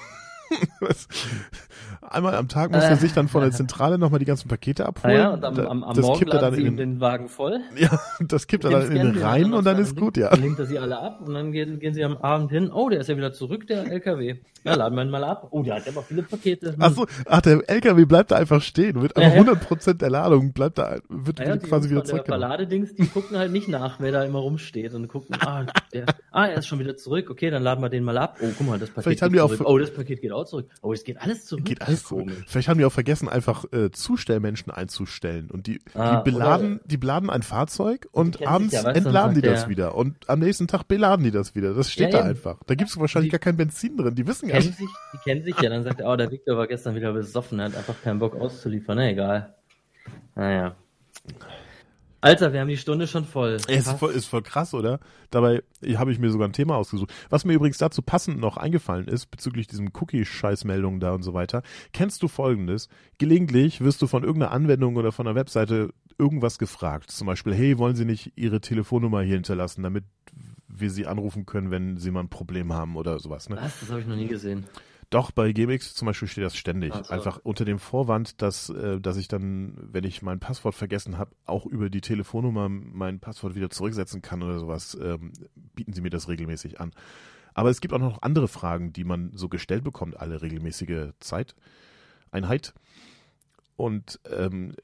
Einmal 2.11 2.35
am 2.35 2.49
Tag 2.49 2.71
muss 2.71 2.85
er 2.85 2.93
Äh. 2.93 2.97
sich 2.97 3.13
dann 3.13 3.29
von 3.29 3.43
der 3.43 3.51
Zentrale 3.51 3.99
nochmal 3.99 4.19
die 4.19 4.25
ganzen 4.27 4.49
Pakete 4.49 4.85
Ah 4.85 4.89
abholen. 4.89 5.17
ja, 5.17 5.31
und 5.31 5.45
am, 5.45 5.59
am, 5.59 5.85
am 5.85 5.95
das 5.97 6.05
Morgen 6.05 6.19
kippt 6.19 6.33
er 6.35 6.41
dann 6.41 6.55
sie 6.55 6.63
in 6.67 6.77
den, 6.77 7.01
Wagen 7.01 7.29
voll. 7.29 7.61
ja, 7.77 7.99
das 8.21 8.47
kippt 8.47 8.65
er 8.65 8.71
dann 8.71 8.91
in 8.91 8.95
den 8.95 9.15
sie 9.15 9.21
Rhein 9.21 9.53
und 9.55 9.65
dann 9.65 9.79
ist 9.79 9.97
gut, 9.97 10.17
ja. 10.17 10.31
Dann 10.31 10.43
linkt 10.43 10.59
er 10.59 10.67
sie 10.67 10.79
alle 10.79 10.99
ab 10.99 11.21
und 11.25 11.35
dann 11.35 11.53
gehen, 11.53 11.79
gehen 11.81 11.95
sie 11.95 12.05
am 12.05 12.17
Abend 12.19 12.51
hin. 12.51 12.71
Oh, 12.73 12.89
der 12.89 13.01
ist 13.01 13.09
ja 13.09 13.17
wieder 13.17 13.33
zurück, 13.33 13.67
der 13.67 13.91
LKW. 13.91 14.37
Ja, 14.65 14.75
laden 14.77 14.95
wir 14.97 15.03
ihn 15.03 15.11
mal 15.11 15.25
ab. 15.25 15.49
Oh, 15.51 15.63
der 15.63 15.75
hat 15.77 15.89
aber 15.89 16.03
viele 16.03 16.23
Pakete. 16.23 16.73
Hm. 16.73 16.81
Achso, 16.83 17.07
ach, 17.27 17.43
der 17.43 17.69
LKW 17.69 18.05
bleibt 18.07 18.31
da 18.31 18.37
einfach 18.37 18.63
stehen, 18.63 19.03
wird 19.03 19.17
Ja, 19.19 19.25
einfach 19.25 19.47
ja. 19.47 19.53
100% 19.53 19.95
der 19.95 20.09
Ladung, 20.11 20.53
bleibt 20.53 20.79
da, 20.79 20.97
wird 21.11 21.39
die 21.39 21.45
quasi 21.59 21.91
wieder 21.91 22.01
der 22.01 22.09
zurückgenommen. 22.09 22.41
Balladedings, 22.43 22.95
die 22.95 23.07
gucken 23.07 23.37
halt 23.37 23.53
nicht 23.53 23.69
nach, 23.69 24.01
wer 24.01 24.11
da 24.13 24.25
immer 24.25 24.39
rumsteht 24.39 24.95
und 24.95 25.07
gucken, 25.09 25.37
ah, 25.41 25.67
der, 25.93 26.07
ah, 26.31 26.47
er 26.47 26.59
ist 26.59 26.67
schon 26.67 26.79
wieder 26.79 26.97
zurück. 26.97 27.29
Okay, 27.31 27.51
dann 27.51 27.63
laden 27.63 27.83
wir 27.83 27.91
den 27.91 28.05
mal 28.05 28.17
ab. 28.17 28.39
Oh, 28.41 28.47
guck 28.57 28.67
mal, 28.67 28.79
das 28.79 28.89
Paket 28.89 29.05
Vielleicht 29.05 29.23
haben 29.23 29.33
geht 29.33 29.39
die 29.39 29.43
auch 29.43 29.51
zurück. 29.51 29.69
Oh, 29.69 29.79
das 29.79 29.91
Paket 29.93 30.21
geht 30.23 30.33
auch 30.33 30.45
zurück. 30.47 30.67
Oh, 30.81 30.93
es 30.95 31.05
geht 31.05 31.21
alles 31.21 31.45
zurück. 31.45 31.65
Geht 31.67 31.83
alles 31.83 31.94
Komisch. 32.03 32.45
Vielleicht 32.49 32.69
haben 32.69 32.79
die 32.79 32.85
auch 32.85 32.93
vergessen, 32.93 33.29
einfach 33.29 33.65
äh, 33.73 33.93
Zustellmenschen 33.93 34.73
einzustellen. 34.73 35.51
Und 35.51 35.69
die, 35.69 35.79
Ah, 35.95 36.17
die 36.23 36.31
beladen, 36.33 36.77
oder- 36.79 36.85
die 36.87 36.97
beladen 36.97 37.31
ein 37.31 37.43
Fahrzeug 37.45 38.09
und 38.11 38.45
abends 38.45 38.73
ja, 38.75 38.83
entladen 38.91 39.35
die 39.37 39.43
das 39.43 39.61
sagt 39.61 39.71
wieder. 39.71 39.95
Und 39.95 40.29
am 40.29 40.41
nächsten 40.41 40.67
Tag 40.67 40.89
beladen 40.89 41.25
die 41.25 41.31
das 41.31 41.55
wieder. 41.55 41.75
Das 41.75 41.91
steht 41.93 42.13
Ja, 42.13 42.23
da 42.23 42.25
einfach. 42.25 42.59
Da 42.67 42.75
gibt's 42.75 42.99
wahrscheinlich 42.99 43.29
Die- 43.31 43.39
gar 43.39 43.41
kein 43.41 43.57
Benzin 43.57 43.97
drin. 43.97 44.15
Die 44.17 44.27
wissen 44.27 44.49
gar 44.49 44.59
kennen 44.59 44.71
nicht. 44.71 44.79
sich, 44.79 44.89
die 45.13 45.19
kennen 45.19 45.45
sich 45.45 45.57
ja. 45.61 45.71
Dann 45.71 45.85
sagt 45.85 46.01
er, 46.01 46.11
oh, 46.13 46.17
der 46.17 46.31
Victor 46.31 46.57
war 46.57 46.67
gestern 46.67 46.95
wieder 46.97 47.13
besoffen, 47.13 47.61
er 47.61 47.67
hat 47.67 47.77
einfach 47.77 48.01
keinen 48.03 48.19
Bock 48.19 48.35
auszuliefern. 48.35 48.97
Na, 48.97 49.09
egal. 49.09 49.55
Naja. 50.35 50.75
Alter, 52.25 52.55
wir 52.55 52.61
haben 52.61 52.69
die 52.69 52.79
Stunde 52.79 53.07
schon 53.07 53.27
voll. 53.27 53.59
Ist 53.69 53.91
voll, 53.99 54.13
ist 54.13 54.25
voll 54.25 54.41
krass, 54.41 54.73
oder? 54.73 54.99
Dabei 55.31 55.63
habe 55.97 56.11
ich 56.11 56.19
mir 56.19 56.31
sogar 56.31 56.49
ein 56.49 56.55
Thema 56.55 56.77
ausgesucht. 56.77 57.13
Was 57.29 57.45
mir 57.45 57.53
übrigens 57.53 57.77
dazu 57.77 58.01
passend 58.01 58.41
noch 58.41 58.57
eingefallen 58.57 59.09
ist, 59.09 59.31
bezüglich 59.31 59.67
diesem 59.67 59.91
Cookie-Scheißmeldungen 59.93 61.01
da 61.01 61.13
und 61.13 61.23
so 61.23 61.35
weiter. 61.35 61.63
Kennst 61.93 62.23
du 62.23 62.29
folgendes? 62.29 62.89
Gelegentlich 63.19 63.83
wirst 63.83 64.01
du 64.01 64.07
von 64.07 64.25
irgendeiner 64.25 64.53
Anwendung 64.53 64.97
oder 64.97 65.13
von 65.13 65.27
einer 65.27 65.37
Webseite 65.37 65.91
irgendwas 66.19 66.59
gefragt. 66.59 67.11
Zum 67.11 67.27
Beispiel, 67.27 67.53
hey, 67.53 67.77
wollen 67.77 67.95
Sie 67.95 68.07
nicht 68.07 68.33
Ihre 68.37 68.63
Telefonnummer 68.63 69.21
hier 69.21 69.35
hinterlassen, 69.35 69.83
damit 69.83 70.05
wir 70.67 70.91
Sie 70.91 71.07
anrufen 71.07 71.45
können, 71.45 71.71
wenn 71.71 71.99
Sie 71.99 72.11
mal 72.11 72.21
ein 72.21 72.31
Problem 72.31 72.73
haben 72.73 72.97
oder 72.97 73.19
sowas. 73.19 73.51
Ne? 73.51 73.57
Was? 73.61 73.81
Das 73.81 73.91
habe 73.91 74.01
ich 74.01 74.07
noch 74.07 74.17
nie 74.17 74.29
gesehen. 74.29 74.65
Doch, 75.15 75.31
bei 75.31 75.53
GMX 75.53 75.95
zum 75.95 76.07
Beispiel 76.07 76.27
steht 76.27 76.43
das 76.43 76.57
ständig. 76.57 76.93
So. 76.93 77.05
Einfach 77.09 77.39
unter 77.45 77.65
dem 77.65 77.79
Vorwand, 77.79 78.43
dass, 78.43 78.69
äh, 78.71 79.01
dass 79.01 79.17
ich 79.17 79.29
dann, 79.29 79.77
wenn 79.77 80.03
ich 80.03 80.23
mein 80.23 80.41
Passwort 80.41 80.75
vergessen 80.75 81.19
habe, 81.19 81.31
auch 81.47 81.67
über 81.67 81.89
die 81.89 82.01
Telefonnummer 82.01 82.69
mein 82.69 83.21
Passwort 83.21 83.55
wieder 83.55 83.71
zurücksetzen 83.71 84.23
kann 84.23 84.43
oder 84.43 84.59
sowas, 84.59 84.99
ähm, 85.01 85.33
bieten 85.77 85.93
sie 85.93 86.01
mir 86.01 86.11
das 86.11 86.29
regelmäßig 86.29 86.81
an. 86.81 86.91
Aber 87.55 87.71
es 87.71 87.81
gibt 87.81 87.95
auch 87.95 88.01
noch 88.01 88.23
andere 88.23 88.49
Fragen, 88.49 88.93
die 88.93 89.05
man 89.05 89.31
so 89.37 89.49
gestellt 89.49 89.85
bekommt, 89.85 90.19
alle 90.19 90.43
regelmäßige 90.43 91.13
Zeiteinheit. 91.21 92.75
Und 93.77 94.19
ähm, 94.29 94.75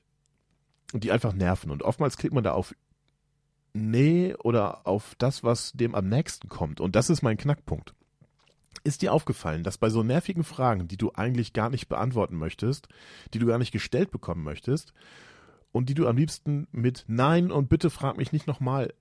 die 0.92 1.10
einfach 1.10 1.32
nerven. 1.32 1.72
Und 1.72 1.82
oftmals 1.82 2.16
klickt 2.16 2.34
man 2.36 2.44
da 2.44 2.52
auf 2.52 2.72
nee 3.72 4.36
oder 4.36 4.86
auf 4.86 5.16
das, 5.18 5.42
was 5.42 5.72
dem 5.72 5.96
am 5.96 6.08
nächsten 6.08 6.48
kommt. 6.48 6.80
Und 6.80 6.94
das 6.94 7.10
ist 7.10 7.22
mein 7.22 7.36
Knackpunkt. 7.36 7.94
Ist 8.84 9.02
dir 9.02 9.12
aufgefallen, 9.12 9.62
dass 9.62 9.78
bei 9.78 9.90
so 9.90 10.02
nervigen 10.02 10.44
Fragen, 10.44 10.88
die 10.88 10.96
du 10.96 11.12
eigentlich 11.14 11.52
gar 11.52 11.70
nicht 11.70 11.88
beantworten 11.88 12.36
möchtest, 12.36 12.88
die 13.34 13.38
du 13.38 13.46
gar 13.46 13.58
nicht 13.58 13.72
gestellt 13.72 14.10
bekommen 14.10 14.42
möchtest 14.42 14.94
und 15.72 15.88
die 15.88 15.94
du 15.94 16.06
am 16.06 16.16
liebsten 16.16 16.66
mit 16.72 17.04
Nein 17.06 17.50
und 17.50 17.68
bitte 17.68 17.90
frag 17.90 18.16
mich 18.16 18.32
nicht 18.32 18.46
nochmal 18.46 18.94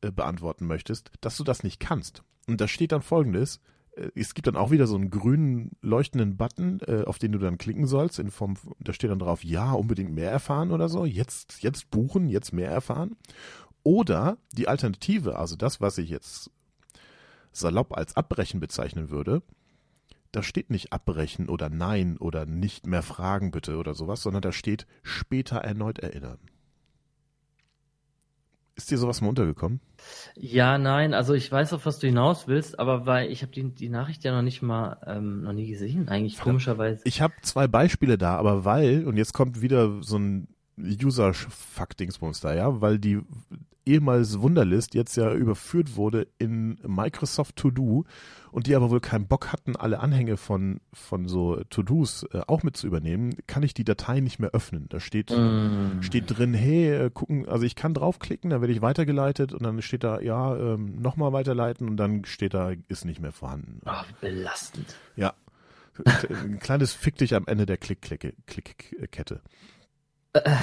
äh, 0.00 0.10
beantworten 0.10 0.66
möchtest, 0.66 1.10
dass 1.20 1.36
du 1.36 1.44
das 1.44 1.64
nicht 1.64 1.80
kannst? 1.80 2.22
Und 2.46 2.60
da 2.60 2.68
steht 2.68 2.92
dann 2.92 3.02
folgendes, 3.02 3.60
äh, 3.96 4.10
es 4.14 4.34
gibt 4.34 4.46
dann 4.46 4.56
auch 4.56 4.70
wieder 4.70 4.86
so 4.86 4.94
einen 4.94 5.10
grünen 5.10 5.72
leuchtenden 5.82 6.36
Button, 6.36 6.80
äh, 6.86 7.02
auf 7.04 7.18
den 7.18 7.32
du 7.32 7.38
dann 7.38 7.58
klicken 7.58 7.86
sollst. 7.86 8.18
In 8.18 8.30
Form, 8.30 8.54
da 8.78 8.92
steht 8.92 9.10
dann 9.10 9.18
drauf, 9.18 9.44
ja, 9.44 9.72
unbedingt 9.72 10.14
mehr 10.14 10.30
erfahren 10.30 10.70
oder 10.70 10.88
so. 10.88 11.04
Jetzt, 11.04 11.62
jetzt 11.62 11.90
buchen, 11.90 12.28
jetzt 12.28 12.52
mehr 12.52 12.70
erfahren. 12.70 13.16
Oder 13.82 14.38
die 14.52 14.68
Alternative, 14.68 15.38
also 15.38 15.56
das, 15.56 15.80
was 15.80 15.98
ich 15.98 16.10
jetzt 16.10 16.50
salopp 17.58 17.96
als 17.96 18.16
Abbrechen 18.16 18.60
bezeichnen 18.60 19.10
würde, 19.10 19.42
da 20.32 20.42
steht 20.42 20.70
nicht 20.70 20.92
abbrechen 20.92 21.48
oder 21.48 21.70
nein 21.70 22.18
oder 22.18 22.46
nicht 22.46 22.86
mehr 22.86 23.02
fragen 23.02 23.50
bitte 23.50 23.76
oder 23.76 23.94
sowas, 23.94 24.22
sondern 24.22 24.42
da 24.42 24.52
steht 24.52 24.86
später 25.02 25.56
erneut 25.56 25.98
erinnern. 25.98 26.38
Ist 28.74 28.90
dir 28.90 28.98
sowas 28.98 29.22
mal 29.22 29.28
untergekommen? 29.28 29.80
Ja, 30.34 30.76
nein, 30.76 31.14
also 31.14 31.32
ich 31.32 31.50
weiß, 31.50 31.72
auf 31.72 31.86
was 31.86 31.98
du 31.98 32.08
hinaus 32.08 32.46
willst, 32.46 32.78
aber 32.78 33.06
weil 33.06 33.32
ich 33.32 33.40
habe 33.40 33.50
die, 33.50 33.74
die 33.74 33.88
Nachricht 33.88 34.22
ja 34.24 34.32
noch 34.32 34.42
nicht 34.42 34.60
mal 34.60 34.98
ähm, 35.06 35.44
noch 35.44 35.54
nie 35.54 35.66
gesehen, 35.66 36.10
eigentlich 36.10 36.38
komischerweise. 36.38 37.00
Ich 37.04 37.22
habe 37.22 37.32
zwei 37.40 37.66
Beispiele 37.66 38.18
da, 38.18 38.36
aber 38.36 38.66
weil, 38.66 39.06
und 39.06 39.16
jetzt 39.16 39.32
kommt 39.32 39.62
wieder 39.62 40.02
so 40.02 40.18
ein 40.18 40.48
User-Fuck-Dingsbums 40.76 42.40
da, 42.40 42.54
ja, 42.54 42.82
weil 42.82 42.98
die 42.98 43.22
ehemals 43.86 44.40
Wunderlist 44.40 44.94
jetzt 44.94 45.16
ja 45.16 45.32
überführt 45.32 45.96
wurde 45.96 46.26
in 46.38 46.78
Microsoft 46.86 47.56
To 47.56 47.70
Do 47.70 48.04
und 48.56 48.66
die 48.66 48.74
aber 48.74 48.90
wohl 48.90 49.00
keinen 49.00 49.26
Bock 49.26 49.52
hatten, 49.52 49.76
alle 49.76 50.00
Anhänge 50.00 50.38
von, 50.38 50.80
von 50.94 51.28
so 51.28 51.62
To-Dos 51.68 52.22
äh, 52.32 52.40
auch 52.46 52.62
mit 52.62 52.74
zu 52.74 52.86
übernehmen, 52.86 53.34
kann 53.46 53.62
ich 53.62 53.74
die 53.74 53.84
Datei 53.84 54.20
nicht 54.20 54.38
mehr 54.38 54.52
öffnen. 54.52 54.86
Da 54.88 54.98
steht, 54.98 55.30
mm. 55.30 56.00
steht 56.00 56.24
drin, 56.26 56.54
hey, 56.54 57.06
äh, 57.06 57.10
gucken, 57.12 57.46
also 57.46 57.64
ich 57.66 57.76
kann 57.76 57.92
draufklicken, 57.92 58.48
dann 58.48 58.62
werde 58.62 58.72
ich 58.72 58.80
weitergeleitet 58.80 59.52
und 59.52 59.62
dann 59.62 59.82
steht 59.82 60.04
da, 60.04 60.20
ja, 60.20 60.56
ähm, 60.56 60.96
nochmal 61.02 61.34
weiterleiten 61.34 61.86
und 61.86 61.98
dann 61.98 62.24
steht 62.24 62.54
da, 62.54 62.72
ist 62.88 63.04
nicht 63.04 63.20
mehr 63.20 63.32
vorhanden. 63.32 63.82
Oh, 63.84 63.92
belastend. 64.22 64.96
Ja. 65.16 65.34
Ein 66.30 66.58
kleines 66.58 66.94
Fick 66.94 67.16
dich 67.16 67.34
am 67.34 67.46
Ende 67.46 67.66
der 67.66 67.76
Klick-Kette. 67.76 68.34
Klick, 68.46 68.96
Klick, 68.96 69.40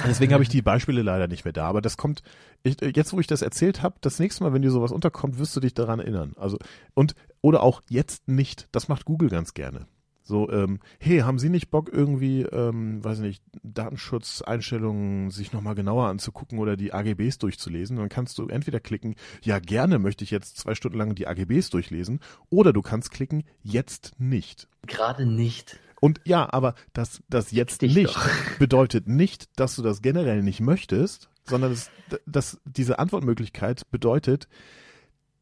Deswegen 0.06 0.32
habe 0.32 0.42
ich 0.42 0.48
die 0.48 0.62
Beispiele 0.62 1.02
leider 1.02 1.28
nicht 1.28 1.44
mehr 1.44 1.52
da. 1.52 1.66
Aber 1.66 1.80
das 1.80 1.96
kommt, 1.96 2.22
ich, 2.62 2.76
jetzt 2.80 3.12
wo 3.12 3.20
ich 3.20 3.26
das 3.26 3.42
erzählt 3.42 3.82
habe, 3.82 3.96
das 4.00 4.18
nächste 4.18 4.44
Mal, 4.44 4.52
wenn 4.52 4.62
dir 4.62 4.70
sowas 4.70 4.92
unterkommt, 4.92 5.38
wirst 5.38 5.54
du 5.56 5.60
dich 5.60 5.74
daran 5.74 6.00
erinnern. 6.00 6.32
Also, 6.36 6.58
und, 6.94 7.14
oder 7.40 7.62
auch 7.62 7.82
jetzt 7.88 8.28
nicht. 8.28 8.68
Das 8.72 8.88
macht 8.88 9.04
Google 9.04 9.28
ganz 9.28 9.54
gerne. 9.54 9.86
So, 10.26 10.50
ähm, 10.50 10.80
hey, 10.98 11.18
haben 11.18 11.38
Sie 11.38 11.50
nicht 11.50 11.70
Bock 11.70 11.90
irgendwie, 11.92 12.42
ähm, 12.42 13.04
weiß 13.04 13.18
nicht, 13.18 13.42
Datenschutzeinstellungen 13.62 15.30
sich 15.30 15.52
nochmal 15.52 15.74
genauer 15.74 16.08
anzugucken 16.08 16.58
oder 16.58 16.78
die 16.78 16.94
AGBs 16.94 17.36
durchzulesen? 17.36 17.98
Dann 17.98 18.08
kannst 18.08 18.38
du 18.38 18.48
entweder 18.48 18.80
klicken, 18.80 19.16
ja 19.42 19.58
gerne 19.58 19.98
möchte 19.98 20.24
ich 20.24 20.30
jetzt 20.30 20.56
zwei 20.56 20.74
Stunden 20.74 20.96
lang 20.96 21.14
die 21.14 21.26
AGBs 21.26 21.68
durchlesen, 21.68 22.20
oder 22.48 22.72
du 22.72 22.80
kannst 22.80 23.10
klicken, 23.10 23.44
jetzt 23.62 24.18
nicht. 24.18 24.66
Gerade 24.86 25.26
nicht. 25.26 25.78
Und 26.04 26.20
ja, 26.26 26.52
aber 26.52 26.74
das, 26.92 27.22
das 27.30 27.50
jetzt 27.50 27.80
Dich 27.80 27.94
nicht 27.94 28.14
doch. 28.14 28.28
bedeutet 28.58 29.08
nicht, 29.08 29.48
dass 29.58 29.74
du 29.74 29.80
das 29.80 30.02
generell 30.02 30.42
nicht 30.42 30.60
möchtest, 30.60 31.30
sondern 31.44 31.70
das, 31.70 31.90
das, 32.26 32.60
diese 32.66 32.98
Antwortmöglichkeit 32.98 33.90
bedeutet, 33.90 34.46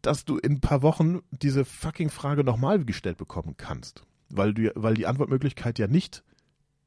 dass 0.02 0.24
du 0.24 0.38
in 0.38 0.52
ein 0.52 0.60
paar 0.60 0.82
Wochen 0.82 1.18
diese 1.32 1.64
fucking 1.64 2.10
Frage 2.10 2.44
nochmal 2.44 2.84
gestellt 2.84 3.18
bekommen 3.18 3.56
kannst. 3.56 4.04
Weil 4.28 4.54
du, 4.54 4.70
weil 4.76 4.94
die 4.94 5.08
Antwortmöglichkeit 5.08 5.80
ja 5.80 5.88
nicht 5.88 6.22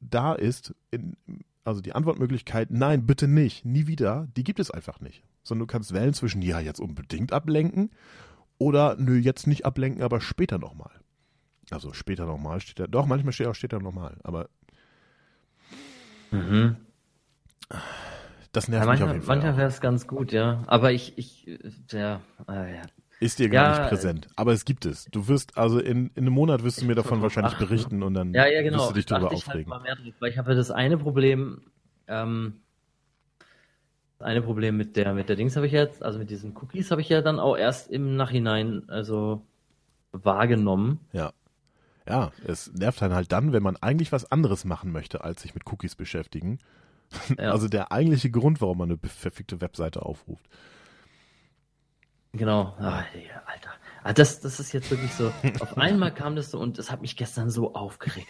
da 0.00 0.32
ist, 0.32 0.74
in, 0.90 1.14
also 1.62 1.82
die 1.82 1.94
Antwortmöglichkeit, 1.94 2.70
nein, 2.70 3.04
bitte 3.04 3.28
nicht, 3.28 3.66
nie 3.66 3.86
wieder, 3.86 4.26
die 4.38 4.44
gibt 4.44 4.58
es 4.58 4.70
einfach 4.70 5.00
nicht. 5.00 5.22
Sondern 5.42 5.68
du 5.68 5.70
kannst 5.70 5.92
wählen 5.92 6.14
zwischen, 6.14 6.40
ja, 6.40 6.60
jetzt 6.60 6.80
unbedingt 6.80 7.34
ablenken 7.34 7.90
oder, 8.56 8.96
nö, 8.98 9.18
jetzt 9.18 9.46
nicht 9.46 9.66
ablenken, 9.66 10.02
aber 10.02 10.22
später 10.22 10.56
nochmal. 10.56 10.92
Also 11.70 11.92
später 11.92 12.26
nochmal 12.26 12.60
steht 12.60 12.78
er. 12.80 12.88
Doch, 12.88 13.06
manchmal 13.06 13.32
steht 13.32 13.46
auch 13.46 13.54
steht 13.54 13.72
er 13.72 13.80
nochmal, 13.80 14.16
aber. 14.22 14.48
Mhm. 16.30 16.76
Das 18.52 18.68
nervt 18.68 18.84
ja, 18.84 18.86
manchmal, 18.86 18.94
mich 18.96 19.02
auf 19.02 19.14
jeden 19.14 19.26
Fall. 19.26 19.36
Manchmal 19.36 19.56
wäre 19.56 19.68
es 19.68 19.80
ganz 19.80 20.06
gut, 20.06 20.32
ja. 20.32 20.62
Aber 20.66 20.92
ich, 20.92 21.18
ich, 21.18 21.46
ja, 21.90 22.20
äh, 22.48 22.76
ja. 22.76 22.82
Ist 23.18 23.38
dir 23.38 23.48
gar 23.48 23.72
ja, 23.72 23.80
nicht 23.80 23.88
präsent. 23.88 24.28
Aber 24.36 24.52
es 24.52 24.64
gibt 24.64 24.84
es. 24.84 25.06
Du 25.06 25.26
wirst, 25.26 25.56
also 25.56 25.78
in, 25.78 26.10
in 26.14 26.24
einem 26.24 26.34
Monat 26.34 26.62
wirst 26.62 26.82
du 26.82 26.84
mir 26.84 26.94
davon 26.94 27.22
wahrscheinlich 27.22 27.54
achten. 27.54 27.64
berichten 27.66 28.02
und 28.02 28.14
dann 28.14 28.34
ja, 28.34 28.46
ja, 28.46 28.62
genau. 28.62 28.78
wirst 28.78 28.90
du 28.90 28.94
dich 28.94 29.06
darüber 29.06 29.32
aufregen. 29.32 29.72
Halt 29.72 29.86
drauf, 29.86 30.14
weil 30.20 30.30
ich 30.30 30.38
habe 30.38 30.54
das 30.54 30.70
eine 30.70 30.98
Problem, 30.98 31.62
ähm, 32.08 32.60
das 34.18 34.26
eine 34.28 34.42
Problem 34.42 34.76
mit 34.76 34.96
der, 34.96 35.14
mit 35.14 35.30
der 35.30 35.36
Dings 35.36 35.56
habe 35.56 35.66
ich 35.66 35.72
jetzt, 35.72 36.02
also 36.02 36.18
mit 36.18 36.28
diesen 36.28 36.54
Cookies 36.56 36.90
habe 36.90 37.00
ich 37.00 37.08
ja 37.08 37.22
dann 37.22 37.38
auch 37.38 37.56
erst 37.56 37.90
im 37.90 38.16
Nachhinein, 38.16 38.82
also 38.88 39.42
wahrgenommen. 40.12 41.00
Ja. 41.12 41.32
Ja, 42.08 42.30
es 42.46 42.72
nervt 42.72 43.02
einen 43.02 43.14
halt 43.14 43.32
dann, 43.32 43.52
wenn 43.52 43.62
man 43.62 43.76
eigentlich 43.76 44.12
was 44.12 44.30
anderes 44.30 44.64
machen 44.64 44.92
möchte, 44.92 45.24
als 45.24 45.42
sich 45.42 45.54
mit 45.54 45.70
Cookies 45.70 45.94
beschäftigen. 45.94 46.58
Ja. 47.38 47.52
Also 47.52 47.68
der 47.68 47.92
eigentliche 47.92 48.30
Grund, 48.30 48.60
warum 48.60 48.78
man 48.78 48.90
eine 48.90 48.98
verfickte 48.98 49.60
Webseite 49.60 50.02
aufruft. 50.02 50.44
Genau. 52.32 52.74
Ah, 52.80 53.04
Alter. 53.46 53.70
Ah, 54.02 54.12
das, 54.12 54.40
das 54.40 54.58
ist 54.58 54.72
jetzt 54.72 54.90
wirklich 54.90 55.12
so. 55.12 55.32
Auf 55.60 55.78
einmal 55.78 56.12
kam 56.12 56.34
das 56.34 56.50
so 56.50 56.58
und 56.58 56.78
das 56.78 56.90
hat 56.90 57.02
mich 57.02 57.16
gestern 57.16 57.48
so 57.48 57.74
aufgeregt. 57.74 58.28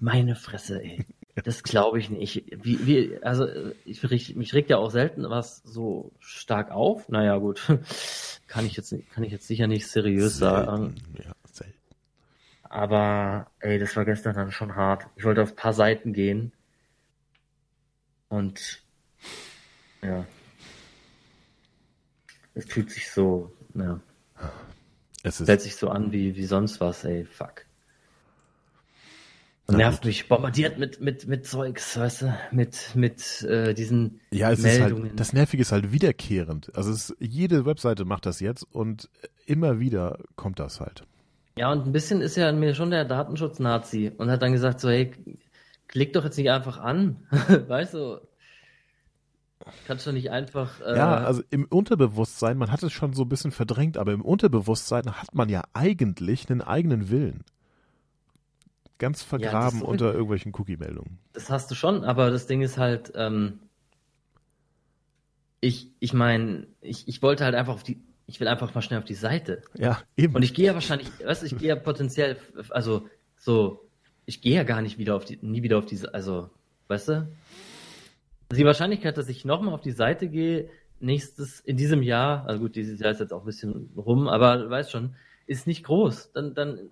Meine 0.00 0.36
Fresse, 0.36 0.80
ey. 0.82 1.04
Das 1.42 1.62
glaube 1.64 1.98
ich 1.98 2.10
nicht. 2.10 2.44
Wie, 2.62 2.86
wie, 2.86 3.22
also 3.22 3.46
ich, 3.84 4.36
mich 4.36 4.54
regt 4.54 4.70
ja 4.70 4.78
auch 4.78 4.90
selten 4.90 5.28
was 5.28 5.62
so 5.64 6.12
stark 6.20 6.70
auf. 6.70 7.08
Naja, 7.08 7.36
gut. 7.38 7.60
Kann 8.46 8.66
ich 8.66 8.76
jetzt, 8.76 8.94
kann 9.12 9.24
ich 9.24 9.32
jetzt 9.32 9.48
sicher 9.48 9.66
nicht 9.66 9.88
seriös 9.88 10.36
selten. 10.36 10.66
sagen. 10.66 10.94
Ja. 11.24 11.33
Aber 12.74 13.52
ey, 13.60 13.78
das 13.78 13.94
war 13.94 14.04
gestern 14.04 14.34
dann 14.34 14.50
schon 14.50 14.74
hart. 14.74 15.06
Ich 15.14 15.22
wollte 15.22 15.40
auf 15.42 15.50
ein 15.50 15.56
paar 15.56 15.72
Seiten 15.72 16.12
gehen. 16.12 16.50
Und 18.28 18.82
ja. 20.02 20.26
Es 22.54 22.64
fühlt 22.64 22.90
sich 22.90 23.12
so, 23.12 23.52
ja. 23.74 24.00
Es 25.22 25.38
ist, 25.38 25.46
Stellt 25.46 25.60
sich 25.60 25.76
so 25.76 25.88
an 25.88 26.10
wie, 26.10 26.34
wie 26.34 26.46
sonst 26.46 26.80
was, 26.80 27.04
ey, 27.04 27.24
fuck. 27.24 27.64
Und 29.66 29.76
nervt 29.76 30.04
mich, 30.04 30.28
bombardiert 30.28 30.76
mit, 30.76 31.00
mit, 31.00 31.28
mit 31.28 31.46
Zeugs, 31.46 31.96
weißt 31.96 32.22
du, 32.22 32.38
mit, 32.50 32.90
mit 32.96 33.42
äh, 33.42 33.72
diesen 33.72 34.20
ja, 34.32 34.50
es 34.50 34.62
Meldungen. 34.62 35.04
Ist 35.04 35.10
halt, 35.10 35.20
das 35.20 35.32
Nervige 35.32 35.60
ist 35.60 35.70
halt 35.70 35.92
wiederkehrend. 35.92 36.74
Also 36.74 36.90
es, 36.90 37.14
jede 37.20 37.66
Webseite 37.66 38.04
macht 38.04 38.26
das 38.26 38.40
jetzt 38.40 38.64
und 38.64 39.08
immer 39.46 39.78
wieder 39.78 40.18
kommt 40.34 40.58
das 40.58 40.80
halt. 40.80 41.04
Ja, 41.56 41.70
und 41.70 41.86
ein 41.86 41.92
bisschen 41.92 42.20
ist 42.20 42.36
ja 42.36 42.50
mir 42.52 42.74
schon 42.74 42.90
der 42.90 43.04
Datenschutz-Nazi 43.04 44.12
und 44.16 44.30
hat 44.30 44.42
dann 44.42 44.52
gesagt 44.52 44.80
so, 44.80 44.88
hey, 44.88 45.12
klick 45.86 46.12
doch 46.12 46.24
jetzt 46.24 46.36
nicht 46.36 46.50
einfach 46.50 46.78
an. 46.78 47.26
weißt 47.68 47.94
du, 47.94 48.20
kannst 49.86 50.06
du 50.06 50.12
nicht 50.12 50.30
einfach. 50.30 50.80
Äh 50.80 50.96
ja, 50.96 51.16
also 51.16 51.42
im 51.50 51.66
Unterbewusstsein, 51.66 52.58
man 52.58 52.72
hat 52.72 52.82
es 52.82 52.92
schon 52.92 53.12
so 53.12 53.22
ein 53.22 53.28
bisschen 53.28 53.52
verdrängt, 53.52 53.96
aber 53.98 54.12
im 54.12 54.22
Unterbewusstsein 54.22 55.06
hat 55.06 55.34
man 55.34 55.48
ja 55.48 55.62
eigentlich 55.72 56.50
einen 56.50 56.60
eigenen 56.60 57.10
Willen. 57.10 57.44
Ganz 58.98 59.22
vergraben 59.22 59.80
ja, 59.80 59.86
unter 59.86 60.12
irgendwelchen 60.12 60.52
Cookie-Meldungen. 60.54 61.18
Das 61.32 61.50
hast 61.50 61.70
du 61.70 61.74
schon, 61.74 62.04
aber 62.04 62.30
das 62.30 62.46
Ding 62.46 62.62
ist 62.62 62.78
halt, 62.78 63.12
ähm, 63.14 63.60
ich, 65.60 65.92
ich 65.98 66.12
meine, 66.12 66.66
ich, 66.80 67.08
ich 67.08 67.22
wollte 67.22 67.44
halt 67.44 67.54
einfach 67.54 67.74
auf 67.74 67.82
die, 67.82 68.00
ich 68.26 68.40
will 68.40 68.48
einfach 68.48 68.74
mal 68.74 68.82
schnell 68.82 68.98
auf 68.98 69.04
die 69.04 69.14
Seite. 69.14 69.62
Ja, 69.74 70.02
eben. 70.16 70.34
Und 70.34 70.42
ich 70.42 70.54
gehe 70.54 70.66
ja 70.66 70.74
wahrscheinlich, 70.74 71.08
weißt 71.24 71.42
du, 71.42 71.46
ich 71.46 71.58
gehe 71.58 71.68
ja 71.68 71.76
potenziell, 71.76 72.36
also 72.70 73.08
so, 73.36 73.88
ich 74.24 74.40
gehe 74.40 74.56
ja 74.56 74.62
gar 74.62 74.82
nicht 74.82 74.98
wieder 74.98 75.14
auf 75.14 75.24
die, 75.24 75.38
nie 75.42 75.62
wieder 75.62 75.78
auf 75.78 75.86
diese, 75.86 76.14
also, 76.14 76.50
weißt 76.88 77.08
du? 77.08 77.28
Die 78.52 78.64
Wahrscheinlichkeit, 78.64 79.16
dass 79.18 79.28
ich 79.28 79.44
nochmal 79.44 79.74
auf 79.74 79.80
die 79.80 79.92
Seite 79.92 80.28
gehe, 80.28 80.70
nächstes, 81.00 81.60
in 81.60 81.76
diesem 81.76 82.02
Jahr, 82.02 82.46
also 82.46 82.60
gut, 82.60 82.76
dieses 82.76 83.00
Jahr 83.00 83.10
ist 83.10 83.20
jetzt 83.20 83.32
auch 83.32 83.40
ein 83.40 83.46
bisschen 83.46 83.90
rum, 83.96 84.28
aber 84.28 84.56
du 84.58 84.70
weißt 84.70 84.90
schon, 84.90 85.16
ist 85.46 85.66
nicht 85.66 85.84
groß. 85.84 86.32
Dann, 86.32 86.54
dann, 86.54 86.90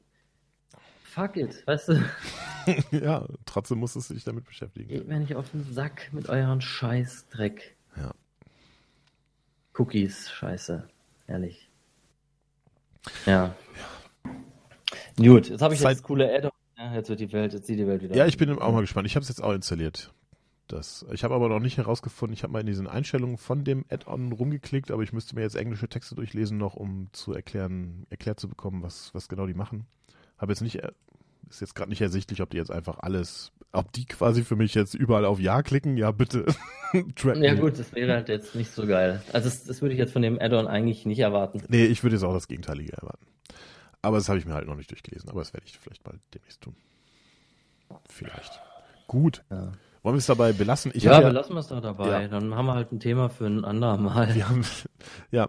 fuck 1.03 1.37
it, 1.37 1.67
weißt 1.67 1.89
du? 1.89 2.05
ja, 2.91 3.27
trotzdem 3.47 3.79
muss 3.79 3.97
es 3.97 4.09
sich 4.09 4.25
damit 4.25 4.45
beschäftigen. 4.45 4.89
Geht 4.89 5.09
mir 5.09 5.19
nicht 5.19 5.35
auf 5.35 5.51
den 5.51 5.65
Sack 5.73 6.13
mit 6.13 6.29
euren 6.29 6.61
Scheißdreck. 6.61 7.77
Ja. 7.97 8.13
Cookies, 9.75 10.31
scheiße. 10.31 10.89
Ehrlich. 11.27 11.71
Ja. 13.27 13.55
ja. 14.27 14.33
Gut, 15.17 15.49
jetzt 15.49 15.63
habe 15.63 15.75
ich 15.75 15.81
Seit 15.81 15.97
jetzt 15.97 16.03
coole 16.03 16.33
Add-on. 16.33 16.53
Ja, 16.79 16.95
jetzt 16.95 17.09
wird 17.09 17.21
die 17.21 17.33
Welt, 17.33 17.53
jetzt 17.53 17.67
sieht 17.67 17.79
die 17.79 17.87
Welt 17.87 18.03
wieder. 18.03 18.17
Ja, 18.17 18.27
ich 18.27 18.37
bin 18.37 18.51
auch 18.59 18.73
mal 18.73 18.81
gespannt. 18.81 19.07
Ich 19.07 19.15
habe 19.15 19.23
es 19.23 19.29
jetzt 19.29 19.43
auch 19.43 19.53
installiert. 19.53 20.13
Das, 20.69 21.05
ich 21.13 21.23
habe 21.23 21.35
aber 21.35 21.49
noch 21.49 21.61
nicht 21.61 21.77
herausgefunden, 21.77 22.33
ich 22.33 22.45
habe 22.45 22.53
mal 22.53 22.61
in 22.61 22.67
diesen 22.67 22.87
Einstellungen 22.87 23.37
von 23.37 23.63
dem 23.63 23.85
Add-on 23.91 24.33
rumgeklickt, 24.33 24.91
aber 24.91 25.03
ich 25.03 25.13
müsste 25.13 25.35
mir 25.35 25.43
jetzt 25.43 25.57
englische 25.57 25.89
Texte 25.89 26.15
durchlesen 26.15 26.57
noch, 26.57 26.77
um 26.77 27.09
zu 27.13 27.35
erklären, 27.35 28.07
erklärt 28.09 28.41
zu 28.41 28.49
bekommen, 28.49 28.83
was, 28.83 29.13
was 29.13 29.29
genau 29.29 29.47
die 29.47 29.55
machen. 29.55 29.87
Habe 30.39 30.53
jetzt 30.53 30.63
nicht, 30.63 30.77
äh, 30.77 30.93
ist 31.51 31.61
jetzt 31.61 31.75
gerade 31.75 31.91
nicht 31.91 32.01
ersichtlich, 32.01 32.41
ob 32.41 32.49
die 32.51 32.57
jetzt 32.57 32.71
einfach 32.71 33.01
alles, 33.01 33.53
ob 33.73 33.93
die 33.93 34.05
quasi 34.05 34.45
für 34.45 34.57
mich 34.57 34.75
jetzt 34.75 34.95
überall 34.95 35.25
auf 35.25 35.41
Ja 35.41 35.63
klicken, 35.63 35.97
ja 35.97 36.11
bitte. 36.11 36.47
ja 37.25 37.55
gut, 37.55 37.79
das 37.79 37.93
wäre 37.95 38.13
halt 38.13 38.29
jetzt 38.29 38.55
nicht 38.55 38.71
so 38.71 38.87
geil. 38.87 39.23
Also 39.33 39.49
das, 39.49 39.65
das 39.65 39.83
würde 39.83 39.95
ich 39.95 39.99
jetzt 39.99 40.13
von 40.13 40.23
dem 40.23 40.39
Add-on 40.41 40.67
eigentlich 40.67 41.07
nicht 41.07 41.21
erwarten. 41.21 41.63
Nee, 41.69 41.87
ich 41.87 42.03
würde 42.03 42.17
jetzt 42.17 42.23
auch 42.23 42.35
das 42.35 42.49
Gegenteilige 42.49 42.93
erwarten. 42.93 43.27
Aber 44.03 44.19
das 44.19 44.29
habe 44.29 44.39
ich 44.39 44.47
mir 44.47 44.55
halt 44.55 44.67
noch 44.67 44.77
nicht 44.77 44.91
durchgelesen, 44.91 45.31
aber 45.31 45.41
das 45.41 45.55
werde 45.55 45.67
ich 45.67 45.79
vielleicht 45.79 46.05
mal 46.05 46.19
demnächst 46.35 46.61
tun. 46.61 46.75
Vielleicht. 48.09 48.61
Gut. 49.07 49.43
Ja. 49.51 49.73
Wollen 50.03 50.17
wir 50.17 50.19
es 50.19 50.27
dabei 50.27 50.53
belassen? 50.53 50.91
Ich 50.95 51.05
ja, 51.05 51.21
belassen 51.21 51.55
wir 51.55 51.61
es 51.61 51.69
doch 51.69 51.81
dabei. 51.81 52.23
Ja. 52.23 52.29
Dann 52.29 52.57
haben 52.57 52.67
wir 52.67 52.75
halt 52.75 52.91
ein 52.91 52.99
Thema 52.99 53.29
für 53.29 53.47
ein 53.47 53.65
andermal. 53.65 54.35
Wir 54.35 54.49
haben, 54.49 54.65
ja, 55.31 55.49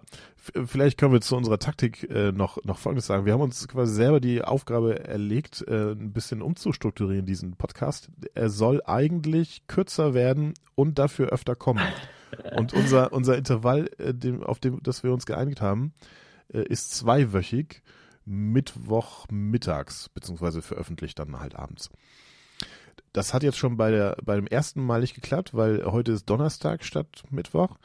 vielleicht 0.66 1.00
können 1.00 1.12
wir 1.12 1.22
zu 1.22 1.36
unserer 1.36 1.58
Taktik 1.58 2.08
äh, 2.12 2.32
noch, 2.32 2.64
noch 2.64 2.78
Folgendes 2.78 3.08
sagen. 3.08 3.26
Wir 3.26 3.34
haben 3.34 3.42
uns 3.42 3.68
quasi 3.68 3.96
selber 3.96 4.20
die 4.20 4.44
Aufgabe 4.44 5.08
erlegt, 5.08 5.66
äh, 5.68 5.94
ein 5.94 6.14
bisschen 6.14 6.44
umzustrukturieren, 6.44 7.26
diesen 7.26 7.56
Podcast. 7.56 8.10
Er 8.36 8.52
soll 8.52 8.84
eigentlich 8.86 9.66
kürzer 9.66 10.14
werden 10.14 10.54
und 10.76 11.00
dafür 11.00 11.30
öfter 11.30 11.56
kommen. 11.56 11.82
und 12.56 12.74
unser, 12.74 13.12
unser 13.12 13.36
Intervall, 13.36 13.90
äh, 13.98 14.14
dem, 14.14 14.44
auf 14.44 14.60
dem, 14.60 14.84
das 14.84 15.02
wir 15.02 15.14
uns 15.14 15.26
geeinigt 15.26 15.62
haben, 15.62 15.94
äh, 16.54 16.62
ist 16.62 16.96
zweiwöchig, 16.96 17.82
Mittwoch 18.26 19.26
mittags, 19.32 20.10
beziehungsweise 20.10 20.62
veröffentlicht 20.62 21.18
dann 21.18 21.40
halt 21.40 21.56
abends. 21.56 21.90
Das 23.14 23.34
hat 23.34 23.44
jetzt 23.44 23.58
schon 23.58 23.78
bei, 23.78 23.92
der, 23.92 24.18
bei 24.24 24.36
dem 24.36 24.48
ersten 24.48 24.84
Mal 24.84 25.02
nicht 25.02 25.14
geklappt, 25.14 25.54
weil 25.54 25.86
heute 25.86 26.12
ist 26.12 26.30
Donnerstag 26.30 26.84
statt 26.84 27.24
Mittwoch. 27.30 27.78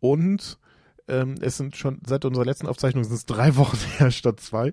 Und 0.00 0.58
ähm, 1.06 1.36
es 1.40 1.56
sind 1.56 1.76
schon 1.76 2.00
seit 2.06 2.24
unserer 2.24 2.44
letzten 2.44 2.66
Aufzeichnung 2.66 3.04
sind 3.04 3.14
es 3.14 3.24
drei 3.24 3.56
Wochen 3.56 3.78
her 3.98 4.10
statt 4.10 4.40
zwei, 4.40 4.68
äh, 4.68 4.72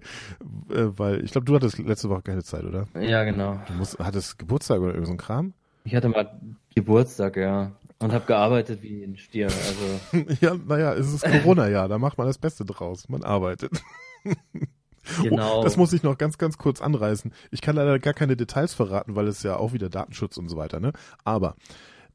weil 0.69 1.23
ich 1.23 1.31
glaube, 1.31 1.45
du 1.45 1.55
hattest 1.55 1.77
letzte 1.77 2.09
Woche 2.09 2.23
keine 2.23 2.43
Zeit, 2.43 2.63
oder? 2.63 2.87
Ja, 2.99 3.23
genau. 3.23 3.59
Du 3.67 3.73
musst, 3.73 3.99
hattest 3.99 4.39
Geburtstag 4.39 4.79
oder 4.79 4.93
irgend 4.93 5.07
so 5.07 5.13
ein 5.13 5.17
Kram? 5.17 5.53
Ich 5.83 5.95
hatte 5.95 6.09
mal 6.09 6.39
Geburtstag, 6.75 7.37
ja. 7.37 7.71
Und 7.99 8.13
habe 8.13 8.25
gearbeitet 8.25 8.81
wie 8.81 9.03
ein 9.03 9.15
Stier. 9.17 9.45
Also. 9.47 10.25
ja, 10.41 10.55
naja, 10.55 10.93
es 10.93 11.13
ist 11.13 11.23
Corona-Jahr, 11.23 11.87
da 11.87 11.99
macht 11.99 12.17
man 12.17 12.25
das 12.25 12.39
Beste 12.39 12.65
draus. 12.65 13.07
Man 13.09 13.23
arbeitet. 13.23 13.79
Genau. 15.21 15.59
Oh, 15.59 15.63
das 15.63 15.77
muss 15.77 15.93
ich 15.93 16.03
noch 16.03 16.17
ganz, 16.17 16.37
ganz 16.37 16.57
kurz 16.57 16.81
anreißen. 16.81 17.31
Ich 17.51 17.61
kann 17.61 17.75
leider 17.75 17.99
gar 17.99 18.13
keine 18.13 18.35
Details 18.35 18.73
verraten, 18.73 19.15
weil 19.15 19.27
es 19.27 19.43
ja 19.43 19.57
auch 19.57 19.73
wieder 19.73 19.89
Datenschutz 19.89 20.37
und 20.37 20.49
so 20.49 20.57
weiter, 20.57 20.79
ne? 20.79 20.93
Aber 21.23 21.55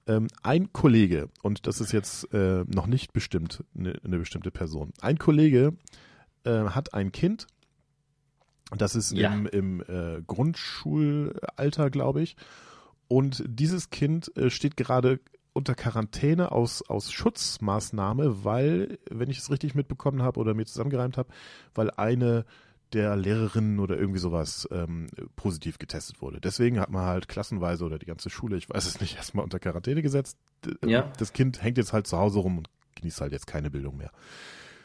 ähm, 0.06 0.28
ein 0.42 0.72
Kollege, 0.72 1.28
und 1.42 1.66
das 1.66 1.80
ist 1.80 1.92
jetzt 1.92 2.32
äh, 2.32 2.64
noch 2.64 2.86
nicht 2.86 3.12
bestimmt 3.12 3.64
eine, 3.76 3.98
eine 4.04 4.18
bestimmte 4.18 4.50
Person, 4.50 4.92
ein 5.00 5.18
Kollege 5.18 5.72
äh, 6.44 6.64
hat 6.66 6.94
ein 6.94 7.12
Kind, 7.12 7.46
das 8.76 8.96
ist 8.96 9.12
ja. 9.12 9.32
im, 9.32 9.46
im 9.46 9.80
äh, 9.82 10.22
Grundschulalter, 10.26 11.90
glaube 11.90 12.22
ich. 12.22 12.36
Und 13.08 13.44
dieses 13.46 13.90
Kind 13.90 14.36
äh, 14.36 14.50
steht 14.50 14.76
gerade 14.76 15.20
unter 15.52 15.74
Quarantäne 15.74 16.52
aus, 16.52 16.82
aus 16.82 17.10
Schutzmaßnahme, 17.12 18.44
weil, 18.44 18.98
wenn 19.10 19.30
ich 19.30 19.38
es 19.38 19.50
richtig 19.50 19.74
mitbekommen 19.74 20.22
habe 20.22 20.38
oder 20.40 20.52
mir 20.52 20.66
zusammengereimt 20.66 21.16
habe, 21.16 21.30
weil 21.74 21.90
eine 21.92 22.44
der 22.92 23.16
Lehrerinnen 23.16 23.80
oder 23.80 23.98
irgendwie 23.98 24.18
sowas 24.18 24.68
ähm, 24.70 25.08
positiv 25.34 25.78
getestet 25.78 26.22
wurde. 26.22 26.40
Deswegen 26.40 26.78
hat 26.78 26.90
man 26.90 27.04
halt 27.04 27.28
klassenweise 27.28 27.84
oder 27.84 27.98
die 27.98 28.06
ganze 28.06 28.30
Schule, 28.30 28.56
ich 28.56 28.68
weiß 28.68 28.86
es 28.86 29.00
nicht, 29.00 29.16
erstmal 29.16 29.44
unter 29.44 29.58
Quarantäne 29.58 30.02
gesetzt. 30.02 30.38
Ja. 30.84 31.12
Das 31.18 31.32
Kind 31.32 31.62
hängt 31.62 31.78
jetzt 31.78 31.92
halt 31.92 32.06
zu 32.06 32.16
Hause 32.16 32.38
rum 32.40 32.58
und 32.58 32.70
genießt 32.96 33.20
halt 33.20 33.32
jetzt 33.32 33.46
keine 33.46 33.70
Bildung 33.70 33.96
mehr. 33.96 34.10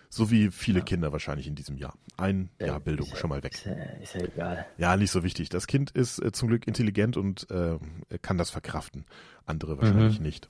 So 0.10 0.30
wie 0.30 0.52
viele 0.52 0.80
ja. 0.80 0.86
Kinder 0.86 1.14
wahrscheinlich 1.14 1.48
in 1.48 1.56
diesem 1.56 1.78
Jahr. 1.78 1.94
Ein 2.18 2.50
ja, 2.60 2.68
Jahr 2.68 2.80
Bildung 2.82 3.08
schon 3.16 3.30
mal 3.30 3.42
weg. 3.44 3.54
Ist 3.54 3.66
ja, 3.66 3.74
ist 3.74 4.16
ja 4.16 4.22
egal. 4.22 4.66
Ja, 4.78 4.98
nicht 4.98 5.10
so 5.10 5.24
wichtig. 5.24 5.48
Das 5.48 5.68
Kind 5.68 5.92
ist 5.92 6.20
äh, 6.20 6.34
zum 6.34 6.50
Glück 6.50 6.68
intelligent 6.68 7.16
und 7.16 7.50
äh, 7.50 7.78
kann 8.22 8.38
das 8.38 8.50
verkraften. 8.50 9.06
Andere 9.46 9.78
wahrscheinlich 9.78 10.20
mhm. 10.20 10.26
nicht. 10.26 10.50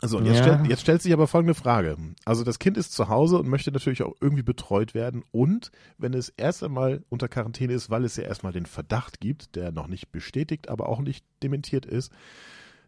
Also 0.00 0.18
und 0.18 0.26
jetzt, 0.26 0.38
ja. 0.38 0.42
stellt, 0.44 0.68
jetzt 0.68 0.82
stellt 0.82 1.02
sich 1.02 1.12
aber 1.12 1.26
folgende 1.26 1.54
Frage. 1.54 1.96
Also 2.24 2.44
das 2.44 2.60
Kind 2.60 2.76
ist 2.76 2.92
zu 2.92 3.08
Hause 3.08 3.38
und 3.38 3.48
möchte 3.48 3.72
natürlich 3.72 4.02
auch 4.02 4.14
irgendwie 4.20 4.44
betreut 4.44 4.94
werden. 4.94 5.24
Und 5.32 5.72
wenn 5.98 6.14
es 6.14 6.28
erst 6.28 6.62
einmal 6.62 7.02
unter 7.08 7.28
Quarantäne 7.28 7.72
ist, 7.72 7.90
weil 7.90 8.04
es 8.04 8.16
ja 8.16 8.22
erstmal 8.22 8.52
den 8.52 8.66
Verdacht 8.66 9.18
gibt, 9.20 9.56
der 9.56 9.72
noch 9.72 9.88
nicht 9.88 10.12
bestätigt, 10.12 10.68
aber 10.68 10.88
auch 10.88 11.00
nicht 11.00 11.24
dementiert 11.42 11.84
ist, 11.84 12.12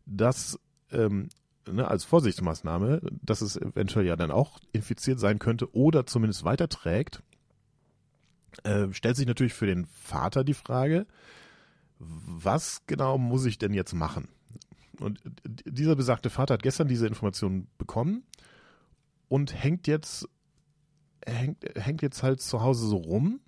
dass 0.07 0.61
ähm, 0.93 1.29
ne, 1.69 1.89
als 1.89 2.05
Vorsichtsmaßnahme, 2.05 3.01
dass 3.23 3.41
es 3.41 3.57
eventuell 3.57 4.07
ja 4.07 4.15
dann 4.15 4.31
auch 4.31 4.61
infiziert 4.73 5.19
sein 5.19 5.41
könnte 5.41 5.75
oder 5.75 6.07
zumindest 6.07 6.45
weiterträgt, 6.45 7.23
äh, 8.63 8.87
stellt 8.93 9.17
sich 9.17 9.27
natürlich 9.27 9.55
für 9.55 9.67
den 9.67 9.87
Vater 9.87 10.45
die 10.45 10.55
Frage, 10.55 11.07
was 11.99 12.83
genau 12.87 13.19
muss 13.19 13.45
ich 13.47 13.59
denn 13.59 13.75
jetzt 13.75 13.95
machen? 13.95 14.29
Und 15.01 15.21
dieser 15.47 15.97
besagte 15.97 16.31
Vater 16.31 16.55
hat 16.55 16.63
gestern 16.63 16.89
diese 16.89 17.07
Information 17.07 17.69
bekommen 17.79 18.25
und 19.29 19.55
hängt 19.55 19.87
jetzt, 19.87 20.29
hängt, 21.27 21.65
hängt 21.75 22.03
jetzt 22.03 22.23
halt 22.23 22.41
zu 22.41 22.63
Hause 22.63 22.87
so 22.87 22.97
rum 22.97 23.41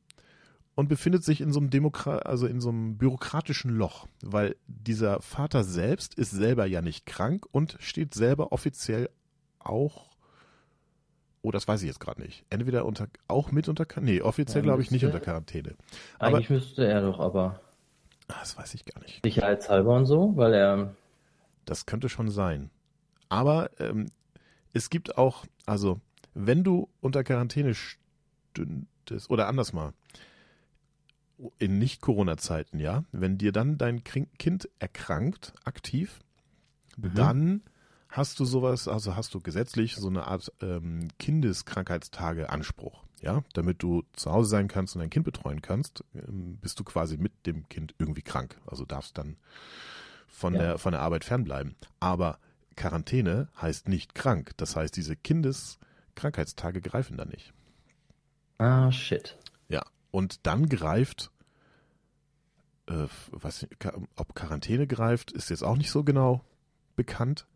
und 0.74 0.88
befindet 0.88 1.24
sich 1.24 1.40
in 1.40 1.52
so 1.52 1.60
einem 1.60 1.70
Demokra 1.70 2.18
also 2.18 2.46
in 2.46 2.60
so 2.60 2.70
einem 2.70 2.96
bürokratischen 2.96 3.70
Loch, 3.70 4.06
weil 4.22 4.56
dieser 4.66 5.20
Vater 5.20 5.64
selbst 5.64 6.14
ist 6.14 6.30
selber 6.30 6.66
ja 6.66 6.80
nicht 6.80 7.06
krank 7.06 7.46
und 7.52 7.76
steht 7.80 8.14
selber 8.14 8.52
offiziell 8.52 9.10
auch 9.58 10.12
Oh, 11.44 11.50
das 11.50 11.66
weiß 11.66 11.82
ich 11.82 11.88
jetzt 11.88 11.98
gerade 11.98 12.22
nicht. 12.22 12.44
Entweder 12.50 12.86
unter 12.86 13.08
auch 13.26 13.50
mit 13.50 13.68
unter 13.68 13.84
Nee, 14.00 14.20
offiziell 14.20 14.62
glaube 14.62 14.80
ich 14.80 14.92
nicht 14.92 15.04
unter 15.04 15.18
Quarantäne. 15.18 15.74
Eigentlich 16.20 16.46
aber, 16.46 16.54
müsste 16.54 16.86
er 16.86 17.00
doch, 17.00 17.18
aber. 17.18 17.60
Ah, 18.28 18.36
das 18.38 18.56
weiß 18.56 18.74
ich 18.74 18.84
gar 18.84 19.02
nicht. 19.02 19.20
Sicherheitshalber 19.24 19.96
und 19.96 20.06
so, 20.06 20.36
weil 20.36 20.54
er 20.54 20.94
das 21.64 21.86
könnte 21.86 22.08
schon 22.08 22.30
sein. 22.30 22.70
Aber 23.28 23.70
ähm, 23.80 24.06
es 24.72 24.90
gibt 24.90 25.16
auch, 25.18 25.44
also 25.66 26.00
wenn 26.34 26.64
du 26.64 26.88
unter 27.00 27.24
Quarantäne 27.24 27.74
stündest, 27.74 29.30
oder 29.30 29.48
anders 29.48 29.72
mal, 29.72 29.92
in 31.58 31.78
Nicht-Corona-Zeiten, 31.78 32.78
ja, 32.78 33.04
wenn 33.12 33.38
dir 33.38 33.52
dann 33.52 33.78
dein 33.78 34.04
Kind 34.04 34.68
erkrankt, 34.78 35.52
aktiv, 35.64 36.20
mhm. 36.96 37.14
dann 37.14 37.62
hast 38.08 38.38
du 38.38 38.44
sowas, 38.44 38.86
also 38.86 39.16
hast 39.16 39.34
du 39.34 39.40
gesetzlich 39.40 39.96
so 39.96 40.08
eine 40.08 40.26
Art 40.26 40.52
ähm, 40.60 41.08
Kindeskrankheitstage-Anspruch, 41.18 43.04
ja, 43.22 43.42
damit 43.54 43.82
du 43.82 44.04
zu 44.12 44.30
Hause 44.30 44.50
sein 44.50 44.68
kannst 44.68 44.94
und 44.94 45.00
dein 45.00 45.10
Kind 45.10 45.24
betreuen 45.24 45.62
kannst, 45.62 46.04
ähm, 46.14 46.58
bist 46.60 46.78
du 46.78 46.84
quasi 46.84 47.16
mit 47.16 47.46
dem 47.46 47.68
Kind 47.68 47.94
irgendwie 47.98 48.22
krank. 48.22 48.60
Also 48.66 48.84
darfst 48.84 49.18
dann 49.18 49.36
von, 50.32 50.54
ja. 50.54 50.60
der, 50.60 50.78
von 50.78 50.92
der 50.92 51.02
Arbeit 51.02 51.24
fernbleiben. 51.24 51.76
Aber 52.00 52.40
Quarantäne 52.74 53.48
heißt 53.60 53.88
nicht 53.88 54.14
krank. 54.14 54.52
Das 54.56 54.74
heißt, 54.74 54.96
diese 54.96 55.14
Kindeskrankheitstage 55.14 56.80
greifen 56.80 57.16
da 57.16 57.24
nicht. 57.24 57.52
Ah, 58.58 58.90
shit. 58.90 59.38
Ja, 59.68 59.84
und 60.10 60.46
dann 60.46 60.68
greift, 60.68 61.30
äh, 62.86 63.06
was, 63.30 63.66
ob 64.16 64.34
Quarantäne 64.34 64.86
greift, 64.86 65.30
ist 65.30 65.50
jetzt 65.50 65.62
auch 65.62 65.76
nicht 65.76 65.90
so 65.90 66.02
genau 66.02 66.44
bekannt. 67.02 67.46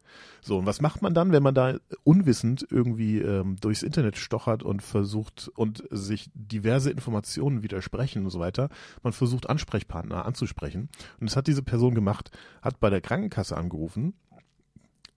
So, 0.41 0.59
und 0.59 0.67
was 0.67 0.81
macht 0.81 1.03
man 1.03 1.15
dann, 1.15 1.33
wenn 1.33 1.43
man 1.43 1.55
da 1.55 1.79
unwissend 2.05 2.67
irgendwie 2.71 3.19
ähm, 3.19 3.57
durchs 3.61 3.83
Internet 3.83 4.17
stochert 4.17 4.63
und 4.63 4.83
versucht 4.83 5.51
und 5.55 5.85
sich 5.91 6.31
diverse 6.35 6.91
Informationen 6.91 7.63
widersprechen 7.63 8.25
und 8.25 8.31
so 8.31 8.41
weiter? 8.41 8.69
Man 9.03 9.13
versucht 9.13 9.49
Ansprechpartner 9.49 10.25
anzusprechen. 10.25 10.89
Und 11.21 11.31
das 11.31 11.37
hat 11.37 11.47
diese 11.47 11.63
Person 11.63 11.95
gemacht, 11.95 12.31
hat 12.63 12.81
bei 12.81 12.91
der 12.91 13.01
Krankenkasse 13.01 13.57
angerufen. 13.57 14.15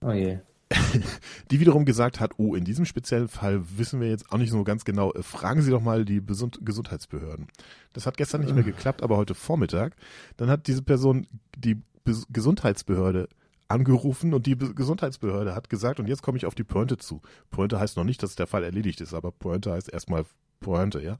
Oh 0.00 0.12
je. 0.12 0.38
die 1.50 1.58
wiederum 1.58 1.84
gesagt 1.84 2.20
hat, 2.20 2.34
oh, 2.38 2.54
in 2.54 2.64
diesem 2.64 2.84
speziellen 2.84 3.28
Fall 3.28 3.62
wissen 3.76 4.00
wir 4.00 4.08
jetzt 4.08 4.30
auch 4.30 4.38
nicht 4.38 4.50
so 4.50 4.62
ganz 4.62 4.84
genau, 4.84 5.12
äh, 5.12 5.22
fragen 5.22 5.62
Sie 5.62 5.70
doch 5.70 5.82
mal 5.82 6.04
die 6.04 6.20
Besund 6.20 6.60
Gesundheitsbehörden. 6.62 7.48
Das 7.92 8.06
hat 8.06 8.16
gestern 8.16 8.42
nicht 8.42 8.54
mehr 8.54 8.62
geklappt, 8.72 9.02
aber 9.02 9.16
heute 9.16 9.34
Vormittag. 9.34 9.96
Dann 10.36 10.48
hat 10.48 10.68
diese 10.68 10.82
Person 10.82 11.26
die 11.56 11.82
Bes 12.04 12.26
Gesundheitsbehörde 12.30 13.28
angerufen 13.70 14.34
und 14.34 14.46
die 14.46 14.56
Gesundheitsbehörde 14.56 15.54
hat 15.54 15.70
gesagt, 15.70 16.00
und 16.00 16.08
jetzt 16.08 16.22
komme 16.22 16.38
ich 16.38 16.46
auf 16.46 16.54
die 16.54 16.64
Pointe 16.64 16.96
zu. 16.98 17.22
Pointe 17.50 17.78
heißt 17.78 17.96
noch 17.96 18.04
nicht, 18.04 18.22
dass 18.22 18.34
der 18.34 18.46
Fall 18.46 18.64
erledigt 18.64 19.00
ist, 19.00 19.14
aber 19.14 19.30
Pointe 19.30 19.72
heißt 19.72 19.92
erstmal 19.92 20.24
Pointe, 20.60 21.00
ja. 21.00 21.18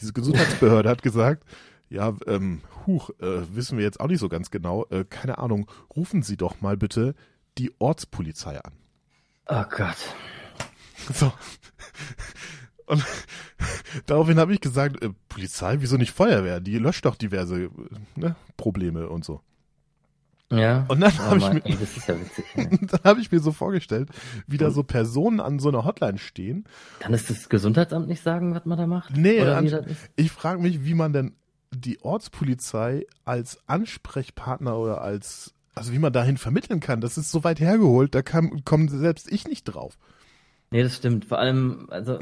Diese 0.00 0.12
Gesundheitsbehörde 0.12 0.88
hat 0.88 1.02
gesagt, 1.02 1.44
ja, 1.90 2.14
ähm, 2.26 2.60
huch, 2.86 3.10
äh, 3.20 3.54
wissen 3.54 3.78
wir 3.78 3.84
jetzt 3.84 4.00
auch 4.00 4.08
nicht 4.08 4.20
so 4.20 4.28
ganz 4.28 4.50
genau, 4.50 4.86
äh, 4.90 5.04
keine 5.08 5.38
Ahnung, 5.38 5.70
rufen 5.96 6.22
Sie 6.22 6.36
doch 6.36 6.60
mal 6.60 6.76
bitte 6.76 7.14
die 7.56 7.72
Ortspolizei 7.78 8.60
an. 8.62 8.72
Oh 9.46 9.64
Gott. 9.70 9.96
So. 11.14 11.32
Und 12.86 13.04
daraufhin 14.06 14.38
habe 14.38 14.52
ich 14.52 14.60
gesagt, 14.60 15.02
äh, 15.02 15.10
Polizei, 15.28 15.76
wieso 15.80 15.96
nicht 15.96 16.12
Feuerwehr? 16.12 16.60
Die 16.60 16.78
löscht 16.78 17.04
doch 17.04 17.16
diverse 17.16 17.70
ne, 18.16 18.36
Probleme 18.56 19.08
und 19.08 19.24
so. 19.24 19.40
Ja. 20.50 20.86
Und 20.88 21.00
dann 21.00 21.12
Oh 21.18 21.22
habe 21.22 21.38
ich, 21.38 21.52
mir- 21.52 21.64
ey, 21.66 21.76
ja 22.06 22.20
witzig. 22.20 22.44
dann 22.90 23.00
hab 23.04 23.18
ich 23.18 23.30
mir 23.30 23.40
so 23.40 23.52
vorgestellt, 23.52 24.08
wie 24.46 24.56
da 24.56 24.70
so 24.70 24.82
Personen 24.82 25.40
an 25.40 25.58
so 25.58 25.68
einer 25.68 25.84
Hotline 25.84 26.18
stehen. 26.18 26.64
Kann 27.00 27.12
es 27.12 27.26
das 27.26 27.48
Gesundheitsamt 27.48 28.08
nicht 28.08 28.22
sagen, 28.22 28.54
was 28.54 28.64
man 28.64 28.78
da 28.78 28.86
macht? 28.86 29.16
Nee, 29.16 29.40
an-? 29.42 29.84
Ich 30.16 30.30
frage 30.32 30.60
mich, 30.60 30.84
wie 30.84 30.94
man 30.94 31.12
denn 31.12 31.34
die 31.70 32.00
Ortspolizei 32.02 33.06
als 33.24 33.58
Ansprechpartner 33.66 34.78
oder 34.78 35.02
als, 35.02 35.52
also 35.74 35.92
wie 35.92 35.98
man 35.98 36.12
dahin 36.12 36.38
vermitteln 36.38 36.80
kann. 36.80 37.00
Das 37.02 37.18
ist 37.18 37.30
so 37.30 37.44
weit 37.44 37.60
hergeholt, 37.60 38.14
da 38.14 38.22
kam, 38.22 38.64
komme 38.64 38.88
selbst 38.88 39.30
ich 39.30 39.46
nicht 39.46 39.64
drauf. 39.64 39.98
Nee, 40.70 40.82
das 40.82 40.96
stimmt. 40.96 41.24
Vor 41.24 41.38
allem, 41.38 41.86
also, 41.90 42.18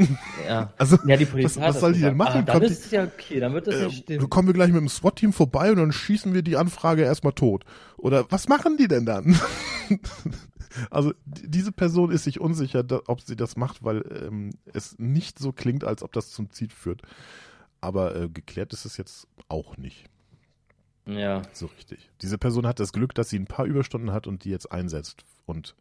ja. 0.47 0.73
Also, 0.78 0.98
Ja, 1.05 1.16
die 1.16 1.24
Polizei. 1.27 1.60
was, 1.60 1.74
was 1.74 1.81
soll 1.81 1.94
die 1.94 2.01
denn 2.02 2.16
machen? 2.16 2.40
Ah, 2.40 2.43
dann 2.43 2.60
Kommt 2.60 2.70
ist 2.70 2.85
es 2.86 2.90
ja 2.93 3.02
okay, 3.05 3.40
dann 3.40 3.55
wird 3.55 3.66
das 3.66 3.74
äh, 3.74 3.90
stimmen. 3.90 4.31
kommen 4.31 4.47
wir 4.48 4.55
gleich 4.55 4.68
mit 4.70 4.81
dem 4.81 4.89
SWAT-Team 4.89 5.32
vorbei 5.32 5.70
und 5.73 5.78
dann 5.78 5.90
schießen 5.93 6.32
wir 6.32 6.43
die 6.43 6.56
Anfrage 6.56 7.02
erstmal 7.02 7.32
tot. 7.32 7.64
Oder 7.97 8.31
was 8.31 8.48
machen 8.48 8.77
die 8.77 8.86
denn 8.86 9.05
dann? 9.05 9.36
also 10.90 11.12
die- 11.24 11.48
diese 11.51 11.73
Person 11.73 12.10
ist 12.12 12.24
sich 12.24 12.40
unsicher, 12.40 12.82
da, 12.85 13.01
ob 13.06 13.20
sie 13.20 13.36
das 13.36 13.56
macht, 13.56 13.82
weil 13.82 14.05
ähm, 14.27 14.51
es 14.73 14.97
nicht 14.98 15.39
so 15.39 15.52
klingt, 15.52 15.82
als 15.85 16.02
ob 16.02 16.12
das 16.12 16.31
zum 16.31 16.51
Ziel 16.51 16.70
führt. 16.70 17.02
Aber 17.81 18.14
äh, 18.16 18.28
geklärt 18.28 18.73
ist 18.73 18.85
es 18.85 18.97
jetzt 18.97 19.27
auch 19.48 19.77
nicht 19.77 20.06
Ja. 21.06 21.43
so 21.52 21.66
richtig. 21.66 22.10
Diese 22.23 22.39
Person 22.39 22.66
hat 22.66 22.78
das 22.81 22.93
Glück, 22.93 23.14
dass 23.14 23.28
sie 23.28 23.39
ein 23.39 23.47
paar 23.47 23.66
Überstunden 23.66 24.12
hat 24.12 24.27
und 24.27 24.44
die 24.44 24.51
jetzt 24.51 24.70
einsetzt 24.70 25.24
und 25.47 25.74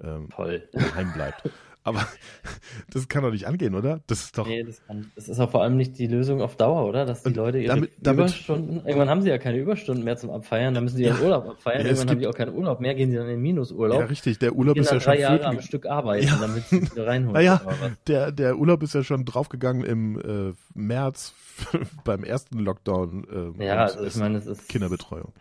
ähm, 0.00 0.28
Toll. 0.30 0.68
bleibt. 1.14 1.50
Aber 1.86 2.04
das 2.92 3.08
kann 3.08 3.22
doch 3.22 3.30
nicht 3.30 3.46
angehen, 3.46 3.74
oder? 3.76 4.00
Das 4.08 4.20
ist 4.24 4.36
doch. 4.36 4.46
Nee, 4.46 4.64
das, 4.64 4.84
kann, 4.86 5.10
das 5.14 5.28
ist 5.28 5.38
auch 5.38 5.50
vor 5.50 5.62
allem 5.62 5.76
nicht 5.76 5.96
die 5.98 6.08
Lösung 6.08 6.42
auf 6.42 6.56
Dauer, 6.56 6.84
oder? 6.84 7.06
Dass 7.06 7.22
die 7.22 7.28
Und 7.28 7.36
Leute 7.36 7.58
ihre 7.58 7.74
damit- 7.76 7.92
damit- 8.00 8.18
Überstunden, 8.26 8.84
irgendwann 8.84 9.08
haben 9.08 9.22
sie 9.22 9.28
ja 9.28 9.38
keine 9.38 9.58
Überstunden 9.58 10.02
mehr 10.04 10.16
zum 10.16 10.30
Abfeiern, 10.30 10.74
dann 10.74 10.82
müssen 10.82 10.96
sie 10.96 11.04
ihren 11.04 11.16
Ja. 11.18 11.22
Urlaub 11.22 11.48
abfeiern, 11.48 11.82
Ja, 11.82 11.86
irgendwann 11.86 12.10
haben 12.10 12.18
die 12.18 12.26
auch 12.26 12.34
keinen 12.34 12.54
Urlaub 12.54 12.80
mehr, 12.80 12.94
gehen 12.96 13.10
sie 13.10 13.16
dann 13.16 13.26
in 13.26 13.34
den 13.36 13.42
Minusurlaub. 13.42 14.00
Ja, 14.00 14.06
richtig. 14.06 14.38
Der 14.40 14.54
Urlaub 14.56 14.76
ist 14.76 14.90
ja 14.90 15.00
schon 15.00 15.12
drei 15.14 15.20
Jahre 15.20 15.44
am 15.46 15.60
Stück 15.60 15.86
arbeiten, 15.86 16.26
Ja. 16.26 16.36
damit 16.40 16.64
sie 16.64 16.82
wieder 16.82 17.06
reinholen. 17.06 17.34
Naja, 17.34 17.60
der, 18.08 18.32
der 18.32 18.58
Urlaub 18.58 18.82
ist 18.82 18.94
ja 18.94 19.04
schon 19.04 19.24
draufgegangen 19.24 19.84
im 19.84 20.18
äh, 20.50 20.54
März 20.74 21.34
beim 22.04 22.24
ersten 22.24 22.58
Lockdown. 22.58 23.54
Äh, 23.60 23.64
Ja, 23.64 23.76
also 23.84 24.04
ich 24.04 24.16
meine, 24.16 24.38
es 24.38 24.46
ist. 24.46 24.68
Kinderbetreuung. 24.68 25.32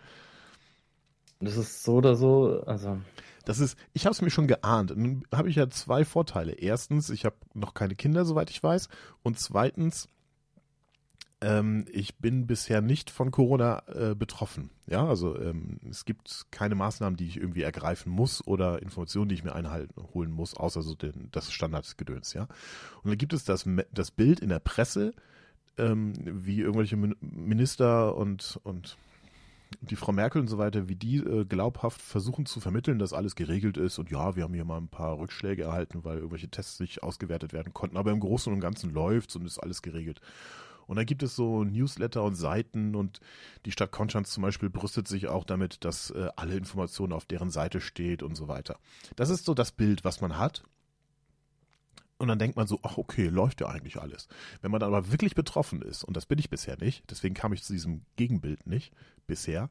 Das 1.42 1.58
ist 1.58 1.84
so 1.84 1.96
oder 1.96 2.16
so, 2.16 2.62
also. 2.66 2.98
Das 3.46 3.60
ist, 3.60 3.78
ich 3.94 4.06
habe 4.06 4.14
es 4.14 4.22
mir 4.22 4.32
schon 4.32 4.48
geahnt. 4.48 4.96
Nun 4.96 5.24
habe 5.34 5.50
ich 5.50 5.56
ja 5.56 5.70
zwei 5.70 6.04
Vorteile. 6.04 6.54
Erstens, 6.54 7.10
ich 7.10 7.26
habe 7.26 7.36
noch 7.54 7.74
keine 7.74 7.96
Kinder, 7.96 8.26
soweit 8.26 8.50
ich 8.50 8.62
weiß. 8.62 8.90
Und 9.24 9.40
zweitens, 9.40 10.10
ähm, 11.42 11.86
ich 11.92 12.18
bin 12.18 12.48
bisher 12.48 12.82
nicht 12.82 13.10
von 13.10 13.30
Corona 13.30 13.84
äh, 13.88 14.16
betroffen. 14.16 14.72
Ja, 14.88 15.06
also 15.06 15.40
ähm, 15.40 15.80
es 15.90 16.06
gibt 16.06 16.48
keine 16.50 16.76
Maßnahmen, 16.76 17.18
die 17.18 17.28
ich 17.28 17.38
irgendwie 17.38 17.62
ergreifen 17.62 18.12
muss 18.12 18.46
oder 18.48 18.82
Informationen, 18.82 19.30
die 19.30 19.36
ich 19.36 19.44
mir 19.44 19.54
einholen 19.54 20.32
muss, 20.32 20.56
außer 20.56 20.82
so 20.82 20.96
den, 20.96 21.30
das 21.32 21.52
Standardgedöns. 21.52 22.34
Ja, 22.34 22.44
und 23.04 23.10
dann 23.12 23.18
gibt 23.18 23.34
es 23.34 23.44
das, 23.44 23.66
das 23.92 24.12
Bild 24.12 24.40
in 24.40 24.50
der 24.50 24.60
Presse, 24.60 25.14
ähm, 25.78 26.14
wie 26.24 26.62
irgendwelche 26.62 26.96
Min- 26.96 27.18
Minister 27.20 28.16
und 28.16 28.60
und 28.64 28.98
die 29.82 29.96
Frau 29.96 30.12
Merkel 30.12 30.42
und 30.42 30.48
so 30.48 30.58
weiter, 30.58 30.88
wie 30.88 30.96
die 30.96 31.18
äh, 31.18 31.46
glaubhaft 31.46 32.02
versuchen 32.02 32.46
zu 32.46 32.60
vermitteln, 32.60 33.00
dass 33.00 33.14
alles 33.14 33.36
geregelt 33.36 33.78
ist 33.78 34.00
und 34.00 34.10
ja, 34.10 34.36
wir 34.36 34.44
haben 34.44 34.54
hier 34.54 34.66
mal 34.66 34.78
ein 34.78 34.88
paar 34.88 35.18
Rückschläge 35.18 35.64
erhalten, 35.64 36.04
weil 36.04 36.18
irgendwelche 36.18 36.50
Tests 36.50 36.80
nicht 36.80 37.04
ausgewertet 37.04 37.54
werden 37.54 37.74
konnten, 37.74 37.98
aber 37.98 38.12
im 38.12 38.20
Großen 38.20 38.52
und 38.52 38.60
Ganzen 38.60 38.92
läuft's 38.92 39.36
und 39.36 39.46
ist 39.46 39.60
alles 39.60 39.82
geregelt. 39.82 40.22
Und 40.88 40.98
dann 40.98 41.06
gibt 41.06 41.24
es 41.24 41.36
so 41.36 41.64
Newsletter 41.64 42.24
und 42.24 42.36
Seiten 42.36 42.96
und 42.96 43.20
die 43.66 43.72
Stadt 43.72 43.92
Konstanz 43.92 44.32
zum 44.32 44.44
Beispiel 44.44 44.70
brüstet 44.70 45.08
sich 45.08 45.28
auch 45.28 45.44
damit, 45.44 45.84
dass 45.84 46.12
äh, 46.12 46.30
alle 46.36 46.56
Informationen 46.56 47.14
auf 47.14 47.26
deren 47.26 47.50
Seite 47.50 47.82
steht 47.82 48.22
und 48.22 48.36
so 48.36 48.48
weiter. 48.48 48.78
Das 49.16 49.30
ist 49.30 49.46
so 49.46 49.54
das 49.54 49.72
Bild, 49.72 50.04
was 50.04 50.22
man 50.22 50.38
hat. 50.38 50.64
Und 52.18 52.30
dann 52.30 52.40
denkt 52.40 52.56
man 52.56 52.68
so, 52.68 52.80
ach 52.84 52.98
okay, 52.98 53.28
läuft 53.28 53.60
ja 53.62 53.68
eigentlich 53.68 53.98
alles. 53.98 54.30
Wenn 54.62 54.72
man 54.72 54.80
dann 54.80 54.94
aber 54.94 55.12
wirklich 55.12 55.36
betroffen 55.36 55.82
ist, 55.82 56.04
und 56.04 56.16
das 56.16 56.26
bin 56.26 56.40
ich 56.40 56.50
bisher 56.50 56.78
nicht, 56.78 57.04
deswegen 57.10 57.36
kam 57.36 57.52
ich 57.52 57.64
zu 57.64 57.74
diesem 57.74 58.04
Gegenbild 58.16 58.68
nicht 58.68 58.94
bisher, 59.28 59.70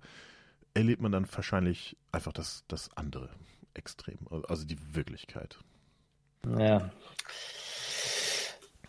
erlebt 0.74 1.01
man 1.02 1.12
dann 1.12 1.26
wahrscheinlich 1.32 1.97
einfach 2.12 2.32
das, 2.32 2.64
das 2.68 2.90
andere 2.97 3.31
Extrem, 3.74 4.18
also 4.48 4.64
die 4.64 4.78
Wirklichkeit. 4.94 5.59
Ja. 6.59 6.90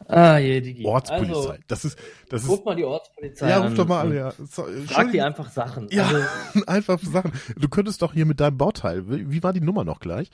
Ah, 0.07 0.37
je, 0.37 0.61
Digi. 0.61 0.85
Ortspolizei, 0.85 1.33
Also, 1.33 1.53
das 1.67 1.85
ist, 1.85 1.97
das 2.29 2.43
ist, 2.43 2.49
ruf 2.49 2.63
mal 2.65 2.75
die 2.75 2.83
Ortspolizei 2.83 3.49
ja, 3.49 3.57
an. 3.61 3.67
ruf 3.69 3.73
doch 3.75 3.87
mal 3.87 4.01
an, 4.01 4.13
ja. 4.15 4.31
So, 4.31 4.65
Frag 4.87 5.11
die 5.11 5.21
einfach 5.21 5.49
Sachen. 5.49 5.87
Ja, 5.89 6.05
Also, 6.07 6.65
einfach 6.67 6.99
Sachen. 6.99 7.31
Du 7.57 7.69
könntest 7.69 8.01
doch 8.01 8.13
hier 8.13 8.25
mit 8.25 8.39
deinem 8.39 8.57
Bauteil, 8.57 9.07
wie 9.07 9.41
war 9.41 9.53
die 9.53 9.61
Nummer 9.61 9.83
noch 9.83 9.99
gleich? 9.99 10.29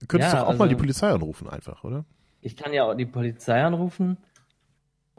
Du 0.00 0.06
könntest 0.06 0.32
Ja, 0.34 0.40
doch 0.40 0.48
auch 0.48 0.52
mal 0.58 0.64
also- 0.64 0.74
die 0.74 0.80
Polizei 0.80 1.08
anrufen 1.10 1.48
einfach, 1.48 1.82
oder? 1.84 2.04
ich 2.42 2.56
kann 2.56 2.72
ja 2.72 2.84
auch 2.84 2.94
die 2.94 3.04
Polizei 3.06 3.62
anrufen. 3.62 4.16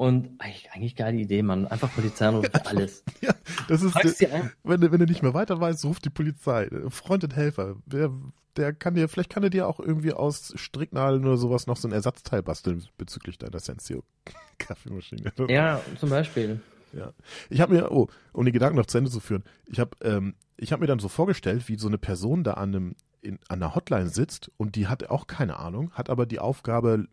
Und 0.02 0.32
eigentlich, 0.40 0.96
geile 0.96 1.20
Idee, 1.20 1.44
Mann. 1.44 1.68
Einfach 1.68 1.94
Polizei 1.94 2.28
anrufen 2.28 2.50
für 2.52 2.66
alles. 2.66 3.04
Ja, 3.22 3.36
das 3.68 3.84
ist, 3.84 3.96
ein, 3.96 4.52
wenn 4.64 4.82
du, 4.82 4.92
wenn 4.92 4.98
du 4.98 5.06
nicht 5.06 5.22
mehr 5.22 5.36
weiter 5.36 5.62
weißt, 5.62 5.86
ruf 5.86 6.00
die 6.00 6.10
Polizei. 6.10 6.72
Freund 6.90 7.24
und 7.24 7.36
Helfer. 7.36 7.76
Der, 7.86 8.12
der 8.56 8.74
kann 8.74 8.96
dir, 8.96 9.08
vielleicht 9.10 9.30
kann 9.30 9.44
er 9.44 9.52
dir 9.52 9.68
auch 9.68 9.80
irgendwie 9.80 10.12
aus 10.12 10.54
Stricknadeln 10.56 11.24
oder 11.24 11.38
sowas 11.38 11.68
noch 11.68 11.78
so 11.78 11.88
ein 11.88 11.92
Ersatzteil 11.92 12.42
basteln 12.42 12.84
bezüglich 12.98 13.38
deiner 13.38 13.60
Sensio 13.60 14.04
Kaffeemaschine. 14.58 15.34
ja, 15.48 15.80
zum 16.00 16.10
Beispiel. 16.10 16.62
Ja. 16.94 17.14
Ich 17.52 17.62
habe 17.62 17.76
mir, 17.76 17.92
oh, 17.92 18.08
um 18.34 18.44
die 18.44 18.52
Gedanken 18.52 18.78
noch 18.78 18.88
zu 18.88 18.98
Ende 18.98 19.12
zu 19.12 19.20
führen, 19.20 19.44
ich 19.68 19.80
habe 19.80 19.92
ähm, 20.02 20.34
ich 20.58 20.74
hab 20.74 20.80
mir 20.80 20.88
dann 20.88 20.98
so 20.98 21.10
vorgestellt, 21.10 21.70
wie 21.70 21.78
so 21.78 21.88
eine 21.88 22.00
Person 22.00 22.44
da 22.44 22.54
an, 22.54 22.76
einem, 22.76 22.96
in, 23.22 23.38
an 23.50 23.62
einer 23.62 23.76
Hotline 23.76 24.10
sitzt 24.10 24.50
und 24.58 24.76
die 24.76 24.88
hat 24.88 25.12
auch 25.12 25.28
keine 25.28 25.60
Ahnung, 25.60 25.92
hat 25.92 26.10
aber 26.10 26.26
die 26.26 26.40
Aufgabe, 26.40 27.06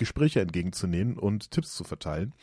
Gespräche 0.00 0.40
entgegenzunehmen 0.40 1.16
und 1.16 1.52
Tipps 1.52 1.76
zu 1.76 1.84
verteilen. 1.84 2.34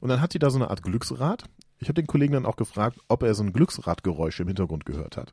Und 0.00 0.08
dann 0.08 0.20
hat 0.20 0.34
die 0.34 0.40
da 0.40 0.50
so 0.50 0.58
eine 0.58 0.70
Art 0.70 0.82
Glücksrad. 0.82 1.44
Ich 1.78 1.88
habe 1.88 1.94
den 1.94 2.08
Kollegen 2.08 2.32
dann 2.32 2.46
auch 2.46 2.56
gefragt, 2.56 2.98
ob 3.06 3.22
er 3.22 3.34
so 3.34 3.44
ein 3.44 3.52
Glücksradgeräusch 3.52 4.40
im 4.40 4.48
Hintergrund 4.48 4.84
gehört 4.84 5.16
hat. 5.16 5.32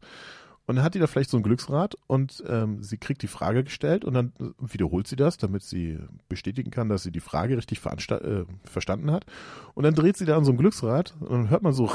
Und 0.68 0.76
dann 0.76 0.85
hat 0.85 0.93
die 0.93 0.99
da 0.99 1.07
vielleicht 1.07 1.31
so 1.31 1.38
ein 1.38 1.43
Glücksrad 1.43 1.95
und 2.07 2.43
ähm, 2.48 2.84
sie 2.84 2.98
kriegt 2.98 3.23
die 3.23 3.27
Frage 3.27 3.64
gestellt 3.64 4.06
und 4.06 4.14
dann 4.14 4.31
wiederholt 4.60 5.07
sie 5.07 5.15
das, 5.15 5.38
damit 5.38 5.64
sie 5.64 5.98
bestätigen 6.30 6.69
kann, 6.69 6.88
dass 6.88 7.03
sie 7.03 7.11
die 7.11 7.19
Frage 7.19 7.57
richtig 7.57 7.81
äh, 7.84 8.45
verstanden 8.64 9.11
hat. 9.11 9.26
Und 9.73 9.84
dann 9.84 9.95
dreht 9.95 10.18
sie 10.18 10.26
da 10.26 10.38
an 10.38 10.45
so 10.45 10.52
einem 10.52 10.60
Glücksrad 10.60 11.15
und 11.19 11.31
dann 11.31 11.49
hört 11.49 11.64
man 11.64 11.73
so 11.73 11.91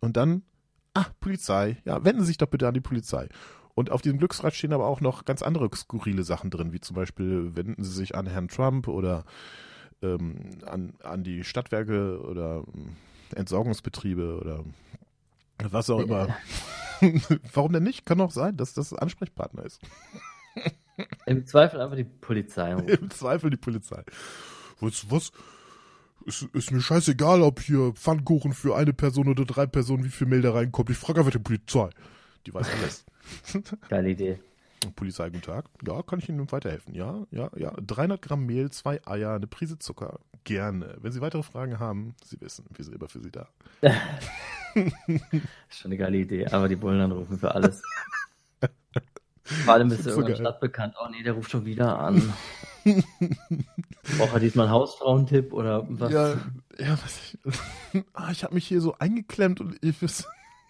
und 0.00 0.16
dann, 0.16 0.42
ah, 0.94 1.06
Polizei, 1.20 1.78
ja, 1.84 2.04
wenden 2.04 2.22
Sie 2.22 2.26
sich 2.26 2.38
doch 2.38 2.48
bitte 2.48 2.66
an 2.66 2.74
die 2.74 2.80
Polizei. 2.80 3.28
Und 3.74 3.90
auf 3.90 4.02
diesem 4.02 4.18
Glücksrad 4.18 4.54
stehen 4.54 4.72
aber 4.72 4.86
auch 4.86 5.00
noch 5.00 5.24
ganz 5.24 5.42
andere 5.42 5.70
skurrile 5.74 6.24
Sachen 6.24 6.50
drin, 6.50 6.72
wie 6.72 6.80
zum 6.80 6.94
Beispiel 6.94 7.56
wenden 7.56 7.82
Sie 7.82 7.92
sich 7.92 8.14
an 8.14 8.26
Herrn 8.26 8.48
Trump 8.48 8.86
oder 8.86 9.24
ähm, 10.02 10.58
an, 10.66 10.94
an 11.02 11.24
die 11.24 11.44
Stadtwerke 11.44 12.20
oder 12.20 12.64
ähm, 12.74 12.96
Entsorgungsbetriebe 13.34 14.38
oder 14.38 14.64
was 15.70 15.88
auch 15.90 16.00
immer. 16.00 16.36
Warum 17.54 17.72
denn 17.72 17.82
nicht? 17.82 18.04
Kann 18.04 18.18
doch 18.18 18.30
sein, 18.30 18.56
dass 18.56 18.74
das 18.74 18.92
Ansprechpartner 18.92 19.64
ist. 19.64 19.80
Im 21.26 21.46
Zweifel 21.46 21.80
einfach 21.80 21.96
die 21.96 22.04
Polizei. 22.04 22.72
Im 22.86 23.10
Zweifel 23.10 23.50
die 23.50 23.56
Polizei. 23.56 24.02
Was, 24.80 25.10
was? 25.10 25.32
Ist, 26.24 26.42
ist 26.52 26.70
mir 26.70 26.80
scheißegal, 26.80 27.42
ob 27.42 27.60
hier 27.60 27.92
Pfannkuchen 27.94 28.52
für 28.52 28.76
eine 28.76 28.92
Person 28.92 29.28
oder 29.28 29.44
drei 29.44 29.66
Personen, 29.66 30.04
wie 30.04 30.10
viel 30.10 30.28
Mail 30.28 30.42
da 30.42 30.52
reinkommt. 30.52 30.90
Ich 30.90 30.98
frage 30.98 31.18
einfach 31.18 31.32
die 31.32 31.38
Polizei. 31.38 31.90
Die 32.46 32.54
weiß 32.54 32.68
alles. 32.80 33.04
Geile 33.88 34.10
Idee. 34.10 34.38
Polizei, 34.96 35.30
guten 35.30 35.42
Tag. 35.42 35.66
Ja, 35.86 36.02
kann 36.02 36.18
ich 36.18 36.28
Ihnen 36.28 36.50
weiterhelfen? 36.50 36.94
Ja, 36.94 37.24
ja, 37.30 37.50
ja. 37.56 37.72
300 37.86 38.20
Gramm 38.20 38.46
Mehl, 38.46 38.70
zwei 38.70 39.00
Eier, 39.06 39.34
eine 39.34 39.46
Prise 39.46 39.78
Zucker. 39.78 40.18
Gerne. 40.42 40.96
Wenn 41.00 41.12
Sie 41.12 41.20
weitere 41.20 41.44
Fragen 41.44 41.78
haben, 41.78 42.16
Sie 42.24 42.40
wissen, 42.40 42.64
wir 42.74 42.84
sind 42.84 42.94
immer 42.96 43.08
für 43.08 43.20
Sie 43.20 43.30
da. 43.30 43.48
Ist 44.74 44.98
schon 45.78 45.90
eine 45.92 45.98
geile 45.98 46.18
Idee, 46.18 46.46
aber 46.46 46.68
die 46.68 46.74
Bullen 46.74 47.00
anrufen 47.00 47.38
für 47.38 47.54
alles. 47.54 47.80
Vor 49.44 49.74
allem 49.74 49.88
bist 49.88 50.04
du 50.06 50.10
So 50.10 50.20
geil. 50.22 50.34
stadtbekannt. 50.36 50.94
Oh 51.00 51.08
nee, 51.10 51.22
der 51.22 51.34
ruft 51.34 51.50
schon 51.52 51.64
wieder 51.64 51.98
an. 52.00 52.32
Braucht 54.18 54.32
er 54.34 54.40
diesmal 54.40 54.66
einen 54.66 54.74
Hausfrauentipp 54.74 55.52
oder 55.52 55.86
was? 55.88 56.10
Ja, 56.12 56.32
ja, 56.78 56.98
was 57.04 57.18
ich, 57.18 57.38
ah, 58.14 58.30
ich 58.32 58.42
habe 58.42 58.54
mich 58.54 58.66
hier 58.66 58.80
so 58.80 58.96
eingeklemmt 58.98 59.60
und 59.60 59.78
ich 59.80 60.02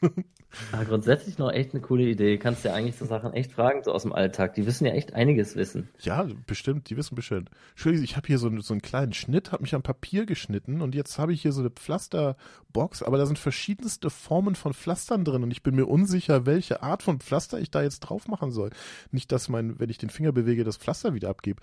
weiß, 0.03 0.11
Ah, 0.73 0.85
grundsätzlich 0.85 1.39
noch 1.39 1.51
echt 1.51 1.73
eine 1.73 1.81
coole 1.81 2.03
Idee. 2.05 2.37
Kannst 2.37 2.63
ja 2.65 2.75
eigentlich 2.75 2.97
so 2.97 3.07
Sachen 3.07 3.33
echt 3.33 3.53
fragen, 3.53 3.83
so 3.85 3.91
aus 3.93 4.03
dem 4.03 4.13
Alltag. 4.13 4.53
Die 4.55 4.67
wissen 4.67 4.85
ja 4.87 4.93
echt 4.93 5.15
einiges 5.15 5.57
wissen. 5.57 5.89
Ja, 6.01 6.27
bestimmt, 6.47 6.91
die 6.91 6.97
wissen 6.99 7.15
bestimmt. 7.15 7.49
Entschuldigung, 7.71 8.05
ich 8.05 8.17
habe 8.19 8.27
hier 8.27 8.37
so, 8.39 8.49
einen- 8.49 8.61
so 8.61 8.75
einen 8.75 8.83
kleinen 8.83 9.15
Schnitt, 9.15 9.51
habe 9.51 9.63
mich 9.63 9.75
am 9.75 9.83
Papier 9.83 10.27
geschnitten 10.27 10.83
und 10.83 10.95
jetzt 10.95 11.19
habe 11.19 11.33
ich 11.33 11.41
hier 11.41 11.53
so 11.53 11.61
eine 11.61 11.71
Pflasterbox, 11.71 13.03
aber 13.03 13.17
da 13.17 13.25
sind 13.25 13.39
verschiedenste 13.39 14.11
Formen 14.11 14.55
von 14.55 14.75
Pflastern 14.75 15.25
drin 15.25 15.43
und 15.43 15.53
ich 15.53 15.63
bin 15.63 15.75
mir 15.75 15.87
unsicher, 15.87 16.45
welche 16.45 16.83
Art 16.83 17.03
von 17.03 17.21
Pflaster 17.21 17.59
ich 17.59 17.71
da 17.71 17.83
jetzt 17.83 18.01
drauf 18.01 18.29
machen 18.29 18.51
soll. 18.53 18.69
Nicht, 19.11 19.33
dass 19.33 19.49
mein, 19.49 19.81
wenn 19.81 19.89
ich 19.89 19.97
den 19.97 20.11
Finger 20.11 20.33
bewege, 20.33 20.65
das 20.65 20.77
Pflaster 20.77 21.15
wieder 21.15 21.31
abgebe. 21.31 21.63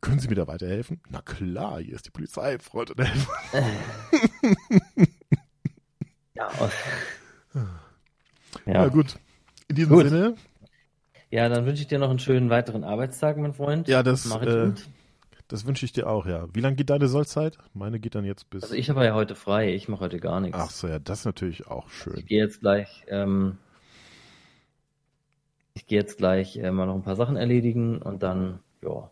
Können 0.00 0.20
Sie 0.20 0.28
mir 0.28 0.36
da 0.36 0.46
weiterhelfen? 0.46 1.00
Na 1.10 1.22
klar, 1.22 1.80
hier 1.80 1.94
ist 1.96 2.06
die 2.06 2.10
Polizei, 2.10 2.58
Freunde. 2.60 2.94
Ja, 6.34 6.48
Ja, 7.54 7.68
Ja, 8.66 8.88
gut. 8.88 9.16
In 9.68 9.76
diesem 9.76 9.92
Gut. 9.92 10.08
Sinne, 10.08 10.34
ja 11.30 11.48
dann 11.48 11.66
wünsche 11.66 11.82
ich 11.82 11.88
dir 11.88 11.98
noch 11.98 12.10
einen 12.10 12.18
schönen 12.18 12.50
weiteren 12.50 12.84
Arbeitstag, 12.84 13.36
mein 13.36 13.54
Freund. 13.54 13.88
Ja, 13.88 14.02
das, 14.02 14.24
Mach 14.26 14.42
ich 14.42 14.48
äh, 14.48 14.66
gut. 14.66 14.88
das 15.48 15.66
wünsche 15.66 15.84
ich 15.84 15.92
dir 15.92 16.08
auch, 16.08 16.26
ja. 16.26 16.46
Wie 16.52 16.60
lange 16.60 16.76
geht 16.76 16.90
deine 16.90 17.08
Sollzeit? 17.08 17.58
Meine 17.74 18.00
geht 18.00 18.14
dann 18.14 18.24
jetzt 18.24 18.50
bis. 18.50 18.62
Also 18.62 18.74
ich 18.74 18.90
habe 18.90 19.04
ja 19.04 19.14
heute 19.14 19.34
frei, 19.34 19.74
ich 19.74 19.88
mache 19.88 20.00
heute 20.02 20.18
gar 20.20 20.40
nichts. 20.40 20.58
Ach 20.58 20.70
so, 20.70 20.88
ja, 20.88 20.98
das 20.98 21.20
ist 21.20 21.24
natürlich 21.24 21.66
auch 21.66 21.88
Ich 21.88 21.94
schön. 21.94 22.26
gehe 22.26 22.42
jetzt 22.42 22.60
gleich, 22.60 23.04
ähm, 23.08 23.58
ich 25.74 25.86
gehe 25.86 25.98
jetzt 25.98 26.18
gleich 26.18 26.56
äh, 26.56 26.70
mal 26.70 26.86
noch 26.86 26.94
ein 26.94 27.02
paar 27.02 27.16
Sachen 27.16 27.36
erledigen 27.36 28.00
und 28.02 28.22
dann, 28.22 28.60
ja. 28.82 29.10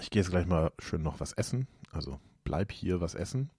Ich 0.00 0.10
gehe 0.10 0.20
jetzt 0.22 0.30
gleich 0.30 0.46
mal 0.46 0.72
schön 0.78 1.02
noch 1.02 1.20
was 1.20 1.32
essen. 1.32 1.66
Also 1.92 2.18
bleib 2.44 2.72
hier 2.72 3.00
was 3.00 3.14
essen. 3.14 3.50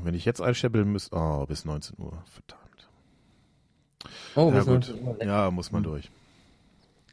Und 0.00 0.06
wenn 0.06 0.14
ich 0.14 0.24
jetzt 0.24 0.40
einscheppeln 0.40 0.90
müsste, 0.90 1.14
oh, 1.14 1.44
bis 1.44 1.66
19 1.66 1.98
Uhr, 1.98 2.24
verdammt. 2.24 2.88
Oh, 4.34 4.50
ja, 4.50 4.60
gut. 4.60 4.88
19 4.88 5.02
Uhr. 5.02 5.22
Ja, 5.22 5.50
muss 5.50 5.72
man 5.72 5.84
Hm. 5.84 5.90
durch. 5.90 6.10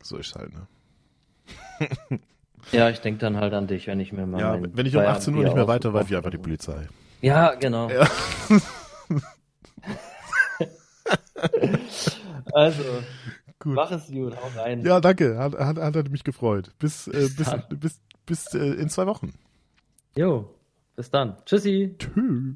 So 0.01 0.15
ist 0.15 0.33
halt, 0.35 0.53
ne? 0.53 0.67
Ja, 2.71 2.89
ich 2.89 2.99
denke 2.99 3.19
dann 3.19 3.35
halt 3.35 3.53
an 3.53 3.67
dich, 3.67 3.87
wenn 3.87 3.99
ich 3.99 4.13
mir 4.13 4.25
mal 4.25 4.39
Ja, 4.39 4.61
wenn 4.73 4.85
ich 4.85 4.95
um 4.95 5.03
18 5.05 5.35
Uhr 5.35 5.43
nicht 5.43 5.55
mehr 5.55 5.67
weiter 5.67 5.93
weiß, 5.93 6.09
wie 6.09 6.15
einfach 6.15 6.31
die 6.31 6.37
Polizei. 6.37 6.87
Ja, 7.21 7.55
genau. 7.55 7.89
Ja. 7.89 8.07
Also, 12.53 13.03
Gut. 13.59 13.73
mach 13.75 13.91
es 13.91 14.07
gut, 14.07 14.35
hau 14.35 14.47
rein. 14.59 14.83
Ja, 14.85 14.99
danke. 14.99 15.37
Hat, 15.37 15.53
hat, 15.53 15.77
hat 15.77 16.09
mich 16.09 16.23
gefreut. 16.23 16.71
Bis, 16.79 17.07
äh, 17.07 17.29
bis, 17.35 17.51
bis, 17.69 17.99
bis 18.25 18.53
äh, 18.53 18.59
in 18.59 18.89
zwei 18.89 19.05
Wochen. 19.05 19.33
Jo, 20.15 20.49
bis 20.95 21.11
dann. 21.11 21.35
Tschüssi. 21.45 21.95
Tschüss. 21.99 22.55